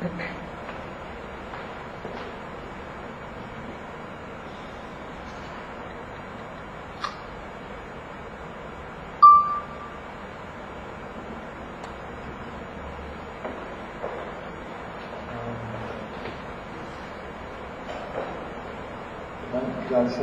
جلسه 0.00 0.10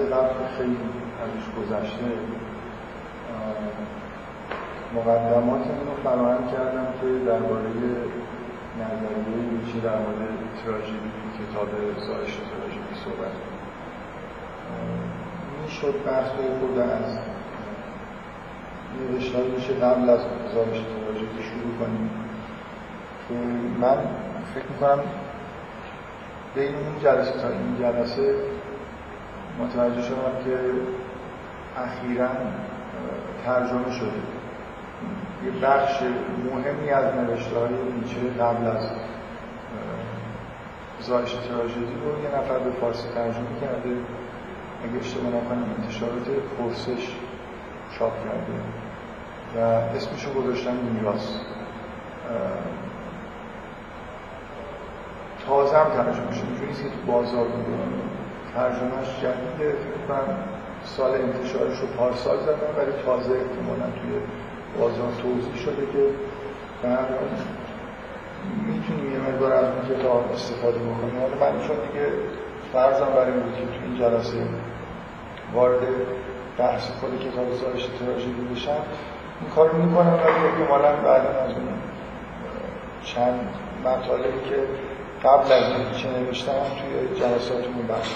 قبل 0.06 0.48
خیلی 0.58 0.78
ازش 1.24 1.46
گذشته 1.58 2.10
مقدمات 4.96 5.68
رو 5.68 5.94
فراهم 6.04 6.44
کردم 6.52 6.88
که 7.02 7.08
درباره 7.26 7.70
نظریه 8.82 9.44
نیچه 9.52 9.80
در 9.80 9.98
مورد 9.98 10.30
تراژدی 10.66 11.12
کتاب 11.38 11.70
زایش 12.08 12.34
تراژدی 12.36 12.96
صحبت 13.06 13.32
می‌شد 15.64 15.96
بحث 16.06 16.30
خود 16.60 16.80
از 16.80 17.18
نوشتار 19.12 19.44
میشه 19.44 19.74
قبل 19.74 20.10
از 20.10 20.20
زایش 20.54 20.78
تراژدی 20.78 21.44
شروع 21.44 21.78
کنیم. 21.80 22.10
که 23.30 23.36
من 23.82 23.98
فکر 24.56 24.66
می‌کنم 24.70 25.00
بین 26.56 26.76
این 26.76 27.00
جلسه 27.04 27.32
تا 27.32 27.48
این 27.48 27.78
جلسه 27.80 28.36
متوجه 29.60 30.02
شدم 30.02 30.44
که 30.46 30.60
اخیرا 31.78 32.30
ترجمه 33.46 33.92
شده. 33.92 34.35
یه 35.46 35.52
بخش 35.62 36.02
مهمی 36.54 36.90
از 36.90 37.16
نوشته 37.16 37.60
های 37.60 37.70
نیچه 38.02 38.44
قبل 38.44 38.68
از 38.68 38.90
زایش 41.02 41.34
تراژدی 41.34 41.96
رو 42.04 42.24
یه 42.24 42.40
نفر 42.40 42.60
به 42.60 42.72
فارسی 42.72 43.08
ترجمه 43.16 43.60
کرده. 43.62 43.90
اگه 44.84 45.00
اشتباه 45.00 45.28
نکنم 45.28 45.66
انتشارات 45.78 46.28
پرسش 46.60 47.16
چاپ 48.00 48.14
کرده 48.24 48.56
و 49.56 49.60
اسمشو 49.96 50.34
گذاشتن 50.34 50.76
میراث. 50.94 51.30
تازه 55.48 55.78
هم 55.78 55.90
ترجمه 55.90 56.34
شده. 56.34 56.48
اینجوری 56.48 56.74
که 56.74 56.84
تو 56.84 57.12
بازار 57.12 57.46
بوده. 57.46 57.78
ترجمهش 58.56 59.20
جدیده. 59.22 59.72
فکر 59.72 60.24
سال 60.86 61.12
انتشارش 61.12 61.80
رو 61.80 61.88
پارسال 61.88 62.38
زدن 62.40 62.70
ولی 62.78 62.92
تازه 63.06 63.32
احتمالا 63.32 63.86
توی 64.02 64.12
بازار 64.80 65.12
توضیح 65.22 65.56
شده 65.66 65.86
که 65.94 66.04
می‌تونیم 68.68 69.14
یه 69.14 69.20
مقدار 69.20 69.54
از 69.54 69.66
اون 69.66 69.98
کتاب 69.98 70.32
استفاده 70.34 70.80
بکنیم. 70.80 71.20
حالا 71.20 71.52
من 71.52 71.68
چون 71.68 71.76
دیگه 71.88 72.06
فرضم 72.74 73.06
برای 73.16 73.32
بود 73.32 73.56
که 73.56 73.66
تو 73.66 73.84
این 73.84 73.98
جلسه 74.00 74.38
وارد 75.54 75.80
بحث 76.58 76.90
خود 77.00 77.20
کتاب 77.20 77.54
سایش 77.54 77.86
تراژدی 78.00 78.56
بشم 78.56 78.82
این 79.42 79.50
کار 79.56 79.72
می‌کنم 79.72 80.14
ولی 80.14 80.48
احتمالا 80.48 80.96
بعدا 80.96 81.30
از 81.30 81.52
اون 81.52 81.68
چند 83.04 83.40
مطالبی 83.86 84.50
که 84.50 84.58
قبل 85.28 85.52
از 85.52 85.64
این 85.64 85.92
چه 85.98 86.20
نوشتم 86.20 86.52
توی 86.52 87.20
جلساتمون 87.20 87.88
بحث 87.88 88.10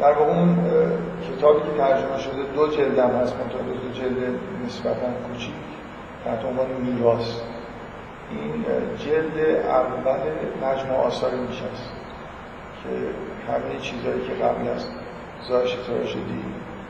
در 0.00 0.12
واقع 0.12 0.30
اون 0.30 0.58
کتابی 1.30 1.60
که 1.60 1.78
ترجمه 1.78 2.18
شده 2.18 2.42
دو 2.54 2.68
جلد 2.68 2.98
هم 2.98 3.10
هست 3.10 3.36
منطقه 3.36 3.58
دو 3.82 3.92
جلد 3.92 4.38
نسبتا 4.66 5.06
کوچیک 5.28 5.54
تحت 6.24 6.44
عنوان 6.44 6.66
میراث. 6.66 7.40
این 8.30 8.64
جلد 8.98 9.66
اول 9.66 10.20
مجموع 10.62 10.98
آثار 10.98 11.34
میشه 11.34 11.64
که 12.82 12.88
همه 13.52 13.80
چیزهایی 13.80 14.20
که 14.20 14.34
قبل 14.34 14.68
از 14.68 14.86
زایش 15.48 15.72
تراژدی 15.86 16.44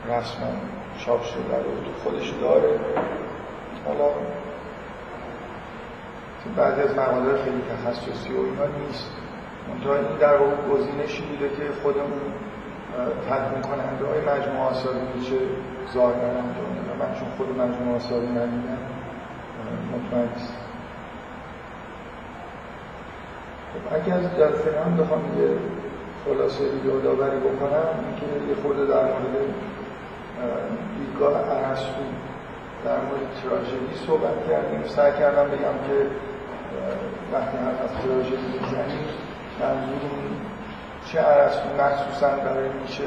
رسما 0.05 0.47
چاپ 0.97 1.23
شده 1.23 1.57
رو 1.57 1.93
خودش 2.03 2.29
داره. 2.41 2.79
حالا 3.87 4.09
بعضی 6.57 6.81
از 6.81 6.95
مقاله 6.95 7.43
خیلی 7.43 7.61
تخصصی 7.71 8.33
و 8.33 8.39
اینا 8.39 8.77
نیست. 8.87 9.11
منتها 9.67 9.95
این 9.95 10.17
در 10.19 10.37
واقع 10.37 10.55
گزینشی 10.71 11.21
بوده 11.21 11.49
که 11.49 11.63
خودمون 11.83 12.21
تدوین 13.29 13.61
کننده 13.61 14.05
های 14.05 14.21
مجموعه 14.21 14.69
آثاری 14.69 14.99
میشه 15.15 15.37
ظاهرا 15.93 16.27
انجام 16.27 16.71
و 16.89 17.03
من 17.03 17.19
چون 17.19 17.27
خود 17.37 17.49
مجموعه 17.49 17.95
آثاری 17.95 18.27
ندیدم 18.27 18.77
مطمئن 19.93 20.29
خب 23.73 23.95
اگه 23.95 24.13
از 24.13 24.23
جلسه 24.37 24.81
هم 24.85 24.97
بخوام 24.97 25.21
یه 25.39 25.49
خلاصه 26.25 26.63
یادآوری 26.85 27.37
بکنم 27.37 27.87
اینکه 28.05 28.49
یه 28.49 28.55
خورده 28.61 28.85
در 28.85 29.03
مورد 29.03 29.35
دیدگاه 30.97 31.33
ارسطو 31.35 32.05
در 32.85 32.97
مورد 33.05 33.27
تراژدی 33.43 33.95
صحبت 34.07 34.49
کردیم. 34.49 34.83
سعی 34.87 35.11
کردم 35.11 35.47
بگم 35.47 35.77
که 35.87 36.07
وقتی 37.33 37.57
هم 37.57 37.67
از 37.83 37.91
تراژدی 38.03 38.47
می‌زنیم 38.61 39.05
منظورمون 39.59 40.44
چه 41.15 41.21
ارسطو 41.21 41.69
مخصوصا 41.83 42.27
برای 42.27 42.69
میشه 42.81 43.03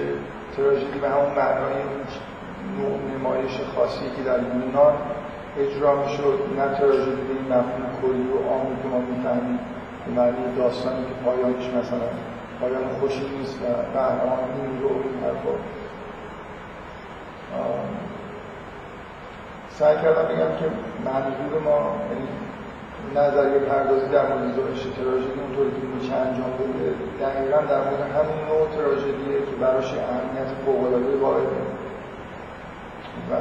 تراژدی 0.57 0.99
به 0.99 1.09
همون 1.09 1.33
معنای 1.37 1.75
نوع 2.79 2.99
نمایش 3.15 3.61
خاصی 3.77 4.11
که 4.17 4.23
در 4.23 4.39
یونان 4.39 4.95
اجرا 5.59 5.95
می‌شد. 6.03 6.39
نه 6.59 6.75
تراژدی 6.79 7.23
به 7.29 7.35
این 7.35 7.49
مفهوم 7.49 7.85
کلی 8.03 8.29
و 8.33 8.49
عامی 8.49 8.83
که 8.83 8.89
ما 8.89 8.99
می‌فهمیم 8.99 9.59
به 10.07 10.13
معنی 10.21 10.57
داستانی 10.57 11.05
که 11.05 11.15
پایانش 11.25 11.65
مثلا 11.67 12.09
پایان 12.61 12.85
خوشی 13.01 13.29
نیست 13.39 13.59
و 13.63 13.99
قهرمان 13.99 14.39
این 14.39 14.83
رو 14.83 14.89
این 14.89 15.25
حرفا. 15.25 15.55
سعی 19.71 19.97
کردم 19.97 20.23
بگم 20.23 20.53
که 20.59 20.67
منظور 21.05 21.61
ما 21.65 21.97
یعنی 22.11 22.29
نظریه 23.17 23.59
پردازی 23.59 24.09
در 24.09 24.27
مورد 24.29 24.55
زایش 24.57 24.83
تراژدی 24.97 25.41
اونطوری 25.41 25.71
که 25.71 25.87
میشه 25.95 26.15
انجام 26.15 26.53
بده 26.59 26.95
دقیقا 27.25 27.61
در 27.73 27.81
مورد 27.87 28.03
همون 28.17 28.39
نوع 28.49 28.69
تراژدیه 28.77 29.39
که 29.49 29.57
براش 29.61 29.95
اهمیت 29.95 30.51
فوق‌العاده 30.65 31.17
واحده 31.17 31.61
و 33.31 33.35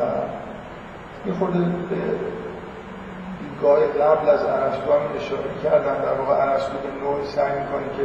یه 1.27 1.33
خورده 1.33 1.59
به 1.59 1.95
دیدگاه 3.39 3.79
قبل 3.79 4.29
از 4.29 4.43
ارسطو 4.45 4.91
هم 4.93 5.03
اشاره 5.17 5.51
کردم 5.63 6.01
در 6.05 6.13
واقع 6.13 6.51
ارسطو 6.51 6.77
به 6.83 7.05
نوعی 7.05 7.25
سعی 7.25 7.51
می‌کنه 7.59 7.87
که 7.97 8.03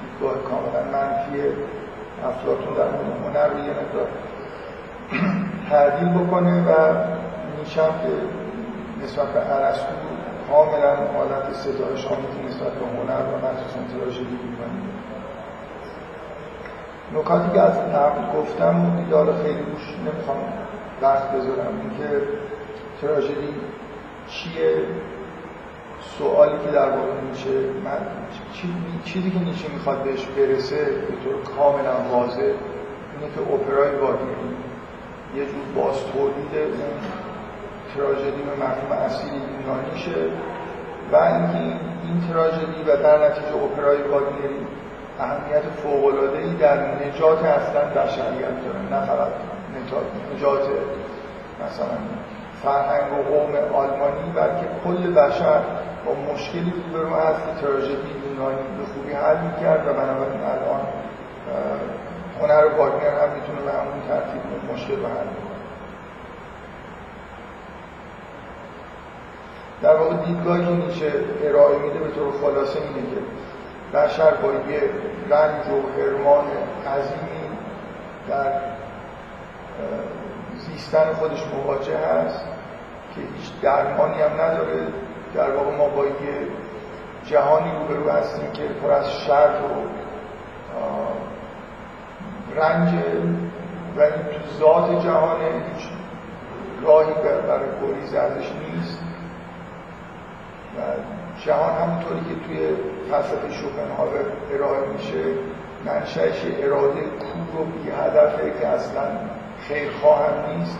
دیدگاه 0.00 0.34
کاملا 0.50 0.82
منفی 0.92 1.42
افلاطون 2.28 2.74
در 2.74 2.88
مورد 2.94 3.10
هنر 3.24 3.48
رو 3.48 3.58
یه 3.58 3.70
مقدار 3.70 4.08
تعدیل 5.70 6.08
بکنه 6.08 6.64
و 6.68 6.94
نیچه 7.58 7.80
که 7.80 8.12
نسبت 9.04 9.26
به 9.26 9.54
ارسطو 9.54 10.13
کاملا 10.48 10.94
حالت 10.94 11.52
ستایش 11.52 12.06
آمیزی 12.06 12.40
نسبت 12.48 12.72
به 12.72 12.86
هنر 12.86 13.22
و 13.22 13.36
مخصوصا 13.46 13.80
تراژدی 13.98 14.38
می‌کنیم 14.44 14.88
نکاتی 17.14 17.52
که 17.52 17.60
از 17.60 17.78
قبل 17.78 18.38
گفتم 18.38 18.96
دیگه 18.96 19.42
خیلی 19.42 19.58
روش 19.58 19.96
نمی‌خوام 20.06 20.38
وقت 21.02 21.32
بذارم. 21.32 21.80
اینکه 21.80 22.26
تراژدی 23.00 23.54
چیه؟ 24.28 24.74
سوالی 26.18 26.58
که 26.64 26.70
در 26.70 26.88
واقع 26.90 27.20
میشه 27.30 27.50
من 27.84 27.98
چیزی 29.04 29.30
که 29.30 29.38
نیچه 29.38 29.68
می‌خواد 29.72 30.02
بهش 30.02 30.26
برسه 30.26 30.84
به 30.84 31.14
طور 31.24 31.54
کاملا 31.56 31.94
واضح 32.12 32.40
اینه 32.40 33.34
که 33.34 33.40
اپرای 33.54 33.96
واگنری 33.96 34.54
یه 35.36 35.44
جور 35.44 35.84
باز 35.84 35.96
تولید 36.12 36.54
اون 36.54 37.23
تراژدی 37.96 38.42
به 38.42 38.64
مفهوم 38.64 38.92
اصیل 39.06 39.32
یونانیشه 39.32 40.20
و 41.12 41.16
اینکه 41.16 41.58
این 42.04 42.20
تراژدی 42.28 42.82
و 42.86 42.96
در 42.96 43.28
نتیجه 43.28 43.54
اپرای 43.64 44.02
واگنری 44.02 44.66
اهمیت 45.20 45.62
ای 46.38 46.54
در 46.54 46.76
نجات 46.76 47.44
اصلا 47.44 47.82
بشریت 47.84 48.56
داره 48.64 48.80
نه 48.90 49.06
فقط 49.06 49.28
نجات 50.34 50.62
مثلا 51.64 51.96
فرهنگ 52.62 53.12
و 53.12 53.22
قوم 53.22 53.54
آلمانی 53.74 54.30
بلکه 54.34 54.66
کل 54.84 55.14
بشر 55.14 55.60
با 56.06 56.32
مشکلی 56.32 56.72
روبرو 56.76 57.16
هست 57.16 57.40
که 57.40 57.66
تراژدی 57.66 58.12
یونانی 58.28 58.56
به 58.78 58.84
خوبی 58.94 59.12
حل 59.12 59.36
می‌کرد 59.36 59.86
و 59.86 59.92
بنابراین 59.92 60.40
الان 60.40 60.80
هنر 62.40 62.64
واگنر 62.78 63.16
هم 63.22 63.30
می‌تونه 63.34 63.60
به 63.64 63.72
همون 63.72 64.00
ترتیب 64.08 64.42
مشکل 64.72 64.96
رو 64.96 65.06
حل 65.06 65.43
در 69.84 69.96
واقع 69.96 70.14
دیدگاهی 70.16 70.64
که 70.64 70.70
نیچه 70.70 71.12
ارائه 71.42 71.78
میده 71.78 71.98
به 71.98 72.10
طور 72.10 72.32
خلاصه 72.40 72.78
اینه 72.78 73.10
که 73.10 73.20
بشر 73.98 74.34
با 74.34 74.52
یه 74.52 74.82
رنج 75.30 75.66
و 75.68 76.00
هرمان 76.00 76.44
عظیمی 76.86 77.48
در 78.28 78.52
زیستن 80.58 81.12
خودش 81.12 81.44
مواجه 81.46 81.96
هست 81.96 82.44
که 83.14 83.20
هیچ 83.20 83.60
درمانی 83.62 84.22
هم 84.22 84.32
نداره. 84.40 84.86
در 85.34 85.50
واقع 85.50 85.76
ما 85.76 85.88
با 85.88 86.04
یه 86.04 86.12
جهانی 87.24 87.70
روبرو 87.78 88.10
هستیم 88.10 88.52
که 88.52 88.62
پر 88.62 88.90
از 88.90 89.12
شر 89.12 89.50
و 89.50 89.74
رنج 92.60 92.94
و 93.96 94.00
این 94.00 94.12
تو 94.12 94.58
ذات 94.58 95.04
جهان 95.04 95.40
هیچ 95.40 95.88
راهی 96.82 97.12
برای 97.22 97.68
گریز 97.82 98.14
ازش 98.14 98.52
نیست. 98.52 99.03
و 100.76 100.80
جهان 101.44 101.72
همونطوری 101.72 102.20
که 102.20 102.46
توی 102.46 102.58
فلسفه 103.10 103.50
شوپنهاور 103.50 104.24
ارائه 104.54 104.88
میشه. 104.96 105.24
منشأش 105.86 106.42
اراده 106.62 107.00
کور 107.00 107.60
و 107.60 107.64
بی 107.64 107.90
هدفه 107.90 108.52
که 108.60 108.66
اصلا 108.66 109.02
خیرخواه 109.60 110.18
هم 110.18 110.58
نیست. 110.58 110.78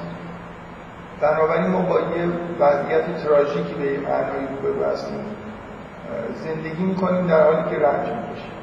بنابراین 1.21 1.67
ما 1.67 1.83
با 1.83 2.01
یه 2.01 2.29
وضعیت 2.61 3.23
تراژیکی 3.23 3.75
به 3.75 3.87
یه 3.87 4.01
معنایی 4.01 4.47
روبرو 4.47 4.85
هستیم. 4.93 5.25
زندگی 6.35 6.83
می‌کنیم 6.83 7.27
در 7.27 7.43
حالی 7.43 7.71
که 7.71 7.87
رنج 7.87 8.09
می‌کشیم. 8.09 8.55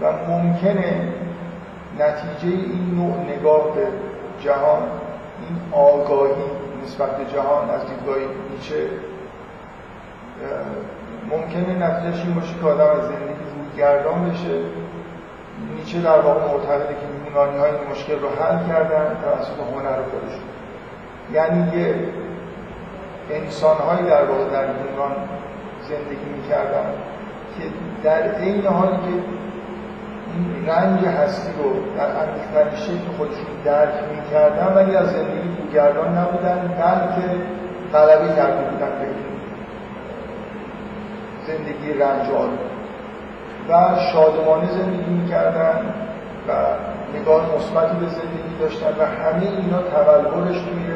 و 0.00 0.12
ممکنه 0.28 1.08
نتیجه 1.98 2.56
این 2.56 2.94
نوع 2.94 3.36
نگاه 3.36 3.74
به 3.74 3.86
جهان 4.40 4.82
این 5.48 5.58
آگاهی 5.72 6.42
نسبت 6.84 7.16
به 7.16 7.24
جهان 7.24 7.70
از 7.70 7.80
دیدگاه 7.86 8.16
نیچه 8.50 8.88
ممکنه 11.30 11.86
نتیجهش 11.86 12.24
این 12.24 12.34
باشه 12.34 12.54
که 12.60 12.66
آدم 12.66 12.90
از 13.00 13.02
زندگی 13.02 13.44
رویگردان 13.56 14.30
بشه. 14.30 14.56
نیچه 15.76 16.00
در 16.00 16.20
واقع 16.20 16.40
معتقده 16.40 16.94
که 17.00 17.06
یونانی 17.26 17.58
های 17.58 17.70
این 17.70 17.90
مشکل 17.90 18.18
رو 18.20 18.28
حل 18.28 18.68
کردن 18.68 19.16
توسط 19.24 19.58
هنر 19.74 19.98
خودشون. 20.10 20.48
یعنی 21.32 21.76
یه 21.76 21.94
انسان 23.30 23.76
در 24.06 24.24
واقع 24.24 24.44
در 24.44 24.64
یونان 24.64 25.12
زندگی 25.88 26.28
می‌کردن 26.36 26.86
که 27.58 27.64
در 28.02 28.22
عین 28.22 28.66
حالی 28.66 28.96
که 28.96 29.14
این 30.34 30.66
رنگ 30.68 31.04
هستی 31.04 31.52
رو 31.58 31.70
در 31.96 32.06
عمیقترین 32.06 32.80
شکل 32.80 33.16
خودشون 33.16 33.44
درک 33.64 33.94
می‌کردن 34.16 34.74
ولی 34.74 34.96
از 34.96 35.10
زندگی 35.10 35.48
بوگردان 35.48 36.18
نبودن 36.18 36.74
بلکه 36.78 37.28
غلبه 37.92 38.36
کرده 38.36 38.70
بودن 38.70 38.90
زندگی 41.50 41.92
رنجال 41.92 42.50
و 43.68 43.72
شادمانه 44.12 44.70
زندگی 44.70 45.10
می‌کردن 45.10 45.94
و 46.48 46.52
نگاه 47.18 47.42
مثبتی 47.56 47.96
به 47.96 48.06
زندگی 48.06 48.54
داشتن 48.60 48.92
و 48.98 49.04
همه 49.04 49.42
اینا 49.42 49.82
تبلورش 49.82 50.56
توی 50.56 50.86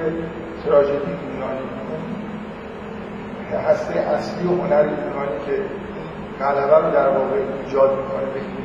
تراژدی 0.64 1.12
یونانی 1.32 1.64
هسته 3.68 3.94
اصلی 4.00 4.46
و 4.48 4.50
هنر 4.50 4.84
یونانی 4.84 5.38
که 5.46 5.56
غلبه 6.40 6.86
رو 6.86 6.90
در 6.90 7.08
واقع 7.08 7.36
ایجاد 7.64 7.90
می‌کنه 7.90 8.26
به 8.34 8.40
این 8.40 8.64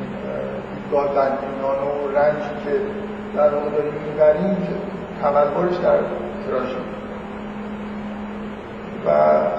دیدگاه 0.74 1.08
بدبینان 1.08 1.78
و 1.86 2.18
رنجی 2.18 2.64
که 2.64 2.70
در 3.36 3.54
واقع 3.54 3.70
داریم 3.70 3.94
می‌بریم 4.06 4.56
تبلورش 5.22 5.76
در 5.76 5.98
تراژدی. 6.46 7.00
و 9.06 9.10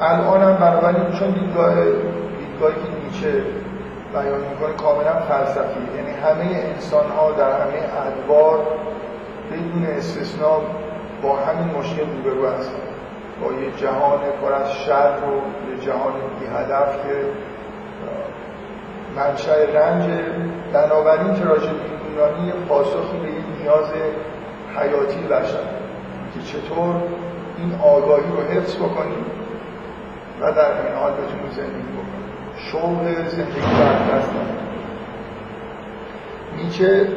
الان 0.01 0.41
هم 0.41 0.53
بنابراین 0.53 1.11
چون 1.19 1.29
دیدگاه 1.29 1.73
دیدگاهی 2.61 2.75
که 2.75 3.05
نیچه 3.05 3.43
بیان 4.13 4.39
می‌کنه 4.39 4.73
کاملا 4.73 5.13
فلسفی. 5.13 5.79
یعنی 5.97 6.11
همه 6.11 6.55
انسان 6.55 7.09
ها 7.09 7.31
در 7.31 7.51
همه 7.51 7.79
ادوار 8.07 8.59
بدون 9.51 9.85
استثنا 9.85 10.61
با 11.21 11.35
همین 11.35 11.77
مشکل 11.77 12.01
روبرو 12.01 12.47
هستن. 12.47 12.81
با 13.41 13.53
یه 13.53 13.71
جهان 13.77 14.19
پر 14.41 14.53
از 14.53 14.73
شر 14.73 15.11
و 15.11 15.71
یه 15.71 15.85
جهان 15.85 16.13
بی 16.39 16.45
هدف 16.45 16.95
که 16.95 17.15
منشأ 19.15 19.65
رنج 19.73 20.09
بنابراین 20.73 21.33
تراژدی 21.33 21.75
یونانی 22.09 22.51
پاسخی 22.69 23.17
به 23.21 23.27
این 23.27 23.43
نیاز 23.61 23.85
حیاتی 24.77 25.19
بشر 25.19 25.63
که 26.33 26.41
چطور 26.45 26.95
این 27.57 27.79
آگاهی 27.83 28.23
رو 28.31 28.41
حفظ 28.41 28.75
بکنیم 28.75 29.25
و 30.41 30.51
در 30.51 30.71
این 30.71 30.95
حال 30.95 31.11
بتونیم 31.11 31.51
زندگی 31.51 31.91
بکنیم. 31.93 32.20
شوق 32.61 33.03
زندگی 33.27 33.61
در 33.79 34.17
دست 34.17 34.31
نیچه 36.57 37.07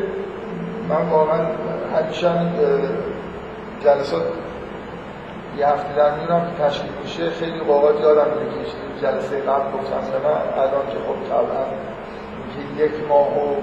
من 0.88 1.08
واقعا 1.10 1.46
همیشه 1.96 2.30
جلسات 3.84 4.22
یه 5.58 5.68
هفته 5.68 5.94
در 5.96 6.20
میرم 6.20 6.40
که 6.40 6.64
تشکیل 6.64 6.90
میشه 7.02 7.30
خیلی 7.30 7.58
اوقات 7.58 8.00
یادم 8.00 8.26
میره 8.30 8.50
که 8.50 9.06
جلسه 9.06 9.40
قبل 9.40 9.78
گفتم 9.78 10.00
به 10.12 10.28
من 10.28 10.62
الان 10.62 10.86
که 10.86 10.98
خب 10.98 11.28
طبعا 11.28 11.64
یک 12.78 12.92
ماه 13.08 13.28
و 13.28 13.56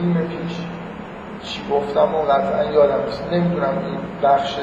نیم 0.00 0.14
پیش 0.14 0.56
چی 1.42 1.60
گفتم 1.70 2.14
و 2.14 2.22
قطعا 2.22 2.72
یادم 2.72 3.04
نیست. 3.04 3.24
نمی‌دونم 3.32 3.78
این 3.86 3.98
بخش 4.22 4.58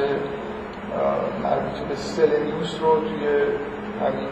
مربوط 1.43 1.79
به 1.89 1.95
سلنیوس 1.95 2.81
رو 2.81 2.99
توی 2.99 3.27
همین 4.01 4.29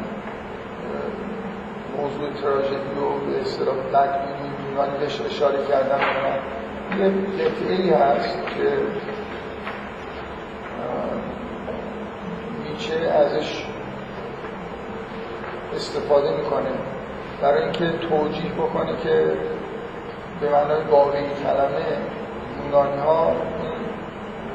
موضوع 2.01 2.29
تراژدی 2.41 2.95
رو 2.95 3.19
به 3.19 3.41
اصطلاح 3.41 3.75
تکمیلی 3.75 4.49
یونانی 4.71 4.97
بهش 4.97 5.21
اشاره 5.21 5.57
کردم. 5.69 5.99
یه 6.99 7.11
قطعه 7.45 7.75
ای 7.75 7.89
هست 7.89 8.37
که 8.57 8.69
نیچه 12.69 12.95
ازش 13.09 13.65
استفاده 15.75 16.31
می‌کنه. 16.37 16.69
برای 17.41 17.63
اینکه 17.63 17.89
توجیه 18.09 18.51
بکنه 18.51 18.97
که 19.03 19.37
به 20.41 20.49
معنای 20.49 20.81
واقعی 20.91 21.23
کلمه 21.43 21.85
یونانی 22.65 23.01
ها 23.01 23.31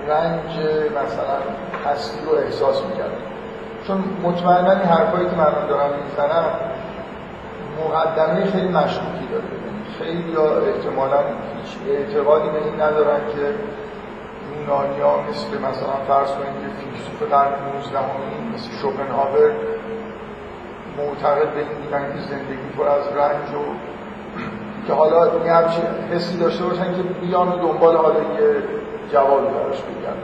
رنج 0.08 0.50
مثلا 0.90 1.38
هستی 1.87 2.26
رو 2.26 2.32
احساس 2.38 2.82
می‌کردن. 2.82 3.16
چون 3.87 4.04
مطمئنا 4.22 4.70
این 4.70 4.81
حرفایی 4.81 5.26
که 5.26 5.37
من 5.37 5.66
دارم 5.69 5.90
می‌زنم 6.04 6.44
مقدمه 7.84 8.44
خیلی 8.44 8.68
مشکوکی 8.68 9.26
داره. 9.32 9.44
خیلی 9.98 10.30
یا 10.30 10.44
احتمالا 10.70 11.18
هیچ 11.18 11.70
اعتقادی 11.90 12.48
به 12.48 12.64
این 12.64 12.74
ندارن 12.80 13.20
که 13.34 13.44
یونانی 14.60 15.00
ها 15.00 15.20
مثل 15.30 15.58
مثلا 15.68 15.96
فرض 16.08 16.30
کنید 16.30 16.56
که 16.62 16.68
فیلسوف 16.78 17.32
قرن 17.32 17.52
19 17.76 17.98
مثل 18.54 18.70
شوپنهاور 18.82 19.50
معتقد 20.99 21.54
به 21.54 21.60
این 21.60 21.78
بودن 21.84 22.12
که 22.12 22.20
زندگی 22.20 22.68
پر 22.78 22.88
از 22.88 23.04
رنج 23.16 23.54
و 23.54 23.64
که 24.87 24.92
حالا 24.92 25.44
یه 25.44 25.52
همچین 25.52 25.84
حسی 26.12 26.38
داشته 26.38 26.64
باشن 26.64 26.94
که 26.94 27.02
بیان 27.02 27.49
و 27.49 27.56
دنبال 27.56 27.96
حالا 27.96 28.14
یه 28.14 28.62
جوابی 29.12 29.46
براش 29.46 29.80
بگن. 29.80 30.16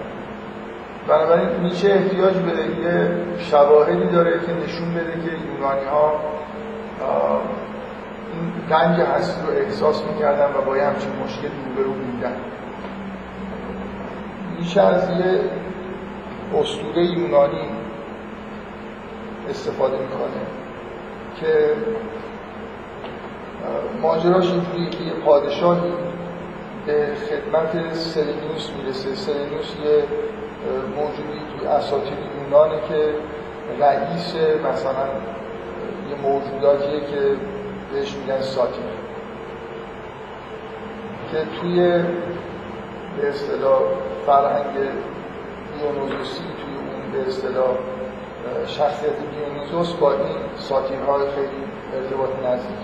بنابراین 1.09 1.49
میشه 1.49 1.89
احتیاج 1.93 2.35
به 2.35 2.53
یه 2.83 3.11
شواهدی 3.39 4.07
داره 4.07 4.31
که 4.31 4.53
نشون 4.65 4.95
بده 4.95 5.13
که 5.13 5.31
یونانی 5.53 5.87
ها 5.93 6.13
این 8.71 9.07
هستی 9.07 9.41
رو 9.47 9.53
احساس 9.53 10.03
می‌کردن 10.03 10.55
و 10.59 10.63
با 10.67 10.77
یه 10.77 10.85
همچین 10.85 11.11
مشکل 11.25 11.49
روبرو 11.67 11.93
بودن 11.93 12.37
میشه 14.59 14.81
از 14.81 15.11
یه 15.11 15.41
اسطوره 16.61 17.05
یونانی 17.05 17.69
استفاده 19.51 19.97
می‌کنه 19.97 20.41
که 21.41 21.75
ماجراش 24.03 24.51
اینجوری 24.51 24.91
که 24.91 25.05
یه 25.05 25.13
پادشاهی 25.13 25.93
به 26.87 27.07
خدمت 27.31 27.95
سلینوس 27.95 28.71
می‌رسه. 28.77 29.15
سلینوس 29.15 29.75
یه 29.85 30.05
موجودی 30.97 31.41
توی 31.59 31.69
اساطیر 31.69 32.19
یونانه 32.43 32.81
که 32.89 33.15
رئیس 33.81 34.35
مثلا 34.73 35.07
یه 36.11 36.17
موجوداتیه 36.23 37.01
که 37.01 37.37
بهش 37.93 38.15
میگن 38.15 38.41
ساتیر 38.41 38.85
که 41.33 41.39
توی 41.61 42.03
به 43.17 43.29
اصطلاح 43.29 43.81
فرهنگ 44.27 44.75
دیونوزوسی 45.79 46.43
توی 46.43 46.75
اون 46.75 47.13
به 47.13 47.29
اصطلاح 47.29 47.77
شخصیت 48.67 49.13
دیونوزوس 49.31 49.93
با 49.93 50.13
این 50.13 50.37
ساتیرهای 50.57 51.31
خیلی 51.31 51.63
ارتباط 51.95 52.31
نزدیک. 52.45 52.77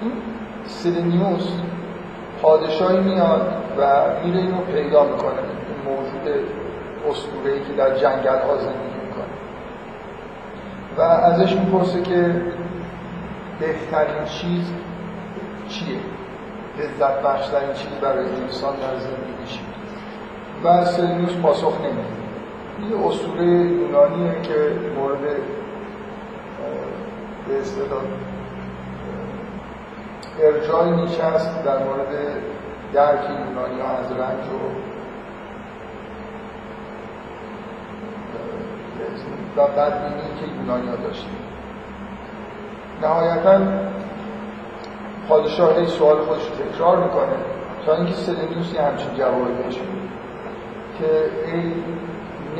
این 0.00 0.12
سیلینیوس 0.64 1.48
پادشاهی 2.42 3.00
میاد 3.00 3.52
و 3.78 4.02
میره 4.24 4.38
اینو 4.38 4.60
پیدا 4.60 5.04
می‌کنه 5.04 5.38
این 5.68 5.94
موجود 5.94 6.44
اسطوره‌ای 7.10 7.60
که 7.60 7.72
در 7.72 7.94
جنگل 7.98 8.38
ها 8.38 8.56
زندگی 8.56 8.85
و 10.98 11.00
ازش 11.00 11.56
می‌پرسه 11.56 12.02
که 12.02 12.42
بهترین 13.60 14.24
چیز 14.24 14.72
چیه؟ 15.68 15.98
لذت 16.78 17.22
بخشترین 17.22 17.72
چیز 17.72 17.90
برای 18.00 18.24
انسان 18.24 18.76
در 18.76 18.98
زندگی 18.98 19.46
چیه؟ 19.46 19.60
و 20.64 20.84
سلینوس 20.84 21.32
پاسخ 21.42 21.74
نمیده. 21.80 22.16
یه 22.90 23.06
اسطوره 23.06 23.46
یونانیه 23.46 24.42
که 24.42 24.72
مورد 24.96 25.20
به 27.48 27.60
اصطلاح 27.60 28.02
ارجای 30.42 30.90
نیچه 30.90 31.24
است 31.24 31.64
در 31.64 31.78
مورد 31.78 32.08
درک 32.92 33.24
یونانی 33.30 33.80
از 33.80 34.12
رنج 34.12 34.44
و 34.46 34.95
و 39.56 39.66
بدبینی 39.66 40.40
که 40.40 40.46
یونانی 40.60 40.88
ها 40.88 40.96
داشتیم. 40.96 41.36
نهایتا 43.02 43.60
پادشاه 45.28 45.76
این 45.76 45.86
سوال 45.86 46.16
خودش 46.16 46.42
تکرار 46.42 46.96
می‌کنه 46.96 47.36
تا 47.86 47.94
اینکه 47.94 48.12
سلینوس 48.12 48.74
یه 48.74 48.82
همچین 48.82 49.14
جوابی 49.14 49.52
بهش 49.62 49.74
که 50.98 51.06
ای 51.46 51.72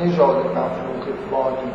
نژاد 0.05 0.35
مفروخ 0.35 1.15
فانی 1.31 1.71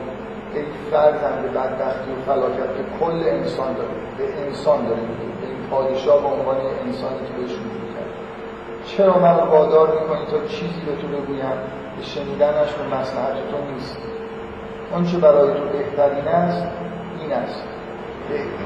ای 0.54 0.64
فرزند 0.90 1.52
بدبختی 1.54 2.10
و 2.10 2.32
فلاکت 2.32 2.76
که 2.76 2.84
کل 3.00 3.28
انسان 3.28 3.74
داره 3.74 3.88
به 4.18 4.46
انسان 4.46 4.84
داره 4.84 5.00
به 5.00 5.46
این 5.46 5.56
پادشاه 5.70 6.22
به 6.22 6.28
عنوان 6.28 6.56
انسانی 6.86 7.18
که 7.26 7.32
بهش 7.32 7.50
رجوع 7.50 7.88
کرد 7.94 8.12
چرا 8.84 9.18
من 9.18 9.36
رو 9.36 9.50
وادار 9.50 10.00
می‌کنی 10.00 10.26
تا 10.26 10.46
چیزی 10.46 10.80
به 10.86 10.96
تو 10.96 11.08
بگویم؟ 11.08 11.58
به 11.96 12.02
شنیدنش 12.02 12.72
به 12.72 12.96
مسلحت 12.96 13.34
تو 13.50 13.72
نیست. 13.72 14.11
چه 15.10 15.18
برای 15.18 15.54
تو 15.54 15.64
بهترین 15.64 16.28
است 16.28 16.66
این 17.20 17.32
است. 17.32 17.64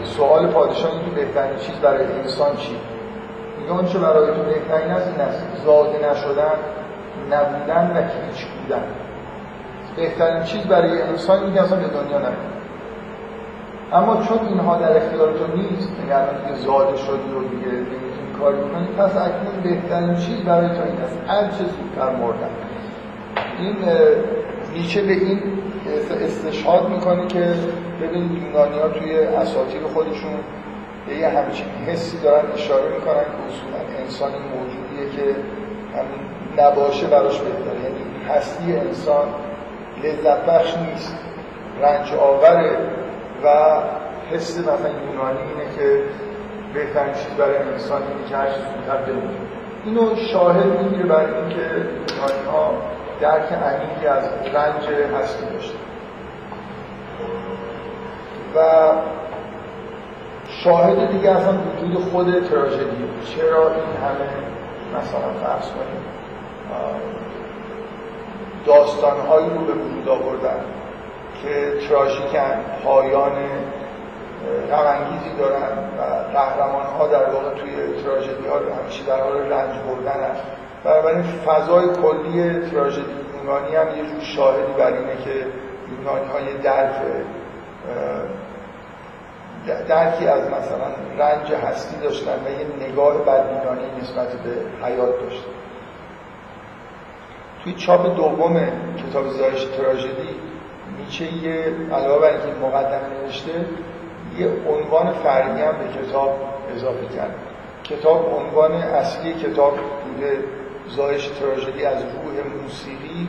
سوال 0.04 0.47
پادشاه 0.47 0.90
این 0.90 1.14
بهترین 1.14 1.56
چیز 1.59 1.75
برای 1.75 2.04
انسان 2.04 2.56
چی؟ 2.56 2.76
میگه 3.59 3.88
چه 3.88 3.99
برای 3.99 4.26
تو 4.26 4.42
بهترین 4.42 4.90
است 4.90 5.06
این 5.06 5.21
است. 5.21 5.45
زاده 5.64 6.11
نشدن 6.11 6.56
نبودن 7.30 7.90
و 7.97 8.00
هیچ 8.00 8.47
بودن. 8.47 8.83
بهترین 9.97 10.42
چیز 10.42 10.62
برای 10.62 11.02
انسان 11.02 11.42
این 11.42 11.59
اصلا 11.59 11.78
به 11.78 11.87
دنیا 11.87 12.18
نمید 12.18 12.56
اما 13.92 14.23
چون 14.23 14.38
اینها 14.49 14.76
در 14.76 14.97
اختیار 14.97 15.33
تو 15.33 15.56
نیست 15.56 15.92
یعنی 16.09 16.26
دیگه 16.42 16.59
زاده 16.59 16.97
شدی 16.97 17.33
و 17.37 17.40
دیگه 17.49 17.66
نمی‌تونی 17.66 18.33
کاری 18.40 18.56
بکنی 18.56 18.87
پس 18.99 19.16
اکنون 19.16 19.61
بهترین 19.62 20.14
چیز 20.14 20.45
برای 20.45 20.68
تو 20.68 20.83
این 20.83 21.00
است. 21.04 21.18
هر 21.26 21.42
چه 21.42 21.64
زودتر 21.64 22.16
مردن. 22.16 22.50
این 23.59 23.76
نیچه 24.75 25.02
به 25.02 25.12
این 25.12 25.42
استشهاد 26.24 26.88
می‌کنه 26.88 27.26
که 27.26 27.54
ببینید 28.02 28.42
یونانی 28.42 28.78
ها 28.78 28.88
توی 28.88 29.18
اساطیر 29.18 29.82
خودشون 29.94 30.34
به 31.06 31.14
یه 31.14 31.28
همچین 31.28 31.66
حسی 31.86 32.18
دارن 32.18 32.52
اشاره 32.54 32.94
می‌کنن 32.94 33.24
که 33.24 33.42
اصولا 33.48 34.00
انسان 34.04 34.30
موجودیه 34.30 35.16
که 35.16 35.36
همین 35.96 36.22
نباشه 36.58 37.06
براش 37.06 37.38
بهتره. 37.38 37.82
یعنی 37.82 38.24
هستی 38.28 38.76
انسان 38.76 39.28
لذت 40.04 40.46
بخش 40.46 40.76
نیست. 40.76 41.16
رنج 41.82 42.14
آوره 42.14 42.76
و 43.44 43.48
حس 44.30 44.58
مثلا 44.58 44.90
یونانی 45.12 45.38
اینه 45.38 45.76
که 45.76 46.02
بهترین 46.74 47.14
چیز 47.14 47.34
برای 47.38 47.56
انسان 47.56 48.02
اینه 48.02 48.28
که 48.28 48.36
هر 48.36 48.46
چیز 48.46 48.62
زودتر 48.62 48.98
اینو 49.84 50.16
شاهد 50.16 50.82
می‌گیره 50.82 51.04
برای 51.04 51.34
اینکه 51.34 51.62
یونانی 51.62 52.46
ها 52.52 52.74
درک 53.20 53.52
عمیقی 53.52 54.06
از 54.06 54.25
رنج 54.54 54.85
هستی 55.14 55.46
داشته 55.46 55.75
و 58.56 58.92
شاهد 60.49 61.12
دیگه 61.12 61.30
اصلا 61.30 61.52
وجود 61.52 62.04
خود 62.12 62.49
تراژدی 62.49 63.08
چرا 63.25 63.68
این 63.68 63.96
همه 64.04 64.28
مثلا 64.99 65.32
فرض 65.44 65.70
کنیم 65.70 66.02
داستانهایی 68.66 69.50
رو 69.50 69.64
به 69.64 69.73
وجود 69.73 70.08
آوردن 70.08 70.61
که 71.42 71.73
تراژیکن 71.88 72.64
پایان 72.85 73.32
غمانگیزی 74.70 75.37
دارن 75.38 75.78
و 75.99 76.02
قهرمان 76.38 76.87
ها 76.99 77.06
در 77.06 77.30
واقع 77.30 77.50
توی 77.54 78.02
تراژدی 78.02 78.49
ها 78.49 78.56
همیشه 78.82 79.04
در 79.04 79.20
حال 79.20 79.37
رنج 79.37 79.75
بردن 79.88 80.20
هست 80.20 80.42
بنابراین 80.86 81.22
فضای 81.22 81.86
کلی 81.88 82.60
تراژدی 82.70 83.02
یونانی 83.34 83.76
هم 83.76 83.88
یه 83.88 84.10
جور 84.10 84.20
شاهدی 84.20 84.72
بر 84.78 84.86
اینه 84.86 85.16
که 85.24 85.46
یونانی 85.92 86.28
های 86.32 86.62
درک 86.62 86.90
درکی 89.88 90.26
از 90.26 90.40
مثلا 90.40 90.88
رنج 91.18 91.52
هستی 91.52 91.96
داشتن 91.96 92.32
و 92.32 92.50
یه 92.50 92.88
نگاه 92.88 93.18
بدبینانه 93.18 93.82
نسبت 94.02 94.28
به 94.28 94.86
حیات 94.86 95.20
داشتن. 95.20 95.50
توی 97.64 97.74
چاپ 97.74 98.16
دوم 98.16 98.68
کتاب 99.08 99.28
زایش 99.28 99.64
تراژدی 99.64 100.36
نیچه 100.98 101.24
یه 101.32 101.74
علاوه 101.92 102.20
بر 102.20 102.30
اینکه 102.30 102.60
مقدمه 102.62 103.22
نوشته 103.22 103.52
یه 104.38 104.48
عنوان 104.68 105.12
فرعی 105.12 105.62
هم 105.62 105.74
به 105.78 106.02
کتاب 106.02 106.30
اضافه 106.76 107.06
کرد. 107.16 107.34
کتاب 107.84 108.40
عنوان 108.40 108.72
اصلی 108.72 109.34
کتاب 109.34 109.74
بوده 109.76 110.38
زایش 110.88 111.26
تراژدی 111.26 111.84
از 111.84 112.02
روح 112.02 112.62
موسیقی 112.62 113.28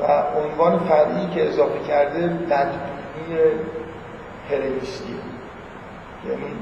و 0.00 0.22
عنوان 0.40 0.78
فرعی 0.78 1.28
که 1.34 1.48
اضافه 1.48 1.78
کرده 1.88 2.26
بدبینی 2.28 3.38
هلنیستی 4.50 5.14
یعنی 6.28 6.52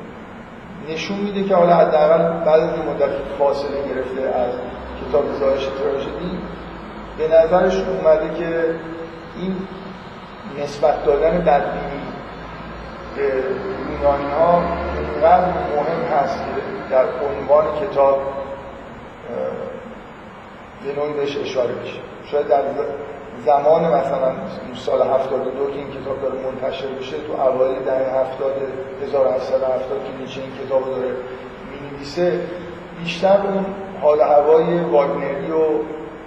نشون 0.88 1.18
میده 1.18 1.44
که 1.44 1.54
حالا 1.54 1.76
حداقل 1.76 2.44
بعد 2.44 2.60
از 2.60 2.78
مدت 2.78 3.10
فاصله 3.38 3.88
گرفته 3.88 4.22
از 4.22 4.52
کتاب 5.00 5.24
زایش 5.40 5.64
تراژدی 5.64 6.38
به 7.18 7.28
نظرش 7.28 7.82
اومده 7.82 8.34
که 8.38 8.74
این 9.36 9.56
نسبت 10.62 11.04
دادن 11.04 11.38
بدبینی 11.38 12.02
به 13.16 13.22
یونانی 13.22 14.30
ها 14.30 14.62
اینقدر 14.98 15.48
مهم 15.76 16.18
هست 16.18 16.38
که 16.38 16.62
در 16.90 17.04
عنوان 17.04 17.64
کتاب 17.80 18.22
به 20.87 21.00
نوعی 21.00 21.12
بهش 21.12 21.38
اشاره 21.38 21.73
بشه 21.73 22.00
شاید 22.31 22.49
در 22.49 22.62
زمان 23.45 23.85
مثلا 23.85 24.33
سال 24.75 25.02
72 25.02 25.71
که 25.71 25.78
این 25.78 25.90
کتاب 25.90 26.23
داره 26.23 26.35
منتشر 26.35 26.87
بشه 26.87 27.16
تو 27.16 27.33
اوایل 27.33 27.78
دهه 27.83 28.21
70 28.21 28.52
1870 29.02 30.05
که 30.05 30.23
نیچه 30.23 30.40
این 30.40 30.66
کتاب 30.66 30.85
داره 30.90 31.11
می‌نویسه 31.71 32.40
بیشتر 33.05 33.37
اون 33.47 33.66
حال 34.02 34.21
هوای 34.21 34.81
واگنری 34.81 35.50
و 35.50 35.64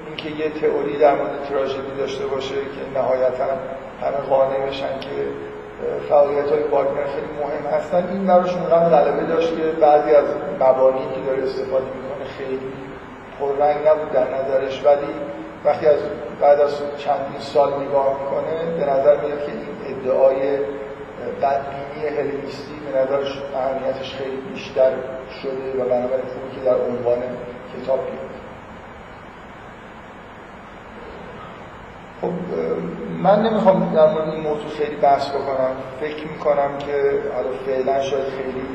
اینکه 0.08 0.30
یه 0.44 0.50
تئوری 0.50 0.98
در 0.98 1.16
مورد 1.16 1.44
تراژدی 1.50 1.98
داشته 1.98 2.26
باشه 2.26 2.56
که 2.56 3.00
نهایتا 3.00 3.44
همه 4.02 4.18
قانع 4.30 4.68
بشن 4.68 5.00
که 5.00 5.10
فعالیت 6.10 6.52
های 6.52 6.64
واگنر 6.64 7.06
خیلی 7.16 7.32
مهم 7.40 7.78
هستن. 7.78 8.08
این 8.12 8.28
براشون 8.28 8.62
اونقدر 8.62 8.90
غلبه 8.90 9.24
داشت 9.24 9.58
که 9.58 9.64
بعضی 9.82 10.12
از 10.12 10.26
مبانی 10.56 11.00
که 11.00 11.22
داره 11.28 11.44
استفاده 11.44 11.86
می‌کنه 11.86 12.26
خیلی 12.38 12.69
پررنگ 13.40 13.88
نبود 13.88 14.12
در 14.12 14.28
نظرش 14.36 14.86
ولی 14.86 15.14
وقتی 15.66 15.88
از 15.88 16.00
بعد 16.42 16.60
از 16.62 16.72
چندین 16.98 17.40
سال 17.40 17.74
نگاه 17.84 18.18
می‌کنه 18.20 18.78
به 18.78 18.92
نظر 18.92 19.18
میاد 19.18 19.46
که 19.46 19.52
این 19.52 19.98
ادعای 19.98 20.58
بدبینی 21.42 22.08
هلنیستی 22.18 22.74
به 22.94 23.00
نظرش 23.00 23.42
اهمیتش 23.56 24.16
خیلی 24.16 24.38
بیشتر 24.54 24.92
شده 25.42 25.84
و 25.84 25.90
بنابراین 25.90 26.26
خوبی 26.26 26.56
که 26.56 26.66
در 26.66 26.76
عنوان 26.76 27.18
کتاب 27.76 28.00
بیاد 28.06 28.30
خب 32.22 32.32
من 33.24 33.44
نمی‌خوام 33.44 33.94
در 33.96 34.14
مورد 34.14 34.30
این 34.30 34.42
موضوع 34.42 34.70
خیلی 34.78 34.96
بحث 34.96 35.30
بکنم. 35.30 35.72
فکر 36.00 36.28
می‌کنم 36.28 36.78
که 36.80 36.94
حالا 37.36 37.50
فعلا 37.66 38.02
شاید 38.02 38.24
خیلی 38.24 38.66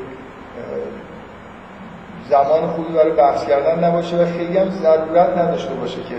زمان 2.30 2.66
خوبی 2.66 2.92
برای 2.92 3.12
بحث 3.12 3.46
کردن 3.46 3.84
نباشه 3.84 4.16
و 4.16 4.24
خیلی 4.24 4.58
هم 4.58 4.70
ضرورت 4.70 5.38
نداشته 5.38 5.74
باشه 5.74 6.02
که 6.02 6.14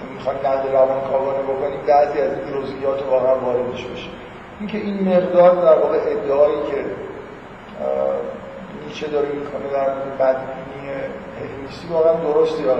چون 0.00 0.08
می‌خوایم 0.14 0.38
نقد 0.38 0.72
روان 0.72 1.00
کاوانه 1.10 1.42
بکنیم 1.42 1.80
بعضی 1.86 2.20
از 2.20 2.30
این 2.30 2.62
جزئیات 2.62 3.02
واقعا 3.10 3.34
واردش 3.38 3.84
بشه 3.84 4.08
اینکه 4.60 4.78
این 4.78 5.08
مقدار 5.08 5.54
در 5.54 5.78
واقع 5.82 5.98
ادعایی 6.06 6.54
که 6.70 6.84
نیچه 8.86 9.06
داره 9.06 9.28
می‌کنه 9.28 9.72
در 9.72 9.88
بدبینی 10.18 10.90
هلنیستی 11.40 11.88
واقعا 11.90 12.12
درستی 12.12 12.62
یا 12.62 12.74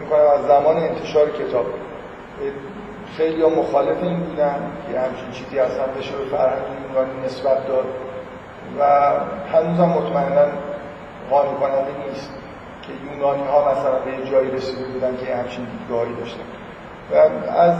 می‌کنم 0.00 0.20
از 0.38 0.46
زمان 0.46 0.76
انتشار 0.76 1.30
کتاب 1.30 1.66
خیلی 3.16 3.44
مخالف 3.44 4.02
این 4.02 4.20
بودن 4.20 4.56
که 4.92 5.00
همچین 5.00 5.30
چیزی 5.32 5.58
اصلا 5.58 5.86
بشه 5.98 6.12
به 6.12 6.24
فرهنگ 6.36 7.24
نسبت 7.24 7.68
داد. 7.68 7.84
و 8.78 8.84
هنوز 9.52 9.78
هم 9.78 9.88
مطمئنا 9.88 10.46
قانع 11.30 11.52
کننده 11.60 12.08
نیست 12.08 12.30
که 12.82 12.92
یونانی 13.12 13.42
ها 13.42 13.72
مثلا 13.72 13.98
به 13.98 14.30
جایی 14.30 14.50
رسیده 14.50 14.84
بودن 14.84 15.16
که 15.16 15.36
همچین 15.36 15.64
دیدگاهی 15.64 16.14
داشتن. 16.14 16.40
و 17.12 17.14
از 17.58 17.74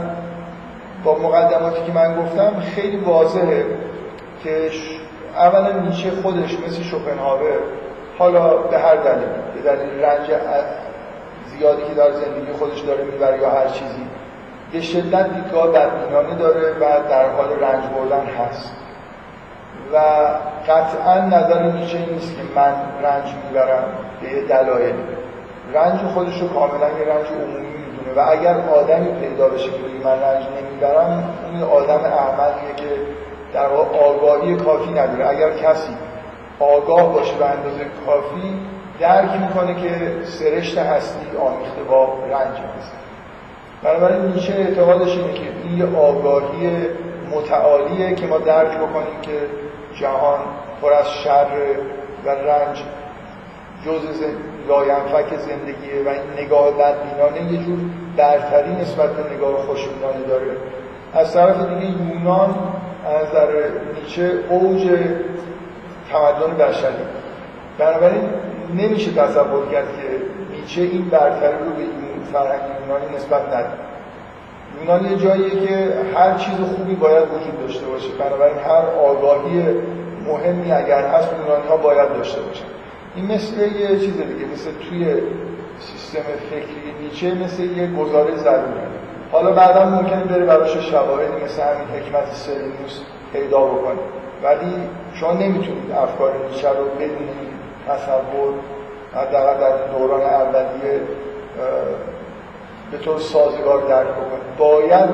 با 1.03 1.17
مقدماتی 1.17 1.85
که 1.85 1.91
من 1.91 2.15
گفتم 2.15 2.59
خیلی 2.75 2.97
واضحه 2.97 3.65
که 4.43 4.71
اولا 5.35 5.79
نیچه 5.79 6.11
خودش 6.11 6.57
مثل 6.67 6.81
شوپنهاور 6.81 7.59
حالا 8.19 8.57
به 8.57 8.77
هر 8.77 8.95
دلیل 8.95 9.29
به 9.55 9.61
دلیل 9.61 10.03
رنج 10.03 10.29
زیادی 11.57 11.81
که 11.81 11.93
در 11.93 12.11
زندگی 12.11 12.53
خودش 12.59 12.79
داره 12.79 13.03
می‌بره 13.03 13.41
یا 13.41 13.49
هر 13.49 13.67
چیزی 13.67 14.05
به 14.71 14.81
شدت 14.81 15.33
دیدگاه 15.33 15.67
بدبینانه 15.67 16.35
داره 16.35 16.71
و 16.71 17.09
در 17.09 17.29
حال 17.29 17.49
رنج 17.61 17.83
بردن 17.83 18.25
هست. 18.25 18.75
و 19.93 19.97
قطعا 20.67 21.19
نظر 21.19 21.63
نیچه 21.63 21.97
نیست 21.97 22.35
که 22.35 22.41
من 22.55 22.73
رنج 23.03 23.33
می‌برم 23.45 23.83
به 24.21 24.41
دلایل. 24.41 24.95
رنج 25.73 25.99
خودش 26.13 26.41
رو 26.41 26.47
کاملا 26.47 26.87
یه 26.87 27.13
رنج 27.13 27.27
عمومی 27.27 27.67
می‌دونه 27.67 28.11
و 28.15 28.31
اگر 28.31 28.55
آدمی 28.79 29.11
پیدا 29.19 29.47
بشه 29.47 29.69
که 29.69 29.77
من 30.03 30.21
رنج 30.21 30.43
نمی‌برم 30.61 31.23
اون 31.51 31.63
آدم 31.63 32.03
احمدیه 32.03 32.75
که 32.75 32.89
در 33.53 33.65
آگاهی 34.09 34.55
کافی 34.55 34.91
نداره. 34.91 35.29
اگر 35.29 35.49
کسی 35.49 35.97
آگاه 36.59 37.13
باشه 37.13 37.35
به 37.35 37.45
اندازه 37.45 37.85
کافی 38.05 38.59
درک 38.99 39.29
می‌کنه 39.41 39.75
که 39.75 39.91
سرشت 40.25 40.77
هستی 40.77 41.25
آمیخته 41.37 41.83
با 41.83 42.05
رنج 42.05 42.57
هست. 42.57 42.91
بنابراین 43.83 44.21
نیچه 44.21 44.53
اعتقادش 44.53 45.17
اینه 45.17 45.33
که 45.33 45.43
این 45.63 45.95
آگاهی 45.95 46.87
متعالیه 47.35 48.15
که 48.15 48.27
ما 48.27 48.37
درک 48.37 48.77
بکنیم 48.77 49.21
که 49.21 49.31
جهان 49.95 50.39
پر 50.81 50.93
از 50.93 51.09
شر 51.13 51.47
و 52.25 52.29
رنج 52.29 52.83
جز 53.85 54.21
لاینفک 54.67 55.37
زندگیه 55.37 56.03
و 56.05 56.09
این 56.09 56.45
نگاه 56.45 56.71
بدبینانه 56.71 57.51
یه 57.53 57.65
جور 57.65 57.79
برتری 58.17 58.75
نسبت 58.75 59.09
به 59.09 59.35
نگاه 59.35 59.65
خوشبینانه 59.65 60.23
داره. 60.27 60.51
از 61.13 61.33
طرف 61.33 61.55
دیگه 61.69 61.85
یونان 61.85 62.55
از 63.05 63.27
نظر 63.27 63.47
نیچه 63.95 64.31
اوج 64.49 64.81
تمدن 66.11 66.57
بشری. 66.59 66.93
بنابراین 67.77 68.29
نمیشه 68.77 69.11
تصور 69.11 69.71
کرد 69.71 69.87
که 69.87 70.07
نیچه 70.55 70.81
این 70.81 71.09
برتری 71.09 71.57
رو 71.57 71.71
به 71.71 71.81
این 71.81 72.23
فرهنگ 72.33 72.61
یونانی 72.81 73.15
نسبت 73.15 73.47
نده 73.47 73.90
یونان 74.79 75.11
یه 75.11 75.17
جاییه 75.17 75.67
که 75.67 75.93
هر 76.15 76.37
چیز 76.37 76.55
خوبی 76.75 76.95
باید 76.95 77.23
وجود 77.23 77.61
داشته 77.61 77.85
باشه. 77.85 78.09
بنابراین 78.19 78.57
هر 78.57 78.85
آگاهی 79.09 79.65
مهمی 80.27 80.71
اگر 80.71 81.07
هست 81.07 81.29
یونانی 81.39 81.67
ها 81.69 81.77
باید 81.77 82.13
داشته 82.13 82.41
باشن 82.41 82.65
این 83.15 83.25
مثل 83.25 83.61
یه 83.61 83.87
چیز 83.87 84.17
دیگه 84.17 84.45
مثل 84.53 84.71
توی 84.89 85.21
سیستم 85.79 86.23
فکری 86.49 86.93
نیچه 87.01 87.33
مثل 87.33 87.63
یه 87.63 87.87
گزاره 87.87 88.35
ضروری 88.35 88.91
حالا 89.31 89.51
بعدا 89.51 89.85
ممکنه 89.85 90.23
بره 90.23 90.45
براش 90.45 90.77
شواهدی 90.77 91.43
مثل 91.45 91.61
همین 91.61 91.87
حکمت 91.87 92.33
سلینوس 92.33 93.01
پیدا 93.33 93.61
بکنه. 93.61 93.99
ولی 94.43 94.73
شما 95.13 95.31
نمی‌تونید 95.31 95.91
افکار 95.91 96.33
نیچه 96.49 96.69
رو 96.69 96.85
بدون 96.99 97.29
تصور 97.87 98.53
در 99.31 99.97
دوران 99.97 100.21
اولیه 100.21 101.01
به 102.91 102.97
طور 102.97 103.19
سازگار 103.19 103.81
درک 103.81 104.07
بکنید 104.07 104.57
باید 104.57 105.09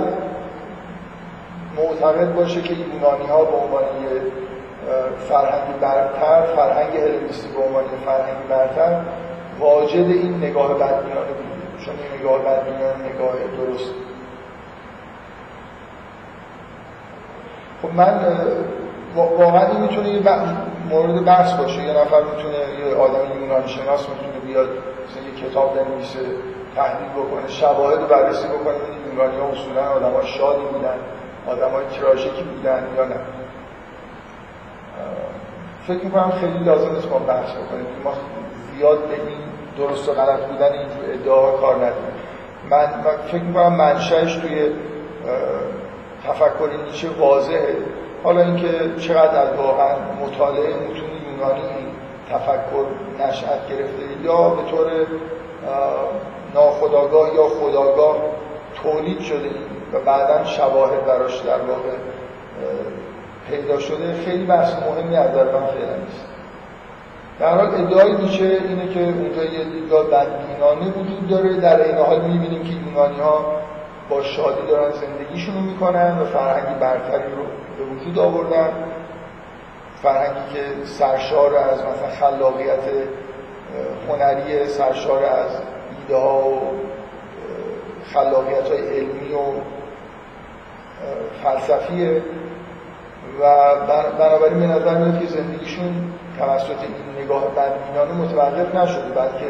معتقد 1.77 2.35
باشه 2.35 2.61
که 2.61 2.73
یونانی 2.73 3.27
ها 3.29 3.43
به 3.43 3.57
عنوان 3.57 3.83
یه 3.83 4.21
فرهنگی 5.29 5.79
برتر 5.81 6.41
فرهنگ 6.55 6.97
هلنیستی 6.97 7.47
به 7.47 7.63
عنوان 7.63 7.83
فرهنگی 8.05 8.47
برتر 8.49 9.01
واجد 9.59 9.95
این 9.95 10.37
نگاه 10.37 10.73
بدبینانه 10.73 11.27
بود 11.27 11.85
چون 11.85 11.95
این 11.95 12.19
نگاه 12.19 12.39
بدبینانه 12.39 13.13
نگاه 13.13 13.33
درست. 13.57 13.91
خب 17.81 17.93
من 17.95 18.19
واقعا 19.15 19.67
این 19.67 19.81
می‌تونه 19.81 20.09
یه 20.09 20.21
مورد 20.89 21.25
بحث 21.25 21.53
باشه. 21.53 21.83
یه 21.83 21.93
نفر 21.93 22.21
می‌تونه 22.21 22.55
یه 22.79 22.95
آدم 22.95 23.41
یونانی 23.41 23.67
شناس 23.67 24.09
می‌تونه 24.09 24.39
بیاد 24.45 24.67
مثلا 24.69 25.23
یه 25.23 25.49
کتاب 25.49 25.75
بنویسه. 25.75 26.19
تحلیل 26.77 27.09
بکنه 27.09 27.47
شواهد 27.47 27.99
رو 27.99 28.07
بررسی 28.07 28.47
بکنه 28.47 28.73
این 28.73 29.13
یونانی 29.17 29.37
ها 29.37 29.47
اصولا 29.47 29.81
آدم 29.81 30.11
ها 30.11 30.21
شادی 30.21 30.63
بودن 30.73 30.97
آدم 31.47 31.69
های 31.69 31.85
تراژیکی 31.99 32.43
بودن 32.43 32.83
یا 32.97 33.05
نه. 33.05 33.15
فکر 35.87 36.05
می‌کنم 36.05 36.31
خیلی 36.41 36.59
لازم 36.63 36.95
نیست 36.95 37.11
ما 37.11 37.19
بحث 37.19 37.51
بکنیم. 37.51 37.85
ما 38.03 38.13
زیاد 38.75 38.99
به 39.07 39.13
این 39.13 39.37
درست 39.77 40.09
و 40.09 40.13
غلط 40.13 40.39
بودن 40.39 40.71
این 40.71 40.87
ادعا 41.13 41.51
کار 41.51 41.75
نداریم. 41.75 42.13
من 42.69 42.87
فکر 43.31 43.43
می‌کنم 43.43 43.73
منشأش 43.73 44.35
توی 44.35 44.71
تفکر 46.27 46.69
نیچه 46.85 47.09
واضحه. 47.19 47.75
حالا 48.23 48.41
اینکه 48.41 48.99
چقدر 48.99 49.53
واقعا 49.57 49.95
مطالعه 50.21 50.73
متون 50.75 51.09
یونانی 51.29 51.87
تفکر 52.31 52.85
نشأت 53.19 53.67
گرفته 53.69 54.23
یا 54.23 54.49
به 54.49 54.71
طور 54.71 54.87
ناخداگاه 56.53 57.35
یا 57.35 57.47
خداگاه 57.47 58.15
تولید 58.83 59.19
شده 59.19 59.49
و 59.93 59.99
بعدا 60.05 60.45
شواهد 60.45 61.05
براش 61.05 61.39
در 61.39 61.61
واقع 61.61 61.97
پیدا 63.49 63.79
شده. 63.79 64.13
خیلی 64.25 64.45
بحث 64.45 64.73
مهمی 64.73 65.15
از 65.15 65.29
من 65.29 65.43
فعلا 65.43 65.95
نیست. 66.05 66.25
در 67.39 67.55
حال 67.55 67.65
ادعای 67.65 68.11
میشه 68.11 68.43
اینه 68.43 68.93
که 68.93 68.99
اونجا 68.99 69.43
یه 69.43 69.63
دیدگاه 69.63 70.05
بدبینانه 70.05 70.91
وجود 70.91 71.27
داره. 71.29 71.53
در 71.53 71.85
این 71.85 71.97
حال 71.97 72.21
می‌بینیم 72.21 72.63
که 72.63 72.73
یونانی 72.89 73.19
ها 73.19 73.45
با 74.09 74.23
شادی 74.23 74.67
دارن 74.67 74.91
زندگیشون 74.91 75.55
رو 75.55 75.61
می‌کنن 75.61 76.19
و 76.19 76.25
فرهنگی 76.25 76.79
برتری 76.79 77.31
رو 77.31 77.43
به 77.77 77.93
وجود 77.93 78.19
آوردن. 78.19 78.69
فرهنگی 80.03 80.53
که 80.53 80.85
سرشار 80.85 81.55
از 81.55 81.79
مثلا 81.79 82.09
خلاقیت 82.19 82.83
هنری 84.09 84.67
سرشار 84.67 85.23
از 85.23 85.51
ایده 85.99 86.21
ها 86.21 86.49
و 86.49 86.59
خلاقیت 88.13 88.69
های 88.69 88.97
علمی 88.97 89.33
و 89.33 89.61
فلسفیه. 91.43 92.21
و 93.41 93.75
بنابراین 94.19 94.59
به 94.59 94.65
نظر 94.65 94.97
میاد 94.97 95.19
که 95.19 95.27
زندگیشون 95.27 96.13
توسط 96.39 96.69
این 96.81 97.23
نگاه 97.23 97.43
بدبینانه 97.55 98.13
متوقف 98.13 98.75
نشده 98.75 99.09
بلکه 99.09 99.47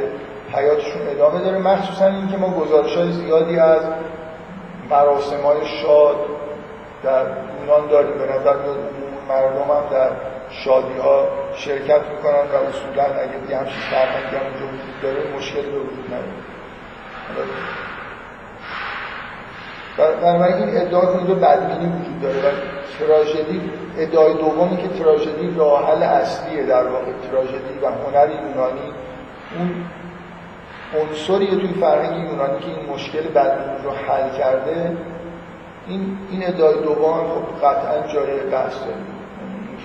حیاتشون 0.54 1.02
ادامه 1.08 1.40
داره. 1.40 1.58
مخصوصا 1.58 2.06
اینکه 2.06 2.38
ما 2.38 2.50
گزارش 2.50 2.98
های 2.98 3.12
زیادی 3.12 3.60
از 3.60 3.82
مراسم 4.90 5.42
های 5.42 5.66
شاد 5.66 6.16
در 7.04 7.24
یونان 7.62 7.88
داریم. 7.90 8.18
به 8.18 8.24
نظر 8.24 8.54
میاد 8.56 8.78
مردم 9.30 9.72
هم 9.72 9.84
در 9.92 10.10
شادی 10.52 10.98
ها 10.98 11.28
شرکت 11.56 12.02
می‌کنن 12.12 12.34
و 12.34 12.56
اصولا 12.70 13.04
اگه 13.04 13.50
یه 13.50 13.58
همچین 13.58 13.80
فرهنگی 13.92 14.36
هم 14.36 14.44
اونجا 14.44 14.66
وجود 14.66 15.02
داره 15.02 15.38
مشکلی 15.38 15.72
به 15.72 15.80
وجود 15.80 16.08
نداره 16.08 16.48
بنابراین 19.98 20.56
این 20.56 20.78
ادعا 20.82 21.06
کنید 21.06 21.40
بدبینی 21.40 21.86
وجود 21.86 22.22
داره 22.22 22.38
و 22.38 22.52
تراژدی 23.00 23.72
ادعای 23.98 24.34
دومی 24.34 24.78
که 24.78 24.88
تراژدی 24.88 25.56
راه 25.58 25.92
حل 25.92 26.04
اصلیه 26.04 26.64
در 26.64 26.88
واقع 26.88 27.12
تراژدی 27.32 27.80
و 27.82 27.88
هنر 27.88 28.30
یونانی. 28.30 28.94
اون 29.58 29.72
عنصریه 31.02 31.50
توی 31.50 31.74
فرهنگ 31.82 32.30
یونانی 32.30 32.60
که 32.60 32.68
این 32.68 32.90
مشکل 32.94 33.22
بدبینی 33.22 33.84
رو 33.84 33.92
حل 33.92 34.38
کرده. 34.38 34.98
این 35.88 36.18
این 36.32 36.48
ادعای 36.48 36.76
دوم 36.76 37.18
خب 37.18 37.66
قطعا 37.68 38.14
جای 38.14 38.40
بحث 38.40 38.80
داره. 38.80 39.17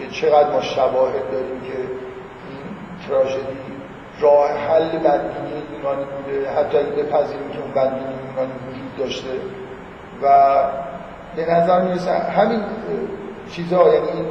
که 0.02 0.10
چقدر 0.10 0.50
ما 0.50 0.60
شواهد 0.60 1.30
داریم 1.32 1.60
که 1.60 1.78
این 2.48 2.62
تراژدی 3.08 3.42
راه 4.20 4.50
حل 4.50 4.88
بدبینی 4.88 5.62
یونانی 5.72 6.04
بوده 6.04 6.50
حتی 6.50 6.78
اگه 6.78 6.90
بپذیریم 6.90 7.50
که 7.52 7.58
اون 7.60 7.70
بدبینی 7.70 8.14
یونانی 8.30 8.52
وجود 8.68 8.96
داشته. 8.98 9.30
و 10.22 10.54
به 11.36 11.52
نظر 11.52 11.80
می‌رسه 11.82 12.10
همین 12.12 12.60
چیزها 13.50 13.94
یعنی 13.94 14.08
این 14.08 14.26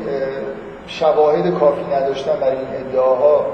شواهد 0.88 1.60
کافی 1.60 1.86
نداشتن 1.96 2.40
برای 2.40 2.58
این 2.58 2.88
ادعاها 2.88 3.46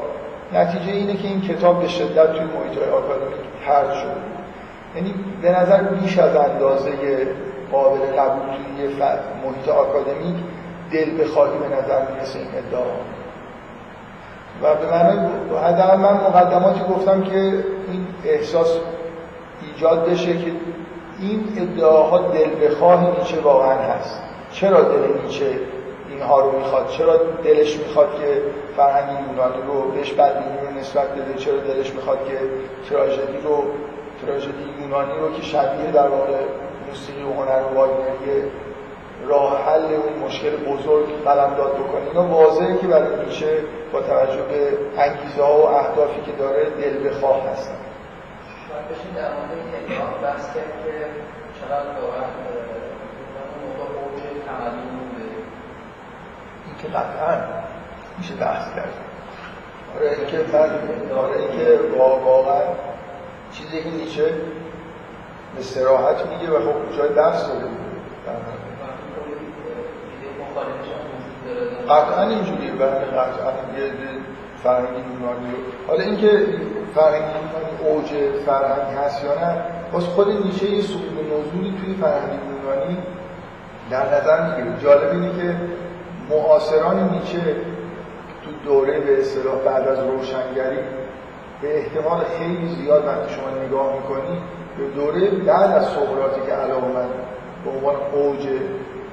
نتیجه 0.53 0.91
اینه 0.91 1.13
که 1.13 1.27
این 1.27 1.41
کتاب 1.41 1.81
به 1.81 1.87
شدت 1.87 2.31
توی 2.31 2.39
محیط 2.39 2.77
آکادمیک 2.93 3.37
ترد 3.65 3.93
شده. 3.93 4.11
یعنی 4.95 5.13
به 5.41 5.51
نظر 5.51 5.83
بیش 5.83 6.17
از 6.17 6.35
اندازه 6.35 6.91
قابل 7.71 7.99
قبول 7.99 8.55
توی 8.55 8.87
محیط 9.43 9.69
آکادمیک 9.69 10.35
دل 10.91 11.23
بخواهی 11.23 11.57
به 11.57 11.75
نظر 11.75 12.11
می‌رسه 12.11 12.39
این 12.39 12.47
ادعا. 12.47 12.83
و 14.63 14.75
به 14.75 14.91
معنی 14.91 15.29
حداقل 15.63 15.97
من 15.97 16.13
مقدماتی 16.13 16.79
گفتم 16.79 17.21
که 17.21 17.39
این 17.91 18.07
احساس 18.25 18.77
ایجاد 19.61 20.09
بشه 20.09 20.37
که 20.37 20.51
این 21.19 21.43
ادعاها 21.57 22.17
دل 22.17 22.67
بخواه 22.67 23.19
نیچه 23.19 23.39
واقعا 23.39 23.73
هست. 23.73 24.21
چرا 24.51 24.81
دل 24.81 25.21
نیچه 25.23 25.45
اینها 26.09 26.39
رو 26.39 26.51
می‌خواد؟ 26.59 26.87
چرا 26.87 27.17
دلش 27.43 27.77
می‌خواد 27.77 28.07
که 28.19 28.41
فرهنگ 28.77 29.17
یونانی 29.29 29.61
رو 29.67 29.91
بهش 29.91 30.13
بدبینی 30.13 30.57
رو 30.67 30.79
نسبت 30.79 31.07
بده؟ 31.07 31.33
چرا 31.37 31.57
دلش 31.57 31.93
می‌خواد 31.93 32.17
که 32.27 32.39
تراژدی 32.89 33.37
رو 33.43 33.63
تراژدی 34.25 34.63
یونانی 34.81 35.19
رو 35.19 35.33
که 35.33 35.41
شبیه 35.41 35.91
در 35.93 36.07
واقع 36.07 36.33
موسیقی 36.89 37.23
و 37.23 37.33
هنر 37.33 37.63
و 37.63 37.87
راه 39.25 39.65
حل 39.65 39.93
اون 39.93 40.27
مشکل 40.27 40.55
بزرگ 40.55 41.23
داد 41.57 41.73
بکنه. 41.73 42.07
اینا 42.07 42.23
واضحه 42.23 42.77
که 42.77 42.87
برای 42.87 43.25
نیچه 43.25 43.63
با 43.93 44.01
توجه 44.01 44.41
به 44.41 44.77
انگیزه 45.01 45.43
ها 45.43 45.57
و 45.57 45.65
اهدافی 45.65 46.21
که 46.25 46.31
داره 46.31 46.69
دل 46.69 47.09
بخواه 47.09 47.49
هستن. 47.51 47.75
شاید 48.69 48.99
بشین 48.99 49.11
در 49.15 49.21
مورد 49.21 49.51
این 49.51 49.97
بحث 50.23 50.45
کرد 50.45 50.71
که 50.83 50.93
چقدر 51.61 51.85
بوده 55.09 55.27
که 56.81 56.87
قطعا 56.87 57.37
میشه 58.17 58.35
بحث 58.35 58.75
کرد. 58.75 58.93
آره 59.95 60.09
اینکه 60.09 60.37
من 60.37 61.17
آره 61.17 61.39
اینکه 61.39 61.79
واقعا 61.97 62.61
چیزی 63.53 63.83
که 63.83 63.89
نیچه 63.89 64.33
به 65.55 65.61
سراحت 65.61 66.25
میگه 66.25 66.51
و 66.51 66.59
خب 66.59 66.97
جای 66.97 67.09
بحث 67.09 67.47
داده 67.47 67.65
بود. 67.65 67.86
قطعا 71.89 72.29
اینجوریه 72.29 72.71
بله 72.71 72.89
قطعا 72.89 73.51
یه 73.77 73.91
فرهنگ 74.63 74.87
یونانی 74.87 75.53
حالا 75.87 76.03
اینکه 76.03 76.45
فرهنگ 76.95 77.23
یونانی 77.23 77.73
اوج 77.85 78.05
فرهنگ 78.45 78.97
هست 78.97 79.23
یا 79.23 79.33
نه 79.33 79.61
باز 79.91 80.03
خود 80.03 80.43
نیچه 80.45 80.69
یه 80.69 80.81
سقوط 80.81 81.01
نزولی 81.01 81.73
توی 81.83 81.93
فرهنگ 81.93 82.39
یونانی 82.63 82.97
در 83.89 84.05
نظر 84.15 84.49
می‌گیره. 84.49 84.81
جالب 84.83 85.11
اینه 85.11 85.29
که 85.41 85.55
معاصران 86.29 87.09
نیچه 87.09 87.39
تو 88.43 88.51
دوره 88.65 88.99
به 88.99 89.21
اصطلاح 89.21 89.55
بعد 89.65 89.87
از 89.87 89.99
روشنگری 89.99 90.79
به 91.61 91.77
احتمال 91.77 92.23
خیلی 92.37 92.75
زیاد 92.75 93.05
وقتی 93.05 93.33
شما 93.33 93.65
نگاه 93.65 93.93
می‌کنی 93.93 94.41
به 94.77 94.87
دوره 95.01 95.29
بعد 95.29 95.71
از 95.71 95.85
سقراطی 95.85 96.41
که 96.47 96.53
علاقه 96.53 96.87
من 96.87 97.07
به 97.65 97.69
عنوان 97.71 97.95
اوج 98.13 98.47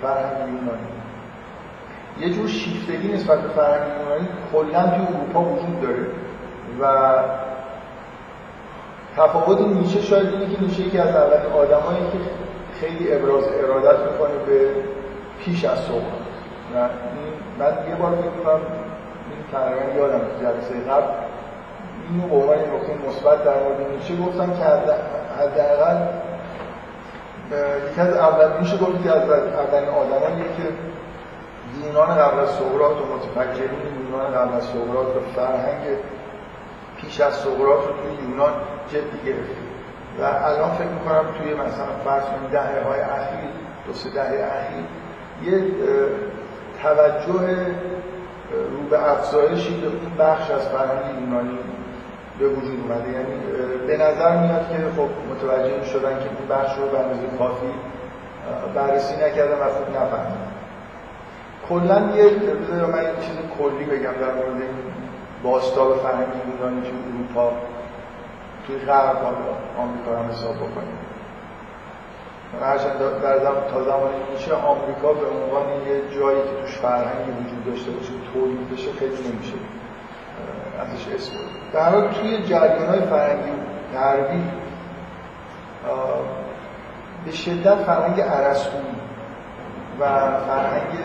فرهنگ 0.02 0.48
یونانی 0.48 1.03
یه 2.20 2.30
جور 2.30 2.48
شیفتگی 2.48 3.12
نسبت 3.12 3.40
به 3.40 3.48
فرهنگ 3.48 3.92
یونانی 4.02 4.28
کلا 4.52 4.82
توی 4.82 5.06
اروپا 5.16 5.40
وجود 5.40 5.80
داره 5.82 6.06
و 6.80 7.14
تفاوت 9.16 9.60
نیچه 9.60 10.00
شاید 10.00 10.26
اینه 10.26 10.54
که 10.54 10.62
نیچه 10.62 10.82
یکی 10.82 10.98
از 10.98 11.14
اولین 11.14 11.52
آدمایی 11.52 11.98
که 12.12 12.18
خیلی 12.80 13.12
ابراز 13.12 13.44
ارادت 13.44 13.98
می‌کنه 14.00 14.38
به 14.46 14.70
پیش 15.44 15.64
از 15.64 15.78
صبح 15.78 16.04
و 16.74 16.88
من 17.58 17.88
یه 17.88 17.94
بار 17.94 18.10
فکر 18.10 18.44
کنم 18.44 18.60
این 19.30 19.44
تقریبا 19.52 19.98
یادم 19.98 20.20
جلسه 20.40 20.90
قبل 20.90 21.06
اینو 22.10 22.28
به 22.28 22.34
عنوان 22.36 22.58
نکته 22.58 23.08
مثبت 23.08 23.44
در 23.44 23.54
مورد 23.62 23.80
نیچه 23.92 24.16
گفتم 24.22 24.46
که 24.46 24.64
حداقل 25.40 25.96
یکی 27.90 28.00
از 28.00 28.16
اول 28.16 28.60
میشه 28.60 28.76
گفت 28.76 29.02
که 29.02 29.10
از 29.10 29.30
اولین 29.30 29.88
آدمایی 29.88 30.42
که 30.56 30.62
یونان 31.82 32.08
قبل 32.18 32.38
از 32.38 32.48
سقراط 32.48 32.96
و 32.96 33.14
متفکرین 33.14 33.70
یونان 34.04 34.32
قبل 34.32 34.54
از 34.56 34.64
سقراط 34.64 35.06
و 35.16 35.20
فرهنگ 35.36 35.82
پیش 36.96 37.20
از 37.20 37.34
سقراط 37.34 37.84
رو 37.86 37.92
توی 37.92 38.28
یونان 38.28 38.52
جدی 38.88 39.18
گرفت 39.26 39.56
و 40.20 40.22
الان 40.22 40.70
فکر 40.70 40.88
می‌کنم 40.88 41.24
توی 41.38 41.54
مثلا 41.54 41.86
فرض 42.04 42.24
کنید 42.24 42.50
دهه 42.50 42.84
های 42.84 43.00
اخیر 43.00 43.50
دو 43.86 43.92
سه 43.92 44.10
دهه 44.10 44.24
اخیر 44.24 44.84
یه 45.42 45.64
توجه 46.82 47.56
رو 48.50 48.88
به 48.90 49.10
افزایشی 49.12 49.80
به 49.80 49.86
اون 49.86 50.12
بخش 50.18 50.50
از 50.50 50.68
فرهنگ 50.68 51.20
یونانی 51.20 51.58
به 52.38 52.48
وجود 52.48 52.80
اومده. 52.80 53.10
یعنی 53.10 53.34
به 53.86 53.96
نظر 53.96 54.36
میاد 54.36 54.68
که 54.68 54.76
خب 54.96 55.08
متوجه 55.30 55.84
شدن 55.84 56.18
که 56.18 56.24
این 56.24 56.48
بخش 56.50 56.78
رو 56.78 56.84
به 56.88 57.38
کافی 57.38 57.74
بررسی 58.74 59.14
نکردن 59.14 59.58
و 59.58 59.64
خوب 59.70 59.88
نفهمیدن. 59.90 60.53
کلا 61.68 62.16
یه 62.16 62.28
بذار 62.28 62.90
من 62.90 63.02
یه 63.02 63.10
چیز 63.20 63.36
کلی 63.58 63.84
بگم 63.84 64.12
در 64.12 64.34
مورد 64.34 64.62
باستاب 65.42 65.96
فرهنگ 65.96 66.26
یونانی 66.26 66.80
توی 66.80 66.98
اروپا 67.12 67.52
توی 68.66 68.78
غرب 68.78 69.16
آمریکا 69.78 70.18
هم 70.18 70.30
حساب 70.30 70.56
بکنیم. 70.56 70.98
هرچند 72.62 72.98
در 73.22 73.38
زمان 73.38 73.62
تا 73.72 73.82
زمان 73.84 74.10
میشه 74.32 74.54
آمریکا 74.54 75.12
به 75.12 75.26
عنوان 75.26 75.66
یه 75.86 76.16
جایی 76.16 76.38
که 76.38 76.62
توش 76.62 76.78
فرهنگی 76.78 77.30
وجود 77.30 77.64
داشته 77.66 77.90
باشه 77.90 78.12
تولید 78.34 78.70
بشه 78.70 78.92
خیلی 78.92 79.28
نمیشه 79.28 79.54
ازش 80.80 81.08
اسم 81.14 81.32
در 81.72 81.90
حال 81.90 82.08
توی 82.08 82.42
جریان 82.42 82.88
های 82.88 83.00
فرهنگی 83.00 83.52
غربی 83.94 84.44
به 87.24 87.32
شدت 87.32 87.74
فرهنگ 87.74 88.20
عرستویی 88.20 88.94
و 90.00 90.04
فرهنگ 90.46 90.98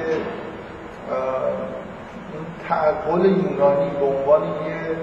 این 2.33 2.45
تعقل 2.69 3.25
یونانی 3.25 3.89
به 3.99 4.05
عنوان 4.05 4.41
یه 4.43 4.97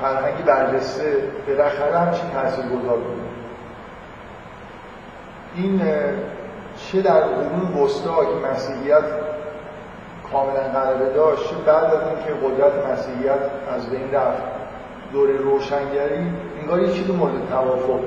فرهنگی 0.00 0.42
برجسته 0.42 1.16
بالاخره 1.46 1.98
همچین 1.98 2.30
تاثیر 2.30 2.64
گذار 2.64 2.96
بود. 2.96 3.20
این 5.56 5.82
چه 6.76 7.02
در 7.02 7.20
قرون 7.20 7.84
وسطا 7.84 8.24
که 8.24 8.46
مسیحیت 8.52 9.04
کاملا 10.32 10.62
غلبه 10.62 11.08
داشت 11.14 11.50
چه 11.50 11.56
بعد 11.66 11.84
از 11.84 12.00
اینکه 12.00 12.46
قدرت 12.46 12.86
مسیحیت 12.92 13.40
از 13.76 13.90
بین 13.90 14.12
رفت 14.12 14.42
دوره 15.12 15.36
روشنگری 15.36 16.32
انگار 16.60 16.80
یه 16.80 16.92
چیز 16.92 17.10
مورد 17.10 17.48
توافق. 17.50 18.00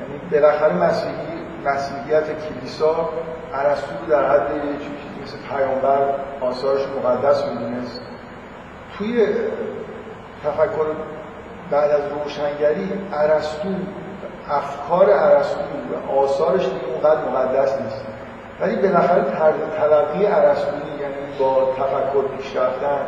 یعنی 0.00 0.20
بالاخره 0.32 0.72
مسیحی 0.72 1.32
مسیحیت 1.64 2.24
کلیسا 2.24 3.08
ارسطو 3.54 4.06
در 4.10 4.30
حد 4.30 4.48
چیزی 4.78 5.22
مثل 5.22 5.36
پیامبر 5.56 5.98
آثارش 6.40 6.80
مقدس 6.86 7.44
می‌دونست. 7.46 8.00
توی 8.98 9.26
تفکر 10.44 10.86
بعد 11.70 11.90
از 11.90 12.00
روشنگری 12.12 12.92
ارسطو 13.12 13.68
افکار 14.50 15.10
ارسطو 15.10 15.60
و 15.60 16.18
آثارش 16.18 16.64
دیگه 16.64 16.86
اونقدر 16.92 17.20
مقدس 17.20 17.80
نیست. 17.80 18.04
ولی 18.60 18.76
بالاخره 18.76 19.22
طرز 19.22 19.54
تلقی 19.76 20.26
ارسطویی 20.26 21.00
یعنی 21.00 21.38
با 21.38 21.72
تفکر 21.76 22.36
پیش 22.36 22.56
رفتن 22.56 22.98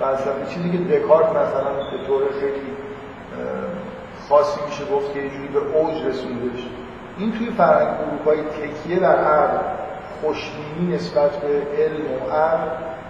فلسفه 0.00 0.54
چیزی 0.54 0.70
که 0.70 0.98
دکارت 0.98 1.26
مثلا 1.26 1.72
به 1.90 2.06
طور 2.06 2.22
خیلی 2.40 2.76
خاصی 4.28 4.60
میشه 4.66 4.84
گفت 4.84 5.12
که 5.14 5.20
یه 5.20 5.30
به 5.54 5.78
اوج 5.78 5.94
رسوندش 6.06 6.68
این 7.18 7.32
توی 7.32 7.50
فرهنگ 7.50 7.88
اروپایی 8.08 8.42
تکیه 8.42 8.98
در 8.98 9.16
عقل 9.16 9.58
خوشبینی 10.24 10.94
نسبت 10.94 11.30
به 11.30 11.82
علم 11.82 12.04
و 12.12 12.30
عقل 12.32 12.68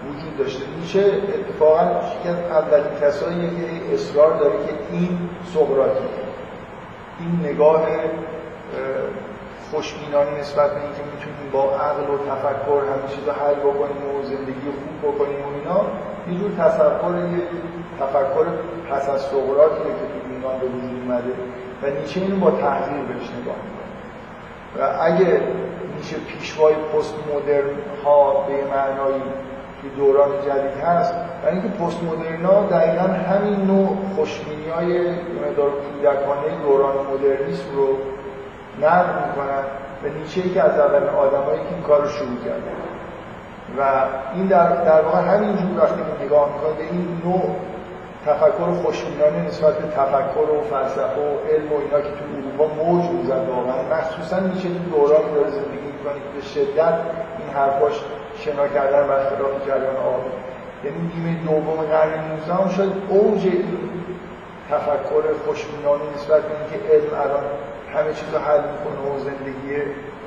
وجود 0.08 0.38
داشته. 0.38 0.64
میشه 0.80 1.04
اتفاقا 1.38 1.82
یکی 2.20 2.28
از 2.28 2.38
اولین 2.38 3.00
کساییه 3.00 3.50
که 3.50 3.94
اصرار 3.94 4.38
داره 4.38 4.52
که 4.66 4.72
این 4.92 5.18
سقراطی 5.54 6.04
این 7.20 7.50
نگاه 7.50 7.86
خوشبینانه 9.70 10.40
نسبت 10.40 10.70
به 10.70 10.80
اینکه 10.80 11.02
می‌تونیم 11.12 11.50
با 11.52 11.62
عقل 11.62 12.02
و 12.02 12.16
تفکر 12.30 12.80
همه 12.90 13.08
چیز 13.14 13.24
رو 13.26 13.32
حل 13.32 13.54
بکنیم 13.54 14.02
و 14.10 14.22
زندگی 14.22 14.68
خوب 14.80 15.12
بکنیم 15.12 15.40
و 15.44 15.48
اینا 15.58 15.80
یه 16.28 16.38
جور 16.38 16.50
تصور 16.58 17.14
تفکر 18.00 18.46
پس 18.90 19.08
از 19.08 19.20
سقراطیه 19.20 19.92
که 19.98 20.04
تو 20.12 20.34
یونان 20.34 20.60
به 20.60 20.66
وجود 20.66 21.02
اومده 21.02 21.32
و 21.82 22.00
نیچه 22.00 22.20
اینو 22.20 22.36
با 22.36 22.50
تحقیر 22.50 23.02
بهش 23.02 23.30
نگاه 23.40 23.73
و 24.80 24.82
اگه 25.00 25.40
میشه 25.96 26.16
پیشوای 26.16 26.74
پست 26.74 27.14
مدرن 27.34 27.76
ها 28.04 28.32
به 28.32 28.52
معنایی 28.52 29.22
توی 29.80 29.90
دوران 29.90 30.30
جدید 30.46 30.84
هست 30.84 31.14
و 31.44 31.48
اینکه 31.48 31.68
پست 31.68 32.02
مدرن 32.02 32.44
ها 32.44 32.66
دقیقا 32.66 33.02
همین 33.02 33.66
نوع 33.66 33.96
خوشبینی 34.16 34.68
های 34.68 35.10
مقدار 35.10 35.70
کودکانه 35.70 36.62
دوران 36.62 36.94
مدرنیسم 37.12 37.76
رو 37.76 37.88
نقل 38.80 39.12
می‌کنن 39.26 39.64
و 40.04 40.18
نیچه 40.18 40.40
ای 40.40 40.50
که 40.50 40.62
از 40.62 40.78
اول 40.78 41.08
آدمایی 41.08 41.58
که 41.58 41.74
این 41.74 41.82
کار 41.82 42.02
رو 42.02 42.08
شروع 42.08 42.36
کرده 42.44 42.70
و 43.78 44.04
این 44.34 44.46
در, 44.46 44.84
در 44.84 45.02
واقع 45.02 45.20
همینجور 45.20 45.78
وقتی 45.78 46.24
نگاه 46.24 46.48
می‌کنه 46.54 46.72
به 46.72 46.82
این 46.92 47.20
نوع 47.24 47.56
تفکر 48.26 48.70
خوشبینانه 48.82 49.48
نسبت 49.48 49.78
به 49.78 49.88
تفکر 49.88 50.50
و 50.50 50.62
فلسفه 50.70 51.20
و 51.20 51.48
علم 51.50 51.72
و 51.72 51.76
اینا 51.76 52.00
که 52.00 52.10
تو 52.18 52.24
اروپا 52.38 52.74
موج 52.74 53.10
می‌زد 53.10 53.48
واقعا. 53.48 53.98
مخصوصا 53.98 54.40
میشه 54.40 54.68
تو 54.68 54.96
دورانی 54.96 55.34
داره 55.34 55.50
زندگی 55.50 55.88
می‌کنه 55.96 56.14
که 56.14 56.30
به 56.36 56.42
شدت 56.54 56.98
این 57.38 57.48
حرفاش 57.54 57.92
شنا 58.38 58.68
کردن 58.68 59.08
برخلاف 59.08 59.66
جریان 59.66 59.96
آبی. 59.96 60.30
یعنی 60.84 60.98
نیمه 61.14 61.44
دوم 61.44 61.82
قرن 61.90 62.30
19 62.30 62.54
هم 62.54 62.68
شاید 62.68 62.92
اوج 63.08 63.42
تفکر 64.70 65.22
خوشبینانه 65.46 66.02
نسبت 66.16 66.42
به 66.42 66.54
اینکه 66.58 66.94
علم 66.94 67.20
الان 67.24 67.44
همه 67.94 68.14
چیز 68.14 68.28
رو 68.34 68.38
حل 68.38 68.60
می‌کنه 68.72 68.98
و 69.10 69.18
زندگی 69.18 69.72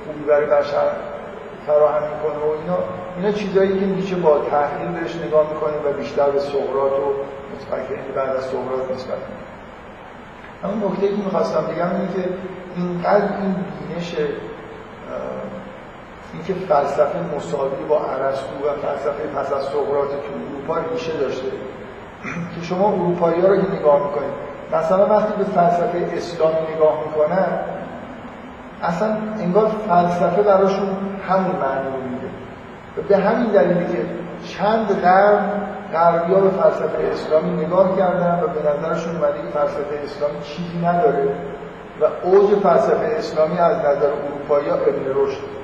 خوبی 0.06 0.24
برای 0.28 0.46
بشر 0.46 0.90
فراهم 1.68 2.04
می‌کنه 2.04 2.40
و 2.46 2.50
اینا. 2.62 2.78
اینا 3.18 3.32
چیزایی 3.32 3.80
که 3.80 3.86
میشه 3.86 4.16
با 4.16 4.40
تحلیل 4.40 4.92
بهش 5.00 5.16
نگاه 5.16 5.54
می‌کنیم 5.54 5.80
و 5.86 5.94
بیشتر 6.00 6.30
به 6.30 6.40
سقراط 6.40 6.92
و 6.92 7.14
متفکرین 7.58 8.12
بعد 8.16 8.36
از 8.36 8.44
سقراط 8.44 8.92
نسبت 8.96 9.18
اما 10.64 10.88
نکته 10.88 11.08
که 11.08 11.16
می‌خواستم 11.16 11.62
بگم 11.62 11.90
اینه 11.96 12.14
که 12.14 12.30
اینقدر 12.76 13.38
این 13.42 13.56
بینش 13.90 14.16
اینکه 16.34 16.54
فلسفه 16.54 17.36
مساوی 17.38 17.84
با 17.90 18.00
ارسطو 18.06 18.56
و 18.56 18.74
فلسفه 18.82 19.28
پس 19.36 19.54
از 19.54 19.64
سقراط 19.64 20.10
تو 20.10 20.34
اروپا 20.50 20.90
ریشه 20.92 21.18
داشته 21.18 21.48
که 22.56 22.62
شما 22.62 22.88
اروپایی 22.88 23.42
رو 23.42 23.56
که 23.56 23.76
نگاه 23.80 24.08
می‌کنید 24.08 24.34
مثلا 24.74 25.08
وقتی 25.08 25.34
به 25.38 25.44
فلسفه 25.44 26.10
اسلامی 26.14 26.76
نگاه 26.76 27.04
می‌کنن 27.06 27.48
اصلا 28.84 29.18
انگار 29.40 29.72
فلسفه 29.90 30.42
براشون 30.42 30.90
همون 31.30 31.56
معنی 31.56 31.88
رو 31.96 32.02
میده. 32.10 32.28
به 33.08 33.18
همین 33.18 33.52
دلیلی 33.52 33.86
که 33.94 34.06
چند 34.48 35.02
قرن 35.02 35.40
غربی 35.94 36.34
ها 36.34 36.40
به 36.40 36.50
فلسفه 36.50 37.04
اسلامی 37.12 37.66
نگاه 37.66 37.98
کردن 37.98 38.40
و 38.44 38.48
به 38.48 38.70
نظرشون 38.70 39.16
اومده 39.16 39.42
که 39.42 39.48
فلسفه 39.60 40.00
اسلامی 40.04 40.42
چیزی 40.44 40.78
نداره 40.86 41.30
و 42.02 42.06
اوج 42.24 42.60
فلسفه 42.64 43.16
اسلامی 43.18 43.60
از 43.60 43.78
نظر 43.78 44.08
اروپایی 44.08 44.70
ها 44.70 44.76
ابن 44.76 45.06
رشد. 45.16 45.58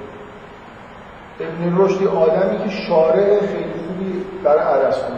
ابن 1.39 1.77
رشد 1.77 2.07
آدمی 2.07 2.57
که 2.63 2.69
شارع 2.69 3.39
خیلی 3.39 3.73
خوبی 3.88 4.25
برای 4.43 4.63
عرستو 4.63 5.13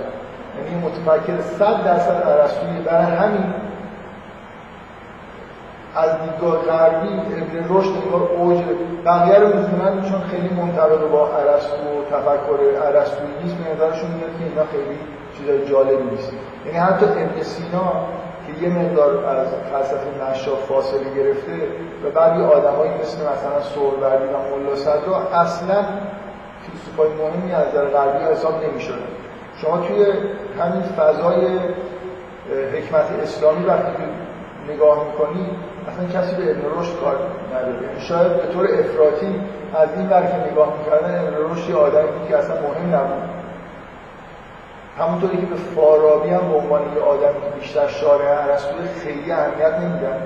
یعنی 0.58 0.86
متفکر 0.86 1.42
صد 1.42 1.84
درصد 1.84 2.24
عرستویی 2.24 2.80
برای 2.80 3.06
همین 3.06 3.54
از 5.96 6.12
دیدگاه 6.22 6.58
غربی 6.58 7.08
ابن 7.08 7.66
رشد 7.70 7.94
انگار 8.04 8.30
اوج 8.38 8.58
بقیه 9.06 9.40
رو 9.40 9.48
می‌تونن 9.48 10.02
چون 10.10 10.22
خیلی 10.22 10.50
منطبق 10.50 11.12
با 11.12 11.30
ارسطو 11.38 11.76
و 11.76 12.04
تفکر 12.12 12.86
ارسطویی 12.88 13.34
نیست 13.44 13.56
به 13.56 13.74
نظرشون 13.74 14.10
میاد 14.12 14.30
که 14.40 14.46
اینا 14.46 14.66
خیلی 14.72 15.00
چیزای 15.38 15.66
جالبی 15.66 16.04
نیست 16.12 16.34
یعنی 16.66 16.78
حتی 16.78 17.06
ابن 17.06 17.42
سینا 17.42 17.92
که 18.46 18.64
یه 18.64 18.70
مقدار 18.70 19.26
از 19.26 19.48
فلسفه 19.72 20.32
نشاف 20.32 20.66
فاصله 20.66 21.14
گرفته 21.16 21.54
و 22.06 22.10
بعد 22.10 22.40
یه 22.40 22.46
آدمایی 22.46 22.92
مثل 23.02 23.18
مثلا 23.18 23.62
سوروردی 23.62 24.26
و 24.26 24.58
ملا 24.58 24.76
صدرا 24.76 25.18
اصلا 25.34 25.86
فیلسوفای 26.62 27.10
مهمی 27.10 27.54
از 27.54 27.74
در 27.74 27.86
غربی 27.86 28.26
حساب 28.34 28.64
نمی‌شدن. 28.64 29.08
شما 29.62 29.78
توی 29.78 30.06
همین 30.60 30.82
فضای 30.82 31.46
حکمت 32.74 33.06
اسلامی 33.24 33.66
وقتی 33.66 34.04
نگاه 34.70 34.98
می‌کنی 35.08 35.50
اصلا 35.90 36.22
کسی 36.22 36.36
به 36.36 36.52
ابن 36.52 36.80
رشد 36.80 37.00
کار 37.00 37.16
نداره. 37.56 37.88
یعنی 37.88 38.02
شاید 38.02 38.42
به 38.42 38.54
طور 38.54 38.66
افراطی 38.66 39.42
از 39.76 39.90
این 39.98 40.10
ور 40.10 40.22
که 40.22 40.52
نگاه 40.52 40.74
می‌کردن 40.78 41.20
ابن 41.20 41.36
رشد 41.52 41.72
آدمی 41.72 42.12
بود 42.12 42.28
که 42.28 42.38
اصلا 42.38 42.56
مهم 42.62 42.96
نبود. 42.96 43.24
همونطوری 45.00 45.38
که 45.38 45.46
به 45.46 45.56
فارابی 45.56 46.30
هم 46.30 46.50
به 46.52 46.56
عنوان 46.58 46.82
یه 46.96 47.02
آدم 47.02 47.34
که 47.34 47.60
بیشتر 47.60 47.88
شارع 47.88 48.44
ارسطویی 48.48 48.88
خیلی 49.04 49.32
اهمیت 49.32 49.74
نمیدن 49.80 50.18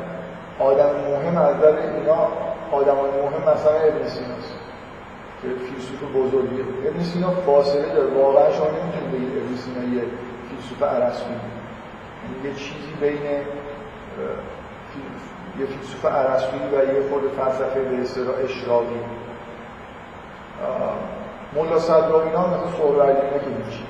آدم 0.59 0.89
مهم 1.11 1.37
از 1.37 1.55
نظر 1.55 1.75
اینا 1.97 2.27
آدم 2.71 2.95
مهم 2.95 3.53
مثلا 3.53 3.71
ابن 3.71 4.07
سیناست 4.07 4.53
که 5.41 5.47
فیلسوف 5.47 6.01
بزرگیه. 6.15 6.63
ابن 6.87 7.03
سینا 7.03 7.29
فاصله 7.29 7.89
داره. 7.95 8.09
واقعا 8.09 8.51
شما 8.51 8.67
نمی‌تونید 8.67 9.11
بگید 9.13 9.31
ابن 9.37 9.55
سینا 9.55 9.95
یه 9.95 10.03
فیلسوف 10.49 10.83
ارسطویی 10.83 11.35
یعنی 12.23 12.49
یه 12.49 12.53
چیزی 12.55 12.93
بین 13.01 13.41
یه 15.59 15.65
فیلسوف 15.65 16.05
عرستویی 16.05 16.61
و 16.61 16.93
یه 16.93 17.09
خود 17.09 17.21
فلسفه 17.37 17.79
به 17.79 18.01
اصطلاح 18.01 18.35
اشراقی. 18.43 18.99
مولا 21.53 21.79
صدرا 21.79 22.23
اینا 22.23 22.47
مثل 22.47 22.77
سهروردی 22.77 23.21
که 23.21 23.45
هیچی 23.45 23.83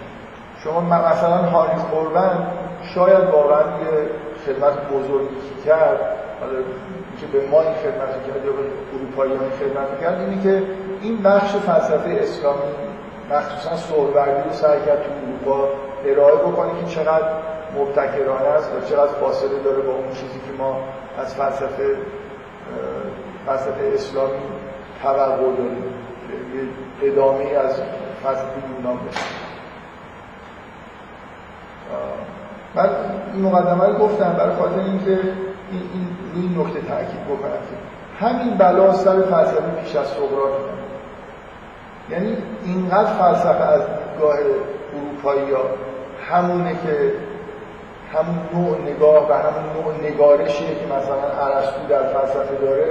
شما 0.64 0.82
مثلا 0.82 1.38
هانی 1.38 1.80
خوربن 1.92 2.48
شاید 2.96 3.30
واقعا 3.30 3.60
یه 3.60 4.10
خدمت 4.46 4.74
بزرگی 4.90 5.64
کرد. 5.66 6.00
حالا 6.42 6.60
که 7.20 7.26
به 7.34 7.48
ما 7.48 7.62
این 7.62 7.74
خدمت 7.74 8.28
کرد 8.28 8.46
یا 8.46 8.52
به 8.52 8.64
اروپایی 8.94 9.32
این 9.32 9.52
خدمت 9.60 10.02
کرد 10.02 10.20
اینه 10.20 10.44
که 10.44 10.64
این 11.02 11.18
بخش 11.24 11.56
فلسفه 11.56 12.20
اسلامی 12.22 12.62
مخصوصا 13.32 13.76
سهروردی 13.78 14.50
رو 14.50 14.54
سعی 14.54 14.80
کرد 14.86 15.04
تو 15.04 15.10
اروپا 15.28 15.68
ارائه 16.06 16.36
بکنه 16.36 16.70
که 16.80 16.96
چقدر 16.96 17.28
مبتکرانه 17.78 18.48
است 18.48 18.72
و 18.76 18.90
چقدر 18.90 19.12
فاصله 19.12 19.60
داره 19.64 19.82
با 19.82 19.94
اون 19.94 20.10
چیزی 20.14 20.40
که 20.40 20.58
ما 20.58 20.78
از 21.20 21.36
فلسفه 21.36 21.96
فلسفه 23.46 23.92
اسلامی 23.94 24.40
توقع 25.04 25.36
داریم. 25.38 25.84
ادامه 27.04 27.44
از 27.44 27.82
فلسفه 28.24 28.58
یونان 28.78 29.00
بشه. 29.08 29.20
من 32.76 32.90
این 33.34 33.44
مقدمه 33.44 33.86
رو 33.86 33.94
گفتم 33.94 34.36
برای 34.38 34.56
خاطر 34.56 34.80
اینکه 34.80 35.20
این, 35.72 35.82
این 35.94 36.56
روی 36.56 36.64
نکته 36.64 36.82
تاکید 36.82 37.24
بکنم 37.26 37.52
که 37.52 38.26
همین 38.26 38.58
بلا 38.58 38.94
سر 38.94 39.22
فلسفه 39.22 39.62
پیش 39.84 39.96
از 39.96 40.08
سقراط. 40.08 40.52
یعنی 42.10 42.38
اینقدر 42.66 43.14
فلسفه 43.14 43.64
از 43.64 43.82
دیدگاه 43.82 44.38
اروپایی 44.96 45.52
ها 45.52 45.62
همونه 46.30 46.72
که 46.72 47.14
همون 48.14 48.40
نوع 48.54 48.78
نگاه 48.82 49.30
و 49.30 49.34
همون 49.34 49.66
نوع 49.74 50.12
نگارشیه 50.12 50.68
که 50.68 50.86
مثلا 50.86 51.48
ارسطو 51.48 51.88
در 51.90 52.04
فلسفه 52.04 52.56
داره 52.62 52.86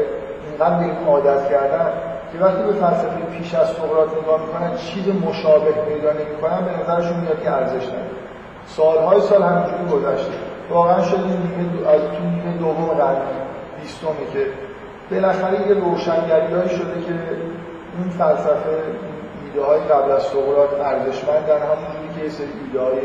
اینقدر 0.46 0.78
به 0.78 0.84
این 0.84 1.06
عادت 1.06 1.50
کردن 1.50 1.90
که 2.32 2.38
وقتی 2.38 2.62
به 2.62 2.72
فلسفه 2.72 3.20
پیش 3.38 3.54
از 3.54 3.68
سقراط 3.68 4.08
نگاه 4.22 4.40
می‌کنن 4.40 4.76
چیز 4.76 5.08
مشابه 5.08 5.70
پیدا 5.70 6.12
نمی‌کنن 6.12 6.60
به 6.64 6.82
نظرشون 6.82 7.20
میاد 7.20 7.42
که 7.42 7.50
ارزش 7.50 7.86
نداره. 7.86 8.10
سالهای 8.66 9.20
سال 9.20 9.42
همینجوری 9.42 9.84
گذشته. 9.92 10.32
واقعا 10.70 11.02
شد 11.02 11.16
این 11.16 11.26
نیمه 11.26 11.88
از 11.88 12.00
تو 12.00 12.24
نیمه 12.24 12.58
دوم 12.58 12.88
قرن 12.88 13.16
بیستمه 13.80 14.26
که 14.32 14.46
بالاخره 15.10 15.68
یه 15.68 15.74
روشنگری 15.74 16.68
شده 16.68 17.00
که 17.06 17.12
این 17.98 18.10
فلسفه 18.18 18.74
ایده 19.48 19.66
های 19.66 19.80
قبل 19.80 20.10
از 20.10 20.22
سقراط 20.22 20.72
ارزشمندن 20.84 21.58
همونجوری 21.58 22.14
که 22.18 22.24
یه 22.24 22.30
سری 22.30 22.52
ایده 22.66 22.80
های 22.80 23.00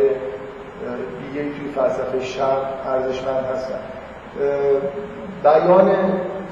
دیگه 1.22 1.58
توی 1.58 1.70
فلسفه 1.76 2.20
شرق 2.20 2.88
ارزشمند 2.88 3.46
هستن. 3.46 3.80
بیان 5.44 5.92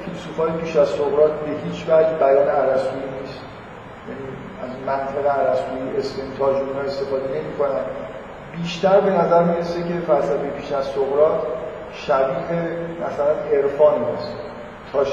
فیلسوفای 0.06 0.52
پیش 0.52 0.76
از 0.76 0.88
سقراط 0.88 1.32
به 1.32 1.52
هیچ 1.64 1.84
وجه 1.84 2.14
بیان 2.20 2.50
ارسطویی 2.50 3.04
نیست. 3.22 3.40
یعنی 4.08 4.26
از 4.64 4.70
منطق 4.88 5.40
ارسطویی 5.40 5.98
استنتاج 5.98 6.56
اونها 6.56 6.82
استفاده 6.82 7.24
نمی‌کنن. 7.24 7.86
بیشتر 8.58 9.00
به 9.00 9.10
نظر 9.12 9.44
می‌رسه 9.44 9.84
که 9.84 9.94
فلسفه 10.08 10.50
پیش 10.58 10.72
از 10.72 10.86
سقراط 10.86 11.40
شبیه 11.94 12.78
مثلا 13.06 13.58
عرفان 13.58 13.94
است 14.18 14.34
تا 14.94 15.04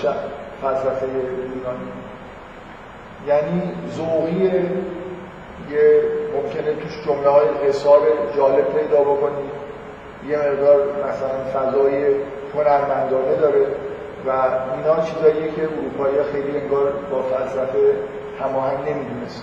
فلسفه 0.62 1.06
یونانی. 1.06 1.92
یعنی 3.28 3.62
ذوقی 3.96 4.50
یه 5.70 6.02
ممکنه 6.34 6.74
توش 6.74 7.04
جمله 7.06 7.28
های 7.28 7.46
حساب 7.68 8.02
جالب 8.36 8.64
پیدا 8.78 9.00
بکنید 9.00 9.50
یه 10.28 10.38
مقدار 10.38 10.78
مثلا 11.08 11.36
فضای 11.54 12.14
هنرمندانه 12.54 13.34
داره 13.36 13.66
و 14.26 14.30
اینا 14.76 15.02
چیزاییه 15.02 15.52
که 15.52 15.62
اروپایی 15.62 16.22
خیلی 16.32 16.58
انگار 16.58 16.92
با 17.10 17.22
فلسفه 17.22 17.96
هماهنگ 18.40 18.78
نمی‌دونست 18.88 19.42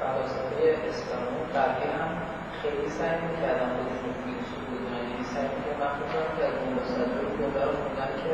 فلسفه 0.00 0.56
اسلامی 0.90 1.42
قبلی 1.56 1.88
هم 1.98 2.10
خیلی 2.62 2.88
سعی 2.98 3.16
می‌کردن 3.26 3.68
خودشون 3.76 4.12
فیلسوف 4.22 4.64
بودن 4.70 4.92
یعنی 4.96 5.24
سعی 5.34 5.48
می‌کردن 5.54 5.80
مخصوصا 5.86 6.20
که 6.36 6.42
از 6.48 6.54
اون 6.62 6.72
رو 6.76 7.72
خوندن 7.80 8.12
که 8.22 8.32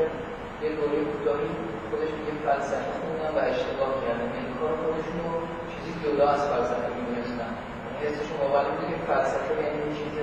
یه 0.62 0.71
دوره 0.79 0.99
کوتاهی 1.11 1.51
خودشون 1.88 2.21
یه 2.29 2.35
فلسفه 2.47 2.90
خوندن 3.01 3.33
و 3.37 3.40
اشتباه 3.53 3.92
کردن 4.03 4.31
این 4.38 4.53
کار 4.61 4.73
خودشون 4.83 5.16
رو 5.25 5.33
چیزی 5.71 5.92
جدا 6.05 6.27
از 6.35 6.42
فلسفه 6.53 6.88
می‌دونستن 6.99 7.51
یعنی 7.55 7.99
حسشون 8.07 8.37
باور 8.42 8.64
بود 8.73 8.87
که 8.90 8.97
فلسفه 9.11 9.53
یعنی 9.62 9.79
یه 9.87 9.92
چیز 9.99 10.14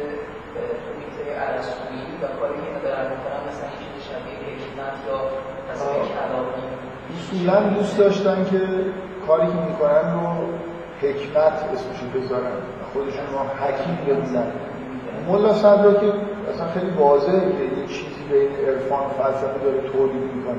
تو 0.84 0.90
میته 1.00 1.24
ارسطویی 1.48 2.12
و 2.22 2.26
کاری 2.38 2.58
که 2.66 2.80
دارن 2.86 3.06
می‌کنن 3.14 3.42
مثلا 3.50 3.68
یه 3.74 3.80
چیز 3.84 3.94
شبیه 4.10 4.38
حکمت 4.52 4.96
یا 5.08 5.18
مثلا 5.70 5.94
کلامی. 6.14 6.64
اصولا 7.14 7.58
دوست 7.76 7.96
داشتن 8.04 8.40
که 8.52 8.62
کاری 9.28 9.48
که 9.54 9.62
می‌کنن 9.70 10.06
رو 10.16 10.26
حکمت 11.04 11.56
اسمشو 11.74 12.06
بذارن 12.16 12.56
خودشون 12.94 13.28
رو 13.34 13.40
حکیم 13.62 13.96
بدونن 14.08 14.50
ملا 15.28 15.54
صدرا 15.54 15.94
که 15.94 16.10
اصلا 16.52 16.68
خیلی 16.74 16.92
واضحه 17.06 17.40
که 17.40 17.66
بین 18.32 18.68
عرفان 18.68 19.04
فلسفه 19.18 19.60
داره 19.64 19.82
تولید 19.82 20.32
می‌کنه. 20.36 20.56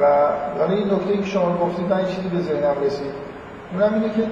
و 0.00 0.26
حالا 0.58 0.74
این 0.74 0.94
نکته 0.94 1.16
که 1.16 1.24
شما 1.24 1.56
گفتید 1.56 1.90
من 1.90 2.06
چیزی 2.06 2.28
به 2.28 2.40
ذهنم 2.40 2.74
رسید. 2.84 3.14
اونم 3.72 3.94
اینه 3.94 4.14
که 4.14 4.22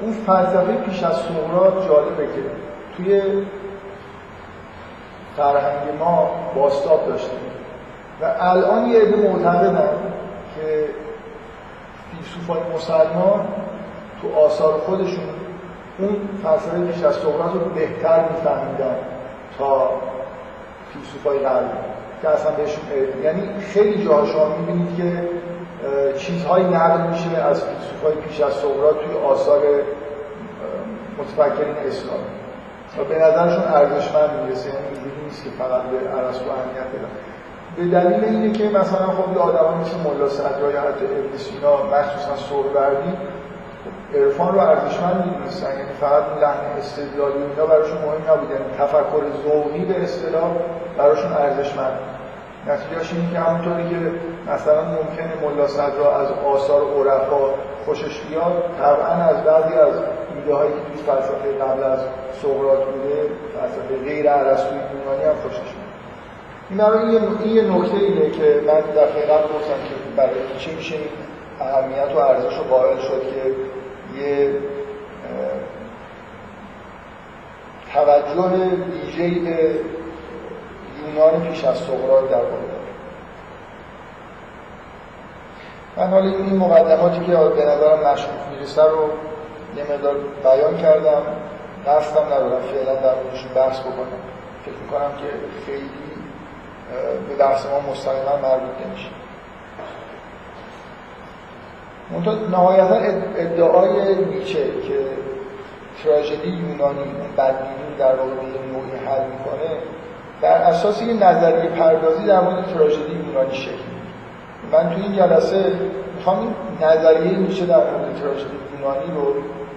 اون 0.00 0.12
فلسفه 0.26 0.72
پیش 0.72 1.02
از 1.02 1.16
سقراط 1.16 1.86
جالبه 1.86 2.26
که 2.26 2.42
توی 2.96 3.22
فرهنگ 5.36 5.98
ما 5.98 6.30
باستاب 6.54 7.08
داشتیم 7.08 7.38
و 8.22 8.34
الان 8.40 8.86
یه 8.88 9.00
عده 9.00 9.16
معتقدن 9.16 9.88
که 10.56 10.84
فیلسوفای 12.10 12.60
مسلمان 12.74 13.48
تو 14.22 14.40
آثار 14.40 14.72
خودشون 14.72 15.24
اون 15.98 16.16
فلسفه 16.42 16.80
پیش 16.80 17.04
از 17.04 17.14
سقراط 17.14 17.52
رو 17.52 17.60
بهتر 17.60 18.24
میفهمیدن 18.28 18.96
تا 19.58 19.90
فیلسوفای 20.92 21.38
غربی 21.38 21.78
که 22.22 22.28
اصلا 22.28 22.50
بهشون 22.50 22.84
یعنی 23.24 23.60
خیلی 23.60 24.04
جاها 24.04 24.26
شما 24.26 24.56
می‌بینید 24.56 24.96
که 24.96 25.28
چیزهایی 26.18 26.64
نقل 26.64 27.00
میشه 27.10 27.36
از 27.36 27.64
فیلسوفای 27.64 28.14
پیش 28.28 28.40
از 28.40 28.52
سقراط 28.52 28.96
توی 28.96 29.16
آثار 29.24 29.60
متفکرین 31.18 31.76
اسلامی 31.86 32.30
و 32.98 33.04
به 33.04 33.14
نظرشون 33.14 33.64
ارزشمند 33.64 34.30
می‌رسه 34.42 34.68
یعنی 34.68 34.86
اینجوری 34.86 35.24
نیست 35.24 35.44
که 35.44 35.50
فقط 35.50 35.82
به 35.82 35.96
ارسطو 35.96 36.50
اهمیت 36.50 36.88
بدن. 36.94 37.10
به 37.76 37.84
دلیل 37.84 38.24
اینه 38.24 38.52
که 38.52 38.64
مثلا 38.64 39.06
خب 39.06 39.32
یه 39.32 39.38
آدم 39.38 39.78
مثل 39.80 39.96
ملا 40.04 40.28
صدرا 40.28 40.70
یا 40.72 40.80
حتی 40.80 41.04
ابن 41.04 41.36
سینا 41.36 41.76
مخصوصا 41.76 42.36
سهروردی 42.36 43.12
عرفان 44.14 44.54
رو 44.54 44.60
ارزشمند 44.60 45.26
می‌دونستن 45.26 45.70
یعنی 45.70 45.92
فقط 46.00 46.22
اون 46.28 46.42
لحن 46.42 46.64
استدلالی 46.78 47.38
و 47.38 47.46
اینا 47.50 47.66
براشون 47.66 47.98
مهم 47.98 48.34
نبود. 48.34 48.50
یعنی 48.50 48.64
تفکر 48.78 49.22
ذوقی 49.44 49.84
به 49.84 50.02
اصطلاح 50.02 50.50
براشون 50.98 51.32
ارزشمند. 51.32 51.98
نتیجهش 52.66 53.12
اینه 53.12 53.32
که 53.32 53.38
همونطوری 53.38 53.88
که 53.88 53.96
مثلا 54.52 54.82
ممکنه 54.84 55.32
ملا 55.42 55.66
صدرا 55.66 56.16
از 56.20 56.28
آثار 56.46 56.82
عرفا 56.82 57.36
خوشش 57.84 58.20
بیاد 58.20 58.64
طبعا 58.78 59.14
از 59.30 59.44
بعضی 59.44 59.74
از 59.74 59.94
ایده 60.34 60.54
هایی 60.54 60.72
که 60.72 60.78
توی 60.78 61.02
فلسفه 61.02 61.64
قبل 61.64 61.82
از 61.82 62.00
سقراط 62.42 62.78
بوده 62.78 63.16
فلسفه 63.54 64.04
غیر 64.04 64.30
ارسطویی 64.30 64.80
یونانی 64.80 65.24
هم 65.24 65.34
خوشش 65.42 65.70
میاد. 65.76 65.90
این 66.70 67.18
این 67.42 67.56
یه 67.56 67.62
نکته 67.62 67.96
اینه 67.96 68.30
که 68.30 68.60
من 68.66 68.80
دفعه 68.80 69.22
قبل 69.26 69.44
گفتم 69.54 69.80
که 69.88 69.94
برای 70.16 70.58
چی 70.58 70.74
میشه 70.74 70.96
اهمیت 71.60 72.16
و 72.16 72.18
ارزش 72.18 72.58
رو 72.58 72.64
قائل 72.64 72.98
شد 72.98 73.22
که 73.22 73.54
یه 74.20 74.54
توجه 77.94 78.56
ویژه‌ای 78.92 79.38
به 79.38 79.80
یونان 81.06 81.48
پیش 81.48 81.64
از 81.64 81.76
سقراط 81.76 82.30
در 82.30 82.36
واقع 82.36 82.70
من 85.96 86.06
حالا 86.06 86.26
این 86.26 86.56
مقدماتی 86.56 87.20
که 87.20 87.32
به 87.32 87.64
نظرم 87.64 88.12
مشکوک 88.12 88.40
می‌رسه 88.50 88.82
رو 88.82 89.10
یه 89.76 89.84
مقدار 89.92 90.14
بیان 90.42 90.76
کردم. 90.76 91.22
قصدم 91.86 92.26
ندارم 92.26 92.62
فعلا 92.62 92.94
در 92.94 93.14
موردشون 93.14 93.52
بحث 93.54 93.80
بکنم. 93.80 94.20
فکر 94.64 94.74
می‌کنم 94.84 95.10
که 95.16 95.26
خیلی 95.66 95.90
به 97.28 97.34
بحث 97.34 97.66
ما 97.66 97.80
مستقیما 97.92 98.36
مربوط 98.42 98.86
نمیشه. 98.86 99.08
منتها 102.12 102.34
نهایتا 102.50 102.96
ادعای 103.36 104.14
نیچه 104.24 104.64
که 104.64 104.98
تراژدی 106.04 106.48
یونانی 106.48 106.98
اون 106.98 107.36
بدبینی 107.36 107.96
در 107.98 108.14
واقع 108.14 108.30
به 108.30 108.58
نوعی 108.72 109.06
حل 109.06 109.24
می‌کنه 109.24 109.70
بر 110.40 110.56
اساس 110.56 111.02
یه 111.02 111.14
نظریه 111.14 111.70
پردازی 111.70 112.24
در 112.24 112.40
مورد 112.40 112.66
تراژدی 112.74 113.12
یونانی 113.26 113.54
شکل 113.54 113.90
من 114.72 114.90
تو 114.90 115.02
این 115.02 115.16
جلسه 115.16 115.72
می‌خوام 116.16 116.38
این 116.38 116.54
نظریه 116.88 117.38
نیچه 117.38 117.66
در 117.66 117.76
مورد 117.76 118.20
تراژدی 118.22 118.56
یونانی 118.78 119.12
رو 119.14 119.34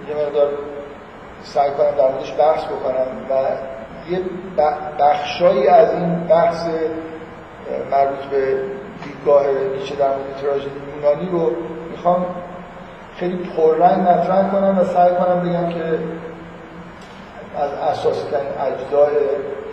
یه 0.08 0.26
مقدار 0.26 0.48
سعی 1.42 1.70
کنم 1.70 1.90
در 1.98 2.10
موردش 2.10 2.34
بحث 2.38 2.64
بکنم 2.64 3.06
و 3.30 3.34
یه 4.10 4.20
بخشایی 4.98 5.68
از 5.68 5.94
این 5.94 6.14
بحث 6.14 6.66
مربوط 7.90 8.18
به 8.30 8.56
دیدگاه 9.04 9.46
نیچه 9.78 9.94
در 9.94 10.08
مورد 10.08 10.36
تراژدی 10.42 10.70
یونانی 10.96 11.28
رو 11.30 11.50
می‌خوام 11.96 12.26
خیلی 13.16 13.36
پررنگ 13.36 14.00
مطرح 14.00 14.50
کنم 14.50 14.78
و 14.78 14.84
سعی 14.84 15.14
کنم 15.14 15.40
بگم 15.40 15.68
که 15.68 15.98
از 17.58 17.70
اساسی 17.72 18.30
ترین 18.30 18.48
اجزای 18.60 19.14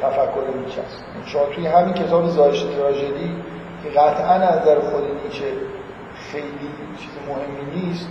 تفکر 0.02 0.58
نیچه 0.66 0.82
است. 0.82 1.04
شما 1.26 1.46
توی 1.46 1.68
همین 1.68 1.94
کتاب 1.94 2.28
زایش 2.28 2.62
تراژدی 2.62 3.36
که 3.84 3.90
قطعا 3.90 4.34
از 4.34 4.62
نظر 4.62 4.80
خود 4.80 5.04
نیچه 5.24 5.46
خیلی 6.32 6.70
چیز 7.00 7.12
مهمی 7.28 7.82
نیست 7.82 8.08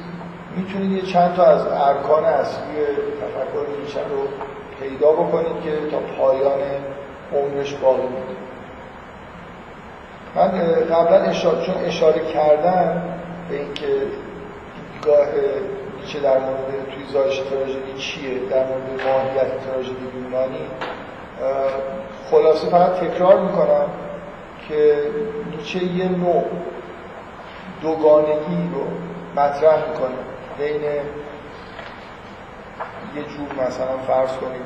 می‌تونید 0.56 0.92
یه 0.92 1.02
چند 1.02 1.34
تا 1.34 1.44
از 1.44 1.66
ارکان 1.66 2.24
اصلی 2.24 2.76
تفکر 3.20 3.80
نیچه 3.80 4.00
رو 4.00 4.28
پیدا 4.80 5.12
بکنید 5.12 5.62
که 5.64 5.70
تا 5.90 5.98
پایان 6.18 6.60
عمرش 7.34 7.74
باقی 7.74 8.02
بود 8.02 8.36
من 10.34 10.48
قبلا 10.96 11.16
اشاره 11.16 11.62
چون 11.62 11.74
اشاره 11.84 12.20
کردم 12.24 13.02
به 13.50 13.56
اینکه 13.56 13.86
دیدگاه 14.92 15.26
نیچه 16.00 16.20
در 16.20 16.38
مورد 16.38 16.90
توی 16.94 17.04
زایش 17.12 17.38
تراژدی 17.38 17.92
چیه 17.98 18.38
در 18.50 18.66
مورد 18.66 19.02
ماهیت 19.06 19.66
تراژدی 19.66 20.06
یونانی 20.14 20.66
خلاصه 22.30 22.68
فقط 22.68 22.92
تکرار 22.92 23.40
می‌کنم 23.40 23.86
که 24.68 25.02
نیچه 25.50 25.84
یه 25.84 26.08
نوع 26.08 26.44
دوگانگی 27.82 28.70
رو 28.74 28.86
مطرح 29.36 29.90
می‌کنه. 29.90 30.14
بین 30.58 30.82
یه 30.82 31.02
جور 33.22 33.66
مثلا 33.66 33.98
فرض 34.06 34.36
کنید 34.36 34.62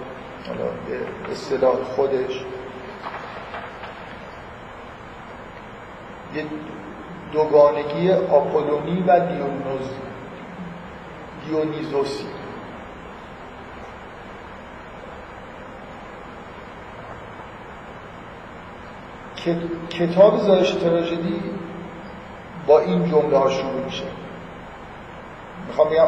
حالا 0.48 0.64
به 0.88 0.98
اصطلاح 1.32 1.74
خودش 1.96 2.44
یه 6.34 6.44
دوگانگی 7.34 8.12
آپولونی 8.12 9.04
و 9.06 9.20
دیونوز 9.20 9.88
دیونیزوسی. 11.46 12.24
کتاب 19.90 20.38
زایش 20.38 20.70
تراژدی 20.70 21.40
با 22.66 22.80
این 22.80 23.10
جمله 23.10 23.38
ها 23.38 23.50
شروع 23.50 23.84
میشه. 23.84 24.04
می‌خوام 25.68 25.88
بگم 25.88 26.04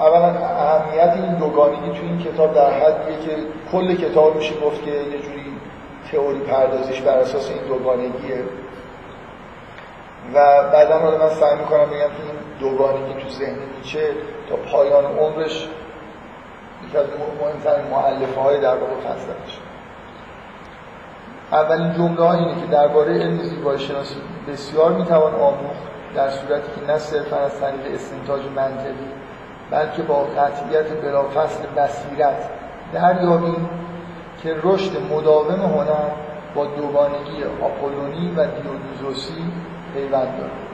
اولا 0.00 0.26
اهمیت 0.26 1.12
این 1.16 1.34
دوگانگی 1.34 1.98
تو 1.98 2.02
این 2.02 2.18
کتاب 2.18 2.54
در 2.54 2.70
حدیه 2.70 3.18
که 3.26 3.36
کل 3.72 3.94
کتاب 3.94 4.36
میشه 4.36 4.54
گفت 4.60 4.84
که 4.84 4.90
یه 4.90 5.18
جوری 5.18 5.44
تئوری 6.12 6.38
پردازیش 6.38 7.00
بر 7.00 7.18
اساس 7.18 7.50
این 7.50 7.62
دوگانگیه. 7.68 8.44
و 10.34 10.62
بعدا 10.72 10.98
حالا 10.98 11.18
من 11.18 11.30
سعی 11.30 11.58
می‌کنم 11.58 11.86
بگم 11.86 11.98
که 11.98 12.22
این 12.22 12.34
دوگانگی 12.60 13.14
تو 13.22 13.28
ذهن 13.28 13.58
نیچه 13.76 14.10
تا 14.48 14.56
پایان 14.56 15.04
عمرش 15.04 15.68
یکی 16.88 16.98
از 16.98 17.06
مهمترین 17.40 17.86
معلفه 17.90 18.40
های 18.40 18.60
در 18.60 18.74
واقع 18.74 18.94
فلسفه‌اش 19.04 19.58
اولین 21.52 21.94
جمله 21.94 22.22
ها 22.22 22.32
اینه 22.32 22.60
که 22.60 22.66
درباره 22.66 23.12
علم 23.12 23.38
زیبایی 23.38 23.78
شناسی 23.78 24.16
بسیار 24.48 24.92
می‌توان 24.92 25.34
آموخت 25.34 25.90
در 26.14 26.30
صورتی 26.30 26.80
که 26.80 26.92
نه 26.92 26.98
صرفا 26.98 27.36
از 27.36 27.60
طریق 27.60 27.94
استنتاج 27.94 28.42
منطقی 28.56 29.08
بلکه 29.70 30.02
با 30.02 30.22
قطعیت 30.22 31.02
بلافصل 31.02 31.66
بصیرت 31.76 32.48
دریابیم 32.92 33.70
که 34.42 34.56
رشد 34.62 35.12
مداوم 35.12 35.60
هنر 35.60 36.10
با 36.54 36.64
دوگانگی 36.64 37.44
آپولونی 37.62 38.34
و 38.36 38.46
دیونیزوسی 38.46 39.44
پیوند 39.94 40.36
دارد 40.38 40.70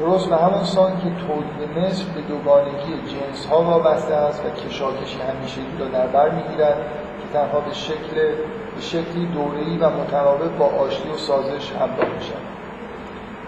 درست 0.00 0.30
به 0.30 0.36
همون 0.36 0.64
سان 0.64 0.92
که 0.92 1.26
تولید 1.26 1.78
مصر 1.78 2.04
به 2.14 2.20
دوگانگی 2.20 2.92
جنس 3.06 3.46
ها 3.46 3.62
وابسته 3.62 4.14
است 4.14 4.44
و 4.44 4.50
کشاکشی 4.50 5.18
همیشگی 5.20 5.78
را 5.78 5.86
در 5.86 6.06
بر 6.06 6.30
می‌گیرد 6.30 6.76
که 7.20 7.38
تنها 7.38 7.60
به 7.60 7.74
شکل 7.74 8.14
به 8.74 8.80
شکلی 8.80 9.26
دوره‌ای 9.34 9.76
و 9.78 9.90
متناوب 9.90 10.58
با 10.58 10.64
آشتی 10.66 11.10
و 11.10 11.16
سازش 11.16 11.72
همراه 11.72 12.14
میشن 12.18 12.40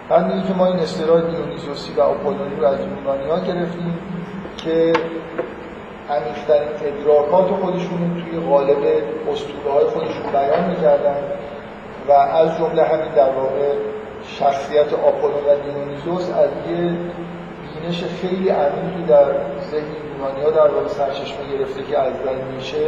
بعد 0.09 0.47
که 0.47 0.55
ما 0.55 0.67
این 0.67 0.79
اصطلاح 0.79 1.21
دیونیزوسی 1.21 1.93
و 1.93 2.01
آپولونی 2.01 2.57
رو 2.57 2.67
از 2.67 2.79
یونانی 2.81 3.31
ها 3.31 3.39
گرفتیم 3.39 3.99
که 4.57 4.93
عمیق‌ترین 6.11 6.69
ادراکات 6.85 7.49
خودشون 7.61 8.25
توی 8.25 8.41
قالب 8.41 8.79
اسطوره 9.33 9.75
های 9.75 9.85
خودشون 9.85 10.33
بیان 10.33 10.69
می‌کردن. 10.69 11.17
و 12.11 12.13
از 12.13 12.59
جمله 12.59 12.83
همین 12.85 13.13
در 13.15 13.31
واقع 13.31 13.75
شخصیت 14.27 14.93
آپولون 14.93 15.45
و 15.45 15.57
دیونیزوس 15.65 16.31
از 16.31 16.49
یه 16.71 16.97
بینش 17.81 18.05
خیلی 18.05 18.49
عمیقی 18.49 19.03
در 19.09 19.25
ذهن 19.71 19.87
یونانی 20.15 20.43
ها 20.43 20.51
در 20.51 20.75
واقع 20.75 20.89
سرچشمه 20.89 21.59
گرفته 21.59 21.83
که 21.83 21.99
از 21.99 22.13
میشه 22.57 22.87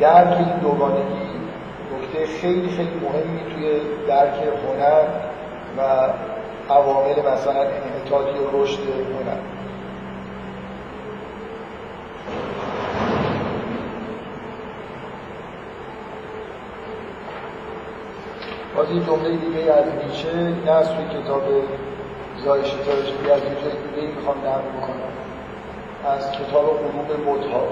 درک 0.00 0.36
این 0.38 0.58
دوگانگی 0.62 1.36
نکته 1.94 2.26
خیلی 2.26 2.68
خیلی 2.68 3.00
مهمی 3.02 3.54
توی 3.54 3.80
درک 4.08 4.34
هنر 4.34 5.02
و 5.78 6.08
عوامل 6.72 7.32
مثلا 7.32 7.60
انحطاطی 7.60 8.38
و 8.38 8.62
رشد 8.62 8.78
هنر. 8.80 9.56
باز 18.76 18.90
این 18.90 19.04
جمله 19.06 19.36
دیگه 19.36 19.72
از 19.72 19.84
نیچه 20.06 20.28
نه 20.66 20.70
از 20.70 20.88
توی 20.88 21.22
کتاب 21.22 21.42
زایش 22.44 22.70
تراژدی 22.70 23.30
از 23.30 23.40
یه 23.40 23.56
جای 23.62 23.72
دیگه 23.72 24.14
می‌خوام 24.16 24.36
نقل 24.38 24.68
بکنم. 24.78 25.12
از 26.06 26.32
کتاب 26.32 26.64
قلوب 26.64 27.24
بودها 27.24 27.62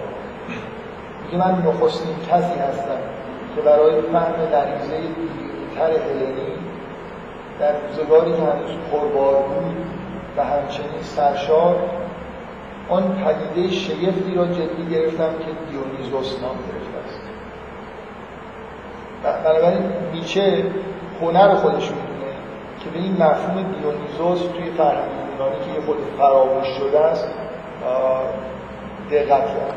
میگه 1.25 1.39
من 1.39 1.63
نخستین 1.67 2.17
کسی 2.31 2.59
هستم 2.59 2.99
که 3.57 3.61
برای 3.61 4.03
فهم 4.13 4.33
غریزه 4.33 4.97
دیرتر 4.99 5.91
هلنی 5.91 6.53
در 7.61 7.73
روزگاری 7.81 8.33
که 8.33 8.43
هنوز 8.43 8.71
پربار 8.93 9.35
بود 9.35 9.77
و 10.37 10.45
همچنین 10.45 11.03
سرشار 11.03 11.77
آن 12.89 13.03
پدیده 13.25 13.73
شگفتی 13.75 14.35
را 14.35 14.47
جدی 14.47 14.87
گرفتم 14.91 15.31
که 15.39 15.51
دیونیزوس 15.71 16.41
نام 16.43 16.57
گرفته 16.57 16.99
است. 17.07 17.21
بنابراین 19.45 19.83
نیچه 20.13 20.65
هنر 21.21 21.55
خودش 21.55 21.91
می‌دونه 21.91 22.33
که 22.85 22.91
به 22.91 22.99
این 22.99 23.13
مفهوم 23.13 23.63
دیونیزوس 23.63 24.53
توی 24.53 24.71
فرهنگ 24.71 25.11
یونانی 25.33 25.57
که 25.65 25.81
یه 25.81 25.87
خود 25.87 25.97
فراموش 26.19 26.67
شده 26.67 27.01
است 27.01 27.29
دقت 29.11 29.47
کرد. 29.47 29.75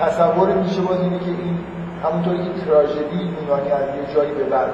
تصور 0.00 0.48
میشه 0.48 0.80
باز 0.80 1.00
اینه 1.00 1.18
که 1.18 1.24
این 1.26 1.58
همونطوری 2.04 2.38
که 2.38 2.66
تراژدی 2.66 3.30
یونانی 3.40 3.70
از 3.70 3.82
یه 3.82 4.14
جایی 4.14 4.30
به 4.30 4.44
بعد 4.44 4.70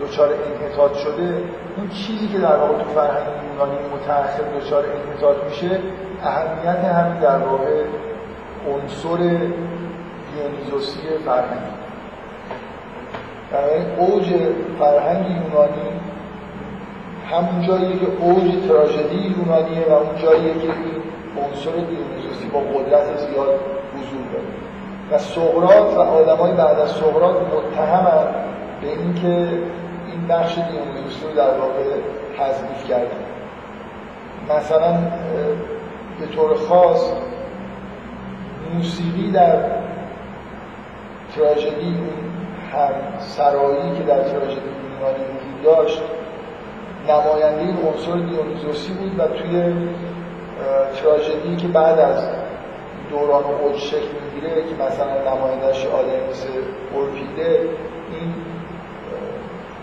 دچار 0.00 0.28
انحطاط 0.28 0.94
شده 0.94 1.42
اون 1.76 1.88
چیزی 1.88 2.28
که 2.28 2.38
در 2.38 2.56
واقع 2.56 2.78
تو 2.78 2.90
فرهنگ 2.94 3.26
یونانی 3.52 3.78
متأخر 3.94 4.42
دچار 4.60 4.84
انحطاط 4.84 5.36
میشه 5.48 5.80
اهمیت 6.22 6.84
همین 6.84 7.20
در 7.20 7.38
واقع 7.38 7.84
عنصر 8.68 9.16
دیونیزوسی 10.34 11.00
فرهنگ 11.24 11.71
برای 13.52 13.80
اوج 13.98 14.24
فرهنگ 14.78 15.26
یونانی 15.26 15.88
همون 17.30 17.66
جاییه 17.66 17.98
که 17.98 18.06
اوج 18.20 18.68
تراژدی 18.68 19.34
یونانیه 19.38 19.86
و 19.88 19.92
اون 19.92 20.16
جاییه 20.22 20.54
که 20.54 20.68
عنصر 21.40 21.70
دیونیزوسی 21.70 22.46
با 22.52 22.60
قدرت 22.60 23.18
زیاد 23.18 23.60
حضور 23.94 24.24
داره. 24.32 24.44
و 25.10 25.18
سقراط 25.18 25.94
و 25.94 26.00
آدمای 26.00 26.52
بعد 26.52 26.78
از 26.78 26.90
سقراط 26.90 27.36
متهمن 27.36 28.26
به 28.82 28.88
اینکه 28.88 29.48
این 30.06 30.26
بخش 30.28 30.54
دیونیزوسی 30.54 31.26
رو 31.26 31.34
در 31.36 31.58
واقع 31.58 31.82
تضعیف 32.38 32.88
کردن. 32.88 33.22
مثلا 34.50 34.92
به 36.20 36.26
طور 36.26 36.54
خاص 36.54 37.00
موسیقی 38.74 39.30
در 39.30 39.56
تراژدی 41.36 41.96
هم 42.72 42.92
سرایی 43.18 43.96
که 43.98 44.04
در 44.04 44.22
تراژدی 44.22 44.70
یونانی 45.00 45.24
وجود 45.24 45.62
داشت 45.64 46.02
نماینده 47.08 47.88
عنصر 47.88 48.12
دیونیزوسی 48.12 48.92
بود 48.92 49.20
و 49.20 49.26
توی 49.26 49.74
تراژدی 51.02 51.56
که 51.56 51.68
بعد 51.68 51.98
از 51.98 52.28
دوران 53.10 53.44
اوج 53.44 53.78
شکل 53.78 54.08
می‌گیره 54.24 54.54
که 54.54 54.84
مثلا 54.84 55.34
نمایندهش 55.34 55.86
آدم 55.86 56.30
مثل 56.30 56.48
اورپیده 56.94 57.60
این 58.12 58.34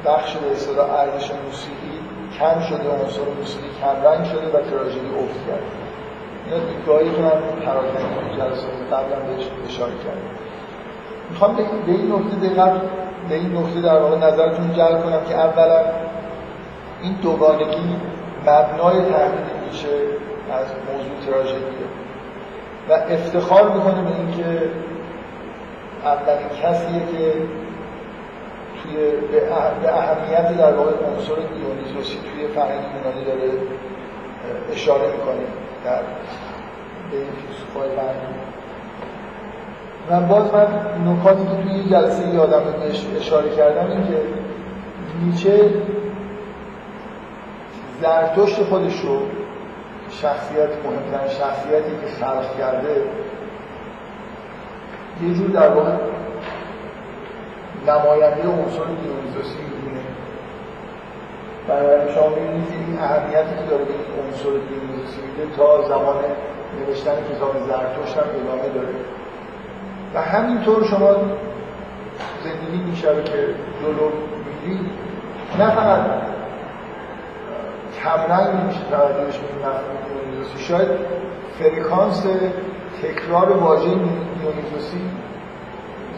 بخش 0.06 0.36
به 0.36 0.52
اصطلاح 0.52 0.90
ارزش 0.94 1.32
موسیقی 1.46 2.00
کم 2.40 2.60
شده 2.60 2.90
عنصر 2.90 3.22
موسیقی 3.40 3.68
کم 3.82 4.08
رنگ 4.08 4.26
شده 4.26 4.48
و 4.48 4.62
تراژدی 4.70 5.10
افت 5.20 5.48
کرد. 5.48 5.64
اینا 6.46 6.66
دیدگاهی 6.66 7.12
که 7.12 7.22
من 7.22 7.66
پراکنده 7.66 8.38
جلسات 8.38 8.72
قبلا 8.92 9.20
بهش 9.28 9.48
اشاره 9.68 9.92
کردم. 9.92 10.49
می‌خوام 11.30 11.56
به 11.56 11.92
این 11.92 12.14
نکته 12.14 12.48
دقت 12.48 12.82
به 13.30 13.36
این 13.36 13.58
نکته 13.58 13.82
در 13.82 14.00
واقع 14.00 14.18
نظرتون 14.18 14.74
جلب 14.74 15.04
کنم 15.04 15.22
که 15.30 15.36
اولا 15.36 15.82
این 17.02 17.14
دوگانگی 17.22 17.96
مبنای 18.42 18.96
تحلیل 18.96 19.70
میشه 19.70 19.88
از 20.52 20.68
موضوع 20.88 21.16
تراژدیه 21.26 21.88
و 22.90 22.94
افتخار 22.94 23.70
می‌کنه 23.70 24.02
به 24.02 24.16
اینکه 24.16 24.70
اولین 26.06 26.50
کسیه 26.64 27.00
که 27.00 27.34
توی 28.84 28.96
به 29.82 29.98
اهمیت 29.98 30.58
در 30.58 30.74
واقع 30.74 30.92
عنصر 30.92 31.36
دیونیزوسی 31.54 32.18
توی 32.18 32.48
فرهنگ 32.48 32.84
یونانی 32.96 33.26
داره 33.26 33.52
اشاره 34.72 35.08
می‌کنه. 35.12 35.46
در 35.86 36.02
به 37.12 37.18
این 37.18 37.32
فیلسوفای 37.32 37.90
و 40.10 40.20
باز 40.20 40.54
من 40.54 40.68
نکاتی 41.12 41.44
که 41.44 41.64
توی 41.64 41.72
این 41.72 41.90
جلسه 41.90 42.28
یادم 42.28 42.62
اشاره 43.20 43.56
کردم 43.56 43.92
این 43.92 44.08
که 44.08 44.22
نیچه 45.26 45.70
زرتشت 48.02 48.64
خودش 48.64 49.00
رو 49.00 49.20
شخصیت 50.10 50.70
مهمترین 50.86 51.30
شخصیتی 51.30 51.92
که 52.02 52.26
خلق 52.26 52.58
کرده 52.58 53.04
یه 55.22 55.34
جور 55.34 55.48
در 55.48 55.70
واقع 55.70 55.92
نماینده 57.88 58.48
عنصر 58.48 58.84
دیونیزوسی 59.02 59.60
می‌دونه. 59.62 60.02
برای 61.68 62.14
شما 62.14 62.30
می‌بینید 62.30 62.68
این 62.88 63.00
اهمیتی 63.00 63.56
که 63.60 63.70
داره 63.70 63.84
به 63.84 63.94
این 63.94 64.26
عنصر 64.26 64.50
دیونیزوسی 64.70 65.22
میده 65.22 65.56
تا 65.58 65.88
زمان 65.88 66.16
نوشتن 66.80 67.16
کتاب 67.36 67.54
زرتشت 67.68 68.18
هم 68.18 68.24
ادامه 68.24 68.70
داره. 68.74 68.94
و 70.16 70.22
همینطور 70.22 70.84
شما 70.84 71.16
زندگی 72.44 72.84
میشه 72.90 73.08
که 73.24 73.56
جلو 73.82 74.10
میرید 74.64 74.90
نه 75.60 75.70
فقط 75.70 76.00
کمرنگ 78.04 78.48
نمیشه 78.62 78.80
توجهش 78.92 79.38
به 79.38 80.60
شاید 80.60 80.90
فرکانس 81.60 82.26
تکرار 83.04 83.52
واژه 83.58 83.90
دیونیزوسی 83.90 85.02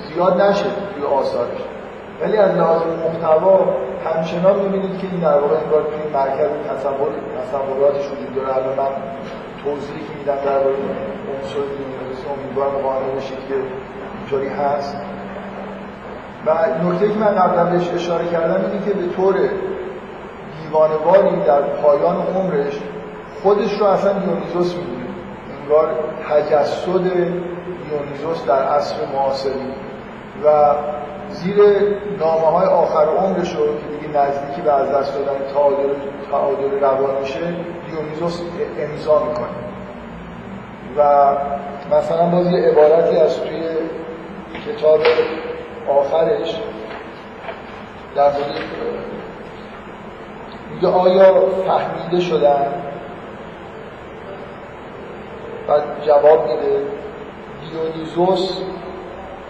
زیاد 0.07 0.41
نشه 0.41 0.65
توی 0.95 1.03
آثارش 1.03 1.61
ولی 2.21 2.37
از 2.37 2.55
لحاظ 2.55 2.81
محتوا 2.81 3.59
همچنان 4.05 4.59
می‌بینید 4.59 4.97
که 4.99 5.07
این 5.11 5.19
در 5.19 5.39
واقع 5.39 5.55
انگار 5.55 5.81
توی 5.81 6.13
مرکز 6.13 6.49
تصور 6.69 7.09
تصوراتش 7.41 8.05
وجود 8.05 8.35
داره. 8.35 8.55
الان 8.55 8.77
من 8.77 8.91
توضیحی 9.63 9.99
که 9.99 10.13
میدم 10.19 10.35
درباره 10.45 10.75
عنصر 11.33 11.61
دیونیزوسی 11.77 12.27
امیدوارم 12.29 12.71
قانع 12.71 13.15
بشید 13.17 13.37
که 13.47 13.55
اینطوری 14.19 14.47
هست. 14.47 14.95
و 16.45 16.51
نکته 16.83 17.07
که 17.09 17.19
من 17.19 17.35
قبلا 17.35 17.63
بهش 17.63 17.89
اشاره 17.89 18.27
کردم 18.27 18.65
اینه 18.65 18.85
که 18.85 18.93
به 18.93 19.15
طور 19.15 19.35
دیوانواری 20.61 21.35
در 21.45 21.61
پایان 21.61 22.15
عمرش 22.35 22.79
خودش 23.43 23.79
رو 23.79 23.85
اصلا 23.85 24.13
دیونیزوس 24.13 24.75
می‌دونه. 24.75 25.05
انگار 25.63 25.89
تجسد 26.29 27.03
دیونیزوس 27.03 28.45
در 28.47 28.63
عصر 28.63 28.95
معاصری. 29.13 29.73
و 30.45 30.75
زیر 31.29 31.55
نامه 32.19 32.47
های 32.47 32.67
آخر 32.67 33.05
عمرش 33.05 33.55
رو 33.55 33.65
که 33.65 34.00
نزدیکی 34.17 34.61
به 34.61 34.71
از 34.73 34.91
دست 34.91 35.13
دادن 35.13 35.53
تعادل 35.53 35.93
تعادل 36.31 36.79
روان 36.79 37.21
میشه 37.21 37.39
دیونیزوس 37.89 38.41
امضا 38.79 39.23
می‌کنه. 39.23 39.47
و 40.97 41.31
مثلا 41.95 42.25
باز 42.25 42.51
یه 42.51 42.69
عبارتی 42.69 43.17
از 43.17 43.39
توی 43.39 43.61
کتاب 44.67 44.99
آخرش 45.87 46.55
در 48.15 48.23
مورد 48.23 48.45
میگه 50.73 50.87
آیا 50.87 51.45
فهمیده 51.67 52.19
شدن؟ 52.19 52.65
بعد 55.67 55.83
جواب 56.05 56.49
میده 56.51 56.81
دیونیزوس 57.61 58.61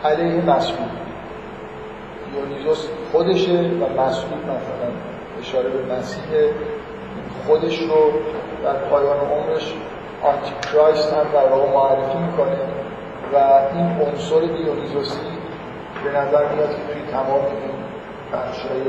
علیه 0.06 0.42
مسئول 0.42 0.88
دیونیزوس 2.32 2.88
خودشه 3.12 3.60
و 3.60 4.02
مسئول 4.02 4.38
مثلا 4.40 4.90
اشاره 5.42 5.70
به 5.70 5.96
مسیح 5.96 6.24
خودش 7.48 7.80
رو 7.80 8.12
در 8.64 8.74
پایان 8.74 9.18
عمرش 9.18 9.74
آنتی 10.24 10.52
کرایست 10.62 11.14
هم 11.14 11.26
در 11.34 11.50
واقع 11.50 11.74
معرفی 11.74 12.18
می‌کنه 12.18 12.58
و 13.34 13.38
این 13.76 13.86
عنصر 13.86 14.40
دیونیزوسی 14.40 15.20
به 16.04 16.10
نظر 16.10 16.54
میاد 16.56 16.70
که 16.70 16.94
توی 16.94 17.02
تمام 17.12 17.46
این 17.46 17.72
بخشای 18.34 18.84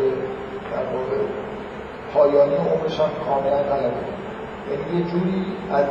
در 0.72 0.84
واقع 0.94 1.22
پایانی 2.14 2.54
عمرش 2.54 3.00
هم 3.00 3.08
کاملا 3.26 3.56
غلبه 3.56 3.90
یعنی 4.70 5.00
یه 5.00 5.10
جوری 5.10 5.46
از 5.72 5.84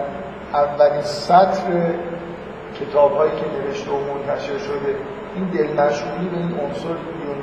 اولین 0.53 1.01
سطر 1.01 1.93
کتاب 2.79 3.17
هایی 3.17 3.31
که 3.31 3.45
نوشته 3.57 3.91
و 3.91 3.95
منتشر 3.95 4.57
شده 4.57 4.95
این 5.35 5.45
دل 5.45 5.81
مشغولی 5.81 6.29
به 6.29 6.37
این 6.37 6.59
عنصر 6.59 6.95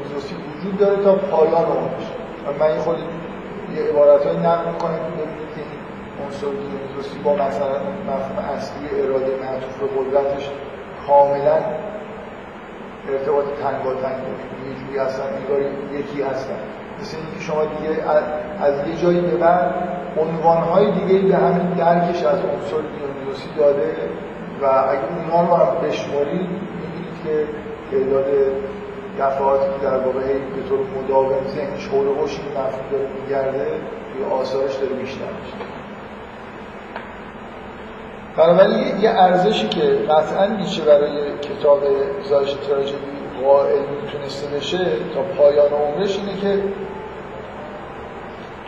دیونیزوسی 0.09 0.35
وجود 0.35 0.79
داره 0.79 1.05
تا 1.05 1.15
پایان 1.15 1.65
عمرش 1.65 2.07
و 2.47 2.65
من 2.65 2.71
این 2.71 2.79
خود 2.79 2.97
یه 3.77 3.83
عبارت 3.83 4.27
های 4.27 4.37
نقل 4.37 4.73
می‌کنم 4.73 4.97
که 4.97 5.13
ببینید 5.13 5.49
که 5.55 5.61
این 5.61 5.81
عنصر 6.25 6.47
دیونیزوسی 6.47 7.19
با 7.25 7.33
مثلا 7.35 7.77
مفهوم 8.09 8.39
اصلی 8.57 9.03
اراده 9.03 9.33
معطوف 9.43 9.75
به 9.81 9.87
قدرتش 9.97 10.51
کاملا 11.07 11.59
ارتباط 13.09 13.45
تنگاتنگ 13.63 14.17
یه 14.69 14.75
جوری 14.81 14.99
هستن 14.99 15.23
انگار 15.23 15.61
یکی 15.93 16.23
هستن. 16.23 16.59
مثل 17.01 17.17
اینکه 17.17 17.41
شما 17.41 17.63
دیگه 17.65 18.03
از 18.61 18.89
یه 18.89 18.97
جایی 18.97 19.21
به 19.21 19.37
بعد 19.37 19.75
عنوانهای 20.21 20.91
دیگه 20.91 21.29
به 21.29 21.37
همین 21.37 21.71
درکش 21.71 22.23
از 22.23 22.39
عنصر 22.39 22.83
دیونیزوسی 22.97 23.49
داده 23.57 23.95
و 24.63 24.67
اگه 24.67 25.01
اونها 25.17 25.57
رو 25.57 25.65
هم 25.65 25.89
بشمارید 25.89 26.49
می‌بینید 26.51 27.15
که 27.25 27.45
تعداد 27.91 28.27
دفعاتی 29.19 29.64
که 29.64 29.87
در 29.87 29.99
واقع 29.99 30.21
به 30.21 30.62
طور 30.69 30.79
مداوم 30.79 31.47
ذهن 31.55 31.79
شور 31.79 32.09
و 32.09 32.14
مفهوم 32.14 32.89
داره 32.93 33.07
میگرده 33.23 33.66
توی 34.12 34.33
آثارش 34.33 34.75
داره 34.75 34.93
بیشتر 34.93 35.25
میشه. 35.41 35.57
بنابراین 38.37 39.01
یه 39.01 39.11
ارزشی 39.11 39.69
که 39.69 39.81
قطعا 39.81 40.47
نیچه 40.47 40.83
برای 40.83 41.39
کتاب 41.43 41.83
زایش 42.25 42.53
تراژدی 42.53 43.19
قائل 43.45 43.83
می‌تونسته 44.03 44.57
بشه 44.57 44.79
تا 45.14 45.23
پایان 45.23 45.73
عمرش 45.73 46.19
اینه 46.19 46.41
که 46.41 46.62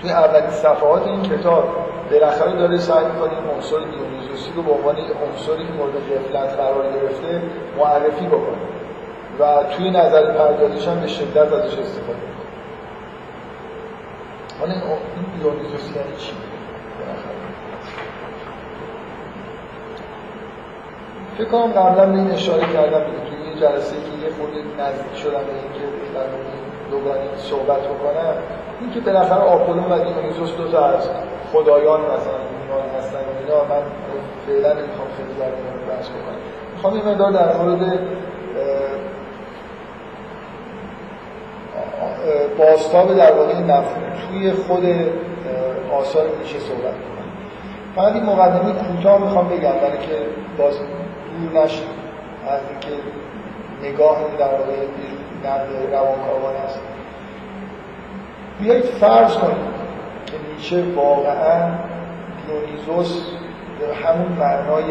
توی 0.01 0.11
اولین 0.11 0.51
صفحات 0.51 1.07
این 1.07 1.23
کتاب 1.23 1.65
بالاخره 2.11 2.53
داره 2.53 2.79
سعی 2.79 3.05
می‌کنه 3.05 3.31
این 3.33 3.51
عنصر 3.55 3.77
دیونیزوسی 3.77 4.53
رو 4.57 4.63
به 4.63 4.73
عنوان 4.73 4.97
عنصری 4.97 5.67
که 5.67 5.73
مورد 5.73 5.93
غفلت 5.95 6.57
قرار 6.57 6.85
گرفته 6.93 7.43
معرفی 7.79 8.27
بکنه. 8.27 8.80
و 9.41 9.65
توی 9.77 9.91
نظر 9.91 10.33
پردازش 10.33 10.89
هم 10.89 11.01
به 11.01 11.07
شدت 11.07 11.53
ازش 11.53 11.79
استفاده 11.79 12.19
می‌کنه. 12.29 12.51
حالا 14.61 14.73
این 14.73 15.25
دیونیزوسی 15.39 15.95
یعنی 15.95 16.17
چی؟ 16.19 16.33
فکر 21.39 21.49
کنم 21.49 21.73
قبلا 21.73 22.07
به 22.07 22.19
این 22.19 22.31
اشاره 22.31 22.63
کردم 22.73 23.01
توی 23.01 23.51
یه 23.51 23.61
جلسه 23.61 23.97
که 23.97 24.27
یه 24.27 24.33
خورده 24.39 24.59
نزدیک 24.79 25.17
شدم 25.17 25.31
به 25.31 25.53
اینکه 25.63 25.85
در 26.15 26.27
دوگانی 26.91 27.29
صحبت 27.37 27.81
بکنم 27.81 28.35
این 28.81 28.91
که 28.91 29.01
بالاخره 29.01 29.41
آپولون 29.41 29.85
و 29.93 29.99
دیونیزوس 29.99 30.57
دو 30.57 30.69
تا 30.69 30.85
از 30.85 31.09
خدایان 31.53 32.01
مثلا 32.01 32.41
یونان 32.51 32.89
هستن 32.99 33.19
اینا 33.41 33.65
من 33.65 33.83
فعلا 34.47 34.73
نمی‌خوام 34.73 35.09
خیلی 35.17 35.35
در 35.41 35.51
بحث 35.95 36.09
بکنم. 36.09 36.39
می‌خوام 36.75 36.95
این 36.95 37.05
مقدار 37.05 37.33
در 37.33 37.57
مورد 37.57 37.99
باستاب 42.59 43.17
در 43.17 43.33
واقع 43.33 43.59
مفهوم 43.59 44.13
توی 44.29 44.53
خود 44.53 44.85
آثار 45.93 46.25
میشه 46.43 46.59
صحبت 46.59 46.83
کنم 46.83 47.21
فقط 47.97 48.13
این 48.13 48.25
مقدمه 48.25 48.73
کوتاه 48.73 49.21
می‌خوام 49.21 49.49
بگم 49.49 49.73
برای 49.73 49.99
که 49.99 50.19
باز 50.59 50.75
دور 50.79 51.63
نشید 51.65 51.89
از 52.49 52.61
اینکه 52.71 53.03
نگاه 53.83 54.19
در 54.39 54.45
واقع 54.45 54.73
نرد 55.45 55.93
روانکاوان 55.93 56.55
هست 56.67 56.81
بیایید 58.61 58.85
فرض 58.85 59.37
کنید 59.37 59.57
که 60.27 60.33
نیچه 60.55 60.95
واقعا 60.97 61.69
دیونیزوس 62.47 63.23
همون 64.05 64.33
معنای 64.39 64.85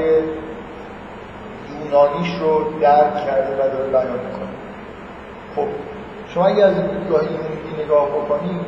یونانیش 1.83 2.35
رو 2.41 2.79
درک 2.81 3.25
کرده 3.25 3.53
و 3.53 3.57
داره 3.57 3.89
بیان 3.89 4.19
می‌کنه. 4.19 4.49
خب 5.55 5.67
شما 6.33 6.45
اگه 6.45 6.65
از 6.65 6.73
یونانی 6.73 7.83
نگاه 7.85 8.07
بکنید 8.07 8.61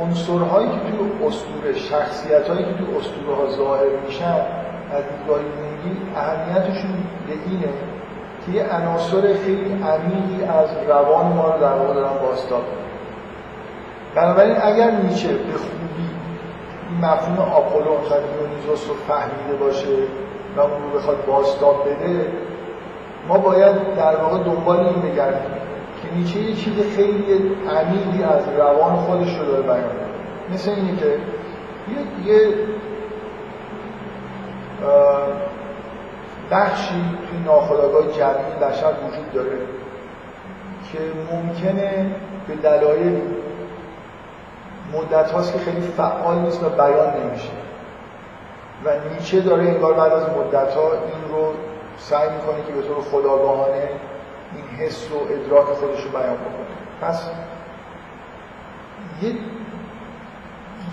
عنصرهایی 0.00 0.68
که 0.68 0.74
توی 0.74 1.26
اسطوره 1.26 1.74
شخصیتهایی 1.74 2.64
که 2.64 2.72
توی 2.72 2.96
اسطوره 2.96 3.36
ها 3.36 3.56
ظاهر 3.56 3.96
میشن 4.06 4.34
از 4.94 5.02
دیدگاه 5.10 5.38
یونانی 5.38 5.96
اهمیتشون 6.16 6.94
به 7.26 7.32
اینه 7.46 7.68
که 8.46 8.52
یه 8.52 8.64
عناصر 8.64 9.20
خیلی 9.44 9.82
عمیقی 9.82 10.44
از 10.44 10.68
روان 10.88 11.26
ما 11.26 11.54
رو 11.54 11.60
در 11.60 11.72
واقع 11.72 11.94
دارن 11.94 12.18
باستاب 12.22 12.62
بنابراین 14.14 14.56
اگر 14.62 14.90
نیچه 14.90 15.28
به 15.28 15.58
خوبی 15.58 16.08
این 16.90 17.04
مفهوم 17.04 17.38
آپولون 17.38 17.96
و 17.96 18.08
دیونیزوس 18.08 18.88
رو 18.88 18.94
فهمیده 19.08 19.54
باشه 19.60 19.88
و 20.56 20.60
اون 20.60 20.82
رو 20.82 20.98
بخواد 20.98 21.26
باستاب 21.26 21.84
بده 21.84 22.26
ما 23.28 23.38
باید 23.38 23.94
در 23.96 24.16
واقع 24.16 24.38
دنبال 24.38 24.80
این 24.80 25.12
بگردیم. 25.12 25.61
نیچه 26.16 26.38
یه 26.38 26.54
چیز 26.54 26.74
خیلی 26.96 27.56
عمیقی 27.68 28.22
از 28.22 28.42
روان 28.58 28.96
خودش 28.96 29.38
رو 29.38 29.44
داره 29.44 29.62
بیان. 29.62 29.90
مثل 30.52 30.70
اینه 30.70 30.96
که 30.96 31.06
یه, 31.06 32.32
یه 32.32 32.54
بخشی 36.50 37.04
توی 37.28 37.38
ناخودآگاه 37.44 38.12
جمعی 38.12 38.54
بشر 38.62 38.92
وجود 39.08 39.32
داره 39.32 39.58
که 40.92 40.98
ممکنه 41.32 42.06
به 42.48 42.54
دلایل 42.54 43.20
مدت 44.92 45.30
هاست 45.30 45.52
که 45.52 45.58
خیلی 45.58 45.80
فعال 45.80 46.38
نیست 46.38 46.64
و 46.64 46.68
بیان 46.68 47.12
نمیشه. 47.20 47.50
و 48.84 48.90
نیچه 49.14 49.40
داره 49.40 49.62
انگار 49.62 49.92
بعد 49.92 50.12
از 50.12 50.22
مدت 50.22 50.74
ها 50.74 50.92
این 50.92 51.34
رو 51.34 51.52
سعی 51.98 52.28
می‌کنه 52.30 52.64
که 52.66 52.72
به 52.72 52.82
طور 52.82 53.00
خداگاهانه 53.00 53.88
حس 54.82 55.10
و 55.10 55.16
ادراک 55.32 55.66
خودش 55.66 56.04
رو 56.04 56.10
بیان 56.10 56.36
بکنه. 56.36 56.76
پس 57.00 57.30
یه 59.22 59.32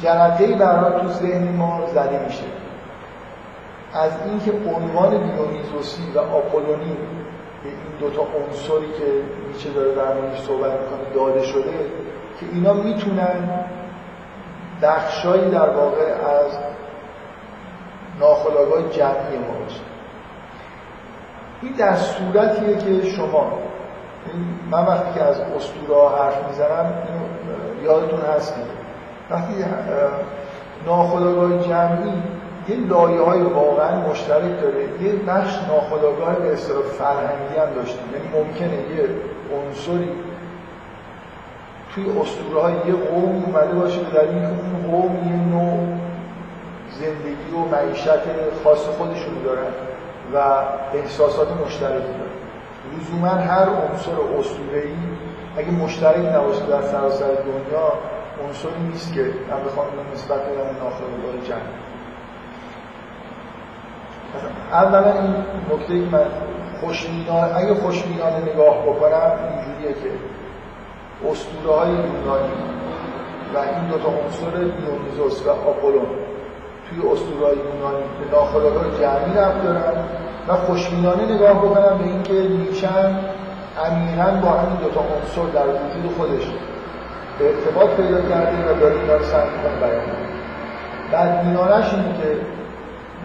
جرقه 0.01 0.43
ای 0.43 0.55
تو 1.01 1.07
ذهن 1.07 1.55
ما 1.55 1.81
زده 1.93 2.25
میشه. 2.25 2.43
از 3.93 4.11
اینکه 4.25 4.69
عنوان 4.69 5.09
دیونیزوسی 5.09 6.11
و 6.15 6.19
آپولونی 6.19 6.97
به 7.63 7.69
این 7.69 7.99
دوتا 7.99 8.21
عنصری 8.21 8.91
که 8.91 9.05
نیچه 9.47 9.69
داره 9.69 9.95
در 9.95 10.13
موردش 10.13 10.41
صحبت 10.41 10.71
می‌کنه 10.71 11.15
داده 11.15 11.43
شده 11.43 11.71
که 12.39 12.45
اینا 12.53 12.73
می‌تونن 12.73 13.49
بخشایی 14.81 15.49
در 15.49 15.69
واقع 15.69 16.01
از 16.01 16.57
ناخودآگاه 18.19 18.89
جمعی 18.89 19.37
ما 19.37 19.63
باشه 19.63 19.81
این 21.61 21.73
در 21.73 21.95
صورتیه 21.95 22.77
که 22.77 23.09
شما 23.09 23.59
من 24.71 24.85
وقتی 24.85 25.13
که 25.13 25.23
از 25.23 25.39
اسطوره 25.39 26.17
حرف 26.17 26.47
می‌زنم 26.49 26.93
یادتون 27.83 28.19
هست 28.19 28.53
وقتی 29.29 29.53
ناخودآگاه 30.85 31.63
جمعی 31.63 32.13
یه 32.69 32.75
لایه 32.87 33.21
های 33.21 33.41
واقعا 33.41 34.09
مشترک 34.09 34.61
داره 34.61 34.83
یه 35.01 35.13
بخش 35.27 35.59
ناخودآگاه 35.67 36.35
به 36.35 36.53
اصطلاح 36.53 36.81
فرهنگی 36.81 37.57
هم 37.57 37.73
داشتیم 37.75 38.03
یعنی 38.13 38.27
ممکنه 38.27 38.73
یه 38.73 39.09
عنصری 39.55 40.09
توی 41.95 42.05
اسطوره 42.21 42.61
های 42.61 42.73
یه 42.73 42.93
قوم 42.93 43.43
اومده 43.45 43.73
باشه 43.73 43.99
به 43.99 44.09
دلیل 44.09 44.43
اون 44.43 44.91
قوم 44.91 45.15
یه 45.15 45.55
نوع 45.55 45.87
زندگی 46.91 47.51
و 47.55 47.75
معیشت 47.75 48.09
خاص 48.63 48.79
خودشون 48.79 49.33
دارن 49.45 49.71
و 50.33 50.37
احساسات 50.97 51.47
مشترکی 51.65 51.89
دارن. 51.89 52.48
لزوما 52.99 53.27
هر 53.27 53.69
عنصر 53.69 54.11
اسطوره‌ای 54.39 54.93
اگه 55.57 55.71
مشترک 55.71 56.35
نباشه 56.35 56.65
در 56.65 56.81
سراسر 56.81 57.25
دنیا 57.25 57.93
عنصری 58.47 58.83
نیست 58.91 59.13
که 59.13 59.21
من 59.21 59.63
بخوام 59.63 59.87
نسبت 60.13 60.39
بدم 60.39 60.83
ناخودآگاه 60.83 61.47
جمعی 61.47 61.89
اولا 64.71 65.21
این 65.21 65.35
نکته 65.71 65.93
ای 65.93 65.99
من 65.99 66.25
خوشبینانه 66.81 67.57
اگه 67.57 67.73
خوشبینانه 67.73 68.53
نگاه 68.53 68.83
بکنم 68.83 69.31
اینجوریه 69.49 69.93
که 69.93 70.09
اسطوره 71.29 71.75
های 71.75 71.89
یونانی 71.91 72.53
و 73.53 73.57
این 73.57 73.87
دو 73.91 73.97
تا 73.97 74.09
عنصر 74.09 74.57
دیونیزوس 74.57 75.45
و 75.45 75.49
آپولون 75.49 76.07
توی 76.89 77.11
اسطوره 77.11 77.45
های 77.45 77.57
یونانی 77.57 78.03
به 78.19 78.37
ناخودآگاه 78.37 78.85
جمعی 78.99 79.37
رفت 79.37 79.63
دارن. 79.63 80.03
و 80.49 80.55
خوشبینانه 80.55 81.35
نگاه 81.35 81.53
بکنم 81.53 81.97
به 81.97 82.03
اینکه 82.03 82.33
نیچن 82.33 83.19
عمیقا 83.85 84.31
با 84.41 84.49
همین 84.49 84.75
دو 84.83 84.89
تا 84.89 84.99
عنصر 84.99 85.51
در 85.53 85.67
وجود 85.67 86.15
خودش 86.17 86.43
ارتباط 87.41 87.89
پیدا 87.89 88.21
کرده 88.21 88.71
و 88.71 88.79
داره 88.79 88.95
اینا 88.95 89.15
رو 89.15 89.23
سعی 89.23 89.49
می‌کنه 89.49 89.89
بیان 89.89 90.01
بعد 91.11 91.45
اینانش 91.45 91.93
اینه 91.93 92.17
که 92.21 92.37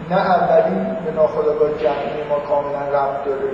نه 0.09 0.21
اولی 0.31 0.85
به 1.05 1.11
ناخودآگاه 1.15 1.69
جمعی 1.69 2.23
ما 2.29 2.39
کاملا 2.39 2.79
ربط 2.79 3.25
داره. 3.25 3.49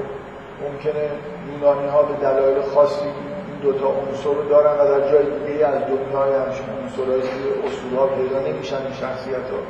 ممکنه 0.63 1.03
یونانی 1.51 1.87
ها 1.87 2.01
به 2.03 2.13
دلایل 2.13 2.61
خاصی 2.73 3.05
این 3.05 3.59
دوتا 3.63 3.87
عنصر 3.87 4.29
رو 4.29 4.49
دارن 4.49 4.73
و 4.79 4.85
در 4.91 5.11
جای 5.11 5.25
دیگه 5.47 5.67
از 5.67 5.79
دنیای 5.91 6.33
همچون 6.33 6.67
عنصرهایی 6.81 7.21
که 7.21 7.67
اصول 7.67 7.97
ها 7.97 8.05
پیدا 8.05 8.39
نمیشن 8.39 8.75
این 8.75 8.93
شخصیت 8.93 9.47
ها 9.51 9.61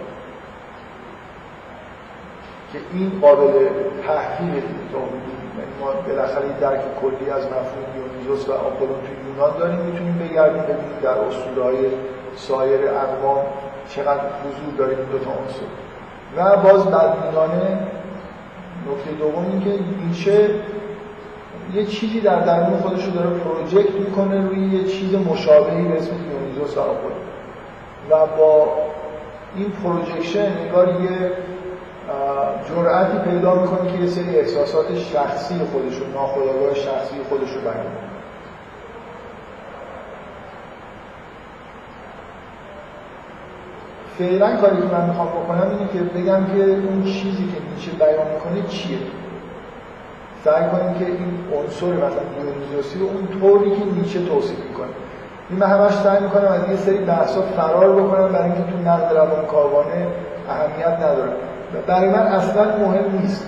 که 2.71 2.79
این 2.93 3.11
قابل 3.21 3.51
تحلیل 4.07 4.63
تا 4.91 4.97
یعنی 4.97 5.73
ما 5.81 5.91
بالاخره 6.07 6.59
درک 6.61 6.81
کلی 7.01 7.29
از 7.29 7.45
مفهوم 7.45 7.85
دیونیزوس 7.93 8.49
و 8.49 8.51
آپولون 8.51 8.95
تو 8.95 9.29
یونان 9.29 9.57
داریم 9.59 9.79
می‌تونیم 9.79 10.17
بگردیم 10.17 10.63
ببینیم 10.63 10.99
در 11.01 11.09
اصولهای 11.09 11.77
سایر 12.35 12.79
اقوام 12.87 13.45
چقدر 13.89 14.21
حضور 14.21 14.73
داریم 14.77 14.97
این 14.97 15.07
دوتا 15.07 15.29
عنصر. 15.29 15.67
و 16.37 16.57
باز 16.57 16.85
بدبینانه 16.85 17.79
نکته 18.87 19.11
دوم 19.19 19.45
این 19.51 19.63
که 19.63 19.79
نیچه 20.07 20.49
یه 21.73 21.85
چیزی 21.85 22.19
در 22.19 22.39
درون 22.39 22.79
خودش 22.79 23.05
رو 23.05 23.11
داره 23.11 23.29
پروژکت 23.29 23.95
می‌کنه 23.95 24.47
روی 24.47 24.59
یه 24.59 24.83
چیز 24.83 25.15
مشابهی 25.15 25.87
به 25.87 25.97
اسم 25.97 26.11
دیونیزوس 26.17 26.77
و 26.77 26.81
و 28.09 28.25
با 28.37 28.67
این 29.55 29.71
پروژکشن 29.83 30.51
انگار 30.65 30.87
یه 30.87 31.31
جرأتی 32.69 33.17
پیدا 33.29 33.55
می‌کنه 33.55 33.91
که 33.91 33.97
یه 33.97 34.07
سری 34.07 34.39
احساسات 34.39 34.95
شخصی 34.95 35.55
خودش 35.71 35.97
رو 35.97 36.07
ناخودآگاه 36.13 36.73
شخصی 36.75 37.15
خودش 37.29 37.49
رو 37.51 37.61
بیان 37.61 37.85
فعلا 44.17 44.55
کاری 44.55 44.77
که 44.77 44.95
من 44.95 45.05
می‌خوام 45.07 45.27
بکنم 45.27 45.69
اینه 45.69 45.91
که 45.93 45.99
بگم 46.19 46.45
که 46.45 46.63
اون 46.63 47.03
چیزی 47.03 47.45
که 47.45 47.75
نیچه 47.75 47.91
بیان 47.91 48.27
می‌کنه 48.33 48.67
چیه؟ 48.69 48.97
سعی 50.43 50.63
کنیم 50.69 50.93
که 50.93 51.05
این 51.05 51.39
عنصر 51.57 51.85
مثلا 51.85 52.23
دیونیزوسی 52.35 52.99
رو 52.99 53.05
اون 53.05 53.27
طوری 53.39 53.71
که 53.71 53.85
نیچه 53.85 54.25
توصیف 54.25 54.59
می‌کنه. 54.69 54.87
این 55.49 55.59
من 55.59 55.67
همش 55.67 55.93
سعی 55.93 56.23
می‌کنم 56.23 56.47
از 56.47 56.69
یه 56.69 56.75
سری 56.75 56.97
بحثا 56.97 57.41
فرار 57.41 58.01
بکنم 58.01 58.27
برای 58.27 58.51
اینکه 58.51 58.71
تو 58.71 58.77
نقد 58.89 59.17
روان 59.17 59.45
کاوانه 59.45 60.07
اهمیت 60.49 60.97
نداره 60.99 61.31
برای 61.87 62.09
من 62.09 62.27
اصلا 62.27 62.63
مهم 62.63 63.17
نیست. 63.21 63.47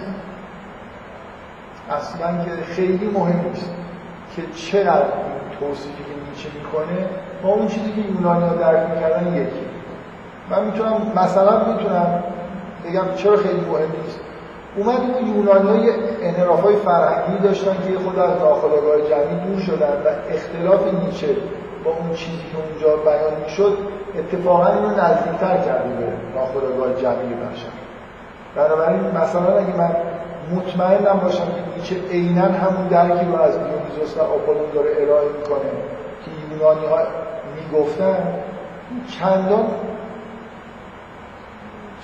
اصلا 1.92 2.28
که 2.46 2.64
خیلی 2.74 3.12
مهم 3.14 3.42
نیست 3.50 3.72
که 4.36 4.42
چقدر 4.56 5.06
توصیفی 5.60 6.04
که 6.04 6.30
نیچه 6.30 6.50
می‌کنه 6.60 7.08
با 7.44 7.50
اون 7.50 7.68
چیزی 7.68 7.92
که 7.92 8.02
یونانی 8.02 8.48
ها 8.48 8.56
درک 8.56 8.90
می‌کردن 8.90 9.36
یکی. 9.36 9.66
من 10.50 10.66
می‌تونم 10.66 10.94
مثلا 11.16 11.74
می‌تونم 11.74 12.24
بگم 12.86 13.16
چرا 13.16 13.38
خیلی 13.38 13.62
مهم 13.62 13.92
نیست. 14.04 14.20
اومد 14.76 15.00
اون 15.00 15.36
یونانی 15.36 15.70
های 15.70 15.92
انحراف 16.22 16.62
های 16.62 16.76
فرهنگی 16.76 17.44
داشتن 17.44 17.72
که 17.88 18.00
خود 18.00 18.20
از 18.20 18.30
ناخودآگاه 18.30 19.02
جمعی 19.10 19.36
دور 19.48 19.60
شدن 19.60 19.94
و 20.06 20.34
اختلاف 20.36 20.82
نیچه 20.94 21.28
با 21.84 21.92
اون 21.92 22.14
چیزی 22.16 22.38
که 22.38 22.58
اونجا 22.58 23.04
بیان 23.04 23.44
می‌شد 23.44 23.78
اتفاقا 24.18 24.68
اینو 24.68 24.90
نزدیکتر 24.90 25.58
کرده 25.58 25.90
به 25.90 26.08
ناخودآگاه 26.36 27.02
جمعی 27.02 27.34
بشر. 27.34 27.93
بنابراین 28.56 29.02
مثلا 29.02 29.58
اگه 29.58 29.78
من 29.78 29.96
مطمئنم 30.56 31.20
باشم 31.20 31.46
که 31.46 31.62
نیچه 31.78 31.96
عینا 32.12 32.42
همون 32.42 32.88
درکی 32.88 33.26
رو 33.26 33.42
از 33.42 33.54
دیونیزوس 33.54 34.18
و 34.18 34.22
آپولون 34.22 34.70
داره 34.74 34.90
ارائه 35.00 35.28
می‌کنه 35.28 35.70
که 36.26 36.32
یونانی 36.52 36.86
ها 36.86 36.98
می‌گفتن 37.56 38.18
چندان 39.20 39.66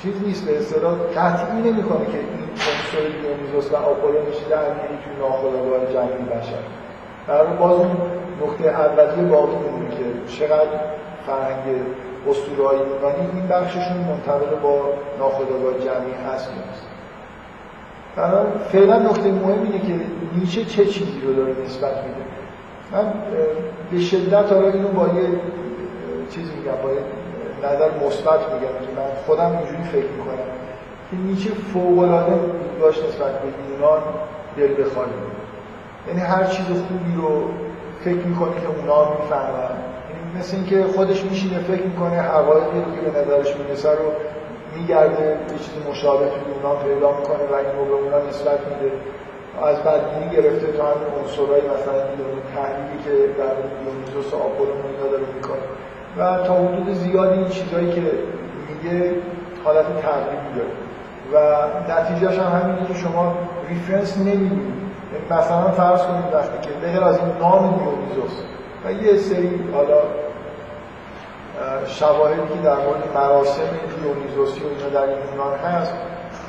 چیز 0.02 0.24
نیست 0.24 0.45
به 0.45 0.58
اصطلاح 0.58 0.93
قطعی 1.16 1.72
نمی‌کنه 1.72 2.06
که 2.06 2.18
این 2.18 2.50
عنصر 2.50 3.18
دیونیزوس 3.22 3.72
و 3.72 3.76
آپولون 3.76 4.24
درگیری 4.50 4.97
توی 5.04 5.16
ناخودآگاه 5.20 5.93
جمعی 5.93 6.39
بشر 6.39 6.64
در 7.28 7.43
باز 7.43 7.72
اون 7.72 7.97
نقطه 8.41 8.70
اولیه 8.70 9.24
باقی 9.24 9.56
میمونه 9.56 9.89
که 9.89 10.34
چقدر 10.38 10.80
فرهنگ 11.26 11.82
اسطوره‌های 12.28 12.78
یونانی 12.78 13.30
این 13.34 13.48
بخششون 13.48 13.98
منطبق 13.98 14.62
با 14.62 14.82
ناخودآگاه 15.20 15.74
جمعی 15.74 16.14
هست 16.34 16.50
نیست. 16.50 16.86
برای 18.16 18.46
فعلا 18.72 18.98
نکته 19.00 19.32
مهم 19.32 19.64
اینه 19.64 19.80
که 19.80 20.06
نیچه 20.36 20.66
چه 20.66 20.86
چیزی 20.86 21.22
رو 21.22 21.34
داره 21.34 21.56
نسبت 21.66 21.92
میده. 22.04 22.24
من 22.92 23.14
به 23.92 24.00
شدت 24.00 24.52
حالا 24.52 24.68
اینو 24.68 24.88
با 24.88 25.08
یه 25.08 25.30
چیزی 26.30 26.52
میگم 26.56 26.78
با 26.84 26.90
یه 26.92 27.00
نظر 27.64 27.90
مثبت 28.06 28.40
میگم 28.54 28.86
که 28.86 28.92
من 28.96 29.08
خودم 29.26 29.58
اینجوری 29.58 29.84
فکر 29.84 30.12
می‌کنم 30.18 30.38
که 31.12 31.18
نیچه 31.18 31.50
فوق‌العاده 31.74 32.40
داشت 32.80 33.04
نسبت 33.06 33.42
به 33.42 33.48
یونان 33.72 34.02
دل 34.58 34.84
بخواهی 34.84 35.12
یعنی 36.08 36.20
هر 36.20 36.44
چیز 36.44 36.66
خوبی 36.66 37.16
رو 37.18 37.44
فکر 38.04 38.26
می‌کنه 38.28 38.52
که 38.52 38.68
اونا 38.68 39.12
می‌فهمن. 39.12 39.70
یعنی 39.70 39.99
مثل 40.38 40.56
اینکه 40.56 40.84
خودش 40.96 41.24
میشینه 41.24 41.60
فکر 41.60 41.84
می‌کنه 41.84 42.22
حقایقی 42.22 42.80
رو 42.86 42.96
که 42.96 43.02
به 43.02 43.20
نظرش 43.20 43.56
می‌رسه 43.58 43.90
رو 43.90 44.08
میگرده 44.76 45.26
یه 45.26 45.58
چیز 45.64 45.74
مشابه 45.90 46.26
توی 46.26 46.54
اونا 46.54 46.76
پیدا 46.76 47.12
می‌کنه 47.20 47.44
و 47.52 47.56
این 47.56 47.74
رو 47.80 47.86
به 47.86 47.94
اونا 48.04 48.28
نسبت 48.30 48.60
میده. 48.70 48.92
از 49.64 49.78
بدبینی 49.84 50.30
گرفته 50.36 50.68
تا 50.78 50.84
همین 50.84 51.08
عنصرهای 51.20 51.62
مثلا 51.62 52.00
تحلیلی 52.56 52.98
که 53.06 53.34
در 53.40 53.54
دیونیزوس 53.80 54.34
و 54.34 54.38
آپولون 54.38 54.78
اینا 54.92 55.08
داره 55.12 55.24
می‌کنه. 55.36 55.66
و 56.18 56.48
تا 56.48 56.54
حدود 56.54 56.94
زیادی 56.94 57.38
این 57.38 57.50
چیزهایی 57.50 57.92
که 57.92 58.02
میگه 58.70 59.14
حالت 59.64 59.86
تقریبی 59.86 60.52
داره 60.56 60.74
و 61.34 61.68
نتیجهش 61.92 62.38
هم 62.38 62.62
همینه 62.62 62.88
که 62.88 62.94
شما 62.94 63.36
reference 63.70 64.18
نمی‌بینید. 64.18 64.80
مثلا 65.32 65.72
فرض 65.72 66.02
کنید 66.02 66.34
وقتی 66.34 66.58
که 66.62 66.70
بحث 66.82 67.04
از 67.04 67.18
این 67.18 67.28
نام 67.40 67.80
دیونیزوس 67.80 68.42
و 68.86 68.92
یه 68.92 69.18
سری 69.18 69.60
حالا 69.74 70.02
شواهدی 71.88 72.54
که 72.54 72.62
در 72.64 72.76
مورد 72.76 73.04
مراسم 73.16 73.70
دیونیزوسی 74.02 74.62
و 74.62 74.90
در 74.94 75.08
یونان 75.08 75.58
هست. 75.58 75.94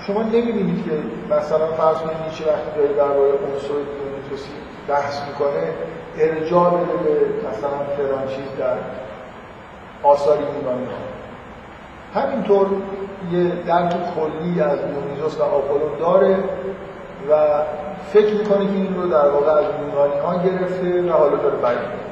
شما 0.07 0.22
نمی‌بینید 0.22 0.85
که 0.85 0.91
مثلا 1.35 1.66
فرض 1.66 1.97
کنید 1.97 2.16
نیچه 2.31 2.45
وقتی 2.45 2.70
داره 2.76 2.93
درباره 2.93 3.31
عنصر 3.31 3.68
دیونیزوسی 3.68 4.51
بحث 4.89 5.20
می‌کنه 5.28 5.72
ارجاع 6.18 6.70
بده 6.70 6.97
به 7.05 7.20
مثلا 7.49 7.78
فرانچیز 7.97 8.57
در 8.59 8.76
آثار 10.03 10.37
یونانی 10.37 10.85
ها. 10.85 12.20
همینطور 12.20 12.66
یه 13.33 13.53
درک 13.66 13.95
کلی 14.14 14.61
از 14.61 14.78
دیونیزوس 14.78 15.41
و 15.41 15.43
آپولون 15.43 15.99
داره 15.99 16.37
و 17.31 17.62
فکر 18.12 18.35
می‌کنه 18.35 18.66
که 18.66 18.72
این 18.72 18.97
رو 18.97 19.09
در 19.09 19.28
واقع 19.28 19.51
از 19.51 19.64
یونانی 19.64 20.20
ها 20.20 20.35
گرفته 20.45 21.03
و 21.03 21.12
حالا 21.12 21.37
داره 21.37 21.57
بیان 21.57 22.09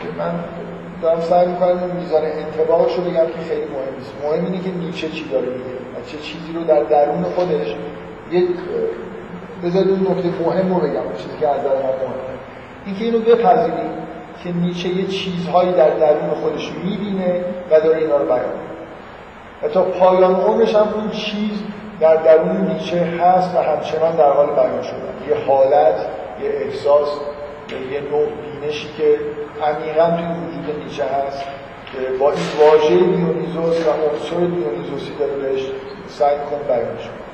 که 0.00 0.06
من 0.18 0.34
دارم 1.02 1.20
سعی 1.20 1.46
می‌کنم 1.46 1.78
میزان 2.00 2.22
انتباهش 2.24 2.96
رو 2.96 3.02
بگم 3.02 3.26
که 3.26 3.40
خیلی 3.48 3.64
مهم 3.64 3.94
نیست. 3.98 4.12
مهم 4.22 4.44
اینه 4.44 4.64
که 4.64 4.70
نیچه 4.70 5.08
چی 5.08 5.28
داره 5.28 5.46
میگه 5.46 5.76
و 5.94 6.06
چه 6.06 6.18
چیزی 6.18 6.52
رو 6.54 6.64
در 6.64 6.82
درون 6.82 7.22
خودش 7.22 7.74
یک 8.30 8.48
بذارید 9.64 9.90
اون 9.90 10.00
نکته 10.00 10.28
مهم 10.44 10.74
رو 10.74 10.80
بگم 10.80 11.16
چیزی 11.16 11.36
که 11.40 11.48
از 11.48 11.60
نظر 11.60 11.68
من 11.68 12.14
اینکه 12.86 13.04
اینو 13.04 13.18
بپذیریم 13.18 13.90
که 14.44 14.52
نیچه 14.52 14.88
یه 14.88 15.06
چیزهایی 15.06 15.72
در 15.72 15.90
درون 15.90 16.30
خودش 16.30 16.72
می‌بینه 16.84 17.44
و 17.70 17.80
داره 17.80 17.98
اینا 17.98 18.16
رو 18.16 18.24
بیان 18.24 18.60
و 19.62 19.68
تا 19.68 19.82
پایان 19.82 20.34
عمرش 20.34 20.74
هم 20.74 20.88
اون 20.94 21.10
چیز 21.10 21.62
در 22.00 22.16
درون 22.16 22.56
نیچه 22.56 22.96
هست 22.96 23.56
و 23.56 23.58
همچنان 23.58 24.16
در 24.16 24.32
حال 24.32 24.46
بیان 24.46 24.82
شدن. 24.82 25.28
یه 25.28 25.36
حالت 25.46 26.06
یه 26.42 26.50
احساس 26.50 27.08
یه 27.92 28.00
نوع 28.00 28.26
بینشی 28.60 28.88
که 28.96 29.18
عمیقا 29.62 30.10
توی 30.10 30.26
وجود 30.26 30.84
نیچه 30.84 31.04
هست 31.04 31.44
که 31.92 31.98
با 32.18 32.32
این 32.32 32.42
واژه 32.60 32.88
دیونیزوس 32.88 33.86
و 33.86 33.90
عنصر 33.90 34.36
دیونیزوسی 34.36 35.14
داره 35.18 35.32
بهش 35.32 35.62
سعی 36.08 36.38
می‌کنه 36.38 36.58
بیان 36.58 36.98
شد 36.98 37.30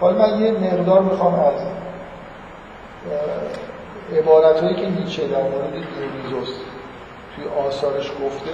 حالا 0.00 0.18
من 0.18 0.40
یه 0.40 0.50
مقدار 0.50 1.02
می‌خوام 1.02 1.34
از 1.34 1.62
عبارت 4.18 4.76
که 4.76 4.88
نیچه 4.88 5.28
در 5.28 5.42
مورد 5.42 5.72
دیونیزوس 5.72 6.56
توی 7.36 7.44
آثارش 7.66 8.10
گفته 8.24 8.50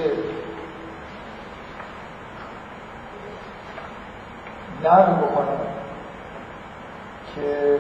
نقل 4.85 5.13
بکنم 5.13 5.59
که 7.35 7.79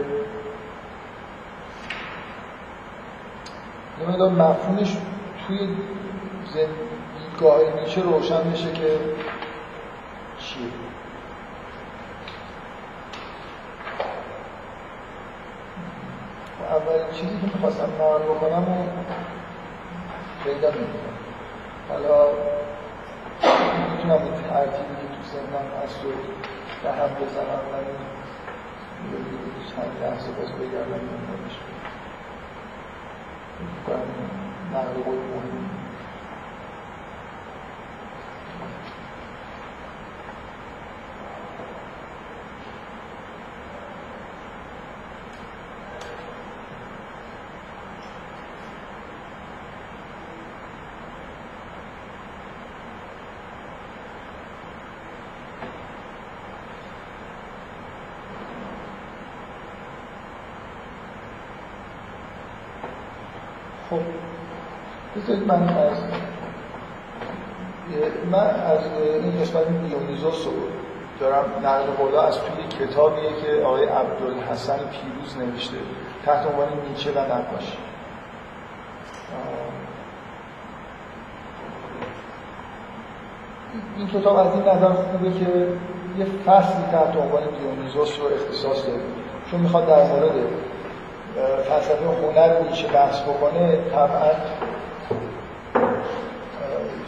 نمی‌دونم 4.00 4.32
مفهومش 4.32 4.96
توی 5.46 5.58
دیدگاه 7.18 7.58
نیچه 7.80 8.02
روشن 8.02 8.46
میشه 8.46 8.72
که 8.72 8.98
چیه. 10.38 10.68
اولین 16.70 17.10
چیزی 17.12 17.38
که 17.40 17.46
می‌خواستم 17.54 17.88
نقل 18.00 18.22
بکنم 18.22 18.62
و 18.62 18.84
پیدا 20.44 20.68
نمی‌کنم 20.68 21.16
حالا 21.88 22.26
می‌تونم 23.90 24.22
این 24.22 24.32
ترتیبی 24.32 24.94
که 25.00 25.08
تو 25.16 25.22
سنم 25.32 25.66
رو 26.04 26.55
به 26.82 26.92
هم 26.92 27.08
بزنم 27.14 27.60
ولی 27.72 27.96
چند 29.74 30.02
لحظه 30.02 30.32
باز 30.32 30.52
بگردم 30.52 30.94
نمیدونمش 30.94 31.58
می‌کنم 33.60 34.30
نقل 34.72 35.02
خب 63.98 65.20
بذارید 65.20 65.46
من 65.46 65.68
از 65.68 65.98
من 68.32 68.50
از 68.50 68.80
این 69.22 69.40
قسمت 69.40 69.64
دیونیزوس 69.68 70.46
رو 70.46 70.52
دارم 71.20 71.44
نقل 71.64 71.86
قولا 71.98 72.22
از 72.22 72.38
توی 72.38 72.86
کتابیه 72.86 73.30
که 73.42 73.62
آقای 73.64 73.84
عبدالحسن 73.84 74.78
پیروز 74.78 75.36
نوشته 75.36 75.76
تحت 76.26 76.46
عنوان 76.46 76.68
نیچه 76.88 77.10
و 77.10 77.18
نقاشی. 77.18 77.78
این 83.96 84.08
کتاب 84.08 84.36
از 84.36 84.52
این 84.52 84.62
نظر 84.62 84.88
خوبه 84.88 85.30
که 85.30 85.68
یه 86.18 86.24
فصلی 86.46 86.84
تحت 86.92 87.16
عنوان 87.16 87.42
دیونیزوس 87.58 88.18
رو 88.20 88.26
اختصاص 88.26 88.86
داره 88.86 89.00
چون 89.50 89.60
می‌خواد 89.60 89.86
در 89.86 90.04
مورد 90.04 90.32
فلسفه 91.68 92.06
هنر 92.22 92.60
نیچه 92.62 92.88
بحث 92.88 93.20
بکنه 93.20 93.78
طبعا 93.92 94.30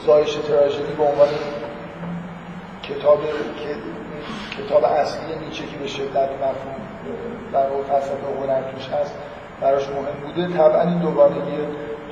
زایش 0.07 0.35
تراژدی 0.35 0.93
به 0.93 1.05
عنوان 1.05 1.29
کتاب 2.83 3.19
کتاب 4.59 4.85
اصلی 4.85 5.35
نیچه 5.47 5.67
که 5.67 5.77
به 5.77 5.87
شدت 5.87 6.29
مفهوم 6.31 6.81
در 7.53 7.67
فلسفه 7.89 8.27
هنر 8.43 8.63
توش 8.73 8.89
هست 8.89 9.15
براش 9.61 9.89
مهم 9.89 10.27
بوده. 10.27 10.57
طبعا 10.59 10.83
این 10.83 10.99
دوگانگی 10.99 11.41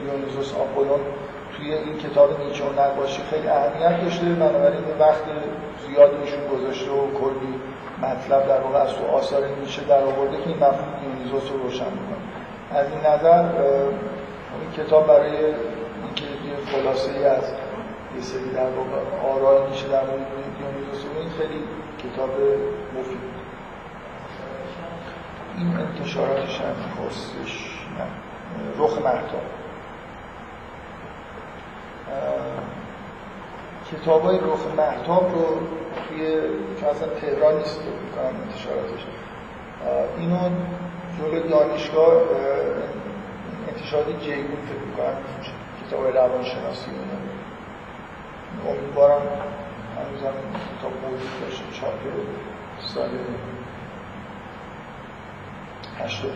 دیونیزوس 0.00 0.54
آپولون 0.54 1.00
توی 1.56 1.74
این 1.74 1.98
کتاب 1.98 2.40
نیچه 2.40 2.64
و 2.64 2.72
نقاشی 2.80 3.22
خیلی 3.30 3.48
اهمیت 3.48 4.02
داشته. 4.04 4.24
بنابراین 4.26 4.84
وقت 4.98 5.24
زیادی 5.86 6.16
ایشون 6.16 6.48
گذاشته 6.48 6.90
و 6.90 7.10
کلی 7.20 7.54
مطلب 8.02 8.48
در 8.48 8.60
واقع 8.60 8.78
از 8.78 8.94
تو 8.94 9.06
آثار 9.06 9.42
نیچه 9.60 9.82
در 9.82 10.02
آورده 10.02 10.36
که 10.36 10.48
این 10.48 10.56
مفهوم 10.56 10.94
دیونیزوس 11.00 11.50
رو 11.52 11.62
روشن 11.62 11.84
می‌کنه. 11.84 12.26
از 12.70 12.86
این 12.90 13.00
نظر 13.00 13.44
این 14.60 14.86
کتاب 14.86 15.06
برای 15.06 15.36
اینکه 15.36 16.24
یه 16.24 16.56
خلاصه 16.72 17.12
ای 17.12 17.24
از 17.24 17.42
یه 18.16 18.22
سری 18.22 18.50
در 18.50 18.70
واقع 18.70 18.98
آرای 19.32 19.70
نیچه 19.70 19.88
در 19.88 20.04
مورد 20.04 20.26
دیونیزوس 20.58 21.04
این 21.20 21.30
خیلی 21.30 21.62
کتاب 22.02 22.30
مفید. 22.98 23.18
این 25.58 25.76
انتشاراتش 25.76 26.60
هم 26.60 26.74
پرسش 26.98 27.76
رخ 28.78 28.98
محتاب 28.98 29.42
کتاب 33.92 34.22
های 34.22 34.38
رخ 34.38 34.60
محتاب 34.76 35.32
رو 35.34 35.60
توی 36.08 36.40
چون 36.80 36.88
اصلا 36.88 37.08
تهران 37.08 37.58
نیست 37.58 37.80
می‌کنم 37.80 38.40
انتشاراتش. 38.46 39.04
اینو 40.18 40.38
جلو 41.18 41.48
دانشگاه 41.48 42.22
انتشارات 43.68 44.06
جیبون 44.20 44.56
فکر 44.66 44.86
می‌کنم 44.86 45.16
کتاب 45.86 46.04
های 46.04 46.12
روانشناسی 46.12 46.90
امیدوارم 48.68 49.22
هنوز 49.96 50.22
هم 50.22 50.34
کتاب 50.78 50.92
موجود 51.02 51.30
باشه 51.40 51.80
چاپ 51.80 51.94
سال 52.94 53.08
89 55.98 56.32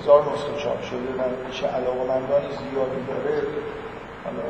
هزار 0.00 0.32
نسخه 0.32 0.56
چاپ 0.56 0.82
شده 0.82 0.96
و 0.96 1.50
چه 1.50 1.66
علاقه 1.66 1.98
مندان 1.98 2.42
زیادی 2.42 3.06
داره. 3.08 3.42
حالا 4.24 4.42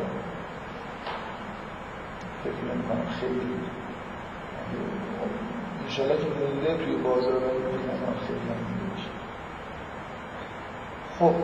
فکر 2.45 2.75
نمی 2.75 2.83
کنم 2.83 3.07
خیلی 3.21 3.41
انشالله 5.85 6.17
که 6.17 6.25
مونده 6.25 6.85
توی 6.85 6.97
بازار 6.97 7.41
خیلی 8.27 8.41
نمیده 8.41 8.81
خب 11.19 11.35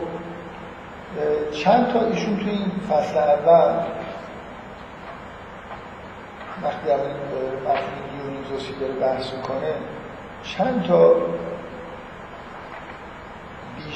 چند 1.51 1.93
تا 1.93 2.01
ایشون 2.01 2.37
توی 2.37 2.49
این 2.49 2.71
فصل 2.89 3.17
اول 3.17 3.83
وقتی 6.63 6.91
اول 6.91 7.09
مفهوم 7.65 7.77
دیونیزوسی 8.11 8.73
داره 8.79 8.93
بحث 8.93 9.33
می‌کنه 9.33 9.73
چند 10.43 10.83
تا 10.83 11.15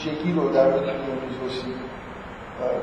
ویژگی 0.06 0.34
رو 0.34 0.50
در 0.50 0.70
دیونیزوسی 0.70 1.74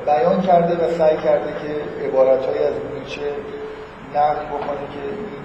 بیان 0.05 0.41
کرده 0.41 0.85
و 0.85 0.91
سعی 0.97 1.17
کرده 1.17 1.53
که 1.61 2.05
عبارت 2.05 2.39
از 2.39 2.73
نیچه 2.99 3.21
نقل 4.15 4.45
بکنه 4.45 4.87
که 4.93 5.01
این 5.03 5.43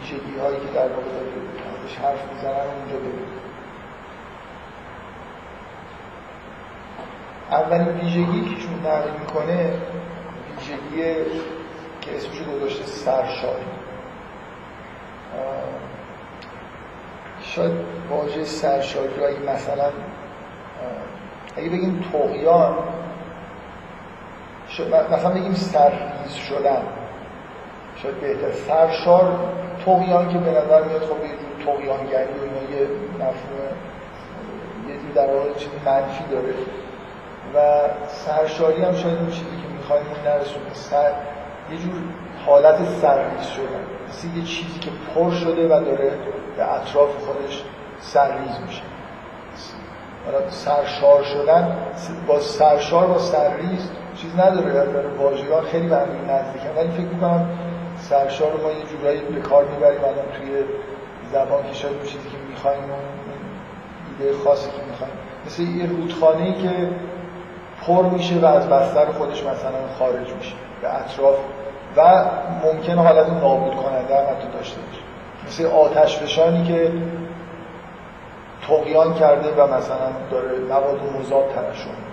ویژگی 0.00 0.38
هایی 0.38 0.56
که 0.56 0.72
در 0.74 0.88
واقع 0.88 1.10
داره 1.12 1.30
حرف 2.02 2.32
می‌زنن 2.32 2.66
اونجا 2.80 2.96
ببینید 2.96 3.40
اولین 7.50 7.88
ویژگی 7.88 8.54
که 8.54 8.62
چون 8.62 8.74
نقل 8.86 9.10
می‌کنه 9.20 9.72
ویژگی 10.58 11.30
که 12.00 12.16
اسمشو 12.16 12.44
گذاشته 12.44 12.84
سرشاری. 12.84 13.64
شاید 17.42 17.72
واژه 18.10 18.44
سرشاری 18.44 19.14
رو 19.16 19.24
اگه 19.26 19.52
مثلا 19.54 19.90
اگه 21.60 21.70
بگیم 21.70 22.04
توقیان 22.12 22.74
مثلا 25.12 25.30
بگیم 25.30 25.54
سرریز 25.54 26.32
شدن 26.48 26.82
شاید 27.96 28.20
بهتر. 28.20 28.52
سرشار 28.52 29.38
توقیان 29.84 30.28
که 30.28 30.38
به 30.38 30.50
نظر 30.50 30.82
میاد 30.82 31.00
خب 31.00 31.24
یه 31.24 31.30
جور 31.30 31.64
توقیانگری 31.64 32.24
و 32.24 32.72
یه 32.72 32.88
مفهوم 33.14 33.76
یه 34.88 34.94
جور 34.94 35.10
در 35.14 35.34
واقع 35.34 35.52
چیزی 35.52 35.76
منفی 35.86 36.24
داره. 36.30 36.54
و 37.54 37.80
سرشاری 38.08 38.82
هم 38.82 38.94
شاید 38.94 39.18
اون 39.18 39.26
چیزی 39.30 39.56
که 39.62 39.68
می‌خوایم 39.76 40.04
نرسونه 40.24 40.74
سر 40.74 41.12
یه 41.72 41.78
جور 41.78 41.92
حالت 42.46 42.84
سرریز 42.84 43.46
شدن. 43.46 43.84
مثل 44.08 44.28
یه 44.36 44.44
چیزی 44.44 44.78
که 44.78 44.90
پر 45.14 45.30
شده 45.30 45.66
و 45.66 45.84
داره 45.84 46.12
به 46.56 46.74
اطراف 46.74 47.10
خودش 47.10 47.64
سرریز 48.00 48.60
میشه. 48.66 48.82
سرشار 50.50 51.22
شدن 51.22 51.76
با 52.26 52.40
سرشار 52.40 53.06
با 53.06 53.18
سرریز 53.18 53.90
چیز 54.16 54.30
نداره 54.38 54.72
داره 54.72 55.08
واژگان 55.08 55.64
خیلی 55.64 55.88
به 55.88 55.96
هم 55.96 56.02
نزدیکن. 56.28 56.76
ولی 56.76 56.90
فکر 56.90 57.14
می‌کنم 57.14 57.48
سرشار 57.98 58.52
رو 58.52 58.62
ما 58.62 58.70
یه 58.70 58.84
جورایی 58.84 59.20
به 59.20 59.40
کار 59.40 59.64
می‌بریم 59.64 60.00
الان 60.00 60.14
توی 60.14 60.64
زبان 61.32 61.62
که 61.68 61.74
شاید 61.74 62.02
چیزی 62.02 62.28
که 62.28 62.36
می‌خوایم 62.50 62.78
اون 62.78 63.00
ایده 64.18 64.38
خاصی 64.44 64.70
که 64.70 64.82
می‌خوایم. 64.90 65.12
مثل 65.46 65.62
یه 65.62 65.86
رودخانه 65.86 66.42
ای 66.42 66.54
که 66.54 66.88
پر 67.86 68.02
میشه 68.02 68.34
و 68.34 68.44
از 68.44 68.68
بستر 68.68 69.06
خودش 69.06 69.40
مثلا 69.40 69.80
خارج 69.98 70.32
میشه 70.38 70.54
به 70.82 70.94
اطراف. 70.94 71.36
و 71.96 72.24
ممکن 72.64 72.98
حالت 72.98 73.30
نابود 73.30 73.74
کننده 73.74 74.16
هم 74.16 74.24
داشته 74.58 74.80
باشه. 74.80 75.00
مثل 75.46 75.66
آتش 75.66 76.18
فشانی 76.18 76.64
که 76.64 76.92
تقیان 78.68 79.14
کرده 79.14 79.62
و 79.62 79.74
مثلا 79.74 80.12
داره 80.30 80.58
مواد 80.58 81.00
مذاب 81.18 81.52
ترشح 81.54 81.88
می‌کنه. 81.88 82.10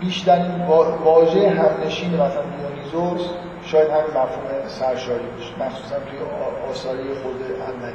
بیشترین 0.00 0.66
واژه 1.04 1.50
همنشین 1.50 2.14
مثلا 2.14 2.42
دیونیزوس 2.42 3.28
شاید 3.64 3.90
همین 3.90 4.04
مفهوم 4.04 4.68
سرشاری 4.68 5.26
باشه 5.36 5.68
مخصوصا 5.68 5.94
توی 5.94 6.18
آثاری 6.70 7.14
خود 7.22 7.42
اولی 7.60 7.92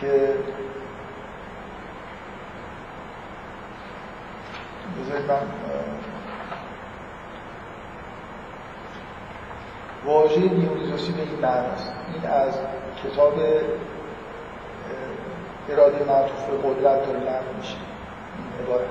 که 0.00 0.34
بذارید 5.06 5.30
من 5.30 5.38
واژه 10.06 10.40
دیونیزوسی 10.40 11.12
به 11.12 11.22
این 11.22 11.40
معناست 11.42 11.92
این 12.14 12.30
از 12.30 12.54
کتاب 13.04 13.34
اراده 15.70 16.04
معطوف 16.04 16.44
به 16.50 16.68
قدرت 16.68 17.06
داره 17.06 17.18
نقل 17.18 17.56
میشه. 17.58 17.76
این 18.38 18.66
عبارت. 18.66 18.88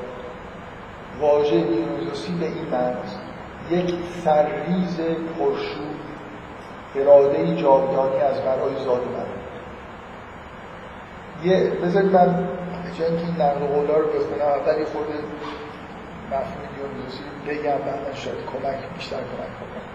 واژه 1.19 1.61
دیونیزوسی 1.61 2.33
به 2.33 2.45
این 2.45 2.65
معناست 2.71 3.19
یک 3.69 3.95
سرریز 4.23 4.99
پرشور 5.39 5.95
اراده 6.95 7.55
جاودانی 7.55 8.21
از 8.21 8.41
برای 8.41 8.75
ذات 8.85 9.01
من 9.01 9.25
یه 11.49 11.69
بذارید 11.69 12.11
من 12.11 12.47
اینکه 12.97 13.25
این 13.25 13.35
نقل 13.41 13.65
قولا 13.65 13.97
رو 13.97 14.07
بخونم 14.07 14.41
اول 14.41 14.79
یه 14.79 14.85
خورده 14.85 15.13
مفهوم 16.31 16.65
دیونیزوسی 16.75 17.23
بگم 17.47 17.77
بعدا 17.85 18.13
شاید 18.13 18.37
کمک 18.37 18.93
بیشتر 18.95 19.15
کمک 19.15 19.51
کنم 19.59 19.85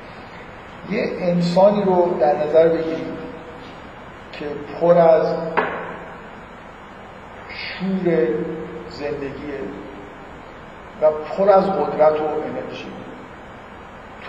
یه 0.96 1.12
انسانی 1.18 1.82
رو 1.82 2.16
در 2.20 2.36
نظر 2.46 2.68
بگیرید 2.68 3.18
که 4.32 4.46
پر 4.80 4.98
از 4.98 5.34
شور 7.48 8.28
زندگیه 8.90 9.60
و 11.02 11.10
پر 11.10 11.50
از 11.50 11.64
قدرت 11.64 12.20
و 12.20 12.24
انرژی. 12.24 12.86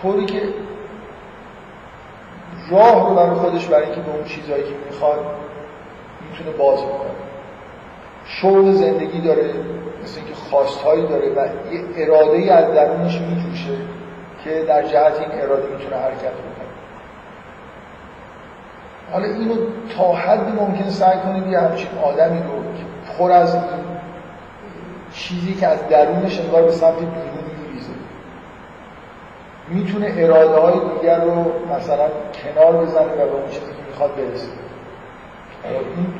طوری 0.02 0.26
که 0.26 0.42
راه 2.70 3.10
رو 3.10 3.16
برای 3.16 3.36
خودش 3.36 3.68
برای 3.68 3.86
اینکه 3.86 4.02
به 4.02 4.12
اون 4.12 4.24
چیزهایی 4.24 4.64
که 4.64 4.74
می‌خواد 4.90 5.26
می‌تونه 6.30 6.58
باز 6.58 6.80
بکنه. 6.80 7.12
شوق 8.26 8.72
زندگی 8.72 9.22
داره. 9.22 9.54
مثل 10.04 10.20
اینکه 10.20 10.34
خواستهایی 10.34 11.08
داره 11.08 11.30
و 11.30 11.46
یه 11.74 11.82
اراده 11.98 12.38
ای 12.38 12.50
از 12.50 12.74
درونش 12.74 13.20
میجوشه 13.20 13.78
که 14.44 14.64
در 14.68 14.84
جهت 14.84 15.20
این 15.20 15.42
اراده 15.42 15.68
می‌تونه 15.68 15.96
حرکت 15.96 16.32
بکنه. 16.32 16.72
حالا 19.12 19.26
اینو 19.26 19.56
تا 19.98 20.14
حدی 20.14 20.52
ممکن 20.52 20.90
سعی 20.90 21.20
کنید 21.20 21.48
یه 21.48 21.60
همچین 21.60 21.90
آدمی 22.04 22.40
رو 22.40 22.74
که 22.78 23.14
پر 23.18 23.32
از 23.32 23.56
این 23.56 23.64
چیزی 25.14 25.54
که 25.54 25.68
از 25.68 25.88
درونش 25.88 26.40
انگار 26.40 26.64
به 26.64 26.72
سمت 26.72 26.98
بیرون 26.98 27.46
میریزه 27.68 27.94
می‌تونه 29.68 30.14
اراده 30.18 30.62
های 30.62 30.74
دیگر 30.96 31.22
رو 31.22 31.52
مثلا 31.76 32.08
کنار 32.44 32.86
بزنه 32.86 33.14
و 33.14 33.16
به 33.16 33.34
اون 33.34 33.48
چیزی 33.50 33.66
که 33.66 33.84
می‌خواد 33.90 34.16
برسه. 34.16 34.48
این 35.96 36.14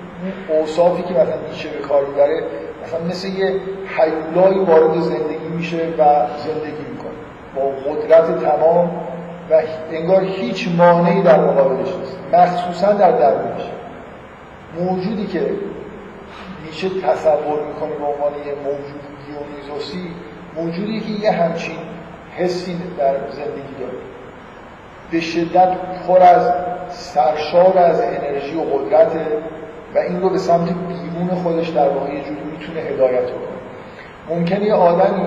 اوصافی 0.50 1.04
که 1.04 1.14
مثلا 1.14 1.36
نیچه 1.50 1.70
به 1.70 1.80
کار 1.88 2.06
می‌بره 2.06 2.44
مثلا 2.84 3.00
مثل 3.10 3.28
یه 3.28 3.56
حیولایی 3.98 4.60
وارد 4.60 5.00
زندگی 5.00 5.48
میشه 5.56 5.78
و 5.78 6.04
زندگی 6.38 6.86
می‌کنه. 6.92 7.12
با 7.56 7.92
قدرت 7.92 8.44
تمام 8.44 8.92
و 9.50 9.62
انگار 9.92 10.24
هیچ 10.24 10.70
مانعی 10.78 11.22
در 11.22 11.40
مقابلش 11.40 11.88
نیست. 11.88 12.18
مخصوصا 12.34 12.94
در 12.94 13.12
درونش. 13.12 13.62
موجودی 14.80 15.28
که 15.28 15.52
میشه 16.68 16.90
تصور 16.90 17.60
می‌کنه 17.68 17.90
به 17.90 18.06
عنوان 18.06 18.34
یه 18.46 18.54
موجود 18.64 19.02
دیونیزوسی 19.26 20.08
موجودی 20.56 21.00
که 21.00 21.24
یه 21.24 21.32
همچین 21.32 21.78
حسی 22.38 22.82
در 22.98 23.14
زندگی 23.32 23.76
داره. 23.80 23.98
به 25.12 25.20
شدت 25.20 25.78
پر 26.08 26.20
از 26.20 26.54
سرشار 26.90 27.78
از 27.78 28.02
انرژی 28.02 28.56
و 28.56 28.62
قدرت 28.62 29.12
و 29.96 29.98
این 29.98 30.22
رو 30.22 30.30
به 30.30 30.38
سمت 30.38 30.70
بیرون 30.70 31.42
خودش 31.44 31.70
در 31.70 31.90
واقع 31.90 32.14
یه 32.14 32.22
جوری 32.22 32.42
می‌تونه 32.52 32.80
هدایت 32.80 33.26
کنه. 33.26 34.38
ممکنه 34.38 34.66
یه 34.66 34.74
آدمی 34.74 35.26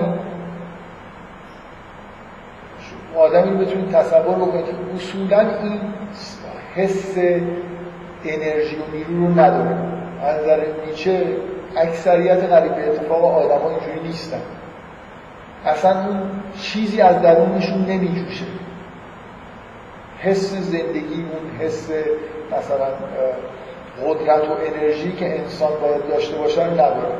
آدمی 3.17 3.51
رو 3.51 3.57
بتونید 3.57 3.91
تصور 3.91 4.35
بکنید 4.35 4.65
که 4.65 4.71
اصولا 4.95 5.39
این 5.39 5.79
حس 6.75 7.17
انرژی 8.25 8.75
و 8.75 8.95
نیرو 8.95 9.27
رو 9.27 9.39
نداره. 9.39 9.77
از 10.23 10.41
نظر 10.41 10.59
نیچه 10.87 11.23
اکثریت 11.77 12.43
قریب 12.43 12.75
به 12.75 12.89
اتفاق 12.89 13.25
آدم 13.25 13.61
ها 13.61 13.69
اینجوری 13.69 14.07
نیستن. 14.07 14.41
اصلا 15.65 15.91
اون 15.91 16.19
چیزی 16.61 17.01
از 17.01 17.21
درونشون 17.21 17.85
نمیجوشه. 17.85 18.45
حس 20.19 20.53
زندگی 20.53 21.15
اون 21.15 21.59
حس 21.59 21.89
مثلا 22.51 22.87
قدرت 24.03 24.49
و 24.49 24.53
انرژی 24.67 25.11
که 25.11 25.39
انسان 25.39 25.71
باید 25.81 26.09
داشته 26.09 26.37
باشه 26.37 26.63
نداره 26.63 27.15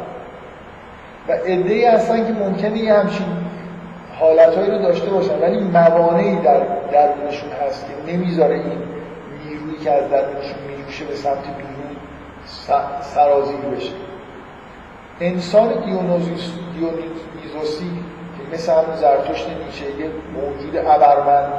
و 1.27 1.31
عده 1.31 1.91
هستن 1.91 2.27
که 2.27 2.33
ممکنه 2.33 2.77
یه 2.77 2.93
همچین 2.93 3.25
حالتهایی 4.19 4.71
رو 4.71 4.77
داشته 4.77 5.09
باشن 5.09 5.39
ولی 5.39 5.59
موانعی 5.59 6.35
در 6.35 6.59
درونشون 6.91 7.49
هست 7.49 7.85
که 7.87 8.13
نمی‌ذاره 8.13 8.55
این 8.55 8.77
نیرویی 9.45 9.77
که 9.77 9.91
از 9.91 10.09
درونشون 10.09 10.57
میجوشه 10.77 11.05
به 11.05 11.15
سمت 11.15 11.43
بیرون 11.57 11.95
سرازیر 13.01 13.57
بشه. 13.57 13.91
انسان 15.21 15.69
دیونیزوسی 15.85 17.91
که 18.37 18.55
مثل 18.55 18.71
همون 18.71 18.95
زرتشت 18.95 19.47
نیچه 19.47 19.85
یه 19.85 20.09
موجود 20.33 20.77
ابرمند 20.77 21.53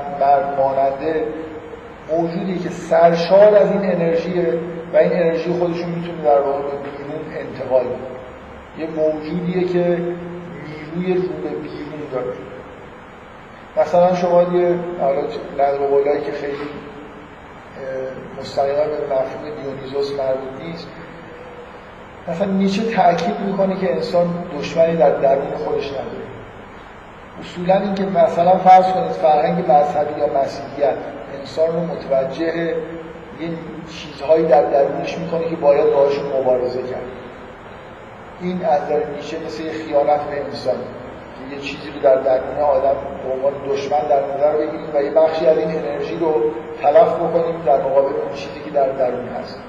ماننده 0.59 1.27
موجودی 2.13 2.59
که 2.59 2.71
سرشار 2.71 3.55
از 3.55 3.71
این 3.71 3.91
انرژیه 3.91 4.59
این 4.99 5.13
انرژی 5.13 5.51
خودشون 5.53 5.89
می‌تونه 5.89 6.23
در 6.25 6.41
واقع 6.41 6.63
به 6.63 6.69
بیرون 6.69 7.37
انتقال 7.37 7.85
بده. 7.85 7.97
یه 8.79 8.87
موجودیه 8.91 9.65
که 9.69 9.99
نیروی 10.97 11.15
رو 11.15 11.23
به 11.23 11.49
بیرون 11.49 12.01
داره. 12.13 12.33
مثلا 13.77 14.15
شما 14.15 14.43
یه 14.43 14.75
نقل 15.59 15.87
قولایی 15.91 16.21
که 16.21 16.33
خیلی 16.33 16.57
مستقیما 18.41 18.85
به 18.85 19.15
مفهوم 19.15 19.51
دیونیزوس 19.63 20.13
مربوط 20.13 20.63
نیست 20.63 20.89
مثلا 22.29 22.47
نیچه 22.47 22.83
تاکید 22.83 23.41
می‌کنه 23.47 23.77
که 23.77 23.95
انسان 23.95 24.29
دشمنی 24.59 24.97
در 24.97 25.11
درون 25.11 25.51
خودش 25.65 25.89
نداره. 25.91 26.27
اصولا 27.41 27.81
اینکه 27.81 28.05
مثلا 28.05 28.59
فرض 28.59 28.85
کنید 28.93 29.11
فرهنگ 29.11 29.71
مذهبی 29.71 30.21
یا 30.21 30.27
مسیحیت 30.43 30.95
انسان 31.41 31.67
رو 31.73 31.81
متوجه 31.81 32.75
یه 33.41 33.49
چیزهایی 33.89 34.47
در 34.47 34.63
درونش 34.63 35.19
می‌کنه 35.19 35.51
که 35.51 35.57
باید 35.57 35.93
باهاشون 35.93 36.25
مبارزه 36.41 36.83
کرد. 36.83 37.07
این 38.41 38.65
از 38.65 38.83
نظر 38.83 39.07
نیچه 39.17 39.37
مثل 39.47 39.63
یه 39.63 39.73
خیانت 39.73 40.21
به 40.21 40.45
انسان. 40.45 40.75
یه 41.51 41.59
چیزی 41.59 41.91
رو 41.91 42.01
در 42.01 42.17
درون 42.17 42.59
آدم 42.59 42.97
به 43.25 43.33
عنوان 43.33 43.53
دشمن 43.69 44.01
در 44.09 44.23
نظر 44.35 44.57
بگیریم 44.57 44.91
و 44.95 45.03
یه 45.03 45.11
بخشی 45.11 45.47
از 45.47 45.59
این 45.59 45.71
انرژی 45.71 46.17
رو 46.17 46.35
تلف 46.83 47.15
بکنیم 47.15 47.63
در 47.67 47.81
مقابل 47.83 48.13
اون 48.13 48.35
چیزی 48.35 48.61
که 48.65 48.71
در 48.71 48.89
درون 48.89 49.29
هست. 49.29 49.61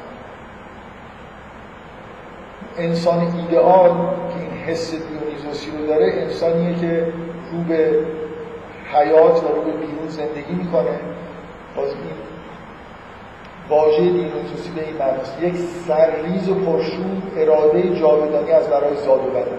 انسان 2.78 3.20
ایدئال 3.20 3.90
که 3.90 4.40
این 4.40 4.64
حس 4.66 4.92
دیونیزوسی 4.92 5.72
رو 5.72 5.88
داره 5.88 6.14
انسانیه 6.14 6.80
که 6.80 7.08
رو 7.52 7.64
به 7.68 8.00
حیات 8.94 9.44
و 9.44 9.48
رو 9.48 9.62
به 9.62 9.72
بیرون 9.72 10.08
زندگی 10.08 10.54
می‌کنه. 10.54 11.00
باز 11.76 11.90
این 11.90 12.37
واژه 13.70 14.02
دیونیزوسی 14.02 14.70
به 14.76 14.84
این 14.84 14.98
معناست. 15.00 15.44
یک 15.44 15.56
سرریز 15.88 16.50
و 16.50 16.56
پرشور 16.56 17.06
اراده 17.38 18.00
جاودانی 18.00 18.52
از 18.52 18.68
برای 18.68 18.96
زاد 18.96 19.20
و 19.20 19.30
بدن 19.30 19.58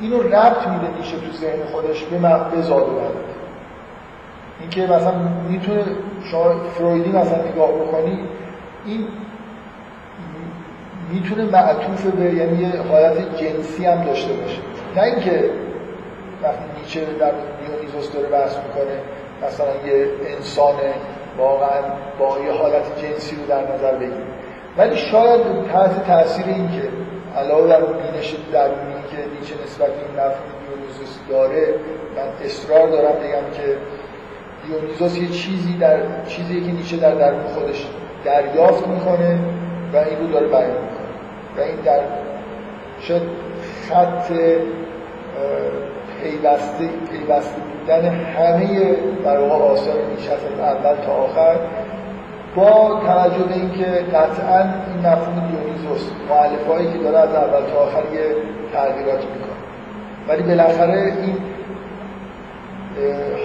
اینو 0.00 0.22
ربط 0.22 0.68
میده 0.68 0.98
میشه 0.98 1.16
تو 1.16 1.32
ذهن 1.32 1.64
خودش 1.72 2.04
به 2.04 2.18
به 2.56 2.62
زاد 2.62 2.88
و 2.88 2.92
بدن 2.92 3.20
اینکه 4.60 4.82
مثلا 4.82 5.14
می‌تونه 5.48 5.84
شما 6.30 6.64
فرویدی 6.78 7.10
مثلا 7.10 7.44
نگاه 7.44 7.72
بکنی 7.72 8.18
این 8.86 9.06
می‌تونه 11.12 11.44
معطوف 11.44 12.06
به 12.06 12.34
یعنی 12.34 12.62
یه 12.62 12.82
حالت 12.90 13.36
جنسی 13.36 13.86
هم 13.86 14.04
داشته 14.04 14.32
باشه. 14.32 14.58
نه 14.96 15.02
اینکه 15.02 15.50
وقتی 16.42 16.64
نیچه 16.80 17.00
در 17.00 17.32
دیونیزوس 17.66 18.12
داره 18.12 18.28
بحث 18.28 18.56
می‌کنه 18.56 18.96
مثلا 19.46 19.66
یه 19.86 20.06
انسان 20.36 20.74
واقعا 21.38 21.80
با 22.18 22.38
یه 22.38 22.52
حالت 22.52 23.02
جنسی 23.02 23.36
رو 23.36 23.46
در 23.46 23.74
نظر 23.74 23.94
بگیریم. 23.94 24.26
ولی 24.76 24.96
شاید 24.96 25.40
تحت 25.72 26.06
تاثیر 26.06 26.46
این 26.46 26.68
که 26.68 26.88
علاوه 27.38 27.68
در 27.68 27.80
بینش 27.80 28.36
درونی 28.52 29.02
که 29.10 29.16
نیچه 29.40 29.54
نسبت 29.64 29.88
این 29.88 30.10
مفهوم 30.12 30.50
دیونیزوس 30.66 31.18
داره 31.28 31.74
من 32.16 32.46
اصرار 32.46 32.88
دارم 32.88 33.14
بگم 33.14 33.56
که 33.56 33.76
دیونیزوس 34.66 35.18
یه 35.18 35.28
چیزی 35.28 35.78
در 35.78 35.96
چیزی 36.26 36.60
که 36.60 36.72
نیچه 36.72 36.96
در 36.96 37.14
درون 37.14 37.44
خودش 37.44 37.86
دریافت 38.24 38.88
می‌کنه 38.88 39.38
و 39.92 39.96
این 39.96 40.18
رو 40.18 40.26
داره 40.32 40.46
بیان 40.46 40.70
می‌کنه. 40.70 41.10
و 41.56 41.60
این 41.60 41.76
در 41.76 42.00
شاید 43.00 43.22
خط 43.88 44.32
پیوسته 46.22 46.88
پیوسته 47.10 47.69
بودن 47.80 48.04
همه 48.04 48.96
در 49.24 49.38
واقع 49.38 49.64
آثار 49.64 49.94
نیچه 50.16 50.32
از 50.32 50.40
اول 50.60 51.04
تا 51.06 51.12
آخر 51.12 51.56
با 52.56 53.00
توجه 53.06 53.44
به 53.48 53.54
اینکه 53.54 53.84
قطعا 53.84 54.58
این 54.58 55.06
مفهوم 55.06 55.48
دیونیزوس 55.50 56.08
هایی 56.68 56.92
که 56.92 56.98
داره 56.98 57.18
از 57.18 57.34
اول 57.34 57.70
تا 57.72 57.78
آخر 57.78 58.02
یه 58.14 58.22
تغییرات 58.72 59.18
می‌کنه. 59.18 59.60
ولی 60.28 60.42
بالاخره 60.42 61.12
این 61.22 61.36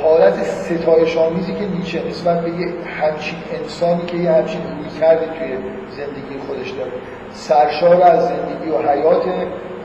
حالت 0.04 0.44
ستایش 0.44 1.18
آمیزی 1.18 1.54
که 1.54 1.66
نیچه 1.78 2.08
نسبت 2.10 2.42
به 2.42 2.50
یه 2.50 2.74
همچین 3.02 3.38
انسانی 3.62 4.06
که 4.06 4.18
یه 4.18 4.32
همچین 4.32 4.62
روی 4.62 5.00
کرده 5.00 5.26
توی 5.26 5.58
زندگی 5.92 6.40
خودش 6.48 6.70
داره 6.70 6.92
سرشار 7.34 8.02
از 8.02 8.28
زندگی 8.28 8.70
و 8.70 8.92
حیاته 8.92 9.32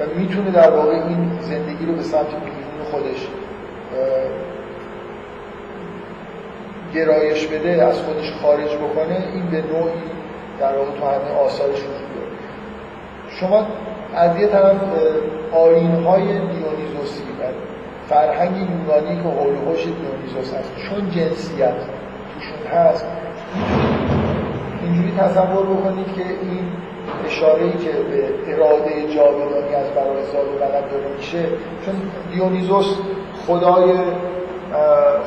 و 0.01 0.19
می‌تونه 0.19 0.51
در 0.51 0.71
واقع 0.71 0.91
این 0.91 1.31
زندگی 1.41 1.87
رو 1.87 1.93
به 1.93 2.03
سمت 2.03 2.27
بیرون 2.27 2.91
خودش 2.91 3.29
گرایش 6.95 7.47
بده 7.47 7.85
از 7.85 8.01
خودش 8.01 8.33
خارج 8.43 8.77
بکنه 8.77 9.25
این 9.35 9.47
به 9.47 9.57
نوعی 9.57 10.03
در 10.61 10.77
واقع 10.77 10.91
تو 10.91 11.07
همه 11.07 11.41
آثارش 11.45 11.77
وجود 11.77 12.15
داره. 12.15 12.31
شما 13.41 13.67
از 14.15 14.41
یه 14.41 14.47
طرف 14.47 14.77
آین 15.53 16.05
های 16.05 16.25
دیونیزوسی 16.25 17.23
فرهنگ 18.11 18.57
یونانی 18.57 19.23
که 19.23 19.29
حول 19.29 19.55
دیونیزوس 19.75 20.55
هست 20.55 20.71
چون 20.77 21.11
جنسیت 21.11 21.75
توشون 22.35 22.79
هست 22.79 23.07
اینجوری 24.83 25.13
تصور 25.19 25.67
بکنید 25.67 26.07
که 26.07 26.23
این 26.23 26.65
اشاره 27.27 27.63
ای 27.63 27.73
که 27.73 27.91
به 27.91 28.53
اراده 28.55 29.15
جاودانی 29.15 29.75
از 29.75 29.91
برای 29.91 30.25
زاد 30.33 30.49
و 30.49 30.65
ولد 30.65 30.91
داره 30.91 31.17
میشه 31.17 31.45
چون 31.87 31.95
دیونیزوس 32.33 32.95
خدای 33.51 33.95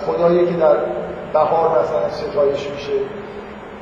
خدایی 0.06 0.46
که 0.46 0.54
در 0.54 0.76
بهار 1.34 1.82
مثلا 1.82 2.10
ستایش 2.10 2.70
میشه. 2.70 2.94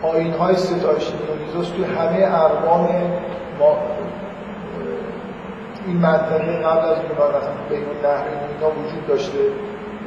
آین 0.03 0.33
های 0.33 0.55
ستایش 0.55 1.11
دیونیزوس 1.11 1.69
توی 1.69 1.83
همه 1.83 2.35
اقوام 2.35 2.89
این 5.87 5.97
منطقه 5.97 6.37
قبل 6.37 6.89
از 6.89 6.97
یونان 6.97 7.29
مثلا 7.29 7.53
بین 7.69 7.83
نهر 8.03 8.23
اینا 8.55 8.69
وجود 8.69 9.07
داشته 9.07 9.39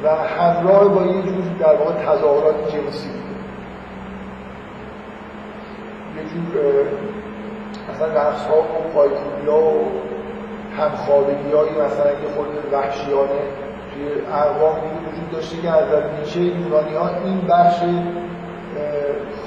و 0.03 0.09
همراه 0.09 0.87
با 0.87 1.01
یه 1.01 1.21
جور 1.21 1.43
در 1.59 1.75
واقع 1.75 1.93
تظاهرات 1.93 2.55
جنسی 2.71 3.09
بوده. 3.09 3.35
یه 6.17 6.23
جور 6.29 6.85
مثلا 7.89 8.07
رقص 8.07 8.45
ها 8.45 8.57
و 8.57 8.93
پایکوبی 8.93 9.47
ها 9.49 9.61
و 9.61 9.85
همخوابگی 10.77 11.51
هایی 11.51 11.71
مثلا 11.71 12.11
یه 12.11 12.29
خود 12.35 12.47
وحشیانه 12.71 13.64
اقوام 14.33 14.75
وجود 14.77 15.31
داشته 15.31 15.57
که 15.61 15.69
از 15.69 15.83
نیچه 16.19 16.39
یونانی 16.39 16.95
ها 16.95 17.09
این 17.25 17.41
بخش 17.49 17.75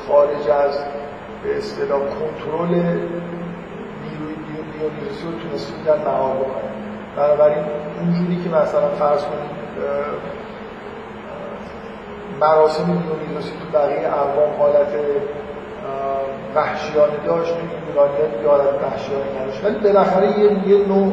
خارج 0.08 0.50
از 0.50 0.78
به 1.42 1.58
اصطلاح 1.58 2.00
کنترل 2.00 2.74
نیروی 4.02 4.34
دیونیزوسی 4.44 5.26
رو 5.26 5.48
تونسته 5.48 5.72
بودن 5.74 6.10
مهار 6.10 6.34
بکنن 6.36 6.72
بنابراین 7.16 7.64
اونجوری 8.00 8.42
که 8.42 8.48
مثلا 8.48 8.88
فرض 8.88 9.22
کنید 9.24 9.58
مراسم 12.40 12.84
دیونیزوسی 12.84 13.50
تو 13.50 13.78
بقیه 13.78 14.08
اقوام 14.08 14.52
حالت 14.58 14.94
وحشیانه 16.54 17.16
داشت 17.26 17.54
تو 17.54 17.60
یونانی 17.88 18.16
ها 18.20 18.26
دیگه 18.36 18.48
حالت 18.48 18.82
وحشیانه 18.82 19.42
نداشت. 19.42 19.64
ولی 19.64 19.78
بالاخره 19.78 20.38
یه, 20.38 20.68
یه 20.68 20.88
نوع 20.88 21.12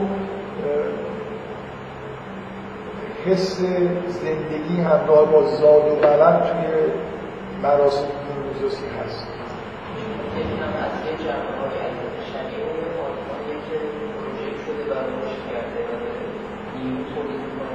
حس 3.26 3.60
زندگی 4.08 4.82
همراه 4.82 5.32
با 5.32 5.44
زاد 5.44 5.88
و 5.88 6.08
ولد 6.08 6.44
توی 6.44 6.92
مراسم 7.64 8.06
دیونیزوسی 8.28 8.86
هست. 9.06 9.28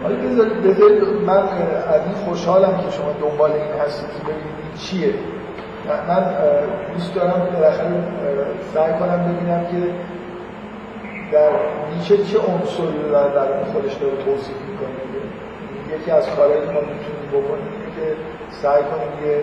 حالا 0.02 0.16
بذارید 0.16 0.62
بذارید 0.62 1.02
من 1.26 1.38
از 1.88 2.00
این 2.06 2.14
خوشحالم 2.24 2.76
که 2.76 2.90
شما 2.90 3.12
دنبال 3.20 3.52
این 3.52 3.80
هستید 3.80 4.22
ببینید 4.22 4.74
چیه. 4.78 5.14
من 6.08 6.24
دوست 6.94 7.14
دارم 7.14 7.48
بالاخره 7.52 8.04
سعی 8.74 8.92
کنم 8.92 9.34
ببینم 9.34 9.66
که 9.66 9.92
در 11.32 11.50
نیچه 11.94 12.16
چه 12.16 12.38
عنصری 12.38 13.02
رو 13.04 13.12
در 13.12 13.28
درون 13.28 13.64
خودش 13.72 13.94
داره 13.94 14.16
توصیف 14.24 14.69
یکی 15.94 16.10
از 16.10 16.26
کارهایی 16.36 16.60
که 16.66 16.72
ما 16.76 16.80
می‌تونیم 16.80 17.28
بکنیم 17.36 17.68
اینه 17.72 17.90
که 17.96 18.06
سعی 18.62 18.82
کنیم 18.90 19.12
یه 19.24 19.34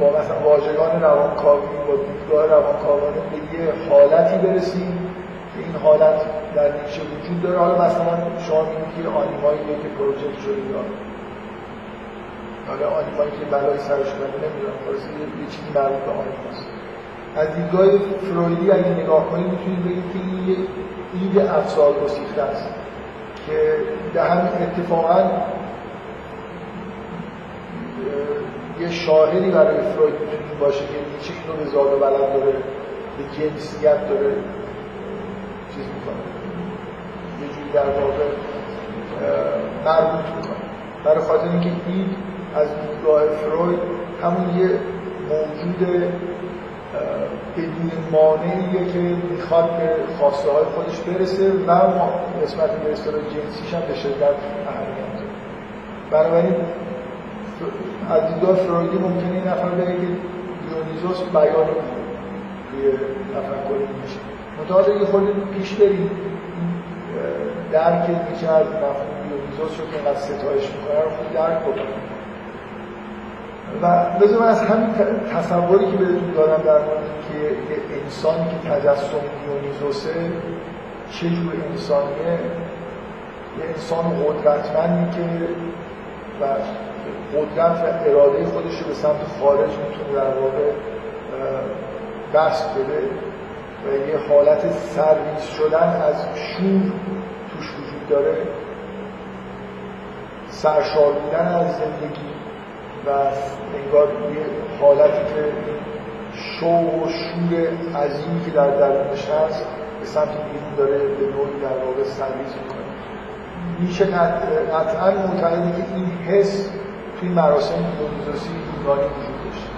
با 0.00 0.06
مثلا 0.18 0.38
واژگان 0.48 1.02
روانکاوی 1.02 1.76
با 1.88 1.94
دیدگاه 2.08 2.46
روانکاوانه 2.46 3.20
به 3.30 3.38
یه 3.54 3.64
حالتی 3.90 4.36
برسیم 4.46 4.92
که 5.52 5.58
این 5.66 5.76
حالت 5.84 6.18
در 6.56 6.68
نیچه 6.78 7.00
وجود 7.12 7.42
داره. 7.42 7.58
حالا 7.58 7.74
مثلا 7.86 8.14
شما 8.46 8.62
میگید 8.62 8.90
که 8.96 9.02
آنیمایی 9.22 9.58
که 9.82 9.88
پروژکت 9.98 10.38
شده 10.44 10.60
یا 10.72 10.80
حالا 12.68 12.86
آنیمایی 13.00 13.30
که 13.38 13.44
بلای 13.52 13.78
سرش 13.78 14.10
کنه 14.16 14.34
نمی‌دونم 14.44 14.76
خلاص 14.84 15.02
یه 15.42 15.46
چیزی 15.52 15.70
مربوط 15.78 16.02
به 16.06 16.12
آنیماست 16.22 16.64
از 17.36 17.48
دیدگاه 17.56 17.86
فرویدی 18.26 18.70
اگه 18.70 18.92
نگاه 19.02 19.22
کنید 19.30 19.48
می‌تونید 19.54 19.84
بگید 19.84 20.06
که 20.12 20.18
این 20.24 20.38
یه 20.50 20.56
اید 21.14 21.48
افسار 21.58 21.92
گسیخته 22.04 22.42
است. 22.42 22.68
که 23.50 23.76
در 24.14 24.28
همین 24.28 24.62
اتفاقا 24.62 25.30
یه 28.80 28.90
شاهدی 28.90 29.50
برای 29.50 29.76
فروید 29.76 30.14
می‌تونید 30.14 30.58
باشه 30.60 30.80
که 30.80 30.94
نیچه 31.16 31.32
اینو 31.42 31.64
به 31.64 31.70
زاد 31.70 31.92
و 31.92 32.04
ولد 32.04 32.32
داره 32.34 32.52
به 33.18 33.24
جنسیت 33.38 34.08
داره 34.08 34.34
چیز 35.74 35.84
می‌کنه. 35.84 36.22
یه 37.40 37.48
جوری 37.48 37.70
در 37.72 38.00
واقع 38.00 38.24
مربوط 39.84 40.24
می‌کنه. 40.36 40.56
برای 41.04 41.20
خاطر 41.20 41.48
اینکه 41.48 41.70
این 41.86 42.06
از 42.54 42.68
دیدگاه 42.68 43.22
فروید 43.26 43.78
همون 44.22 44.58
یه 44.58 44.70
موجود 45.28 46.02
بدون 47.56 47.90
مانعیه 48.12 48.92
که 48.92 48.98
می‌خواد 48.98 49.64
به 49.64 50.14
خواسته 50.18 50.50
های 50.50 50.64
خودش 50.64 51.00
برسه 51.00 51.52
و 51.66 51.80
نسبت 52.42 52.70
به 52.70 52.92
اصطلاح 52.92 53.20
جنسیش 53.20 53.74
هم 53.74 53.80
به 53.88 53.94
شدت 53.94 54.38
اهمیت 54.68 55.16
بنابراین 56.10 56.54
از 58.10 58.34
دیدگاه 58.34 58.56
فرویدی 58.56 58.98
ممکنه 58.98 59.32
این 59.32 59.48
نفر 59.48 59.68
بگه 59.68 59.92
که 59.92 60.08
دیونیزوس 60.68 61.22
بیان 61.32 61.66
توی 62.70 62.92
تفکر 63.34 63.80
میشه 64.02 64.18
متعالی 64.60 65.00
یه 65.00 65.06
خورده 65.06 65.32
پیش 65.58 65.74
بریم. 65.74 66.10
درک 67.72 68.10
میشه 68.30 68.48
از 68.48 68.66
مفهوم 68.66 69.10
دیونیزوس 69.28 69.80
رو 69.80 69.86
که 69.86 69.96
اینقدر 69.96 70.20
ستایش 70.20 70.64
می‌کنه 70.74 71.00
رو 71.04 71.10
خود 71.10 71.32
درک 71.34 71.58
بکنیم 71.58 72.19
و 73.82 74.04
بذار 74.20 74.42
از 74.42 74.62
همین 74.62 74.90
تصوری 75.34 75.90
که 75.90 75.96
بهتون 75.96 76.32
دارم 76.36 76.62
در 76.62 76.78
مورد 76.78 77.02
که 77.32 77.56
انسانی 78.02 78.44
که 78.50 78.70
تجسم 78.70 79.18
دیونیزوسه 79.44 80.32
چه 81.10 81.30
جور 81.30 81.52
انسانیه؟ 81.70 82.38
یه 83.58 83.64
انسان 83.74 84.04
قدرتمندی 84.26 85.16
که 85.16 85.24
و 86.40 86.44
قدرت 87.38 87.82
و 87.84 88.08
اراده 88.08 88.44
خودش 88.44 88.78
رو 88.80 88.88
به 88.88 88.94
سمت 88.94 89.24
خارج 89.40 89.70
می‌تونه 89.70 90.12
در 90.14 90.40
واقع 90.40 90.70
دست 92.34 92.74
بده 92.74 93.08
و 93.86 94.08
یه 94.08 94.18
حالت 94.28 94.72
سرویس 94.72 95.50
شدن 95.58 96.02
از 96.08 96.26
شور 96.34 96.92
توش 97.52 97.70
وجود 97.74 98.08
داره. 98.08 98.36
سرشار 100.48 101.12
بودن 101.12 101.46
از 101.46 101.76
زندگی. 101.76 102.29
و 103.06 103.10
انگار 103.76 104.08
یه 104.08 104.44
حالتی 104.80 105.34
که 105.34 105.44
شوق 106.34 106.94
و 106.94 107.08
شور 107.08 107.68
عظیمی 108.04 108.44
که 108.44 108.50
در 108.50 108.70
درونش 108.70 109.28
هست 109.28 109.64
به 110.00 110.06
سمت 110.06 110.28
بیرون 110.28 110.74
داره 110.76 110.98
به 110.98 111.26
نوعی 111.26 111.60
در 111.62 111.84
واقع 111.86 112.04
سرویس 112.04 112.54
می‌کنه. 112.62 112.80
میشه 113.78 114.04
قطعا 114.04 115.10
معتقده 115.10 115.76
که 115.76 115.94
این 115.94 116.06
حس 116.06 116.68
توی 117.20 117.28
مراسم 117.28 117.74
دیونیزوسی 117.74 118.50
یونانی 118.50 119.02
وجود 119.02 119.44
داشته. 119.44 119.70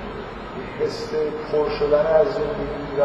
حس 0.80 1.14
پر 1.52 1.68
شدن 1.78 2.06
از 2.06 2.26
زندگی 2.26 3.00
و 3.00 3.02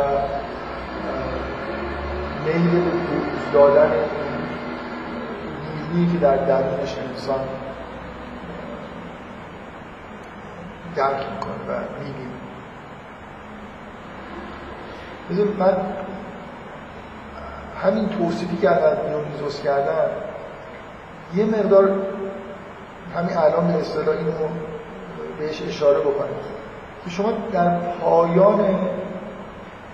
میل 2.45 2.71
به 2.71 3.53
دادن 3.53 3.91
نیرویی 5.93 6.11
که 6.11 6.17
در 6.17 6.37
درونش 6.37 6.95
انسان 7.09 7.39
درک 10.97 11.25
می‌کنه 11.33 11.63
و 11.67 11.79
می‌بینه. 11.99 12.37
بذار 15.29 15.47
من 15.59 15.77
همین 17.83 18.09
توصیفی 18.09 18.57
که 18.57 18.69
از 18.69 18.97
دیونیزوس 19.07 19.61
کردم 19.61 20.09
یه 21.35 21.45
مقدار 21.45 21.91
همین 23.15 23.37
الان 23.37 23.67
به 23.67 23.79
اصطلاح 23.79 24.17
اینو 24.17 24.31
بهش 25.39 25.61
اشاره 25.61 25.99
بکنیم 25.99 26.35
که 27.05 27.09
شما 27.09 27.33
در 27.51 27.79
پایان 27.79 28.65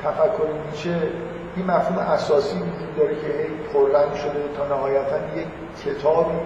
تفکر 0.04 0.47
نیچه 0.72 1.10
این 1.56 1.66
مفهوم 1.66 1.97
اساسی 1.97 2.58
وجود 2.58 2.95
داره 2.97 3.16
که 3.16 3.28
هی 3.28 3.49
پررنگ 3.74 4.14
شده 4.16 4.43
تا 4.58 4.76
نهایتا 4.76 5.18
یک 5.18 5.47
کتابی 5.86 6.38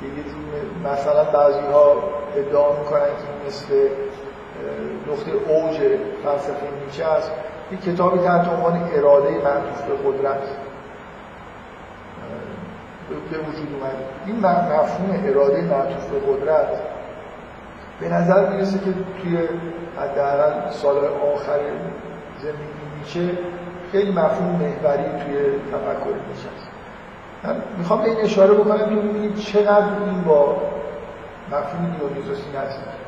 که 0.00 0.06
یه 0.06 0.22
جور 0.22 0.92
مثلا 0.92 1.24
بعضی 1.24 1.60
ها 1.72 1.96
ادعا 2.36 2.72
می‌کنن 2.78 3.00
که 3.00 3.46
مثل 3.46 3.88
نقطه 5.08 5.30
اوج 5.52 5.76
فلسفه 6.24 6.66
نیچه 6.86 7.04
است. 7.04 7.30
یک 7.72 7.84
کتابی 7.84 8.18
تحت 8.18 8.48
عنوان 8.48 8.90
اراده 8.94 9.30
معطوف 9.30 9.82
به 9.82 10.10
قدرت 10.10 10.42
به 13.30 13.38
وجود 13.38 13.68
اومد. 13.74 13.94
این 14.26 14.36
مفهوم 14.40 15.24
اراده 15.24 15.62
معطوف 15.62 16.06
به 16.06 16.32
قدرت 16.32 16.66
به 18.00 18.08
نظر 18.08 18.48
می‌رسه 18.48 18.78
که 18.78 18.92
توی 19.22 19.38
حداقل 20.00 20.70
سال 20.70 20.96
آخر 21.34 21.60
زندگی 22.42 22.84
نیچه 22.98 23.38
خیلی 23.92 24.12
مفهوم 24.12 24.50
محوری 24.50 25.02
توی 25.02 25.36
تفکر 25.72 26.14
من 26.28 26.57
می‌خوام 27.78 28.02
به 28.02 28.08
این 28.10 28.20
اشاره 28.20 28.54
بکنم 28.54 28.78
که 28.78 28.84
ببینید 28.84 29.36
چقدر 29.36 29.88
این 30.06 30.22
با 30.22 30.56
مفهوم 31.52 31.96
دیونیزوسی 31.98 32.48
نزدیک. 32.56 32.98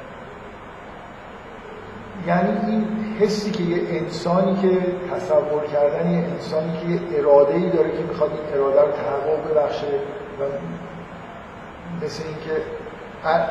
یعنی 2.27 2.71
این 2.71 2.87
حسی 3.21 3.51
که 3.51 3.63
یه 3.63 4.01
انسانی 4.01 4.57
که 4.63 4.69
تصور 5.15 5.65
کردن 5.73 6.11
یه 6.11 6.19
انسانی 6.19 6.73
که 6.81 6.87
یه 6.87 7.19
اراده 7.19 7.55
ای 7.55 7.71
داره 7.71 7.91
که 7.91 8.03
می‌خواد 8.09 8.31
این 8.31 8.61
اراده 8.61 8.81
رو 8.81 8.87
تحقق 8.87 9.51
ببخشه 9.51 9.87
و 10.41 10.43
مثل 12.05 12.23
اینکه 12.23 12.63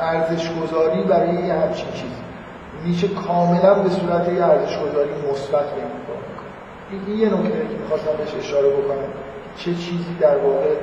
ارزش 0.02 0.52
گذاری 0.52 1.04
برای 1.04 1.34
یه 1.34 1.54
همچین 1.54 1.92
چیزی. 1.92 2.22
میشه 2.86 3.08
کاملا 3.08 3.74
به 3.74 3.90
صورت 3.90 4.30
یه 4.30 4.46
ارزش 4.46 4.80
گذاری 4.80 5.10
مثبت 5.32 5.66
به 5.66 5.82
این 6.92 7.02
این 7.08 7.20
یه 7.20 7.28
نکته 7.28 7.50
که 7.50 7.78
می‌خواستم 7.82 8.12
بهش 8.18 8.36
اشاره 8.36 8.70
بکنم. 8.70 9.29
چه 9.58 9.74
چیزی 9.74 10.16
در 10.20 10.38
واقع 10.38 10.76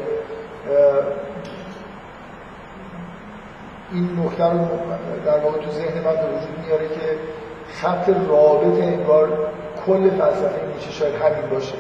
این 3.92 4.18
نکته 4.24 4.44
رو 4.44 4.58
در 5.26 5.38
واقع 5.38 5.58
تو 5.58 5.70
ذهن 5.70 5.94
من 5.94 6.16
به 6.16 6.26
وجود 6.36 6.66
میاره 6.66 6.88
که 6.88 7.18
خط 7.72 8.08
رابط 8.28 8.82
انگار 8.82 9.28
کل 9.86 10.10
فلسفه 10.10 10.60
نیچه 10.74 10.90
شاید 10.90 11.14
همین 11.14 11.50
باشه. 11.50 11.74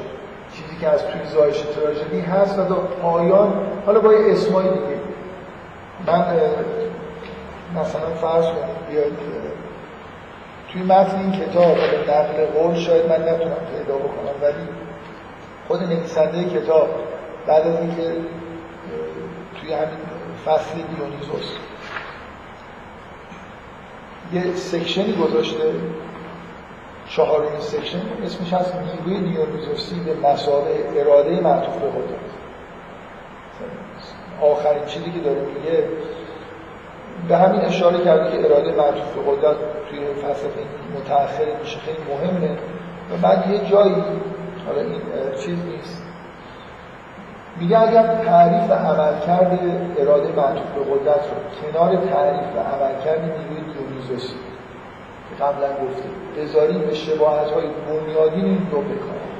چیزی 0.52 0.76
که 0.80 0.88
از 0.88 1.02
توی 1.02 1.26
زایش 1.26 1.60
تراژدی 1.60 2.20
هست 2.20 2.58
و 2.58 2.64
تا 2.64 2.74
پایان 2.74 3.52
حالا 3.86 4.00
با 4.00 4.12
یه 4.12 4.32
اسمایی 4.32 4.68
دیگه. 4.68 4.96
من 6.06 6.24
مثلا 7.80 8.10
فرض 8.20 8.44
کنید 8.44 8.86
بیاید 8.90 9.12
توی 10.72 10.82
متن 10.82 11.18
این 11.18 11.32
کتاب 11.32 11.76
نقل 12.08 12.46
قول 12.46 12.74
شاید 12.74 13.08
من 13.08 13.22
نتونم 13.22 13.56
پیدا 13.76 13.94
بکنم 13.94 14.42
ولی 14.42 14.68
خود 15.68 15.82
نویسنده 15.82 16.44
کتاب 16.44 16.88
بعد 17.46 17.66
از 17.66 17.80
اینکه 17.80 18.12
توی 19.60 19.72
همین 19.72 19.98
فصل 20.46 20.74
دیونیزوس 20.74 21.56
یه 24.32 24.54
section 24.54 25.05
ی 25.05 25.12
گذاشته 25.12 25.74
چهارمین 27.08 27.60
section 27.60 28.00
اسمش 28.24 28.52
هست 28.52 28.74
نیروی 28.74 29.30
دیونیزوسی 29.30 30.00
به 30.00 30.28
مسائل 30.28 30.64
اراده 30.96 31.40
معطوف 31.40 31.74
به 31.74 31.88
قدرت 31.88 32.26
آخرین 34.42 34.84
چیزی 34.86 35.10
که 35.10 35.18
داره 35.18 35.40
میگه 35.40 35.88
به 37.28 37.36
همین 37.36 37.60
اشاره 37.60 38.04
کرده 38.04 38.30
که 38.30 38.44
اراده 38.44 38.72
معطوف 38.72 39.14
به 39.14 39.30
قدرت 39.30 39.56
توی 39.90 39.98
فلسفه 40.22 40.60
متأخر 40.94 41.60
میشه 41.60 41.78
خیلی 41.78 41.98
مهمه. 42.10 42.50
و 43.12 43.16
بعد 43.22 43.50
یه 43.50 43.70
جایی 43.70 43.94
حالا 44.66 44.80
این 44.80 45.00
چیز 45.38 45.58
نیست. 45.64 46.02
میگه 47.60 47.78
اگر 47.78 48.24
تعریف 48.24 48.70
و 48.70 48.74
عملکرد 48.74 49.58
اراده 49.98 50.28
معطوف 50.28 50.66
به 50.74 50.80
قدرت 50.80 51.24
رو 51.30 51.36
کنار 51.60 51.96
تعریف 51.96 52.46
و 52.56 52.60
عملکرد 52.60 53.20
نیروی 53.20 53.72
دیونیزوسی 53.72 54.34
که 55.30 55.44
قبلا 55.44 55.68
گفتیم 55.68 56.12
بذاریم 56.36 56.80
به 56.80 56.94
شباهت 56.94 57.50
های 57.50 57.66
بنیادین 57.88 58.44
این 58.44 58.66
دو 58.70 58.80
بکنیم 58.80 59.36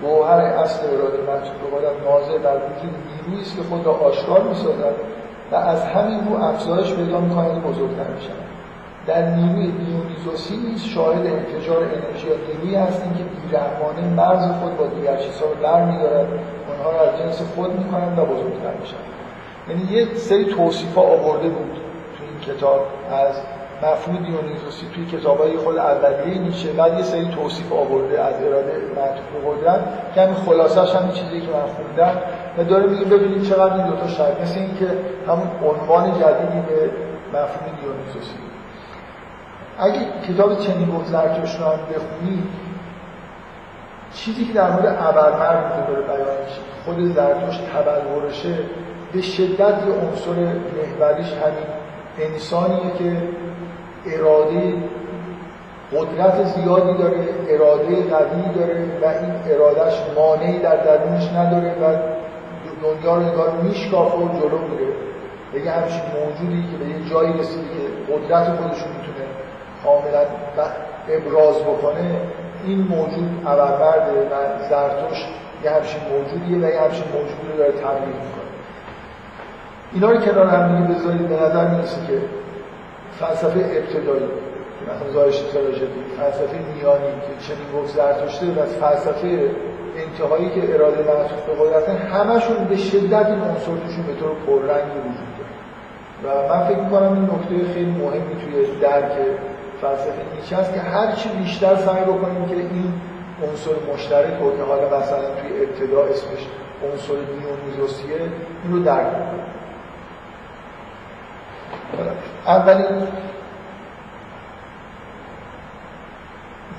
گوهر 0.00 0.40
اصل 0.40 0.86
اراده 0.86 1.18
معطوف 1.18 1.52
به 1.52 1.76
قدرت 1.76 2.02
ناظر 2.04 2.38
در 2.38 2.56
وجود 2.56 2.94
نیرویی 3.08 3.42
است 3.42 3.56
که 3.56 3.62
خود 3.62 3.86
را 3.86 3.92
آشکار 3.92 4.42
می‌سازد 4.42 4.94
و 5.52 5.56
از 5.56 5.84
همین 5.84 6.28
رو 6.28 6.44
افزایش 6.44 6.94
پیدا 6.94 7.20
می‌کنند 7.20 7.56
و 7.56 7.68
بزرگتر 7.68 8.10
میشن 8.14 8.57
در 9.08 9.26
نیروی 9.30 9.72
دیونیزوسی 9.72 10.56
نیز 10.56 10.84
شاهد 10.84 11.26
انفجار 11.26 11.76
انرژی 11.76 12.26
یا 12.72 12.80
هستیم 12.80 13.12
که 13.14 13.24
بیرحمانه 13.24 14.14
مرز 14.16 14.60
خود 14.60 14.76
با 14.76 14.86
دیگر 14.86 15.16
چیزها 15.16 15.46
رو 15.46 15.54
بر 15.54 15.84
میدارد 15.84 16.26
آنها 16.70 16.90
را 16.90 17.00
از 17.00 17.18
جنس 17.18 17.42
خود 17.54 17.78
می‌کنند 17.78 18.18
و 18.18 18.24
بزرگتر 18.24 18.74
میشن 18.80 18.96
یعنی 19.68 19.92
یه 19.92 20.14
سری 20.14 20.44
توصیف 20.44 20.98
آورده 20.98 21.48
بود 21.48 21.72
تو 22.18 22.24
این 22.24 22.56
کتاب 22.56 22.86
از 23.10 23.34
مفهوم 23.82 24.16
دیونیزوسی 24.16 24.86
توی 24.94 25.06
کتابای 25.06 25.56
خود 25.56 25.76
اولیه 25.76 26.38
نیچه. 26.38 26.72
بعد 26.72 26.98
یه 26.98 27.02
سری 27.02 27.28
توصیف 27.28 27.72
آورده 27.72 28.22
از 28.22 28.34
اراده 28.34 28.72
معطوف 28.96 29.30
قدرت 29.46 29.80
که 30.14 30.20
همین 30.20 30.34
خلاصش 30.34 30.94
همین 30.94 31.12
چیزی 31.12 31.40
که 31.40 31.46
من 31.46 31.66
خوندم 31.76 32.22
و 32.58 32.64
داره 32.64 32.86
میگه 32.86 33.04
ببینید 33.04 33.42
چقدر 33.42 33.74
این 33.74 33.86
دوتا 33.86 34.08
شاید 34.08 34.40
مثل 34.42 34.58
این 34.58 34.74
که 34.78 34.86
همون 35.28 35.48
عنوان 35.70 36.04
جدیدی 36.04 36.60
به 36.68 36.90
مفهوم 37.32 37.78
دیونیزوسی 37.80 38.47
اگه 39.78 39.98
کتاب 40.28 40.58
چنین 40.58 40.90
گفت 40.90 41.06
زرتشت 41.06 41.56
هم 41.56 41.78
بخونید 41.94 42.44
چیزی 44.14 44.44
که 44.44 44.52
در 44.52 44.70
مورد 44.70 44.96
ابرمرد 45.00 45.86
داره 45.88 46.02
بیان 46.02 46.44
میشه 46.44 46.60
خود 46.84 47.14
زرتشت 47.14 47.60
تبلورشه 47.70 48.58
به 49.12 49.22
شدت 49.22 49.60
یه 49.60 49.92
عنصر 49.92 50.32
محوریش 50.76 51.26
همین 51.32 51.68
انسانیه 52.18 52.92
که 52.98 53.16
اراده 54.06 54.74
قدرت 55.92 56.44
زیادی 56.44 56.98
داره 56.98 57.28
اراده 57.48 57.94
قوی 57.94 58.54
داره 58.54 58.84
و 59.02 59.06
این 59.06 59.54
ارادهش 59.54 59.94
مانعی 60.16 60.58
در 60.58 60.76
درونش 60.76 61.32
نداره 61.32 61.70
و 61.70 61.96
دنیا 62.82 63.16
رو 63.16 63.22
نگار 63.22 63.50
میشکافه 63.62 64.16
و 64.18 64.28
جلو 64.40 64.58
میره. 64.58 64.92
بگه 65.54 65.70
همچین 65.70 66.00
موجودی 66.00 66.62
که 66.70 66.76
به 66.76 66.90
یه 66.90 67.10
جایی 67.10 67.32
رسیده 67.32 67.62
که 67.62 68.12
قدرت 68.12 68.44
خودش 68.44 68.78
می‌تونه 68.78 69.37
کاملا 69.84 70.24
ابراز 71.08 71.56
بکنه 71.56 72.20
این 72.64 72.78
موجود 72.78 73.42
ابربرده 73.46 74.20
و 74.20 74.68
زرتوش 74.70 75.18
یه 75.64 75.70
همچین 75.70 76.00
موجودیه 76.12 76.56
و 76.56 76.70
یه 76.72 76.80
همچین 76.80 77.04
موجودی 77.12 77.48
رو 77.52 77.56
داره 77.58 77.72
تبلیغ 77.72 78.16
می‌کنه. 78.26 78.48
اینا 79.92 80.10
رو 80.10 80.20
کنار 80.20 80.46
هم 80.46 80.86
دیگه 80.86 80.98
بذارید 80.98 81.28
به 81.28 81.34
نظر 81.34 81.68
می‌رسه 81.68 82.06
که 82.06 82.18
فلسفه 83.20 83.60
ابتدایی 83.60 84.28
مثلا 84.82 85.12
زایش 85.12 85.38
تراژدی 85.38 86.02
فلسفه 86.16 86.58
میانی 86.74 87.12
که 87.26 87.46
چنین 87.46 87.68
گفت 87.74 87.96
زرتشته 87.96 88.46
و 88.46 88.64
فلسفه 88.64 89.50
انتهایی 89.96 90.50
که 90.50 90.74
اراده 90.74 90.98
معطوف 90.98 91.42
به 91.46 91.52
قدرت 91.60 91.88
همشون 91.88 92.64
به 92.64 92.76
شدت 92.76 93.26
این 93.26 93.40
عنصر 93.40 94.02
به 94.06 94.14
طور 94.20 94.30
پررنگی 94.46 94.98
وجود 94.98 95.30
داره. 95.38 95.54
و 96.24 96.54
من 96.54 96.64
فکر 96.66 96.78
می‌کنم 96.78 97.12
این 97.12 97.24
نکته 97.24 97.72
خیلی 97.74 97.90
مهمی 97.90 98.36
توی 98.42 98.80
درک 98.80 99.12
فلسفه 99.80 100.22
نیچه 100.40 100.56
است 100.56 100.74
که 100.74 100.80
هر 100.80 101.12
چی 101.12 101.28
بیشتر 101.28 101.76
سعی 101.76 102.04
بکنیم 102.04 102.48
که 102.48 102.54
این 102.54 102.92
عنصر 103.42 103.70
مشترک 103.94 104.40
رو 104.40 104.56
که 104.56 104.62
حالا 104.62 104.98
مثلا 104.98 105.18
توی 105.18 105.62
ابتدا 105.62 106.04
اسمش 106.04 106.46
عنصر 106.84 107.14
دیونیزوسیه 107.14 108.16
این 108.64 108.72
رو 108.72 108.82
درک 108.82 109.12
کنیم 109.12 109.44
اولین 112.46 113.08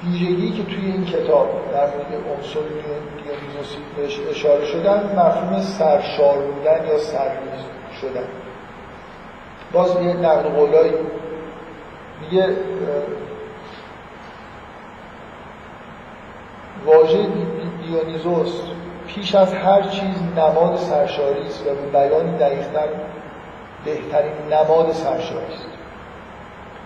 ویژگی 0.04 0.52
که 0.52 0.64
توی 0.64 0.86
این 0.86 1.06
کتاب 1.06 1.50
در 1.74 1.86
مورد 1.86 2.38
عنصر 2.38 2.60
دیونیزوسی 3.24 3.78
بهش 3.98 4.20
اشاره 4.30 4.66
شدن 4.66 5.04
مفهوم 5.16 5.62
سرشار 5.62 6.38
بودن 6.38 6.88
یا 6.88 6.98
سرریز 6.98 7.64
شدن. 8.02 8.28
باز 9.74 9.96
یه 10.02 10.14
نقل 10.14 10.50
قولایی 10.50 10.94
میگه 12.22 12.56
واژه 16.86 17.28
دیونیزوس 17.82 18.62
پیش 19.08 19.36
از 19.36 19.54
هر 19.54 19.82
چیز 19.82 20.22
نماد 20.38 20.78
سرشاری 20.78 21.48
است 21.48 21.68
و 21.68 21.70
به 21.70 22.00
بیان 22.00 22.36
دقیقتر 22.36 22.88
بهترین 23.86 24.34
نماد 24.52 24.92
سرشاری 24.92 25.54
است. 25.54 25.68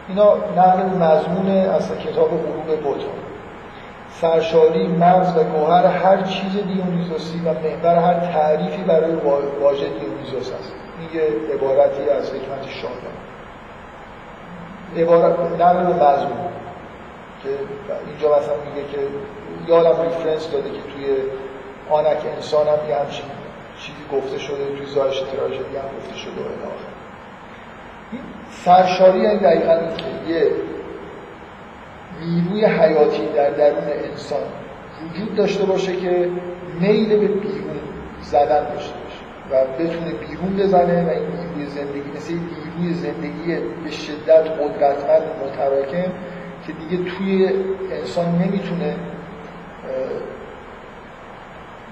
اینا 0.07 0.35
نقل 0.35 0.83
مضمون 0.83 1.49
از 1.49 1.97
کتاب 1.97 2.29
غروب 2.29 2.79
بت‌ها. 2.81 3.05
سرشاری 4.09 4.87
مغز 4.87 5.37
و 5.37 5.43
گوهر 5.43 5.85
هر 5.85 6.21
چیز 6.21 6.51
دیونیزوسی 6.51 7.39
و 7.39 7.53
محور 7.53 7.95
هر 7.95 8.13
تعریفی 8.13 8.83
برای 8.83 9.15
واژه 9.61 9.89
دیونیزوس 9.89 10.51
است. 10.59 10.73
این 10.99 11.21
یه 11.21 11.55
عبارتی 11.55 12.09
از 12.09 12.29
حکمت 12.29 12.69
شاهدان. 12.69 13.22
عبارت 14.97 15.39
نقل 15.59 15.83
به 15.83 15.93
مضمون 15.93 16.49
که 17.43 17.49
اینجا 18.07 18.37
مثلا 18.37 18.55
میگه 18.69 18.87
که 18.91 18.97
یادم 19.67 20.01
reference 20.01 20.51
داده 20.51 20.69
که 20.69 20.79
توی 20.93 21.05
آنک 21.89 22.17
انسان 22.35 22.67
هم 22.67 22.89
یه 22.89 22.95
همچین 22.95 23.25
چیزی 23.79 23.97
گفته 24.11 24.37
شده 24.39 24.77
توی 24.77 24.85
زایش 24.85 25.19
تراژدی 25.19 25.75
هم 25.75 25.97
گفته 25.99 26.17
شده 26.17 26.41
و 26.41 26.73
سرشاری 28.51 29.19
یعنی 29.19 29.39
دقیقا 29.39 29.77
که 29.97 30.33
یه 30.33 30.51
نیروی 32.21 32.65
حیاتی 32.65 33.25
در 33.35 33.49
درون 33.49 33.83
انسان 34.11 34.39
وجود 35.03 35.35
داشته 35.35 35.65
باشه 35.65 35.95
که 35.95 36.29
میل 36.79 37.09
به 37.09 37.27
بیرون 37.27 37.79
زدن 38.21 38.63
داشته 38.73 39.02
و 39.53 39.55
بتونه 39.79 40.11
بیرون 40.11 40.57
بزنه 40.57 41.03
و 41.03 41.09
این 41.09 41.27
نیروی 41.27 41.65
زندگی 41.65 42.11
مثل 42.15 42.33
نیروی 42.33 42.93
زندگی 42.93 43.55
به 43.83 43.91
شدت 43.91 44.51
قدرتمند 44.59 45.21
متراکم 45.45 46.11
که 46.67 46.73
دیگه 46.73 47.11
توی 47.11 47.49
انسان 47.91 48.25
نمی‌تونه 48.25 48.95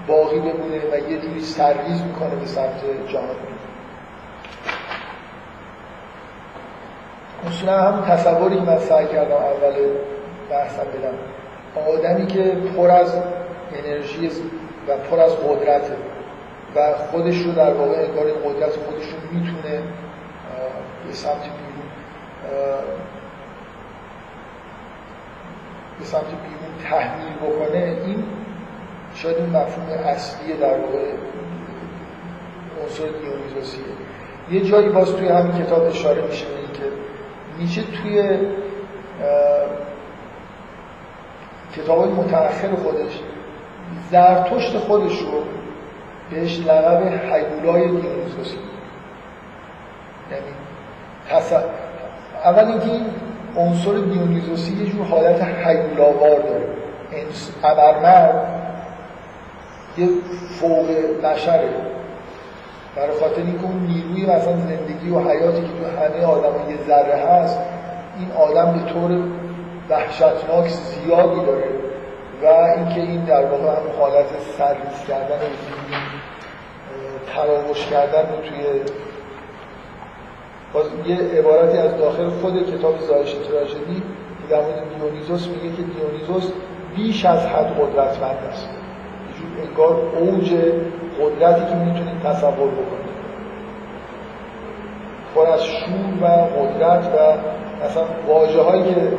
باقی 0.06 0.38
بمونه 0.38 0.78
و 0.92 1.10
یه 1.10 1.18
جوری 1.20 1.40
سرریز 1.40 2.02
می‌کنه 2.02 2.34
به 2.40 2.46
سمت 2.46 2.80
جهان. 3.08 3.36
اصولا 7.46 7.80
همون 7.80 8.02
تصوری 8.02 8.56
که 8.56 8.62
من 8.62 8.78
سعی 8.78 9.06
کردم 9.06 9.34
اول 9.34 9.74
بحثم 10.50 10.82
بدم 10.82 11.14
آدمی 11.92 12.26
که 12.26 12.56
پر 12.76 12.90
از 12.90 13.16
انرژی 13.74 14.30
و 14.88 14.96
پر 15.10 15.20
از 15.20 15.36
قدرته. 15.36 15.96
و 16.76 16.94
خودش 17.10 17.42
رو 17.42 17.52
در 17.52 17.74
واقع 17.74 17.96
انگار 17.98 18.24
قدرت 18.24 18.72
خودش 18.76 19.06
رو 19.06 19.38
می‌تونه 19.38 19.82
به 21.06 21.12
سمت 21.12 21.42
بیرون 21.42 21.88
به 25.98 26.04
سمت 26.04 26.24
بیرون 26.24 26.90
تحمیل 26.90 27.34
بکنه. 27.34 27.96
این 28.06 28.24
شاید 29.14 29.36
این 29.36 29.46
مفهوم 29.46 29.88
اصلی 30.06 30.52
در 30.52 30.78
واقع 30.78 31.12
عنصر 32.82 33.04
دیونیزوسیه 33.04 33.84
یه 34.50 34.60
جایی 34.60 34.88
باز 34.88 35.16
توی 35.16 35.28
همین 35.28 35.64
کتاب 35.64 35.82
اشاره 35.82 36.22
میشه 36.22 36.46
به 36.46 36.56
اینکه 36.56 36.96
نیچه 37.58 37.82
توی 37.82 38.38
کتاب 41.76 42.06
متأخر 42.06 42.74
خودش 42.74 43.20
زرتشت 44.10 44.78
خودش 44.78 45.18
رو 45.18 45.42
بهش 46.34 46.60
لقب 46.60 47.02
حیولای 47.08 47.82
دیونیزوسی 47.82 48.58
یعنی 50.30 50.52
تص... 51.28 51.52
اول 52.44 52.64
اینکه 52.64 52.90
این 52.90 53.04
عنصر 53.56 53.92
دیونیزوسی 53.92 54.72
یه 54.72 54.90
جور 54.90 55.06
حالت 55.06 55.42
حیولاوار 55.42 56.40
داره. 56.40 56.68
ابرمرد 57.64 58.46
یه 59.98 60.08
فوق 60.60 60.86
بشره. 61.24 61.68
برای 62.96 63.20
خاطر 63.20 63.42
اینکه 63.42 63.64
اون 63.64 63.86
نیروی 63.86 64.22
مثلا 64.22 64.56
زندگی 64.56 65.10
و 65.10 65.18
حیاتی 65.18 65.60
که 65.60 65.68
تو 65.68 66.02
همه 66.02 66.24
آدم 66.24 66.70
یه 66.70 66.76
ذره 66.88 67.14
هست 67.14 67.58
این 68.18 68.30
آدم 68.32 68.72
به 68.72 68.92
طور 68.92 69.10
وحشتناک 69.90 70.68
زیادی 70.68 71.46
داره. 71.46 71.81
و 72.42 72.46
اینکه 72.46 73.00
این 73.00 73.24
در 73.24 73.44
واقع 73.46 73.68
هم 73.68 74.00
حالت 74.00 74.26
سرویس 74.58 75.06
کردن 75.08 75.38
تراوش 77.34 77.86
کردن 77.86 78.20
رو 78.20 78.36
توی 78.48 78.80
باز 80.72 80.86
یه 81.06 81.16
عبارتی 81.38 81.78
از 81.78 81.96
داخل 81.96 82.28
خود 82.28 82.78
کتاب 82.78 82.98
زایش 82.98 83.32
تراژدی 83.32 84.02
در 84.50 84.60
مورد 84.60 84.82
دیونیزوس 84.98 85.48
میگه 85.48 85.76
که 85.76 85.82
دیونیزوس 85.82 86.52
بیش 86.96 87.24
از 87.24 87.46
حد 87.46 87.80
قدرتمند 87.80 88.38
است. 88.50 88.68
یه 89.58 89.68
انگار 89.68 89.96
اوج 90.18 90.52
قدرتی 91.20 91.66
که 91.66 91.74
می‌تونید 91.74 92.22
تصور 92.24 92.68
بکنید 92.68 93.12
پر 95.34 95.46
از 95.46 95.64
شور 95.64 96.22
و 96.22 96.26
قدرت 96.26 97.04
و 97.04 97.36
مثلا 97.84 98.04
واجه 98.28 98.60
هایی 98.60 98.82
که 98.82 99.12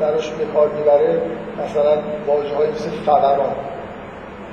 براش 0.00 0.30
به 0.30 0.44
کار 0.44 0.68
می‌بره 0.68 1.22
مثلا 1.64 1.96
واجه 2.26 2.56
های 2.56 2.70
مثل 2.70 2.90
فوران 2.90 3.54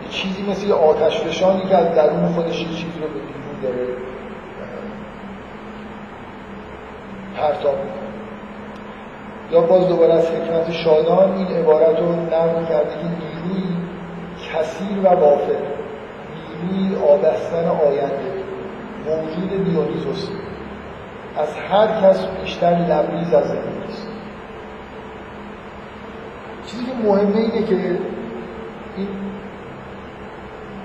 چیزی 0.10 0.44
مثل 0.52 0.72
آتش 0.72 1.20
فشانی 1.20 1.62
که 1.62 1.78
از 1.78 1.96
درون 1.96 2.34
خودش 2.34 2.62
یه 2.62 2.68
چیزی 2.68 3.00
رو 3.02 3.08
به 3.08 3.20
بیرون 3.20 3.62
داره. 3.64 3.88
پرتاب 7.38 7.76
یا 9.52 9.62
باز 9.62 9.88
دوباره 9.88 10.14
از 10.14 10.26
حکمت 10.28 10.72
شادان 10.72 11.32
این 11.38 11.48
عبارت 11.48 12.00
رو 12.00 12.16
نقل 12.16 12.66
کرده 12.66 12.90
که 12.90 13.06
نیروی 13.06 13.64
کثیر 14.54 15.00
و 15.04 15.08
وافر 15.08 15.56
نیروی 16.64 16.96
آبستن 17.04 17.68
آینده 17.68 18.34
موجود 19.06 19.66
دیونیزوس. 19.66 20.30
از 21.38 21.56
هر 21.56 21.88
کس 22.02 22.26
بیشتر 22.26 22.72
لبریز 22.72 23.34
از 23.34 23.48
زندگی 23.48 23.90
است. 23.90 24.09
چیزی 26.70 26.86
که 26.86 26.92
مهمه 27.04 27.38
اینه 27.38 27.64
که 27.64 27.76
این 28.98 29.08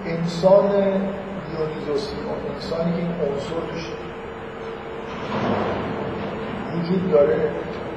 انسان 0.06 0.70
دیونیزوسی 0.70 2.16
اون 2.16 2.55
انسانی 2.55 2.93
که 2.93 2.98
این 2.98 3.32
عنصر 3.32 3.55
توش 3.70 3.89
وجود 6.74 7.11
داره. 7.11 7.36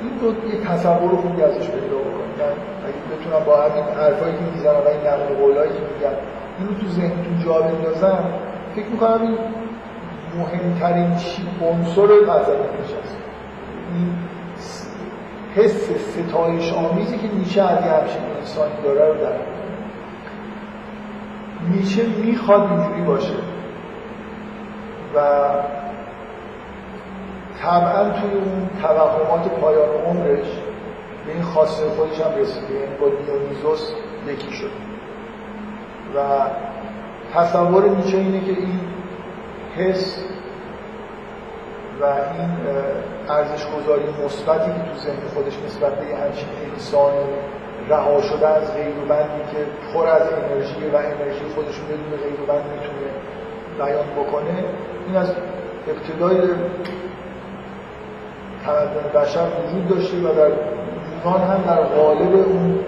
این 0.01 0.19
رو 0.22 0.49
یه 0.49 0.65
تصور 0.65 1.15
خوبی 1.22 1.41
ازش 1.41 1.68
پیدا 1.69 1.97
بکنید 1.97 2.38
من 2.39 2.53
اگه 2.88 3.01
بتونم 3.11 3.45
با 3.45 3.57
همین 3.57 3.84
حرفایی 3.84 4.34
که 4.34 4.43
می‌زنم 4.55 4.81
و 4.85 4.88
این 4.88 5.01
نقل 5.07 5.35
قولایی 5.41 5.72
که 5.72 5.80
میگم 5.80 6.15
اینو 6.59 6.73
تو 6.80 6.88
ذهنتون 6.88 7.43
جا 7.45 7.61
بندازم 7.61 8.23
فکر 8.76 8.85
می‌کنم 8.85 9.22
این 9.22 9.38
مهمترین 10.38 11.11
عنصر 11.61 12.07
غزلی 12.07 12.68
نشست. 12.81 13.18
این 13.93 14.14
حس 15.57 15.89
ستایش 15.91 16.73
آمیزی 16.73 17.17
که 17.17 17.27
نیچه 17.35 17.61
از 17.61 17.85
یه 17.85 17.91
همچین 17.91 18.21
انسانی 18.39 18.81
داره 18.84 19.07
رو 19.07 19.13
در 19.13 19.34
نیچه 21.71 22.05
می‌خواد 22.25 22.71
اینجوری 22.71 23.01
باشه. 23.01 23.35
و 25.15 25.19
طبعا 27.61 28.09
توی 28.09 28.31
اون 28.31 28.69
توهمات 28.81 29.47
پایان 29.61 29.89
عمرش 30.05 30.47
به 31.25 31.34
این 31.34 31.41
خواسته 31.41 31.89
خودش 31.89 32.21
هم 32.21 32.41
رسیده. 32.41 32.73
یعنی 32.73 32.95
با 33.01 33.07
دیونیزوس 33.09 33.91
یکی 34.27 34.51
شد. 34.51 34.71
و 36.15 36.19
تصور 37.34 37.89
نیچه 37.89 38.17
اینه 38.17 38.39
که 38.39 38.51
این 38.51 38.79
حس 39.75 40.19
و 42.02 42.06
این 42.06 42.52
ارزش 43.30 43.65
گذاری 43.65 44.03
مثبتی 44.26 44.72
که 44.72 44.80
تو 44.91 44.99
ذهن 44.99 45.28
خودش 45.34 45.53
نسبت 45.65 45.94
به 45.95 46.06
همچین 46.06 46.49
انسان 46.74 47.14
رها 47.90 48.22
شده 48.22 48.48
از 48.48 48.74
غیروبندی 48.74 49.41
که 49.52 49.57
پر 49.94 50.07
از 50.07 50.22
انرژی 50.22 50.90
و 50.94 50.95
انرژی 50.95 51.45
خودش 51.56 51.80
بدون 51.80 52.19
غیروبند 52.24 52.64
می‌تونه 52.74 53.07
بیان 53.78 54.06
بکنه 54.24 54.64
این 55.07 55.15
از 55.15 55.32
ابتدای 55.88 56.38
تمدن 58.65 59.22
بشر 59.22 59.48
وجود 59.48 59.88
داشته 59.90 60.18
و 60.18 60.34
در 60.34 60.49
یونان 60.49 61.41
هم 61.41 61.64
در 61.68 61.82
قالب 61.82 62.36
اون 62.36 62.80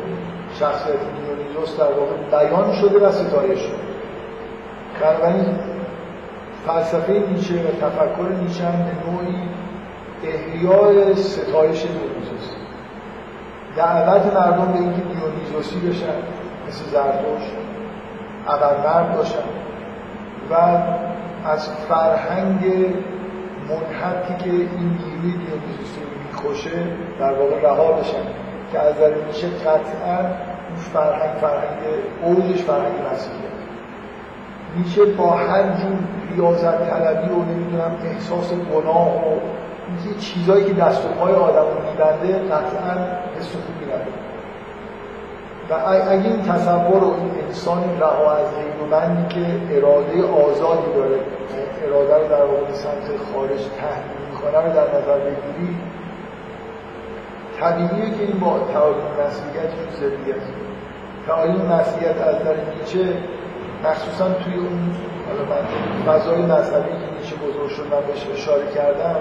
شخصیت 0.60 0.96
دیونیزوس 0.96 1.78
در 1.78 1.92
واقع 1.92 2.16
بیان 2.32 2.74
شده 2.74 3.08
و 3.08 3.12
ستایش 3.12 3.60
شده. 3.60 3.90
بنابراین 5.02 5.60
فلسفه 6.68 7.14
نیچه 7.14 7.54
و 7.56 7.68
تفکر 7.68 8.30
نیچه 8.42 8.64
هم 8.64 8.72
به 8.72 9.12
نوعی 9.12 9.36
احیای 10.24 11.16
ستایش 11.16 11.82
دیونیزوس 11.82 12.56
دعوت 13.76 14.34
مردم 14.34 14.72
به 14.72 14.80
اینکه 14.80 15.02
دیونیزوسی 15.02 15.80
بشن 15.80 16.16
مثل 16.68 16.86
زرتوش 16.92 17.44
ابرمرد 18.48 19.16
باشن 19.16 19.44
و 20.52 20.54
از 21.46 21.70
فرهنگ 21.70 22.66
منحطی 23.70 24.44
که 24.44 24.50
این 24.50 25.00
نیروی 25.00 25.32
دیونیزوسی 25.32 26.02
می‌کشه 26.24 26.84
در 27.20 27.34
واقع 27.34 27.62
رها 27.62 27.92
بشن 27.92 28.24
که 28.72 28.80
از 28.80 28.96
در 29.00 29.14
میشه 29.28 29.48
قطعا 29.48 30.18
اون 30.70 30.78
فرهنگ 30.94 31.38
فرهنگ 31.42 31.80
اوجش 32.24 32.64
فرهنگ 32.64 32.94
مسیحیه 33.14 33.59
میشه 34.76 35.06
با 35.06 35.30
هر 35.30 35.64
جور 35.64 35.98
ریاضت 36.36 36.90
طلبی 36.90 37.30
و 37.30 37.44
نمی‌دونم 37.44 37.92
احساس 38.06 38.52
گناه 38.54 39.16
و 39.16 39.40
اینکه 39.88 40.20
چیزایی 40.20 40.66
که 40.66 40.74
دست 40.74 41.06
و 41.06 41.08
پای 41.08 41.34
آدم 41.34 41.62
رو 41.62 41.90
میبنده 41.92 42.40
قطعا 42.40 42.94
حس 43.38 43.52
خوبی 43.52 43.86
نداره 43.86 44.20
و 45.70 45.74
اگه 46.12 46.26
این 46.26 46.42
تصور 46.42 47.04
و 47.04 47.14
این 47.14 47.32
انسان 47.48 47.84
رها 48.00 48.34
از 48.34 48.46
غیرومندی 48.56 49.36
که 49.36 49.76
اراده 49.76 50.24
آزادی 50.24 50.94
داره 50.96 51.20
اراده 51.84 52.16
رو 52.16 52.30
در 52.30 52.46
واقع 52.46 52.74
سمت 52.74 53.18
خارج 53.34 53.62
تحمیل 53.80 54.22
می‌کنه 54.32 54.58
رو 54.58 54.74
در 54.74 55.00
نظر 55.00 55.20
بگیری 55.20 55.76
طبیعیه 57.60 58.18
که 58.18 58.24
این 58.24 58.40
با 58.40 58.60
تعالیم 58.74 59.06
مسیحیت 59.28 59.72
رو 59.78 60.36
است 60.36 60.54
تعالیم 61.28 61.62
مسیحیت 61.62 62.22
از 62.22 62.36
در 62.44 62.56
نیچه 62.80 63.14
مخصوصا 63.84 64.26
توی 64.44 64.54
اون 64.54 64.96
فضای 66.08 66.42
مذهبی 66.42 66.90
که 66.90 67.08
نیچه 67.20 67.36
بزرگ 67.36 67.70
شد 67.70 67.84
من 67.84 68.02
بهش 68.08 68.28
اشاره 68.34 68.68
کردم 68.76 69.16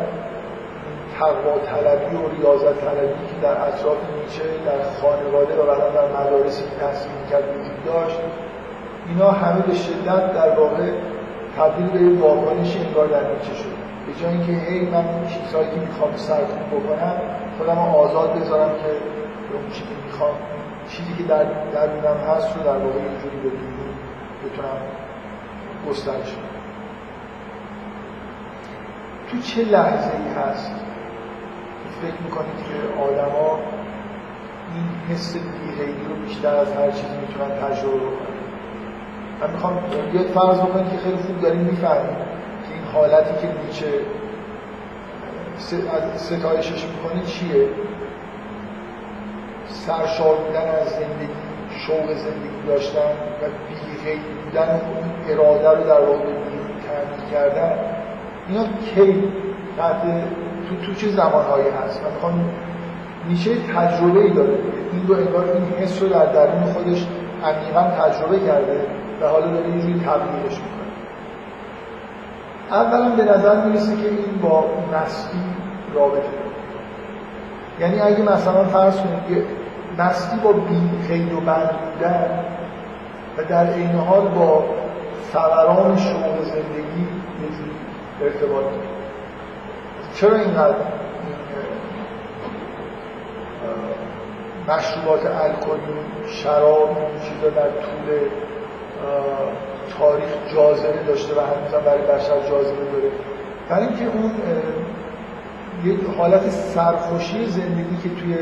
تقوا 1.18 1.54
طلبی 1.70 2.16
و 2.16 2.28
ریاضت 2.28 2.80
طلبی 2.80 3.22
که 3.28 3.36
در 3.42 3.68
اطراف 3.68 3.96
نیچه 4.16 4.44
در 4.66 4.80
خانواده 5.00 5.54
و 5.62 5.66
بعدا 5.66 5.88
در 5.90 6.08
مدارسی 6.20 6.62
که 6.62 6.76
تحصیل 6.80 7.12
می‌کرد 7.22 7.44
وجود 7.56 7.84
داشت 7.84 8.18
اینا 9.08 9.30
همه 9.30 9.60
به 9.60 9.74
شدت 9.74 10.32
در 10.34 10.50
واقع 10.60 10.90
تبدیل 11.56 11.86
به 11.86 12.22
واکنش 12.22 12.76
انگار 12.76 13.06
در 13.06 13.22
نیچه 13.32 13.54
شد. 13.54 13.74
به 14.06 14.12
جای 14.20 14.32
اینکه 14.32 14.52
هی 14.52 14.80
من 14.80 15.04
چیزهایی 15.28 15.68
که 15.70 15.80
می‌خوام 15.80 16.16
سرکوب 16.16 16.68
بکنم 16.70 17.16
خودم 17.58 17.78
آزاد 17.78 18.34
بذارم 18.34 18.70
که 18.70 18.90
اون 19.52 19.70
چیزی 19.72 19.80
که 19.80 19.96
می‌خوام 20.06 20.34
چیزی 20.88 21.12
که 21.18 21.22
در 21.22 21.44
درونم 21.72 22.18
هست 22.28 22.48
رو 22.56 22.62
در 22.62 22.78
واقع 22.84 22.98
اینجوری 23.08 23.38
به 23.42 23.50
بتونم 24.48 24.78
گسترش 25.90 26.36
تو 29.30 29.38
چه 29.38 29.62
لحظه 29.62 30.10
ای 30.10 30.34
هست 30.42 30.72
فکر 32.02 32.22
می‌کنید 32.24 32.56
که 32.56 33.02
آدما 33.02 33.58
این 34.74 35.16
حس 35.16 35.36
بیغیری 35.36 36.04
رو 36.08 36.14
بیشتر 36.14 36.54
از 36.56 36.72
هر 36.72 36.90
چیزی 36.90 37.16
می‌تونن 37.16 37.48
تجربه 37.48 37.96
بکنن 37.96 38.38
من 39.40 39.50
می‌خوام 39.50 39.78
بیاد 40.12 40.26
فرض 40.26 40.58
بکنید 40.58 40.90
که 40.92 40.98
خیلی 40.98 41.16
خوب 41.16 41.40
داریم 41.40 41.60
می‌فهمیم 41.60 42.16
که 42.68 42.74
این 42.74 42.84
حالتی 42.94 43.46
که 43.46 43.52
نیچه 43.66 43.86
ستایشش 46.16 46.84
می‌کنه 46.84 47.22
چیه؟ 47.26 47.68
سرشار 49.68 50.34
بودن 50.36 50.68
از 50.82 50.88
زندگی 50.88 51.48
شوق 51.70 52.06
زندگی 52.06 52.66
داشتن 52.66 53.10
و 53.42 53.44
بیغیب 54.04 54.20
بودن 54.44 54.68
اون 54.68 55.04
اراده 55.28 55.78
رو 55.78 55.84
در 55.84 56.00
واقع 56.00 56.18
بیرون 56.18 57.30
کردن 57.32 57.72
اینا 58.48 58.64
کی 58.64 59.24
تحت 59.76 60.02
تو, 60.68 60.86
تو 60.86 60.94
چه 60.94 61.08
زمانهایی 61.08 61.64
هست؟ 61.68 62.02
من 62.04 62.12
می‌خوام 62.14 62.44
نیچه 63.28 63.50
تجربه 63.76 64.20
ای 64.20 64.30
داره. 64.30 64.54
این 64.92 65.06
رو 65.06 65.14
انگار 65.14 65.44
این 65.44 65.64
حس 65.78 66.02
رو 66.02 66.08
در 66.08 66.26
درون 66.26 66.62
خودش 66.62 67.06
عمیقا 67.44 67.82
تجربه 67.82 68.38
کرده 68.46 68.86
و 69.22 69.26
حالا 69.26 69.46
داره 69.46 69.68
یه 69.68 69.80
جوری 69.80 70.00
تبدیلش 70.00 70.58
می‌کنه. 70.58 70.88
اولا 72.70 73.16
به 73.16 73.22
نظر 73.22 73.66
می‌رسه 73.66 73.96
که 73.96 74.08
این 74.08 74.40
با 74.42 74.64
مستی 74.94 75.38
رابطه 75.94 76.14
داره. 76.14 76.48
یعنی 77.80 78.00
اگه 78.00 78.22
مثلا 78.22 78.64
فرض 78.64 78.96
کنید 78.96 79.44
مستی 79.98 80.36
با 80.44 80.52
بی 80.52 80.90
خیلی 81.08 81.32
و 81.32 81.40
بند 81.40 81.70
بودن 81.70 82.44
و 83.38 83.44
در 83.44 83.72
این 83.74 83.90
حال 83.90 84.28
با 84.28 84.64
ثمران 85.32 85.96
شغل 85.96 86.42
زندگی 86.44 87.00
یه 88.20 88.26
ارتباط 88.26 88.64
داره 88.64 88.88
چرا 90.14 90.36
اینقدر 90.36 90.76
مشروبات 94.68 95.26
الکلی 95.26 95.98
شراب 96.28 96.88
این 96.88 97.20
چیزا 97.20 97.50
در 97.50 97.70
طول 97.70 98.28
تاریخ 99.98 100.54
جاذبه 100.54 101.02
داشته 101.06 101.34
و 101.34 101.40
هنوز 101.40 101.84
برای 101.84 102.02
بشر 102.02 102.50
جاذبه 102.50 102.84
داره؟ 102.92 103.10
برای 103.68 103.86
اینکه 103.86 104.04
اون 104.04 104.32
یه 105.84 105.96
حالت 106.18 106.50
سرخوشی 106.50 107.46
زندگی 107.46 107.96
که 108.02 108.08
توی 108.20 108.34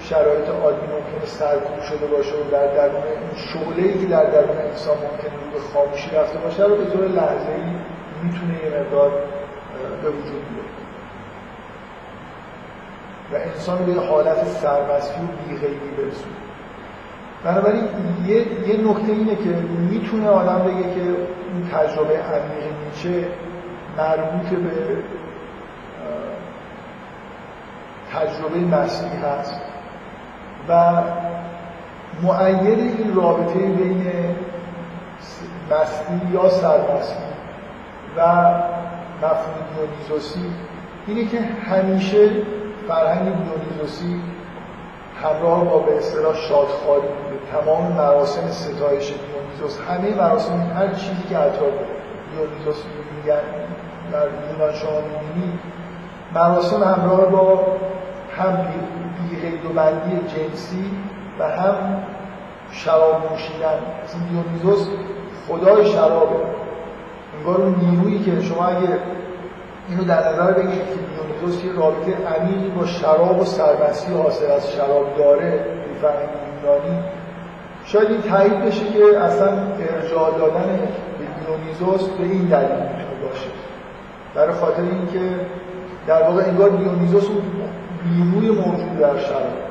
شرایط 0.00 0.48
عادی 0.48 0.86
ممکنه 0.86 1.26
سرکوب 1.26 1.80
شده 1.80 2.06
باشه 2.06 2.32
و 2.32 2.50
در 2.52 2.66
درون 2.66 3.02
این 3.02 3.36
شعله 3.36 3.92
که 3.92 4.06
در 4.06 4.24
درون 4.24 4.58
انسان 4.58 4.96
ممکنه 4.96 5.30
به 5.52 5.60
خاموشی 5.72 6.10
رفته 6.10 6.38
باشه 6.38 6.64
رو 6.64 6.76
به 6.76 6.84
طور 6.84 7.08
لحظه‌ای 7.08 7.70
می‌تونه 8.22 8.54
یه 8.64 8.80
مقدار 8.80 9.10
به 10.02 10.08
وجود 10.08 10.42
بیاره. 10.48 10.76
و 13.32 13.50
انسان 13.50 13.78
به 13.86 14.00
حالت 14.00 14.46
سرمستی 14.46 15.20
و 15.20 15.48
بیغیبی 15.48 15.90
برسونه. 15.96 16.36
بنابراین 17.44 17.84
یه, 18.26 18.36
یه 18.68 18.90
نکته 18.90 19.12
اینه 19.12 19.36
که 19.36 19.50
می‌تونه 19.90 20.28
آدم 20.28 20.58
بگه 20.64 20.94
که 20.94 21.00
این 21.00 21.68
تجربه 21.72 22.18
عمیق 22.18 22.64
نیچه 22.84 23.28
مربوط 23.98 24.48
به 24.48 24.96
تجربه 28.16 28.76
مسیح 28.76 29.24
هست 29.24 29.60
و 30.68 31.02
معید 32.22 32.78
این 32.78 33.14
رابطه 33.14 33.58
بین 33.58 34.06
مستی 35.70 36.32
یا 36.32 36.48
سرمستی 36.48 37.24
و 38.16 38.52
مفهوم 39.22 39.54
دیونیزوسی 39.74 40.40
اینه 41.06 41.24
که 41.24 41.40
همیشه 41.40 42.30
فرهنگ 42.88 43.22
دیونیزوسی 43.22 44.20
همراه 45.22 45.64
با 45.64 45.78
به 45.78 45.96
اصطلاح 45.96 46.34
شادخواری 46.34 47.06
بوده. 47.06 47.62
تمام 47.64 47.92
مراسم 47.92 48.50
ستایش 48.50 49.12
دیونیزوس 49.12 49.78
همه 49.88 50.14
مراسم 50.14 50.72
هر 50.76 50.88
چیزی 50.88 51.22
که 51.28 51.38
اطراف 51.38 51.72
دیونیزوس 52.32 52.76
میگن 53.16 53.40
در 54.12 54.26
یونان 54.52 54.74
شما 54.74 55.00
می‌بینید 55.00 55.60
مراسم 56.34 56.82
همراه 56.84 57.26
با 57.26 57.66
هم 58.38 58.56
بیقید 59.30 59.64
و 59.64 59.68
بندی 59.68 60.16
جنسی 60.16 60.90
و 61.38 61.48
هم 61.48 62.02
شراب 62.72 63.32
نوشیدن. 63.32 63.78
مثل 64.04 64.18
دیونیزوس 64.18 64.88
خدای 65.48 65.92
شرابه. 65.92 66.36
انگار 67.38 67.56
اون 67.56 67.74
نیرویی 67.74 68.24
که 68.24 68.40
شما 68.40 68.66
اگه 68.66 68.88
اینو 69.88 70.04
در 70.04 70.32
نظر 70.32 70.52
بگیرید 70.52 70.86
که 70.86 70.94
دیونیزوس 70.94 71.64
یه 71.64 71.72
رابطه 71.72 72.12
عمیقی 72.12 72.68
با 72.68 72.86
شراب 72.86 73.40
و 73.40 73.44
سرمستی 73.44 74.12
حاصل 74.12 74.50
از 74.50 74.72
شراب 74.72 75.16
داره 75.18 75.64
فرهنگ 76.02 76.28
یونانی 76.62 76.98
شاید 77.84 78.10
این 78.10 78.22
تایید 78.22 78.64
بشه 78.64 78.84
که 78.86 79.20
اصلا 79.20 79.48
ارجاع 79.48 80.38
دادن 80.38 80.78
به 81.18 81.24
دیونیزوس 81.40 82.08
به 82.08 82.24
این 82.24 82.44
دلیل 82.44 82.70
می‌تونه 82.70 83.28
باشه. 83.28 83.48
برای 84.34 84.52
خاطر 84.52 84.82
اینکه 84.82 85.34
در 86.06 86.22
واقع 86.22 86.42
انگار 86.42 86.68
دیونیزوس 86.68 87.24
اون 87.24 87.42
نیروی 88.10 88.50
موجود 88.50 88.98
در 88.98 89.18
شراب 89.18 89.66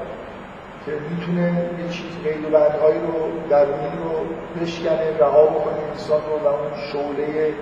که 0.85 0.91
می‌تونه 1.09 1.69
یه 1.79 1.89
چیز 1.89 2.17
قید 2.23 2.45
و 2.45 2.49
بندهایی 2.49 2.99
رو 2.99 3.31
درونی 3.49 3.91
رو 4.03 4.25
بشکنه 4.61 5.17
رها 5.19 5.45
بکنه 5.45 5.75
انسان 5.91 6.21
رو 6.21 6.39
و 6.43 6.47
اون 6.47 6.71
شعله 6.91 7.53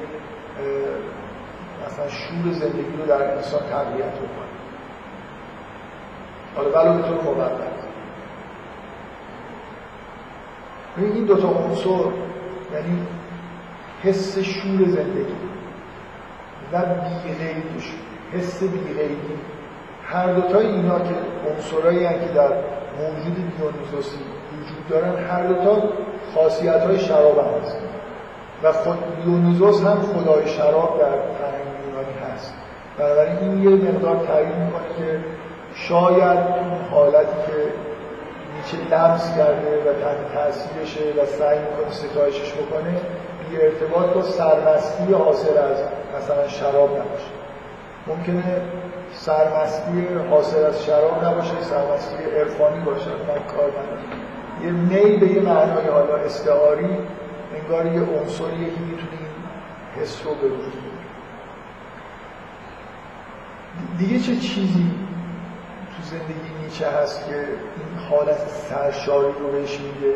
مثلا 1.87 2.07
شور 2.09 2.53
زندگی 2.53 2.97
رو 2.97 3.05
در 3.05 3.35
انسان 3.35 3.61
تقویت 3.69 4.13
بکنه. 4.13 4.53
حالا 6.55 6.69
بلا 6.69 6.97
به 6.97 7.07
طور 7.07 7.23
موقت 7.23 7.51
این 10.97 11.25
دوتا 11.25 11.47
عنصر 11.47 11.89
یعنی 12.73 13.07
حس 14.03 14.37
شور 14.37 14.87
زندگی 14.87 15.35
و 16.71 16.81
بیغیبیش 17.25 17.91
حس 18.31 18.63
بیغیبی 18.63 19.37
هر 20.05 20.27
دوتای 20.27 20.65
اینا 20.65 20.99
که 20.99 21.15
عنصرایی 21.49 21.99
که 21.99 22.33
در 22.35 22.49
موجود 22.99 23.35
دیونیزوسی 23.35 24.17
وجود 24.53 24.87
دارن 24.89 25.25
هر 25.25 25.43
دوتا 25.43 25.83
خاصیت 26.35 26.81
های 26.81 26.99
شراب 26.99 27.37
هم 27.37 27.61
هست. 27.63 27.77
و 28.63 28.71
خود 28.71 28.97
دیونیزوس 29.23 29.81
هم 29.81 30.01
خدای 30.01 30.47
شراب 30.47 30.99
در 30.99 31.09
فرهنگ 31.09 31.67
یونانی 31.87 32.33
هست. 32.33 32.53
بنابراین 32.97 33.37
این 33.37 33.63
یه 33.63 33.91
مقدار 33.91 34.25
تعیین 34.27 34.49
می‌کنه 34.49 34.97
که 34.97 35.19
شاید 35.75 36.37
اون 36.37 36.77
حالتی 36.91 37.35
که 37.47 37.53
نیچه 38.55 38.95
لمس 38.95 39.37
کرده 39.37 39.79
و 39.79 39.93
تحت 40.03 40.33
تاثیرشه 40.33 41.21
و 41.21 41.25
سعی 41.25 41.59
می‌کنه 41.59 41.91
ستایشش 41.91 42.53
بکنه 42.53 42.93
بی 43.49 43.61
ارتباط 43.61 44.13
با 44.13 44.21
سرمستی 44.21 45.13
حاصل 45.13 45.57
از 45.57 45.77
مثلا 46.17 46.47
شراب 46.47 46.89
نباشه. 46.89 47.42
ممکنه 48.07 48.61
سرمستی 49.13 50.07
حاصل 50.29 50.63
از 50.65 50.83
شراب 50.83 51.25
نباشه 51.25 51.61
سرمستی 51.61 52.23
عرفانی 52.23 52.79
باشه 52.85 53.05
کار 53.57 53.71
یه 54.63 54.71
میل 54.71 55.19
به 55.19 55.27
یه 55.27 55.41
معنای 55.41 55.87
حالا 55.87 56.15
استعاری 56.15 56.97
انگار 57.55 57.85
یه 57.85 58.01
عنصریه 58.01 58.69
که 58.69 58.79
می‌تونه 58.79 59.11
این 59.11 60.01
حس 60.01 60.21
رو 60.25 60.35
به 60.35 60.47
وجود 60.47 60.83
دیگه 63.97 64.19
چه 64.19 64.35
چیزی 64.35 64.91
تو 65.97 66.03
زندگی 66.03 66.63
نیچه 66.63 66.87
هست 66.87 67.27
که 67.27 67.35
این 67.35 68.07
حالت 68.09 68.47
سرشاری 68.69 69.33
رو 69.39 69.51
بهش 69.51 69.79
میده 69.79 70.15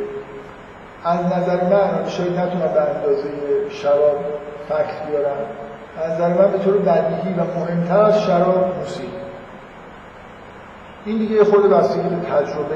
از 1.03 1.26
نظر 1.26 1.64
من 1.64 2.09
شاید 2.09 2.39
نتونم 2.39 2.73
به 2.73 2.81
اندازه 2.81 3.30
شراب 3.69 4.26
فکت 4.69 5.07
بیارم. 5.07 5.66
از 6.03 6.11
نظر 6.11 6.28
من 6.28 6.52
به 6.52 6.57
طور 6.57 6.78
بدیهی 6.78 7.34
و 7.34 7.60
مهمتر 7.60 7.99
از 7.99 8.22
شراب 8.22 8.76
موسیقی. 8.80 9.07
این 11.06 11.18
دیگه 11.18 11.44
خود 11.44 11.69
بستگی 11.69 12.10
به 12.10 12.15
تجربه 12.15 12.76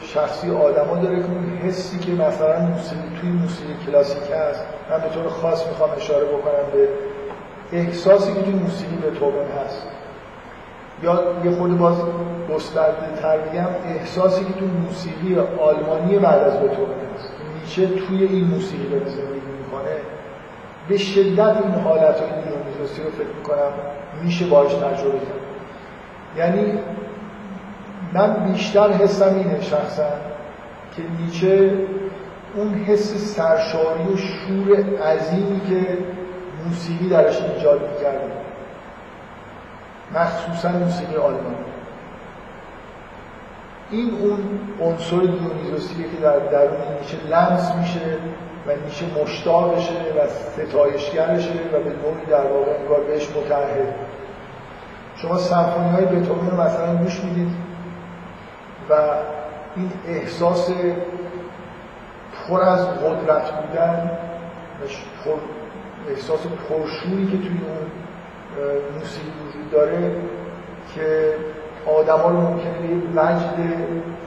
شخصی 0.00 0.50
آدما 0.50 0.96
داره 0.96 1.16
که 1.16 1.24
اون 1.24 1.58
حسی 1.62 1.98
که 1.98 2.12
مثلا 2.12 2.60
موسیقی 2.60 3.02
توی 3.20 3.30
موسیقی 3.30 3.74
کلاسیک 3.86 4.22
هست 4.22 4.60
من 4.90 5.00
به 5.00 5.08
طور 5.14 5.28
خاص 5.28 5.66
می‌خوام 5.66 5.90
اشاره 5.96 6.24
بکنم 6.24 6.66
به 6.72 6.88
احساسی 7.72 8.34
که 8.34 8.42
توی 8.42 8.54
موسیقی 8.54 8.96
به 8.96 9.10
هست. 9.64 9.86
یا 11.02 11.22
یه 11.44 11.50
خود 11.50 11.78
باز 11.78 11.94
گسترده 12.54 13.22
تر 13.22 13.38
بگم 13.38 13.66
احساسی 13.88 14.44
که 14.44 14.52
توی 14.52 14.68
موسیقی 14.68 15.36
آلمانی 15.60 16.18
بعد 16.18 16.42
از 16.42 16.56
بتوون 16.56 16.88
هست. 17.14 17.30
نیچه 17.60 17.86
توی 17.86 18.24
این 18.24 18.44
موسیقی 18.44 18.86
به 18.86 18.98
زندگی 18.98 19.45
به 20.88 20.98
شدت 20.98 21.56
این 21.56 21.74
حالت 21.84 22.16
دیونیزوسی 22.18 23.02
رو 23.02 23.10
فکر 23.10 23.36
می‌کنم. 23.36 23.72
میشه 24.22 24.46
باش 24.46 24.74
تجربه 24.74 25.18
کرد. 25.18 25.46
یعنی 26.36 26.78
من 28.12 28.52
بیشتر 28.52 28.90
حسم 28.92 29.34
اینه 29.34 29.60
شخصا 29.60 30.08
که 30.96 31.02
نیچه 31.20 31.72
اون 32.54 32.74
حس 32.74 33.34
سرشاری 33.34 34.12
و 34.14 34.16
شور 34.16 34.98
عظیمی 35.02 35.60
که 35.60 35.98
موسیقی 36.64 37.08
درش 37.08 37.42
ایجاد 37.42 37.80
می‌کرده. 37.80 38.30
مخصوصا 40.14 40.68
موسیقی 40.68 41.16
آلمانی. 41.16 41.56
این 43.90 44.10
اون 44.20 44.38
عنصر 44.80 45.16
دیونیزوسیه 45.16 46.04
که 46.04 46.22
در 46.22 46.38
درون 46.38 46.80
نیچه 47.00 47.16
لمس 47.30 47.74
میشه 47.74 48.00
و 48.68 48.70
نیچه 48.86 49.06
مشتاقشه 49.22 49.92
و 49.92 50.28
ستایشگرشه 50.28 51.52
و 51.72 51.80
به 51.80 51.90
نوعی 51.90 52.26
در 52.30 52.46
واقع 52.46 52.70
انگار 52.80 53.00
بهش 53.00 53.28
متعهد. 53.30 53.94
شما 55.16 55.38
سمفونی 55.38 55.88
های 55.88 56.04
بتوون 56.04 56.50
رو 56.50 56.60
مثلا 56.60 56.96
گوش 56.96 57.20
می‌دید 57.24 57.48
و 58.90 58.94
این 59.76 59.92
احساس 60.08 60.70
پر 62.48 62.62
از 62.62 62.88
قدرت 62.88 63.50
بودن 63.52 64.10
پر 65.24 65.34
احساس 66.10 66.40
پرشوری 66.68 67.26
که 67.26 67.36
توی 67.38 67.60
اون 67.66 67.86
موسیقی 68.98 69.30
وجود 69.48 69.70
داره 69.70 70.12
که 70.94 71.34
آدما 71.86 72.28
رو 72.28 72.40
ممکنه 72.40 72.78
به 72.82 72.86
یک 72.94 73.02
وجد 73.14 73.58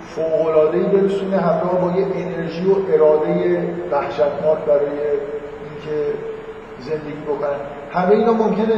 فوق‌العاده‌ای 0.09 0.83
برسونه 0.83 1.37
همراه 1.37 1.81
با 1.81 1.99
یه 1.99 2.05
انرژی 2.15 2.65
و 2.65 2.75
اراده 2.93 3.63
وحشتناک 3.91 4.57
برای 4.67 4.99
اینکه 5.69 6.13
زندگی 6.79 7.21
بکنن. 7.27 7.59
همه 7.91 8.11
اینا 8.11 8.33
ممکنه 8.33 8.73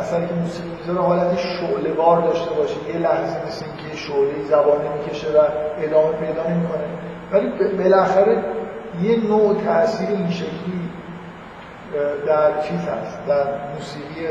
اثری 0.00 0.26
که 0.26 0.34
موسیقی 0.34 0.68
می‌ذاره 0.80 1.06
حالت 1.06 1.36
شعله‌وار 1.36 2.20
داشته 2.22 2.50
باشه. 2.54 2.76
یه 2.88 2.98
لحظه 2.98 3.46
مثل 3.46 3.64
اینکه 3.66 3.96
شعله 3.96 4.44
زبانه 4.48 4.84
می‌کشه 4.98 5.28
و 5.28 5.40
ادامه 5.82 6.12
پیدا 6.12 6.42
نمی‌کنه. 6.50 6.84
ولی 7.32 7.76
بالاخره 7.78 8.44
یه 9.02 9.28
نوع 9.28 9.54
تاثیر 9.64 10.08
این 10.08 10.30
شکلی 10.30 10.80
در 12.26 12.60
چیز 12.60 12.80
هست؟ 12.80 13.18
در 13.28 13.44
موسیقی 13.74 14.26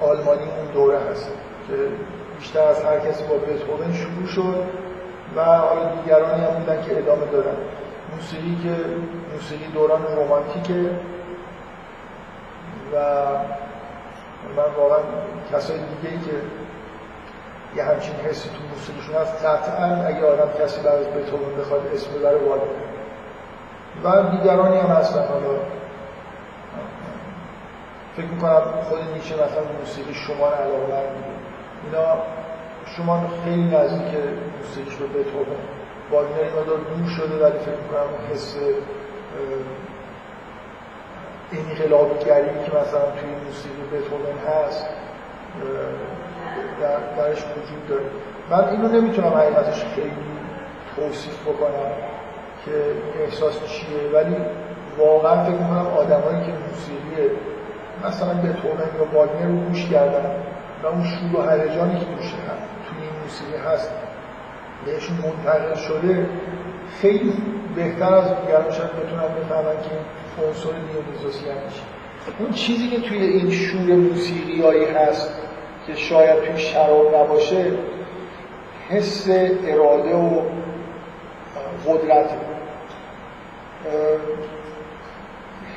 آلمانی 0.00 0.40
اون 0.40 0.72
دوره 0.74 0.98
هست 0.98 1.32
که 1.68 1.74
بیشتر 2.42 2.60
از 2.60 2.84
هر 2.84 2.98
کسی 2.98 3.24
با 3.24 3.34
بتهوون 3.34 3.92
شروع 3.92 4.26
شد 4.26 4.64
و 5.36 5.44
حالا 5.44 5.94
دیگرانی 6.02 6.44
هم 6.44 6.54
بودن 6.54 6.82
که 6.82 6.98
ادامه 6.98 7.26
دادن 7.26 7.56
موسیقی 8.16 8.58
که 8.62 8.76
موسیقی 9.32 9.66
دوران 9.66 10.02
رومانتیکه 10.16 10.90
و 12.92 12.96
من 14.56 14.74
واقعا 14.76 14.98
کسای 15.52 15.78
دیگه 15.78 16.14
ای 16.14 16.20
که 16.20 16.32
یه 17.76 17.84
همچین 17.84 18.14
حسی 18.14 18.48
تو 18.48 18.74
موسیقیشون 18.74 19.14
هست 19.14 19.44
قطعا 19.44 20.06
اگه 20.06 20.26
آدم 20.26 20.64
کسی 20.64 20.80
بعد 20.80 20.94
از 20.94 21.06
بتوون 21.06 21.56
بخواد 21.60 21.90
اسم 21.94 22.10
ببره 22.18 22.38
وارد 22.38 22.62
و 24.04 24.30
دیگرانی 24.36 24.78
هم 24.78 24.86
هستن 24.86 25.18
حالا. 25.18 25.58
فکر 28.16 28.26
می‌کنم 28.26 28.62
خود 28.88 28.98
نیچه 29.14 29.34
مثلا 29.34 29.64
موسیقی 29.80 30.14
شما 30.14 30.46
علاقه 30.46 31.02
اینا 31.84 32.06
شما 32.96 33.24
خیلی 33.44 33.62
نزدیک 33.62 34.14
موسیقیش 34.60 34.94
به 34.94 35.06
بتوون 35.06 35.46
واگنر 36.10 36.38
این 36.38 36.52
مدار 36.52 36.78
دور 36.78 37.08
شده 37.16 37.44
ولی 37.44 37.58
فکر 37.58 37.80
می‌کنم 37.82 38.00
اون 38.00 38.30
حس 38.32 38.56
انقلابگری 41.52 42.64
که 42.64 42.70
مثلا 42.70 43.10
توی 43.20 43.30
موسیقی 43.46 43.82
بتوون 43.92 44.20
هست 44.48 44.86
در 46.80 46.98
درش 47.16 47.38
وجود 47.38 47.88
داره. 47.88 48.04
من 48.50 48.68
اینو 48.68 48.88
نمی‌تونم 48.88 49.28
حقیقتش 49.28 49.84
خیلی 49.84 50.12
توصیف 50.96 51.42
بکنم 51.42 51.92
که 52.64 52.70
احساس 53.24 53.54
چیه 53.66 54.10
ولی 54.14 54.36
واقعا 54.98 55.44
فکر 55.44 55.52
می‌کنم 55.54 55.86
آدمایی 55.86 56.46
که 56.46 56.52
موسیقی 56.52 57.30
مثلا 58.04 58.34
بتوون 58.34 58.78
یا 58.98 59.04
واگنر 59.14 59.46
رو 59.46 59.56
گوش 59.56 59.88
کردن 59.90 60.30
و 60.82 60.86
اون 60.86 61.04
شور 61.04 61.40
و 61.40 61.50
هیجانی 61.50 61.98
که 61.98 62.04
توش 62.04 62.30
توی 62.30 63.02
این 63.02 63.12
موسیقی 63.22 63.56
هست 63.56 63.90
بهشون 64.86 65.16
منتقل 65.16 65.74
شده 65.74 66.26
خیلی 67.00 67.32
بهتر 67.76 68.14
از 68.14 68.24
دیگران 68.40 68.70
شاید 68.70 68.90
بتونن 68.90 69.22
بفهمن 69.22 69.76
که 69.82 70.42
عنصر 70.46 70.68
دیونیزوسی 70.70 71.46
یعنی 71.46 71.60
اون 72.38 72.52
چیزی 72.52 72.88
که 72.88 73.00
توی 73.00 73.18
این 73.18 73.50
شور 73.50 73.94
موسیقیایی 73.94 74.84
هست 74.84 75.34
که 75.86 75.94
شاید 75.94 76.42
توی 76.44 76.58
شراب 76.58 77.16
نباشه 77.16 77.72
حس 78.88 79.28
اراده 79.66 80.14
و 80.14 80.40
قدرت. 81.86 82.30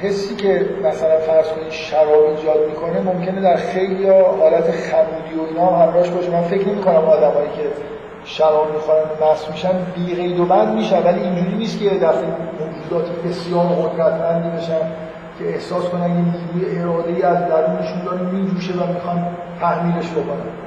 حسی 0.05 0.35
که 0.35 0.65
مثلا 0.83 1.17
فرض 1.17 1.47
کنید 1.47 1.71
شراب 1.71 2.23
ایجاد 2.23 2.67
می‌کنه 2.69 2.99
ممکنه 3.01 3.41
در 3.41 3.55
خیلی 3.55 4.09
حالت 4.09 4.71
خمودی 4.71 5.35
و 5.39 5.41
اینا 5.49 5.65
همراهش 5.65 6.09
باشه. 6.09 6.29
من 6.31 6.41
فکر 6.41 6.67
نمی 6.67 6.81
کنم 6.81 6.95
آدمایی 6.95 7.49
که 7.49 7.63
شراب 8.25 8.73
می‌خورن 8.73 8.99
و 8.99 9.51
میشن 9.51 9.73
بی 9.95 10.15
قید 10.15 10.39
و 10.39 10.45
بند 10.45 10.73
میشن 10.73 11.03
ولی 11.03 11.19
اینجوری 11.19 11.55
نیست 11.57 11.79
که 11.79 11.89
دفعه 11.89 12.25
موجودات 12.59 13.09
بسیار 13.21 13.65
قدرتمندی 13.65 14.57
بشن 14.57 14.81
که 15.39 15.45
احساس 15.49 15.83
کنن 15.83 16.09
یه 16.09 16.15
نیروی 16.15 16.79
اراده 16.79 17.13
ای 17.13 17.23
از 17.23 17.37
درونشون 17.37 18.03
داره 18.05 18.21
میجوشه 18.21 18.73
و 18.73 18.93
می‌خوان 18.93 19.27
تحمیلش 19.59 20.11
بکنن. 20.11 20.65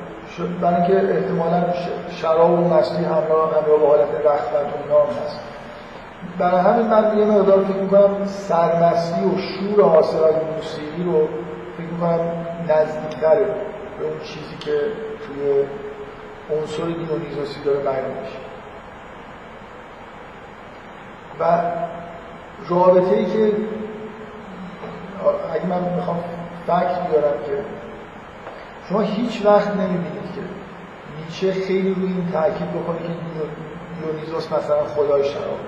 برای 0.60 0.74
اینکه 0.74 1.14
احتمالا 1.14 1.64
شراب 2.10 2.50
و 2.50 2.68
مستی 2.74 3.04
همراه 3.04 3.54
همراه 3.56 3.78
با 3.80 3.88
حالت 3.88 4.08
رخت 4.24 4.48
و 4.54 5.24
هست. 5.24 5.40
برای 6.38 6.60
همین 6.60 6.86
من 6.86 7.18
یه 7.18 7.24
مقدار 7.24 7.64
فکر 7.64 7.76
می‌کنم 7.76 8.26
سرمستی 8.26 9.24
و 9.24 9.38
شور 9.38 9.84
حاصل 9.84 10.18
موسیقی 10.56 11.02
رو 11.04 11.28
فکر 11.76 11.86
می‌کنم 11.86 12.20
نزدیکتره 12.68 13.46
به 13.98 14.04
اون 14.04 14.20
چیزی 14.24 14.56
که 14.60 14.80
توی 15.26 15.64
عنصر 16.58 16.84
دیونیزوسی 16.84 17.60
داره 17.64 17.78
بیان 17.78 17.94
میشه. 17.94 18.38
و 21.40 21.62
رابطه 22.68 23.16
ای 23.16 23.24
که 23.24 23.52
اگه 25.54 25.66
من 25.66 25.94
می‌خوام 25.96 26.24
فکر 26.66 27.08
بیارم 27.10 27.38
که 27.46 27.64
شما 28.88 29.00
هیچ 29.00 29.46
وقت 29.46 29.68
نمی‌بینید 29.68 30.32
که 30.34 30.40
نیچه 31.24 31.52
خیلی 31.52 31.94
روی 31.94 32.06
این 32.06 32.28
تاکید 32.32 32.70
بکنه 32.70 32.98
که 32.98 33.08
دیونیزوس 34.00 34.52
مثلا 34.52 34.84
خدای 34.84 35.24
شراب 35.24 35.58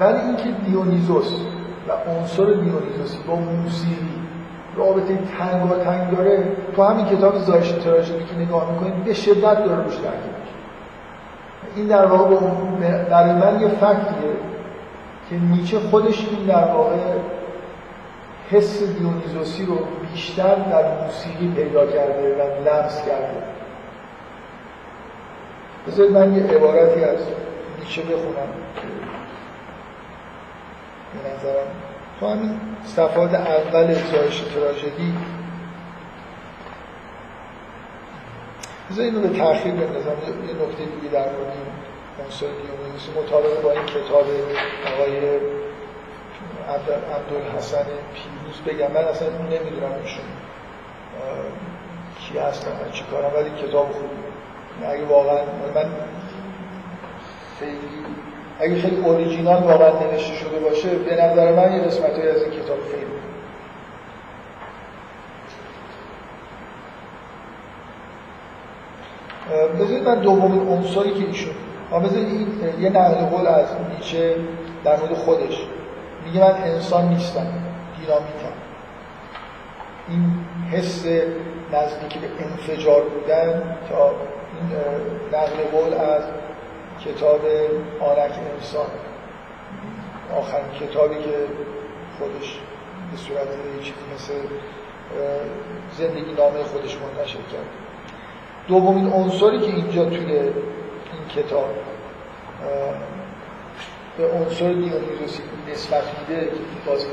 ولی 0.00 0.20
اینکه 0.20 0.50
دیونیزوس 0.64 1.32
و 1.88 2.10
عنصر 2.10 2.44
دیونیزوسی 2.44 3.18
با 3.28 3.34
موسیقی 3.34 4.14
رابطه 4.76 5.18
تنگ 5.84 6.16
داره 6.16 6.44
تو 6.76 6.82
همین 6.82 7.06
کتاب 7.06 7.38
زایش 7.38 7.70
تراژدی 7.70 8.24
که 8.24 8.38
نگاه 8.38 8.72
می‌کنید 8.72 9.04
به 9.04 9.14
شدت 9.14 9.64
داره 9.64 9.84
روش 9.84 9.94
تاکید 9.94 10.44
این 11.76 11.86
در 11.86 12.06
واقع 12.06 12.36
در 13.10 13.34
من 13.34 13.60
یه 13.60 13.68
فکتیه 13.68 14.34
که 15.30 15.36
نیچه 15.36 15.78
خودش 15.78 16.28
این 16.30 16.46
در 16.46 16.64
واقع 16.64 16.96
حس 18.50 18.82
دیونیزوسی 18.82 19.66
رو 19.66 19.78
بیشتر 20.12 20.54
در 20.54 21.04
موسیقی 21.04 21.48
پیدا 21.56 21.86
کرده 21.86 22.34
و 22.34 22.68
لمس 22.68 23.06
کرده. 23.06 23.42
بذارید 25.86 26.12
من 26.12 26.34
یه 26.34 26.42
عبارتی 26.42 27.04
از 27.04 27.18
نیچه 27.80 28.02
بخونم. 28.02 28.48
به 31.14 31.30
نظرم. 31.30 31.66
تو 32.20 32.28
همین 32.28 32.60
صفحات 32.84 33.34
اول 33.34 33.94
زایش 33.94 34.40
تراژدی. 34.40 35.14
بذار 38.90 39.04
اینو 39.04 39.20
به 39.20 39.38
تاخیر 39.38 39.74
بندازم. 39.74 40.08
یه 40.08 40.54
نکته 40.66 40.84
دیگه 40.84 41.12
در 41.12 41.20
مورد 41.20 41.52
عنصر 42.24 42.46
دیونیزوسی 42.46 43.10
مطابق 43.18 43.62
با 43.62 43.70
این 43.70 43.86
کتاب 43.86 44.26
آقای 44.94 45.40
عبدالحسن 47.16 47.86
پیروز 48.14 48.60
بگم. 48.66 48.90
من 48.90 49.04
اصلا 49.04 49.28
اون 49.28 49.46
نمی‌دونم 49.46 49.92
ایشون 50.02 50.24
کی 52.20 52.38
هستن 52.38 52.70
و 52.70 52.90
چی 52.92 53.04
کارم 53.10 53.30
ولی 53.36 53.68
کتاب 53.68 53.92
خوبی 53.92 54.86
اگه 54.86 55.04
واقعا 55.04 55.36
من 55.74 55.90
خیلی 57.58 58.04
اگه 58.60 58.80
خیلی 58.80 58.96
اوریجینال 58.96 59.62
واقعا 59.62 59.90
نوشته 60.00 60.34
شده 60.34 60.58
باشه 60.58 60.88
به 60.88 61.12
نظر 61.12 61.52
من 61.52 61.76
یه 61.76 61.82
قسمت 61.82 62.10
از 62.10 62.42
این 62.42 62.50
کتاب 62.50 62.78
خیلی 62.90 63.14
بذارید 69.80 70.08
من 70.08 70.20
دومین 70.20 70.68
عنصری 70.68 71.14
که 71.14 71.26
ایشون 71.26 71.54
بذارید 71.92 72.28
این 72.28 72.82
یه 72.82 72.90
نقل 72.90 73.14
قول 73.14 73.46
از 73.46 73.66
نیچه 73.96 74.36
در 74.84 74.96
مورد 74.96 75.14
خودش. 75.14 75.66
میگه 76.24 76.40
من 76.40 76.62
انسان 76.64 77.08
نیستم 77.08 77.46
دینامیتم. 78.00 78.54
این 80.08 80.32
حس 80.72 81.06
نزدیکی 81.72 82.18
به 82.18 82.28
انفجار 82.44 83.02
بودن 83.02 83.76
تا 83.90 84.10
این 84.10 84.78
نقل 85.32 85.56
قول 85.72 85.94
از 85.94 86.22
کتاب 87.04 87.40
آنک 88.00 88.32
انسان. 88.54 88.86
آخرین 90.36 90.70
کتابی 90.80 91.14
که 91.14 91.36
خودش 92.18 92.58
به 93.10 93.16
صورت 93.16 93.48
چیزی 93.82 93.92
مثل 94.14 94.34
زندگی 95.98 96.32
نامه 96.32 96.62
خودش 96.62 96.96
منتشر 96.96 97.34
کرد. 97.52 97.68
دومین 98.68 99.12
عنصری 99.12 99.58
که 99.58 99.66
اینجا 99.66 100.04
توی 100.04 100.32
این 100.32 100.52
کتاب 101.36 101.68
به 104.18 104.30
عنصر 104.32 104.72
دیونیزوسی 104.72 105.42
نسبت 105.72 106.02
میده 106.18 106.46
که 106.46 106.90
باز 106.90 107.06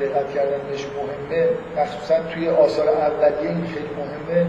دقت 0.00 0.34
کردن 0.34 0.68
بهش 0.70 0.86
مهمه 0.86 1.48
مخصوصا 1.76 2.14
توی 2.34 2.48
آثار 2.48 2.88
اولیه 2.88 3.50
این 3.50 3.66
خیلی 3.66 3.88
مهمه 3.96 4.46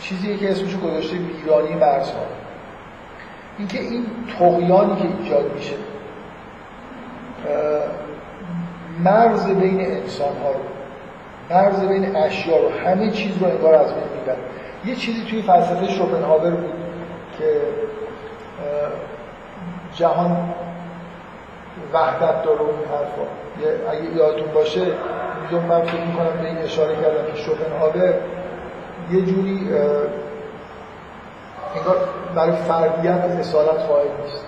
چیزی 0.00 0.36
که 0.36 0.50
اسمشو 0.50 0.80
گذاشته 0.80 1.16
ویرانی 1.16 1.74
مرزها. 1.74 2.39
اینکه 3.60 3.80
این 3.80 4.06
تقیانی 4.38 4.96
که 4.96 5.08
ایجاد 5.18 5.52
میشه 5.54 5.74
مرز 9.04 9.46
بین 9.46 9.80
انسان 9.80 10.28
ها 10.28 10.50
رو 10.50 10.60
مرز 11.50 11.80
بین 11.80 12.16
اشیا 12.16 12.56
رو 12.56 12.68
همه 12.68 13.10
چیز 13.10 13.38
رو 13.38 13.46
انگار 13.48 13.74
از 13.74 13.94
بین 13.94 14.04
می‌بره. 14.18 14.36
یه 14.84 14.94
چیزی 14.94 15.24
توی 15.24 15.42
فلسفه 15.42 15.88
شوپنهاور 15.88 16.50
بود 16.50 16.72
که 17.38 17.60
جهان 19.94 20.54
وحدت 21.92 22.42
داره 22.42 22.58
و 22.58 22.62
این 22.62 22.88
حرفا 22.90 23.90
اگه 23.90 24.16
یادتون 24.16 24.52
باشه 24.54 24.80
اینجا 24.80 25.66
من 25.66 25.82
فکر 25.82 26.00
می‌کنم 26.00 26.42
به 26.42 26.48
این 26.48 26.58
اشاره 26.58 26.94
کردم 26.94 27.32
که 27.32 27.42
شوپنهاور 27.42 28.14
یه 29.10 29.20
جوری 29.20 29.68
انگار 31.76 32.08
برای 32.34 32.52
فردیت 32.52 33.24
اصالت 33.40 33.80
قائل 33.88 34.08
نیست. 34.24 34.44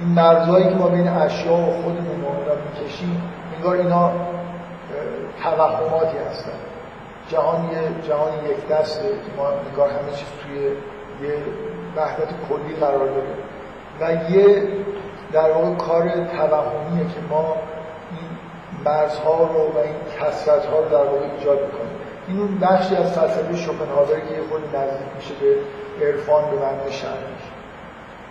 این 0.00 0.08
مرزهایی 0.08 0.64
که 0.64 0.74
ما 0.74 0.88
بین 0.88 1.08
اشیا 1.08 1.52
و 1.52 1.82
خودمون 1.82 2.20
رو 2.22 2.80
می‌کشیم 2.80 3.22
انگار 3.56 3.76
اینا 3.76 4.10
توهماتی 5.42 6.16
هستن. 6.30 6.52
جهان 7.28 7.64
یه 7.64 8.08
جهان 8.08 8.32
یک 8.50 8.68
دسته 8.68 9.08
که 9.08 9.30
ما 9.36 9.48
انگار 9.48 9.88
همه 9.88 10.10
چیز 10.10 10.28
توی 10.42 10.62
یه 11.28 11.34
وحدت 11.96 12.28
کلی 12.48 12.76
قرار 12.80 13.06
داره 13.06 13.34
و 14.00 14.30
یه 14.30 14.62
در 15.32 15.50
واقع 15.50 15.74
کار 15.74 16.02
توهمیه 16.08 17.04
که 17.14 17.20
ما 17.30 17.56
این 18.10 18.28
مرزها 18.84 19.38
رو 19.38 19.72
و 19.74 19.78
این 19.84 19.94
کسرت 20.20 20.66
ها 20.66 20.78
رو 20.78 20.88
در 20.88 20.96
واقع 20.96 21.26
ایجاد 21.38 21.58
می‌کنیم. 21.64 21.85
این 22.28 22.38
اون 22.38 22.58
بخشی 22.58 22.96
از 22.96 23.12
فلسفه 23.12 23.56
شوپنهاور 23.56 24.20
که 24.20 24.34
یه 24.34 24.42
خود 24.50 24.62
نزدیک 24.76 25.08
میشه 25.16 25.34
به 25.40 26.06
عرفان 26.06 26.44
به 26.50 26.56
معنی 26.56 26.92
شرعی 26.92 27.36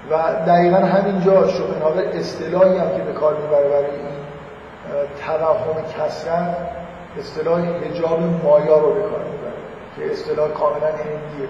و 0.10 0.46
دقیقا 0.48 0.78
همینجا 0.78 1.48
شوپنهاور 1.48 2.04
اصطلاحی 2.04 2.78
هم 2.78 2.90
که 2.98 3.04
به 3.04 3.14
کار 3.14 3.34
می‌بره 3.34 3.70
برای 3.70 3.86
این 3.86 4.16
توهم 5.26 5.84
کسرت 5.98 6.58
اصطلاح 7.20 7.62
حجاب 7.62 8.20
مایا 8.44 8.78
رو 8.78 8.94
به 8.94 9.02
کار 9.02 9.24
می‌بره 9.32 9.60
که 9.96 10.12
اصطلاح 10.12 10.50
کاملا 10.50 10.88
هندیه. 10.88 11.50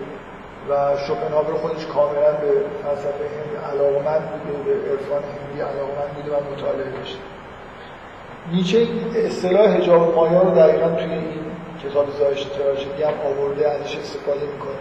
و 0.70 0.98
شوپنهاور 0.98 1.54
خودش 1.54 1.86
کاملا 1.86 2.32
به 2.32 2.52
فلسفه 2.84 3.26
هند 3.36 3.74
علاقمند 3.74 4.22
بوده 4.30 4.74
به 4.74 4.92
عرفان 4.92 5.22
هندی 5.24 5.62
علاقمند 5.62 6.10
بوده 6.16 6.38
و 6.38 6.54
مطالعه 6.54 6.92
داشته. 6.98 7.20
نیچه 8.52 8.88
اصطلاح 9.16 9.78
حجاب 9.78 10.16
مایا 10.16 10.42
رو 10.42 10.50
دقیقا 10.50 10.90
توی 10.90 11.14
این 11.14 11.45
کتاب 11.90 12.06
زایش 12.20 12.44
تراژدی 12.44 13.04
هم 13.04 13.14
آورده 13.26 13.70
ازش 13.70 13.98
استفاده 13.98 14.42
می‌کنه. 14.54 14.76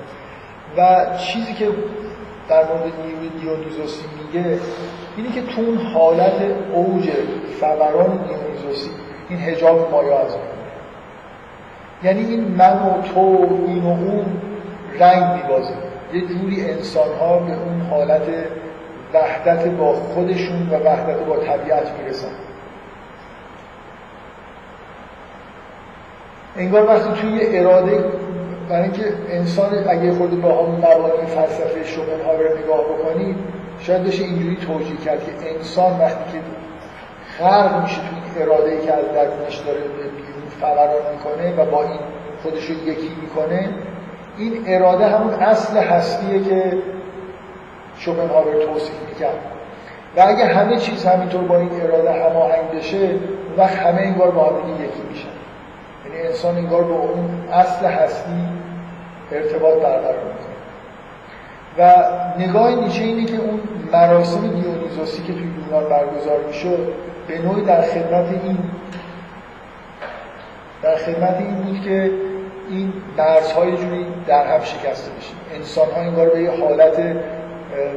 و 0.76 1.06
چیزی 1.18 1.54
که 1.54 1.68
در 2.48 2.64
مورد 2.64 2.92
دیونیزوسی 3.40 4.04
میگه 4.24 4.58
اینی 5.16 5.28
که 5.28 5.42
تو 5.42 5.60
اون 5.60 5.76
حالت 5.76 6.42
اوج 6.72 7.10
فوران 7.60 8.26
دیونیزوسی 8.28 8.90
این 9.28 9.38
حجاب 9.38 9.90
مایا 9.90 10.18
از 10.18 10.36
یعنی 12.04 12.20
این 12.20 12.44
من 12.44 12.72
و 12.72 13.02
تو 13.02 13.48
این 13.66 13.84
و 13.84 13.88
اون 13.88 14.24
رنگ 14.98 15.42
میبازه. 15.42 15.74
یه 16.12 16.20
جوری 16.20 16.70
انسان 16.70 17.08
ها 17.20 17.38
به 17.38 17.52
اون 17.52 17.80
حالت 17.90 18.22
وحدت 19.14 19.66
با 19.66 19.94
خودشون 19.94 20.68
و 20.70 20.74
وحدت 20.74 21.18
با 21.18 21.36
طبیعت 21.36 21.92
می‌رسن. 21.98 22.28
انگار 26.56 26.86
وقتی 26.86 27.20
توی 27.20 27.30
یه 27.30 27.60
اراده 27.60 28.04
برای 28.68 28.82
اینکه 28.82 29.04
انسان 29.30 29.88
اگه 29.88 30.12
خود 30.12 30.42
با 30.42 30.48
هم 30.48 30.70
مبانی 30.70 31.26
فلسفه 31.26 31.84
شوپنهاور 31.84 32.58
نگاه 32.64 32.80
بکنید 32.84 33.36
شاید 33.80 34.04
بشه 34.04 34.24
اینجوری 34.24 34.56
توجیه 34.56 34.96
کرد 34.96 35.24
که 35.24 35.54
انسان 35.56 36.00
وقتی 36.00 36.32
که 36.32 36.38
خرق 37.38 37.82
میشه 37.82 37.96
توی 37.96 38.18
این 38.24 38.42
اراده 38.42 38.70
ای 38.70 38.80
که 38.80 38.92
از 38.92 39.04
درونش 39.14 39.56
داره 39.56 39.80
به 39.80 39.86
بیرون 39.86 40.48
فوران 40.60 41.02
می‌کنه 41.14 41.54
و 41.56 41.70
با 41.70 41.82
این 41.82 42.00
خودش 42.42 42.64
رو 42.70 42.88
یکی 42.88 43.10
می‌کنه 43.22 43.68
این 44.38 44.64
اراده 44.66 45.06
همون 45.06 45.34
اصل 45.34 45.76
هستیه 45.78 46.44
که 46.44 46.78
شوپنهاور 47.98 48.52
توصیف 48.52 48.94
می‌کرد. 49.08 49.38
و 50.16 50.20
اگه 50.26 50.44
همه 50.44 50.76
چیز 50.76 51.04
همینطور 51.04 51.44
با 51.44 51.56
این 51.56 51.70
اراده 51.82 52.12
هماهنگ 52.12 52.70
بشه 52.76 53.10
وقت 53.56 53.76
همه 53.76 54.00
انگار 54.00 54.30
با 54.30 54.44
هم 54.44 54.84
یکی 54.84 55.02
میشن. 55.10 55.33
انسان 56.14 56.56
انگار 56.56 56.82
با 56.82 56.94
اون 56.94 57.30
اصل 57.52 57.86
هستی 57.86 58.48
ارتباط 59.32 59.74
برقرار 59.74 60.22
می‌کنه. 60.24 60.54
و 61.78 62.04
نگاه 62.38 62.74
نیچه 62.74 63.02
اینه 63.02 63.24
که 63.24 63.36
اون 63.36 63.60
مراسم 63.92 64.40
دیونیزوسی 64.40 65.22
که 65.22 65.32
توی 65.32 65.42
یونان 65.42 65.88
برگزار 65.90 66.38
می‌شد 66.46 66.92
به 67.28 67.38
نوعی 67.38 67.64
در 67.64 67.82
خدمت 67.82 68.26
این 68.44 68.58
در 70.82 70.96
خدمت 70.96 71.36
این 71.38 71.54
بود 71.54 71.80
که 71.84 72.10
این 72.70 72.92
مرزهای 73.18 73.76
جوری 73.76 74.06
در 74.26 74.46
هم 74.46 74.60
شکسته 74.60 75.10
بشه. 75.10 75.32
انسان 75.54 75.90
ها 75.90 76.00
انگار 76.00 76.28
به 76.28 76.42
یه 76.42 76.50
حالت 76.50 77.16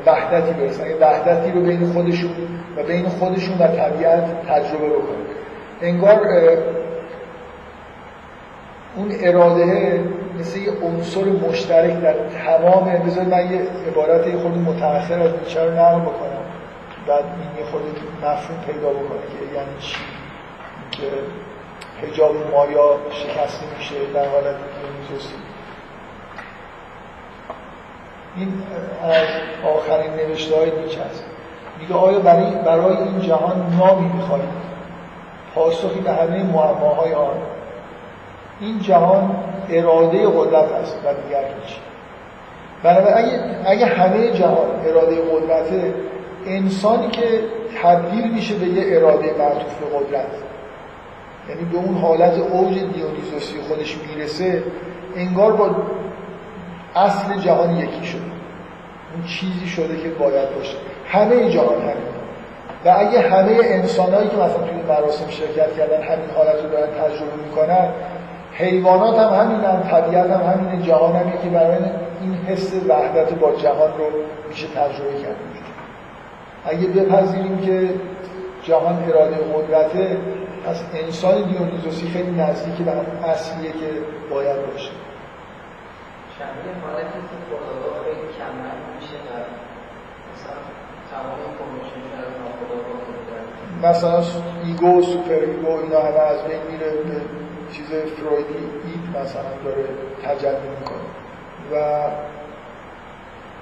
وحدتی 0.06 0.54
برسن. 0.54 0.90
یه 0.90 0.96
وحدتی 0.96 1.52
رو 1.52 1.62
بین 1.62 1.94
خودشون 1.94 2.32
و 2.78 2.84
بین 2.84 3.10
خودشون 3.10 3.58
و 3.58 3.68
طبیعت 3.68 4.48
تجربه 4.50 4.88
بکنن. 4.88 5.26
انگار 5.82 6.16
اون 8.98 9.12
اراده 9.20 10.04
مثل 10.40 10.60
یه 10.60 10.72
عنصر 10.82 11.24
مشترک 11.24 12.02
در 12.02 12.14
تمام 12.14 12.86
بذار 12.86 13.26
من 13.26 13.52
یه 13.52 13.62
عبارت 13.88 14.28
یه 14.28 14.38
خود 14.38 14.58
متأخر 14.58 15.20
از 15.20 15.32
نیچه 15.44 15.64
رو 15.64 15.72
نقل 15.72 16.00
بکنم. 16.00 16.44
بعد 17.08 17.24
این 17.24 17.66
یه 17.66 17.72
خود 17.72 17.82
مفهوم 18.18 18.60
پیدا 18.66 18.90
بکنه 18.90 19.20
که 19.20 19.56
یعنی 19.56 19.80
چی؟ 19.80 19.98
که 20.92 21.08
حجاب 22.08 22.36
مایا 22.52 22.98
شکسته 23.12 23.66
میشه 23.78 23.96
در 24.14 24.30
حالت 24.30 24.56
دیونیزوسی 24.56 25.36
این 28.36 28.64
از 29.04 29.28
آخرین 29.76 30.12
نوشته 30.12 30.56
های 30.56 30.72
نیچه 30.84 31.02
هست 31.02 31.24
میگه 31.80 31.94
آیا 31.94 32.20
برای, 32.20 32.56
برای 32.66 32.98
این 32.98 33.22
جهان 33.22 33.78
نامی 33.80 34.14
می‌خواهید؟ 34.14 34.50
پاسخی 35.56 36.00
به 36.00 36.12
همه 36.12 36.44
معماهای 36.44 37.14
آن. 37.14 37.38
این 38.62 38.80
جهان 38.80 39.36
اراده 39.70 40.28
قدرت 40.28 40.72
است 40.72 40.98
و 41.06 41.14
دیگر 41.14 41.40
هیچ. 41.40 41.78
بنابراین 42.84 43.16
اگه, 43.16 43.40
اگه 43.66 43.86
همه 43.86 44.32
جهان 44.32 44.68
اراده 44.86 45.16
قدرته 45.16 45.94
انسانی 46.46 47.08
که 47.08 47.42
تبدیل 47.84 48.32
میشه 48.34 48.56
به 48.56 48.66
یه 48.66 48.98
اراده 48.98 49.36
معطوف 49.40 49.80
به 49.80 49.98
قدرت 49.98 50.26
یعنی 51.50 51.64
به 51.72 51.78
اون 51.78 51.98
حالت 51.98 52.34
اوج 52.52 52.74
دیونیزوسی 52.74 53.62
خودش 53.68 53.98
می‌رسه 53.98 54.64
انگار 55.16 55.52
با 55.52 55.70
اصل 56.96 57.40
جهان 57.40 57.76
یکی 57.76 58.06
شده. 58.06 58.22
اون 59.14 59.24
چیزی 59.28 59.68
شده 59.68 59.98
که 59.98 60.10
باید 60.10 60.56
باشه. 60.56 60.78
همه 61.08 61.50
جهان 61.50 61.82
همین 61.82 62.18
و 62.86 62.96
اگه 62.98 63.22
همه 63.22 63.58
انسانهایی 63.64 64.30
که 64.30 64.36
مثلا 64.36 64.48
توی 64.48 64.82
مراسم 64.88 65.30
شرکت 65.30 65.78
کردن 65.78 66.04
همین 66.04 66.30
حالت 66.36 66.64
رو 66.64 66.70
دارن 66.70 66.88
تجربه 66.88 67.44
می‌کنن 67.46 67.90
حیوانات 68.58 69.20
هم 69.20 69.40
همینن 69.40 69.84
طبیعت 69.84 70.32
هم 70.32 70.42
همین 70.52 70.82
جهان 70.82 71.16
هم 71.16 71.32
که 71.32 71.50
برای 71.50 71.78
این 72.22 72.34
حس 72.34 72.74
وحدت 72.90 73.34
با 73.34 73.56
جهان 73.56 73.90
رو 73.98 74.06
میشه 74.50 74.68
تجربه 74.68 75.22
کرد. 75.22 75.36
اگه 76.66 76.88
بپذیریم 76.88 77.58
که 77.58 77.90
جهان 78.64 79.04
اراده 79.04 79.36
قدرته 79.36 80.18
پس 80.66 80.84
انسان 80.94 81.42
دیونیزوسی 81.42 82.08
خیلی 82.08 82.32
نزدیک 82.32 82.76
به 82.76 82.92
اون 82.92 83.06
اصلیه 83.24 83.72
که 83.72 83.90
باید 84.30 84.72
باشه. 84.72 84.92
شبیه 86.38 86.74
حالتی 86.86 87.20
که 87.30 87.38
خودآگاه 87.48 88.04
خیلی 88.04 88.28
کمرنگ 88.38 88.82
میشه 88.96 89.18
در 89.28 89.46
مثلا 90.34 90.60
تمام 91.12 91.38
information 91.48 92.02
از 92.24 92.32
ناخودآگاه 92.42 93.08
مثلا 93.84 94.42
ego 94.64 95.00
و 95.00 95.02
super 95.02 95.34
ego 95.34 95.72
اینا 95.82 96.00
همه 96.00 96.20
از 96.20 96.44
بین 96.44 96.60
میره 96.72 96.92
چیز 97.72 97.86
فرویدی 97.88 98.54
id 98.54 99.18
مثلا 99.22 99.42
داره 99.66 99.86
تجلی 100.24 100.70
می‌کنه. 100.80 101.08
و 101.72 102.08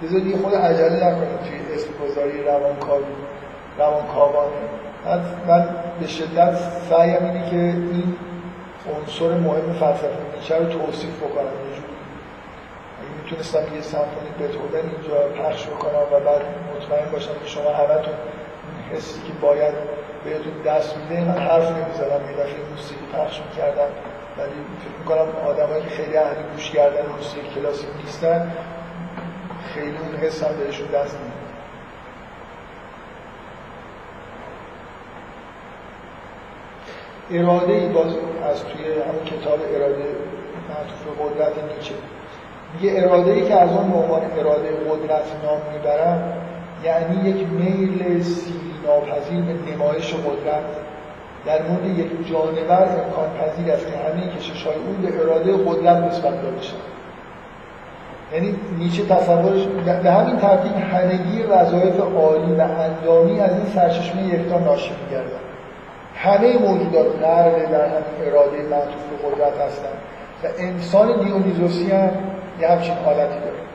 بذارید 0.03 0.27
یه 0.27 0.37
خورده 0.37 0.55
عجله 0.55 1.07
نکنید 1.07 1.39
توی 1.39 1.73
اسم 1.75 1.89
گذاری 2.03 2.43
روانکاوی 2.43 3.03
روانکاوانه. 3.79 4.51
من 5.47 5.69
به 5.99 6.07
شدت 6.07 6.57
سعیم 6.89 7.25
اینه 7.25 7.49
که 7.49 7.55
این 7.55 8.15
عنصر 8.95 9.37
مهم 9.37 9.73
فلسفه 9.73 10.07
نیچه 10.35 10.57
رو 10.57 10.65
توصیف 10.65 11.17
بکنم. 11.17 11.45
یه 11.45 11.75
جوری. 11.75 11.95
اگه 12.99 13.23
می‌تونستم 13.23 13.75
یه 13.75 13.81
سمفونی 13.81 14.29
بتوون 14.39 14.69
اینجا 14.75 15.43
پخش 15.43 15.67
بکنم 15.67 16.05
و 16.11 16.19
بعد 16.19 16.41
مطمئن 16.75 17.11
باشم 17.11 17.33
که 17.43 17.47
شما 17.47 17.69
همتون 17.69 18.13
حسی 18.93 19.21
که 19.21 19.33
باید 19.41 19.73
بهتون 20.25 20.61
دست 20.65 20.97
میده. 20.97 21.23
من 21.23 21.37
حرف 21.37 21.71
نمی‌زدم 21.71 22.21
یه 22.29 22.37
دفعه 22.37 22.59
موسیقی 22.71 23.05
پخش 23.13 23.41
می‌کردم. 23.49 23.91
ولی 24.37 24.51
فکر 24.79 24.97
می‌کنم 24.99 25.27
آدمایی 25.47 25.83
که 25.83 25.89
خیلی 25.89 26.17
اهل 26.17 26.35
گوش 26.53 26.71
کردن 26.71 27.05
موسیقی 27.17 27.47
کلاسیک 27.55 27.89
نیستن 28.03 28.51
خیلی 29.73 29.97
اون 29.97 30.15
حس 30.15 30.43
هم 30.43 30.57
بهشون 30.57 30.87
دست 30.87 31.17
نمیده 31.17 31.45
اراده 37.31 37.73
ای 37.73 37.87
باز 37.87 38.13
از 38.51 38.63
توی 38.63 38.83
همون 38.83 39.25
کتاب 39.25 39.59
اراده 39.75 40.05
معطوف 40.69 41.03
به 41.05 41.23
قدرت 41.23 41.53
نیچه 41.77 41.93
میگه 42.73 43.03
اراده 43.03 43.31
ای 43.31 43.47
که 43.47 43.55
از 43.55 43.69
آن 43.69 43.91
به 43.91 44.39
اراده 44.39 44.69
قدرت 44.89 45.25
نام 45.43 45.61
می‌برم 45.73 46.33
یعنی 46.83 47.29
یک 47.29 47.47
میل 47.47 48.23
سیری 48.23 48.64
ناپذیر 48.85 49.41
به 49.41 49.71
نمایش 49.71 50.13
قدرت. 50.13 50.63
در 51.45 51.61
مورد 51.61 51.99
یک 51.99 52.27
جانور 52.29 52.81
امکان 52.81 53.29
پذیر 53.39 53.71
است 53.73 53.85
که 53.87 53.93
همه 53.97 54.37
کشش 54.37 54.63
های 54.63 54.75
اون 54.75 54.95
به 55.01 55.21
اراده 55.21 55.53
قدرت 55.53 55.97
نسبت 55.97 56.41
داده 56.41 56.61
شد 56.61 56.95
یعنی 58.33 58.55
نیچه 58.79 59.05
تصورش 59.05 59.61
به 60.03 60.11
همین 60.11 60.37
ترتیب 60.37 60.75
همگی 60.75 61.43
وظایف 61.43 61.99
عالی 61.99 62.53
و 62.53 62.61
اندامی 62.61 63.39
از 63.39 63.51
این 63.51 63.65
سرچشمه 63.75 64.23
یکتا 64.23 64.59
ناشی 64.59 64.91
میگردن. 65.03 65.39
همه 66.15 66.57
موجودات 66.57 67.05
غرق 67.21 67.71
در 67.71 67.85
همین 67.85 68.27
اراده 68.27 68.57
معطوف 68.57 69.03
به 69.11 69.27
قدرت 69.27 69.61
هستند 69.61 69.97
و 70.43 70.47
انسان 70.59 71.23
دیونیزوسی 71.23 71.91
هم 71.91 72.09
یه 72.61 72.67
همچین 72.67 72.95
حالتی 73.05 73.39
داره. 73.39 73.65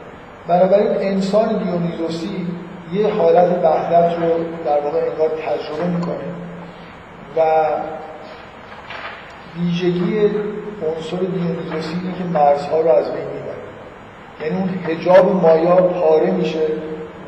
بنابراین 0.49 0.89
انسان 1.01 1.59
دیونیزوسی 1.59 2.47
یه 2.93 3.15
حالت 3.15 3.65
وحدت 3.65 4.19
رو 4.19 4.29
در 4.65 4.81
واقع 4.81 4.99
انگار 4.99 5.29
تجربه 5.29 5.87
می‌کنه 5.87 6.25
و 7.37 7.41
ویژگی 9.59 10.31
عنصر 10.87 11.17
دیونیزوسی 11.17 12.01
اینه 12.03 12.19
که 12.19 12.25
مرزها 12.25 12.81
رو 12.81 12.89
از 12.89 13.13
بین 13.13 13.25
می‌بره. 13.25 13.61
یعنی 14.41 14.57
اون 14.59 14.69
حجاب 14.69 15.43
مایا 15.43 15.77
پاره 15.77 16.31
میشه 16.31 16.67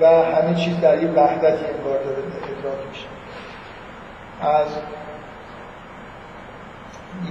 و 0.01 0.06
همه 0.06 0.55
چیز 0.55 0.80
در 0.80 1.02
یه 1.02 1.09
وحدتی 1.10 1.64
انگار 1.64 1.98
داره 2.05 2.18
ادراک 2.18 2.78
میشه. 2.90 3.06
از 4.40 4.66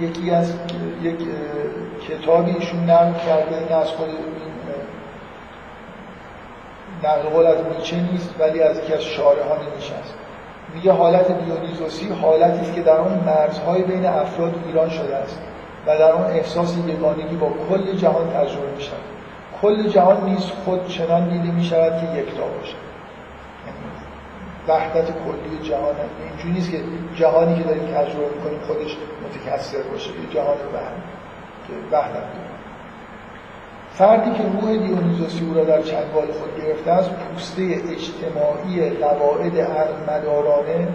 یکی 0.00 0.30
از 0.30 0.52
یک 1.02 1.18
کتابی 2.08 2.50
ایشون 2.50 2.90
نقل 2.90 3.12
کرده 3.26 3.58
این 3.58 3.72
از 3.72 3.88
خود 3.88 4.08
این 4.08 4.51
نقل 7.04 7.28
قول 7.28 7.46
از 7.46 7.56
نیچه 7.76 7.96
نیست 7.96 8.34
ولی 8.38 8.62
از 8.62 8.78
یکی 8.78 8.94
از 8.94 9.02
شارحان 9.02 9.58
نیچه 9.76 9.94
است. 9.94 10.14
میگه 10.74 10.92
حالت 10.92 11.44
دیونیزوسی 11.44 12.08
حالتی 12.08 12.60
است 12.60 12.74
که 12.74 12.82
در 12.82 12.96
آن 12.96 13.24
مرزهای 13.26 13.82
بین 13.82 14.06
افراد 14.06 14.54
ایران 14.66 14.90
شده 14.90 15.16
است 15.16 15.40
و 15.86 15.98
در 15.98 16.12
آن 16.12 16.24
احساس 16.24 16.76
یگانگی 16.86 17.36
با 17.36 17.52
کل 17.68 17.92
جهان 17.96 18.30
تجربه 18.30 18.70
می 18.76 18.82
شود 18.82 18.98
کل 19.62 19.88
جهان 19.88 20.24
نیز 20.24 20.50
خود 20.64 20.88
چنان 20.88 21.28
دیده 21.28 21.50
می 21.54 21.64
شود 21.64 21.92
که 22.00 22.20
یکتا 22.20 22.46
باشد. 22.58 22.74
یعنی 23.66 23.78
وحدت 24.68 25.06
کلی 25.06 25.68
جهان 25.68 25.94
اینجوری 26.28 26.54
نیست 26.54 26.70
که 26.70 26.80
جهانی 27.14 27.58
که 27.58 27.64
داریم 27.64 27.86
تجربه 27.86 28.28
می‌کنیم 28.36 28.60
خودش 28.66 28.96
متکثر 29.24 29.82
باشه. 29.82 30.10
یه 30.10 30.34
جهان 30.34 30.56
وهم 30.74 31.02
که 31.66 31.96
وحدت 31.96 32.12
داره 32.14 32.61
فردی 33.98 34.30
که 34.30 34.42
روح 34.42 34.76
دیونیزوسی 34.76 35.52
را 35.54 35.64
در 35.64 35.82
چنگال 35.82 36.26
خود 36.26 36.64
گرفته 36.64 36.90
است 36.90 37.10
پوسته 37.10 37.62
اجتماعی 37.62 38.90
قواعد 38.90 39.52
مدارانه 40.08 40.88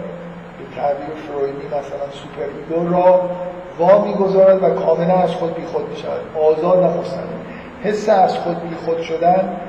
به 0.58 0.76
تعبیر 0.76 1.14
فرویدی 1.28 1.66
مثلا 1.66 2.10
super 2.12 2.48
ego 2.58 2.94
را 2.94 3.30
وا 3.78 4.04
می‌گذارد 4.04 4.62
و 4.62 4.70
کاملا 4.70 5.14
از 5.14 5.30
خود 5.30 5.54
بیخود 5.54 5.88
می 5.88 5.96
شود 5.96 6.20
آزاد 6.42 6.78
و 6.78 7.00
مستقیم 7.00 7.40
حس 7.84 8.08
از 8.08 8.38
خود 8.38 8.68
بیخود 8.68 9.00
شدن 9.00 9.60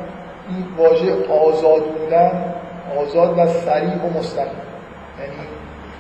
این 0.50 0.66
واژه 0.78 1.14
آزاد 1.30 1.84
بودن 1.86 2.54
آزاد 3.02 3.38
و 3.38 3.48
سریع 3.48 4.06
و 4.06 4.20
مستقیم 4.20 4.62
یعنی 5.20 5.34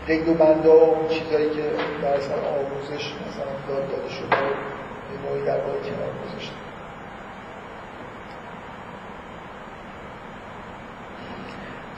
قید 0.07 0.29
و 0.29 0.33
بنده 0.33 0.69
و 0.69 1.07
که 1.09 1.63
در 2.01 2.13
اصلا 2.13 2.35
آموزش 2.35 3.13
مثلا 3.27 3.53
داد 3.67 3.89
داده 3.91 4.09
شده 4.09 4.29
به 4.29 5.29
نوعی 5.29 5.45
در 5.45 5.57
واقع 5.57 5.79
کنار 5.79 6.11
گذاشته. 6.25 6.68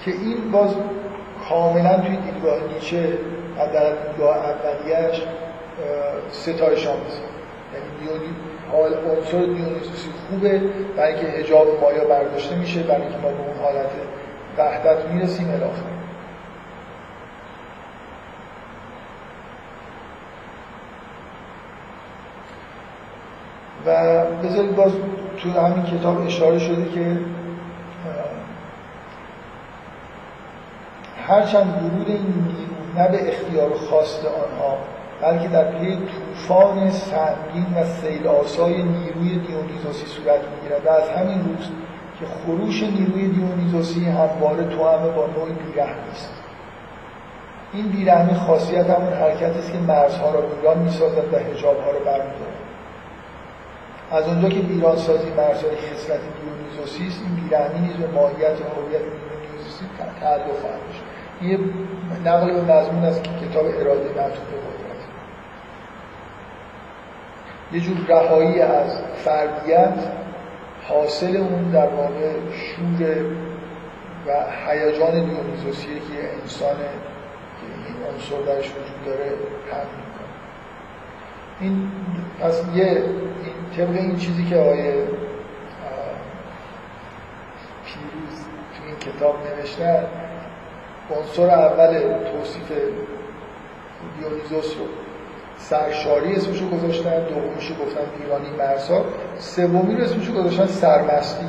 که 0.05 0.11
این 0.11 0.51
باز 0.51 0.75
کاملا 1.49 1.97
توی 1.97 2.17
دیدگاه 2.17 2.59
نیچه 2.73 3.17
در 3.73 3.95
دیدگاه 3.95 4.37
اولیش 4.37 5.21
ستایش 6.31 6.87
آمیزه 6.87 7.21
یعنی 7.73 8.11
عنصر 9.17 9.37
دیونیزوسی 9.37 10.09
خوبه 10.29 10.61
برای 10.97 11.13
اینکه 11.13 11.27
حجاب 11.27 11.67
مایا 11.81 12.03
برداشته 12.03 12.55
میشه 12.55 12.83
برای 12.83 13.01
اینکه 13.01 13.17
ما 13.17 13.29
به 13.29 13.39
اون 13.39 13.63
حالت 13.63 13.89
وحدت 14.57 15.05
می‌رسیم 15.05 15.49
الاخر 15.49 15.91
و 23.85 24.25
بذارید 24.43 24.75
باز 24.75 24.91
تو 25.37 25.49
همین 25.49 25.83
کتاب 25.83 26.25
اشاره 26.25 26.59
شده 26.59 26.85
که 26.85 27.17
هرچند 31.27 31.83
ورود 31.83 32.07
این 32.07 32.25
نیرو 32.47 33.01
نه 33.01 33.07
به 33.07 33.29
اختیار 33.29 33.69
خواست 33.73 34.25
آنها 34.25 34.77
بلکه 35.21 35.47
در 35.47 35.63
پی 35.63 35.95
طوفان 35.95 36.89
سنگین 36.89 37.65
و 37.75 37.83
سیل 38.01 38.27
آسای 38.27 38.83
نیروی 38.83 39.39
دیونیزوسی 39.47 40.05
صورت 40.05 40.39
می‌گیرد. 40.55 40.85
و 40.85 40.89
از 40.89 41.09
همین 41.09 41.45
روز 41.45 41.69
که 42.19 42.25
خروش 42.25 42.83
نیروی 42.83 43.27
دیونیزوسی 43.27 44.05
همواره 44.05 44.63
همه 44.63 45.11
با 45.15 45.27
نوعی 45.27 45.53
بیرحمی 45.53 46.11
است 46.11 46.33
این 47.73 47.87
بیرحمی 47.87 48.35
خاصیت 48.35 48.89
همون 48.89 49.13
حرکت 49.13 49.57
است 49.57 49.71
که 49.71 49.77
مرزها 49.77 50.31
را 50.31 50.41
ویران 50.47 50.77
می‌سازد 50.77 51.33
و 51.33 51.37
حجابها 51.37 51.91
را 51.91 51.99
برمیدارد. 51.99 52.61
از 54.11 54.27
اونجا 54.27 54.49
که 54.49 54.59
ویران 54.59 54.97
سازی 54.97 55.29
مرزهای 55.29 55.75
خصلت 55.75 56.19
دیونیزوسی 56.41 57.07
است 57.07 57.21
این 57.25 57.35
بیرحمی 57.35 57.79
نیز 57.79 57.95
به 57.95 58.07
ماهیت 58.07 58.57
و 58.61 58.63
هویت 58.79 59.01
دیونیزوسی 59.01 59.85
تعلق 60.19 60.59
خواهد 60.61 61.00
یه 61.41 61.59
نقل 62.25 62.53
به 62.53 62.61
مضمون 62.61 63.05
از 63.05 63.21
کتاب 63.21 63.65
اراده 63.65 64.09
به 64.09 64.21
قدرت. 64.21 64.37
یه 67.71 67.79
جور 67.79 67.97
رهایی 68.07 68.61
از 68.61 69.01
فردیت 69.25 70.11
حاصل 70.87 71.37
اون 71.37 71.71
در 71.71 71.87
واقع 71.87 72.31
شور 72.51 73.25
و 74.27 74.31
هیجان 74.67 75.11
دیونیزوسیه 75.11 75.95
که 75.95 76.33
انسان 76.41 76.75
که 76.77 77.67
این 77.87 78.13
عنصر 78.13 78.53
درش 78.53 78.69
وجود 78.69 79.05
داره 79.05 79.25
هم 79.71 79.87
می‌کنه. 79.97 80.31
این 81.59 81.91
پس 82.41 82.63
یه 82.75 82.85
این 82.85 83.05
طبق 83.77 83.95
این 83.95 84.17
چیزی 84.17 84.45
که 84.45 84.55
آقای 84.55 84.83
پیروز 87.85 88.39
تو 88.77 88.83
این 88.85 88.95
کتاب 88.95 89.35
نوشتن 89.47 90.05
عنصر 91.17 91.49
اول 91.49 91.99
توصیف 92.31 92.71
دیونیزوس 94.17 94.77
رو. 94.77 94.85
سرشاری 95.57 96.35
اسمشو 96.35 96.69
گذاشتن 96.69 97.23
دومیشو 97.23 97.73
گفتن 97.73 98.01
دیوانی 98.17 98.49
مرسا 98.57 99.05
سومی 99.37 99.95
رو 99.95 100.03
اسمشو 100.03 100.33
گذاشتن 100.33 100.65
سرمستی 100.65 101.45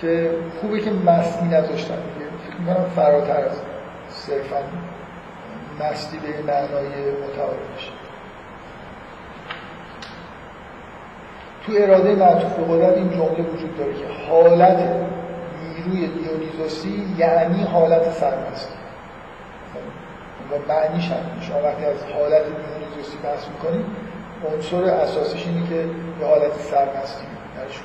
که 0.00 0.30
خوبه 0.60 0.80
که 0.80 0.90
مستی 0.90 1.44
نذاشتن. 1.46 1.94
دیگه 1.94 2.30
فکر 2.46 2.56
می‌کنم 2.60 2.84
فراتر 2.96 3.44
از 3.44 3.60
صرفا 4.10 4.56
مستی 5.80 6.18
به 6.18 6.52
معنای 6.52 7.10
متعارفش 7.10 7.90
تو 11.66 11.72
اراده 11.76 12.14
معطوف 12.14 12.52
به 12.52 12.64
قدرت 12.64 12.96
این 12.96 13.10
جمله 13.10 13.50
وجود 13.54 13.78
داره 13.78 13.94
که 13.94 14.04
حالت 14.30 14.78
نیروی 15.62 16.06
دیونیزوسی 16.06 17.14
یعنی 17.18 17.62
حالت 17.62 18.12
سرمستی. 18.12 18.81
و 20.52 20.72
معنیش 20.72 21.10
هم 21.10 21.40
شما 21.40 21.62
وقتی 21.62 21.84
از 21.84 21.96
حالت 22.14 22.42
دیونیزوسی 22.44 23.18
بحث 23.24 23.48
می‌کنید 23.48 23.84
عنصر 24.52 24.84
اساسیش 24.84 25.46
اینه 25.46 25.68
که 25.68 25.74
یه 26.20 26.26
حالت 26.26 26.52
سرمستی 26.52 27.26
درش 27.56 27.80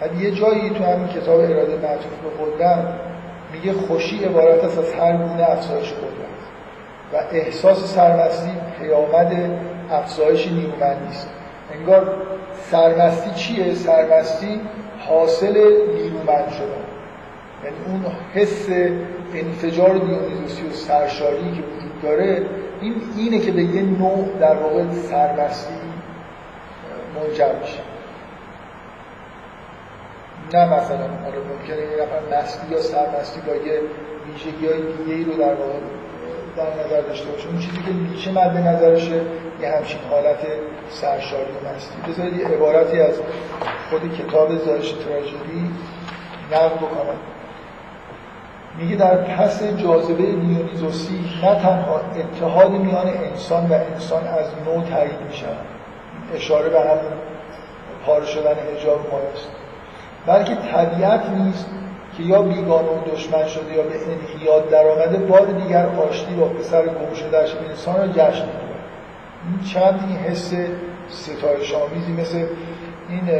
بعد 0.00 0.20
یه 0.20 0.30
جایی 0.30 0.70
تو 0.70 0.84
همین 0.84 1.08
کتاب 1.08 1.40
اراده 1.40 1.76
معطوف 1.76 2.12
به 2.22 2.44
قدرت 2.44 2.84
میگه 3.52 3.72
خوشی 3.72 4.24
عبارت 4.24 4.64
است 4.64 4.78
از 4.78 4.92
هر 4.92 5.16
گونه 5.16 5.50
افزایش 5.50 5.92
قدرت 5.92 6.42
و 7.12 7.16
احساس 7.32 7.94
سرمستی 7.94 8.50
پیامد 8.80 9.50
افزایش 9.90 10.46
نیرومندی 10.46 11.08
است 11.08 11.28
انگار 11.74 12.16
سرمستی 12.70 13.30
چیه؟ 13.30 13.74
سرمستی 13.74 14.60
حاصل 14.98 15.54
نیرومند 15.94 16.48
شدن. 16.50 16.91
یعنی 17.64 17.76
اون 17.86 18.12
حس 18.34 18.68
انفجار 19.34 19.98
دیونیزوسی 19.98 20.62
و 20.66 20.72
سرشاری 20.72 21.36
که 21.36 21.62
وجود 21.62 22.02
داره 22.02 22.46
این 22.80 22.94
اینه 23.16 23.38
که 23.38 23.52
به 23.52 23.62
یه 23.62 23.82
نوع 23.82 24.28
در 24.40 24.54
واقع 24.54 24.92
سرمستی 24.92 25.74
منجر 27.14 27.52
میشه. 27.60 27.80
نه 30.54 30.64
مثلا 30.64 30.96
حالا 30.98 31.38
ممکنه 31.50 31.76
یه 31.76 32.02
نفر 32.02 32.42
مستی 32.42 32.72
یا 32.74 32.80
سرمستی 32.80 33.40
با 33.40 33.54
یه 33.54 33.80
ویژگی 34.26 34.66
های 34.66 34.82
دیگه 34.82 35.30
رو 35.30 35.38
در 35.38 35.54
واقع 35.54 35.78
در 36.56 36.84
نظر 36.84 37.00
داشته 37.00 37.30
باشه. 37.30 37.48
اون 37.48 37.58
چیزی 37.58 37.82
که 37.82 37.92
نیچه 37.92 38.32
مد 38.32 38.56
نظرشه 38.56 39.20
یه 39.60 39.70
همچین 39.76 40.00
حالت 40.10 40.38
سرشاری 40.90 41.42
و 41.42 41.74
مستی. 41.74 42.12
بذارید 42.12 42.36
یه 42.36 42.46
عبارتی 42.46 43.00
از 43.00 43.14
خود 43.90 44.14
کتاب 44.18 44.56
زایش 44.56 44.92
تراژدی 44.92 45.70
نقل 46.52 46.76
بکنم. 46.76 47.31
میگه 48.78 48.96
در 48.96 49.16
پس 49.16 49.62
جاذبه 49.62 50.22
دیونیزوسی 50.22 51.24
نه 51.42 51.54
تنها 51.54 52.00
اتحاد 52.16 52.70
میان 52.70 53.08
انسان 53.08 53.66
و 53.66 53.72
انسان 53.72 54.26
از 54.26 54.46
نو 54.66 54.84
تایید 54.90 55.20
میشن 55.28 55.46
اشاره 56.34 56.68
به 56.68 56.80
همون 56.80 57.12
پاره 58.06 58.26
شدن 58.26 58.54
حجاب 58.76 59.00
مایست 59.12 59.48
بلکه 60.26 60.54
طبیعت 60.54 61.30
نیست 61.30 61.66
که 62.16 62.22
یا 62.22 62.42
بیگانه 62.42 62.88
و 62.88 63.14
دشمن 63.14 63.46
شده 63.46 63.72
یا 63.74 63.82
به 63.82 63.94
انقیاد 63.94 64.70
در 64.70 64.86
آمده 64.86 65.18
بار 65.18 65.46
دیگر 65.46 65.86
آشتی 65.86 66.34
با 66.34 66.46
پسر 66.46 66.82
گم 66.82 67.14
شدهش 67.14 67.54
انسان 67.68 67.96
را 67.96 68.06
جشن 68.06 68.44
می‌گیرد 68.46 68.82
این 69.48 69.60
چند 69.72 70.04
این 70.08 70.18
حس 70.18 70.54
ستایش 71.08 71.74
آمیزی 71.74 72.12
مثل 72.12 72.46
این 73.08 73.30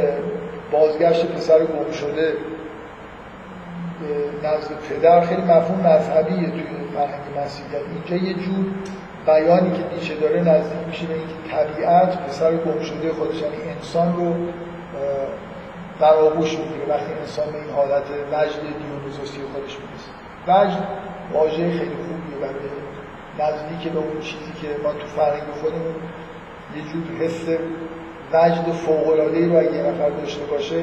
بازگشت 0.71 1.25
پسر 1.25 1.59
گم 1.59 1.91
شده 1.91 2.33
نزد 4.43 4.71
پدر 4.89 5.21
خیلی 5.21 5.41
مفهوم 5.41 5.79
مذهبیه 5.79 6.49
توی 6.49 6.63
فرهنگ 6.95 7.21
مسیحیت. 7.45 7.81
اینجا 7.93 8.25
یه 8.27 8.33
جور 8.33 8.65
بیانی 9.25 9.71
که 9.77 9.83
دیچه 9.95 10.15
داره 10.15 10.39
نزدیک 10.39 10.87
میشه 10.87 11.05
به 11.05 11.13
اینکه 11.13 11.33
طبیعت 11.51 12.17
پسر 12.25 12.51
گم 12.51 12.79
شده 12.79 13.13
خودش 13.13 13.41
یعنی 13.41 13.55
انسان 13.75 14.15
رو 14.15 14.35
در 15.99 16.13
آغوش 16.13 16.57
می‌گیره. 16.57 16.85
وقتی 16.89 17.13
انسان 17.21 17.45
به 17.51 17.57
این 17.57 17.69
حالت 17.75 18.03
وجد 18.31 18.61
دیونیزوسی 18.79 19.41
خودش 19.53 19.77
می‌رسه. 19.81 20.11
وجد 20.47 20.87
واژه 21.33 21.71
خیلی 21.71 21.97
خوبیه 22.05 22.37
برای 22.41 22.69
نزدیک 23.39 23.91
به 23.91 23.99
اون 23.99 24.19
چیزی 24.19 24.51
که 24.61 24.67
ما 24.83 24.91
تو 24.91 25.07
فرهنگ 25.07 25.49
خودمون 25.61 25.95
یه 26.75 26.81
جور 26.89 27.25
حس 27.25 27.45
وجد 28.33 28.71
فوق‌العاده‌ای 28.71 29.49
رو 29.49 29.57
اگه 29.57 29.73
یه 29.73 29.83
نفر 29.83 30.09
داشته 30.09 30.45
باشه 30.45 30.81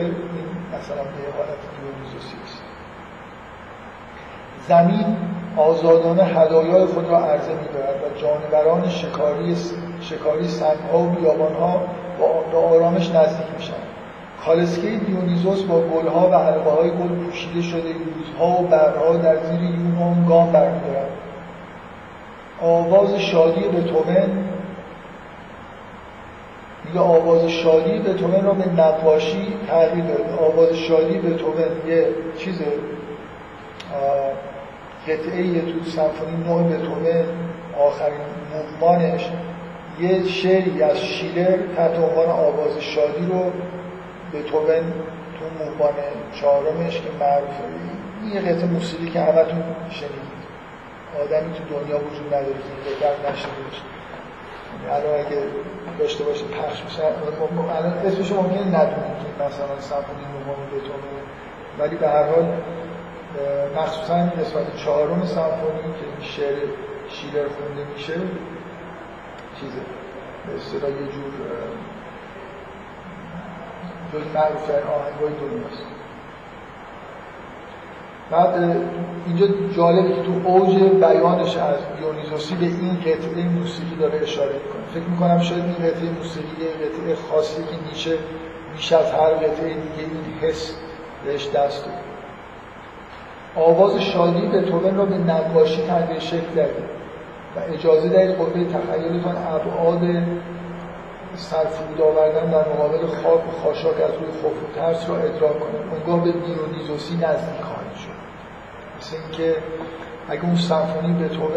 مثلا 0.74 1.02
به 1.12 1.22
حالت 1.36 1.62
زمین 4.70 5.16
آزادانه 5.56 6.24
هدایای 6.24 6.86
خود 6.86 7.09
را 7.09 7.18
عرضه 7.18 7.52
می‌دارد 7.62 7.94
و 7.94 8.20
جانوران 8.20 8.88
شکاری 8.88 9.56
شکاری 10.01 10.48
سنگ‌ها 10.48 10.98
و 10.98 11.06
بیابان‌ها 11.06 11.80
با 12.52 12.59
آرامش 12.59 13.10
نزدیک 13.10 13.47
میشن 13.56 13.72
کالسکه 14.44 14.88
دیونیزوس 14.88 15.62
با 15.62 15.80
گلها 15.80 16.28
و 16.28 16.34
حلقه 16.34 16.70
های 16.70 16.90
گل 16.90 17.24
پوشیده 17.24 17.62
شده 17.62 17.88
یوزها 17.88 18.62
و 18.62 18.66
برها 18.66 19.16
در 19.16 19.36
زیر 19.36 19.60
یونان 19.62 20.26
گام 20.28 20.52
برمیدارد. 20.52 21.10
آواز 22.62 23.14
شادی 23.14 23.60
بتوون 23.60 24.44
میگه 26.84 27.01
آواز 27.01 27.44
شادی 27.47 27.98
بتوون 27.98 28.44
را 28.44 28.52
به 28.52 28.82
نقاشی 28.82 29.55
تغییر 29.68 30.05
داده. 30.05 30.44
آواز 30.52 30.72
شادی 30.72 31.18
بتوون 31.18 31.55
یه 31.88 32.06
چیز 32.38 32.62
قطعه 35.11 35.61
تو 35.61 35.91
سمفونی 35.91 36.37
نوع 36.37 36.62
بتوون 36.62 37.07
آخرین 37.78 38.20
مومانش 38.53 39.31
یه 40.01 40.24
شعری 40.24 40.82
از 40.82 40.99
شیلر 40.99 41.59
تحت 41.77 41.99
عنوان 41.99 42.27
آواز 42.27 42.78
شادی 42.81 43.27
رو 43.27 43.53
به 44.32 44.43
تو 44.43 44.66
تو 45.39 45.65
موبان 45.65 45.95
چهارمش 46.41 47.01
که 47.01 47.11
معروفه 47.20 47.65
این 48.23 48.41
قطعه 48.41 48.66
موسیقی 48.66 49.11
که 49.11 49.20
همتون 49.20 49.62
شنیدید. 49.91 50.41
آدمی 51.23 51.55
تو 51.55 51.65
دنیا 51.74 51.97
وجود 51.97 52.27
نداره 52.27 52.47
که 52.47 52.70
این 52.87 52.97
قطعه 52.97 53.32
نشنیده 53.32 53.62
باشه. 53.66 53.82
الان 54.91 55.27
اگه 55.27 55.43
داشته 55.99 56.24
باشه 56.24 56.45
پخش 56.45 56.85
میشه. 56.85 57.03
الان 57.78 57.93
اسمش 57.93 58.32
ممکنه 58.32 58.66
ندونید 58.66 59.16
که 59.23 59.45
مثلا 59.45 59.81
سمفونی 59.81 60.24
نومان 60.32 60.66
بتونه 60.74 61.11
ولی 61.78 61.97
به 61.97 62.09
هر 62.09 62.24
حال 62.24 62.47
مخصوصا 63.77 64.15
قسمت 64.15 64.77
چهارم 64.85 65.24
سمفونی 65.24 65.82
که 65.82 66.27
شعر 66.27 66.57
شیلر 67.09 67.48
خونده 67.48 67.93
میشه 67.94 68.15
چیزه 69.61 69.81
به 70.47 70.55
اصطلاح 70.57 70.90
یه 70.90 70.97
جور 70.97 71.32
جز 74.12 74.27
معروف 74.35 74.66
ترین 74.66 74.86
آهنگای 74.86 75.32
دنیاست. 75.40 75.85
بعد 78.31 78.77
اینجا 79.27 79.47
جالبه 79.77 80.15
که 80.15 80.23
تو 80.23 80.32
اوج 80.44 80.74
بیانش 80.77 81.57
از 81.57 81.77
دیونیزوسی 81.98 82.55
به 82.55 82.65
این 82.65 83.01
قطعه 83.01 83.44
موسیقی 83.44 83.97
داره 83.97 84.20
اشاره 84.23 84.52
می‌کنه. 84.52 84.82
فکر 84.94 85.11
می‌کنم 85.11 85.40
شاید 85.40 85.65
این 85.65 85.74
قطعه 85.74 86.11
موسیقی 86.11 86.48
قطعه 86.48 87.16
خاصی 87.31 87.62
که 87.62 87.89
نیچه 87.89 88.19
بیش 88.77 88.93
از 88.93 89.12
هر 89.12 89.31
قطعه 89.31 89.69
دیگه 89.69 89.98
این 89.98 90.39
حس 90.40 90.74
بهش 91.24 91.48
دست 91.48 91.85
داد 91.85 92.10
آواز 93.56 93.97
شادی 93.97 94.47
به 94.47 94.62
توبن 94.62 94.97
را 94.97 95.05
به 95.05 95.18
نقاشی 95.18 95.82
تغییر 95.82 96.18
شکل 96.18 96.55
داده 96.56 96.82
و 97.56 97.74
اجازه 97.74 98.09
دهید 98.09 98.36
قوه 98.36 98.64
تخیلتان 98.64 99.36
ابعاد 99.36 100.02
سرفرود 101.36 102.01
آوردن 102.01 102.51
در 102.51 102.68
مقابل 102.68 103.06
خاک 103.06 103.48
و 103.48 103.62
خاشاک 103.64 103.94
از 103.94 104.10
روی 104.10 104.32
خوف 104.43 104.52
و 104.52 104.77
ترس 104.77 105.09
را 105.09 105.16
ادراک 105.16 105.60
کنه 105.60 105.93
اونگاه 105.93 106.24
به 106.24 106.32
دیونیزوسی 106.32 107.14
نزدیک 107.14 107.60
خواهید 107.62 107.94
شد. 107.94 108.20
مثل 109.01 109.16
اینکه 109.16 109.56
اگه 110.28 110.44
اون 110.44 110.56
سمفونی 110.56 111.12
به 111.12 111.28
طور 111.28 111.51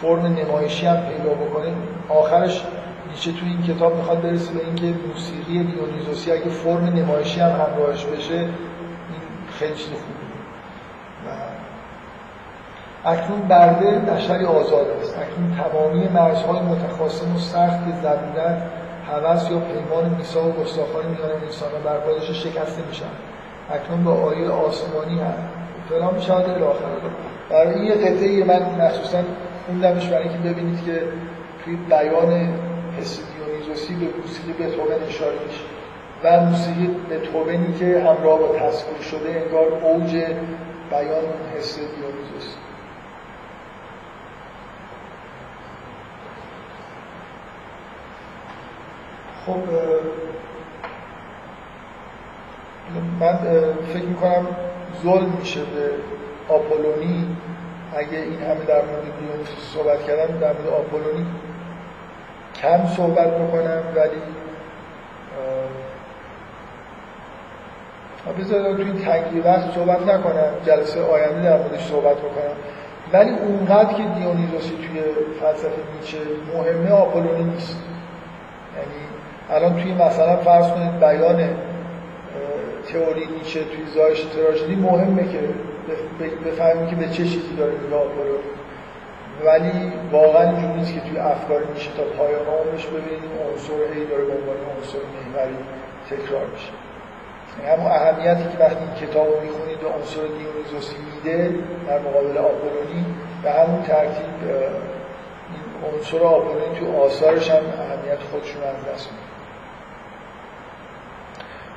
فرم 0.00 0.26
نمایشی 0.26 0.86
هم 0.86 0.96
پیدا 0.96 1.34
بکنه 1.34 1.72
آخرش 2.08 2.64
نیچه 3.10 3.32
توی 3.32 3.48
این 3.48 3.62
کتاب 3.62 3.96
می‌خواد 3.96 4.22
برسه 4.22 4.52
به 4.54 4.64
اینکه 4.64 4.94
موسیقی 5.08 5.64
دیونیزوسی 5.64 6.32
اگه 6.32 6.48
فرم 6.48 6.84
نمایشی 6.84 7.40
هم 7.40 7.50
همراهش 7.50 8.04
بشه 8.04 8.34
این 8.34 8.48
خیلی 9.58 9.74
خوبی 9.74 10.21
اکنون 13.04 13.40
برده 13.40 13.98
بشری 13.98 14.44
آزاد 14.44 14.86
است. 15.02 15.18
اکنون 15.18 15.56
تمامی 15.56 16.08
مرزهای 16.08 16.60
متخاصم 16.60 17.36
و 17.36 17.38
سخت 17.38 18.02
ضرورت 18.02 18.62
حوث 19.10 19.50
یا 19.50 19.58
پیمان 19.58 20.14
میسا 20.18 20.48
و 20.48 20.52
گستاخانی 20.52 21.08
میان 21.08 21.30
انسان 21.42 21.68
و 21.68 21.78
بر 21.84 22.20
شکسته 22.20 22.82
میشن 22.88 23.04
اکنون 23.70 24.04
با 24.04 24.12
آیه 24.12 24.48
آسمانی 24.48 25.20
هم. 25.20 25.34
فلان 25.88 26.14
میشه 26.14 26.34
الاخر 26.34 26.84
برای 27.50 27.74
این 27.74 27.94
قطعه 27.94 28.44
من 28.44 28.86
مخصوصا 28.86 29.18
خوندمش 29.66 30.06
برای 30.08 30.28
اینکه 30.28 30.48
ببینید 30.48 30.84
که 30.84 31.02
توی 31.64 31.76
بیان 31.76 32.54
حس 32.98 33.20
دیونیزوسی 33.32 33.94
به 33.94 34.06
موسیقی 34.20 34.52
بتوون 34.52 34.86
اشاره 35.08 35.36
میشه 35.46 35.64
و 36.24 36.40
موسیقی 36.40 36.90
بتوونی 37.10 37.72
که 37.78 38.00
همراه 38.00 38.38
با 38.38 38.48
تصویر 38.58 39.00
شده 39.00 39.42
انگار 39.44 39.72
اوج 39.82 40.10
بیان 40.90 41.24
حس 41.56 41.78
دیونیزوسی 41.78 42.56
خب 49.46 49.58
من 53.20 53.38
فکر 53.94 54.04
می‌کنم 54.04 54.46
ظلم 55.02 55.32
میشه 55.40 55.60
به 55.60 55.90
آپولونی. 56.54 57.36
اگه 57.96 58.18
این 58.18 58.42
همه 58.42 58.64
در 58.64 58.82
مورد 58.84 59.02
دیونیسوس 59.20 59.74
صحبت 59.74 60.06
کردم 60.06 60.38
در 60.38 60.52
مورد 60.52 60.68
آپولونی 60.68 61.26
کم 62.62 62.86
صحبت 62.86 63.28
بکنم 63.34 63.82
ولی 63.96 64.22
بذارم 68.38 68.76
تو 68.76 68.82
این 68.82 68.98
تنگی 68.98 69.40
وقت 69.40 69.74
صحبت 69.74 70.02
نکنم 70.02 70.52
جلسه 70.66 71.02
آینده 71.02 71.42
در 71.42 71.58
موردش 71.58 71.86
صحبت 71.86 72.16
بکنم. 72.16 72.54
ولی 73.12 73.30
اونقدر 73.30 73.94
که 73.94 74.02
دیونیزوسی 74.02 74.70
توی 74.70 75.02
فلسفه 75.40 75.82
نیچه 76.00 76.18
مهمه 76.54 76.90
آپولونی 76.90 77.44
نیست. 77.44 77.76
یعنی 78.76 79.11
الان 79.52 79.82
توی 79.82 79.92
مثلا 79.92 80.36
فرض 80.36 80.68
کنید 80.68 81.00
بیان 81.00 81.48
تئوری 82.92 83.26
نیچه 83.38 83.60
توی 83.60 83.86
زایش 83.94 84.20
تراژدی 84.20 84.74
مهمه 84.74 85.22
که 85.22 85.40
بفهمیم 86.46 86.86
که 86.86 86.96
به 86.96 87.08
چه 87.08 87.24
چیزی 87.24 87.56
داره 87.58 87.72
نگاه 87.86 88.02
کنه 88.02 88.32
ولی 89.44 89.92
واقعا 90.12 90.50
اینجوری 90.50 90.72
نیست 90.72 90.94
که 90.94 91.00
توی 91.00 91.18
افکار 91.18 91.60
نیچه 91.74 91.90
تا 91.96 92.02
پایان 92.02 92.46
عمرش 92.46 92.86
ببینیم 92.86 93.32
عنصر 93.48 93.94
هی 93.94 94.04
داره 94.06 94.24
به 94.24 94.32
عنوان 94.32 94.56
عنصر 94.76 94.98
محوری 95.14 95.56
تکرار 96.10 96.46
میشه. 96.54 96.72
یعنی 97.58 97.72
همون 97.72 97.92
اهمیتی 97.92 98.42
که 98.52 98.64
وقتی 98.64 98.84
این 98.84 99.08
کتاب 99.08 99.26
رو 99.26 99.40
می‌خونید 99.40 99.80
به 99.80 99.88
عنصر 99.88 100.20
دیونیزوسی 100.38 100.96
میده 101.06 101.54
در 101.88 101.98
مقابل 101.98 102.38
آپولونی 102.38 103.04
به 103.42 103.50
همون 103.52 103.82
ترتیب 103.82 104.34
این 105.52 105.64
عنصر 105.92 106.18
آپولونی 106.18 106.78
تو 106.78 107.02
آثارش 107.02 107.50
هم 107.50 107.56
اهمیت 107.56 108.20
خودشون 108.30 108.62
از 108.62 108.94
دست 108.94 109.08
میده 109.12 109.31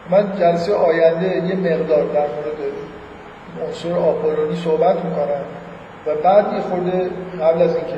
من 0.10 0.40
جلسه 0.40 0.74
آینده 0.74 1.48
یه 1.48 1.56
مقدار 1.56 2.04
در 2.04 2.28
مورد 2.28 2.60
عنصر 3.68 3.94
آپولونی 3.94 4.56
صحبت 4.56 4.96
می‌کنم 4.96 5.46
و 6.06 6.16
بعد 6.24 6.54
یه 6.54 6.60
خورده 6.60 7.10
قبل 7.42 7.62
از 7.62 7.76
اینکه 7.76 7.98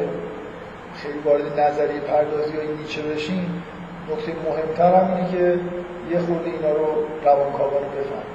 خیلی 0.96 1.20
وارد 1.20 1.60
نظریه 1.60 2.00
پردازی 2.00 2.58
های 2.58 2.68
نیچه 2.68 3.02
بشیم 3.02 3.64
نکته 4.12 4.32
مهمتر 4.50 4.96
هم 4.96 5.16
اینه 5.16 5.32
که 5.32 5.60
یه 6.12 6.20
خورده 6.20 6.50
اینا 6.50 6.72
رو 6.72 6.88
روانکاوانه 7.26 7.88
بفهم 7.88 8.28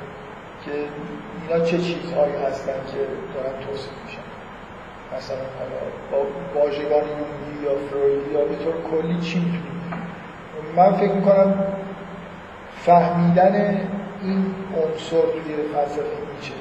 که 0.65 0.71
اینا 1.43 1.65
چه 1.65 1.79
چیزهایی 1.79 2.33
هستن 2.47 2.73
که 2.73 2.99
دارن 3.35 3.53
توصیف 3.67 3.93
میشن. 4.05 4.23
مثلا 5.17 5.37
حالا 5.59 5.81
با 6.13 6.61
واژگان 6.61 7.05
یا 7.65 7.71
فرویدی 7.91 8.31
یا 8.35 8.45
به 8.45 8.65
طور 8.65 8.75
کلی 8.91 9.21
چی 9.21 9.39
می‌تونیم 9.39 9.83
من 10.77 10.93
فکر 10.93 11.13
می‌کنم 11.13 11.55
فهمیدن 12.87 13.81
این 14.23 14.55
عنصر 14.77 15.21
توی 15.21 15.55
فلسفه 15.75 16.03
نیچه. 16.35 16.55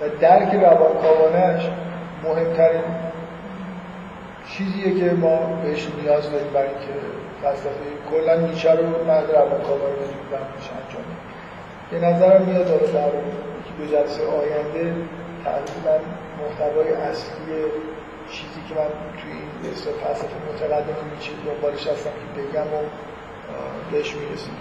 و 0.00 0.08
درک 0.20 0.54
روانکاوانش 0.54 1.68
مهمترین 2.24 2.84
چیزیه 4.48 5.00
که 5.00 5.14
ما 5.14 5.36
بهش 5.62 5.88
نیاز 6.02 6.32
داریم 6.32 6.52
برای 6.54 6.68
اینکه 6.68 6.94
فلسفه 7.42 7.70
کلا 8.10 8.34
نیچه 8.34 8.70
رو 8.70 9.04
بعد 9.08 9.30
روانکاوانه 9.30 9.94
بتونیم 9.94 10.20
انجام 10.32 11.04
به 11.90 11.98
نظرم 11.98 12.42
میاد 12.42 12.66
داره 12.66 12.92
در 12.92 13.10
دو 13.78 13.86
جلسه 13.86 14.22
آینده 14.26 14.94
تقریبا 15.44 15.98
محتوای 16.40 16.92
اصلی 16.92 17.54
چیزی 18.30 18.60
که 18.68 18.74
من 18.74 18.90
توی 19.22 19.32
این 19.32 19.72
فلسفه 19.74 20.36
متقدم 20.54 20.96
نیچه 21.14 21.32
دنبالش 21.46 21.86
هستم 21.86 22.10
که 22.10 22.42
بگم 22.42 22.60
و 22.62 22.80
بهش 23.92 24.14
می‌رسیم. 24.14 24.54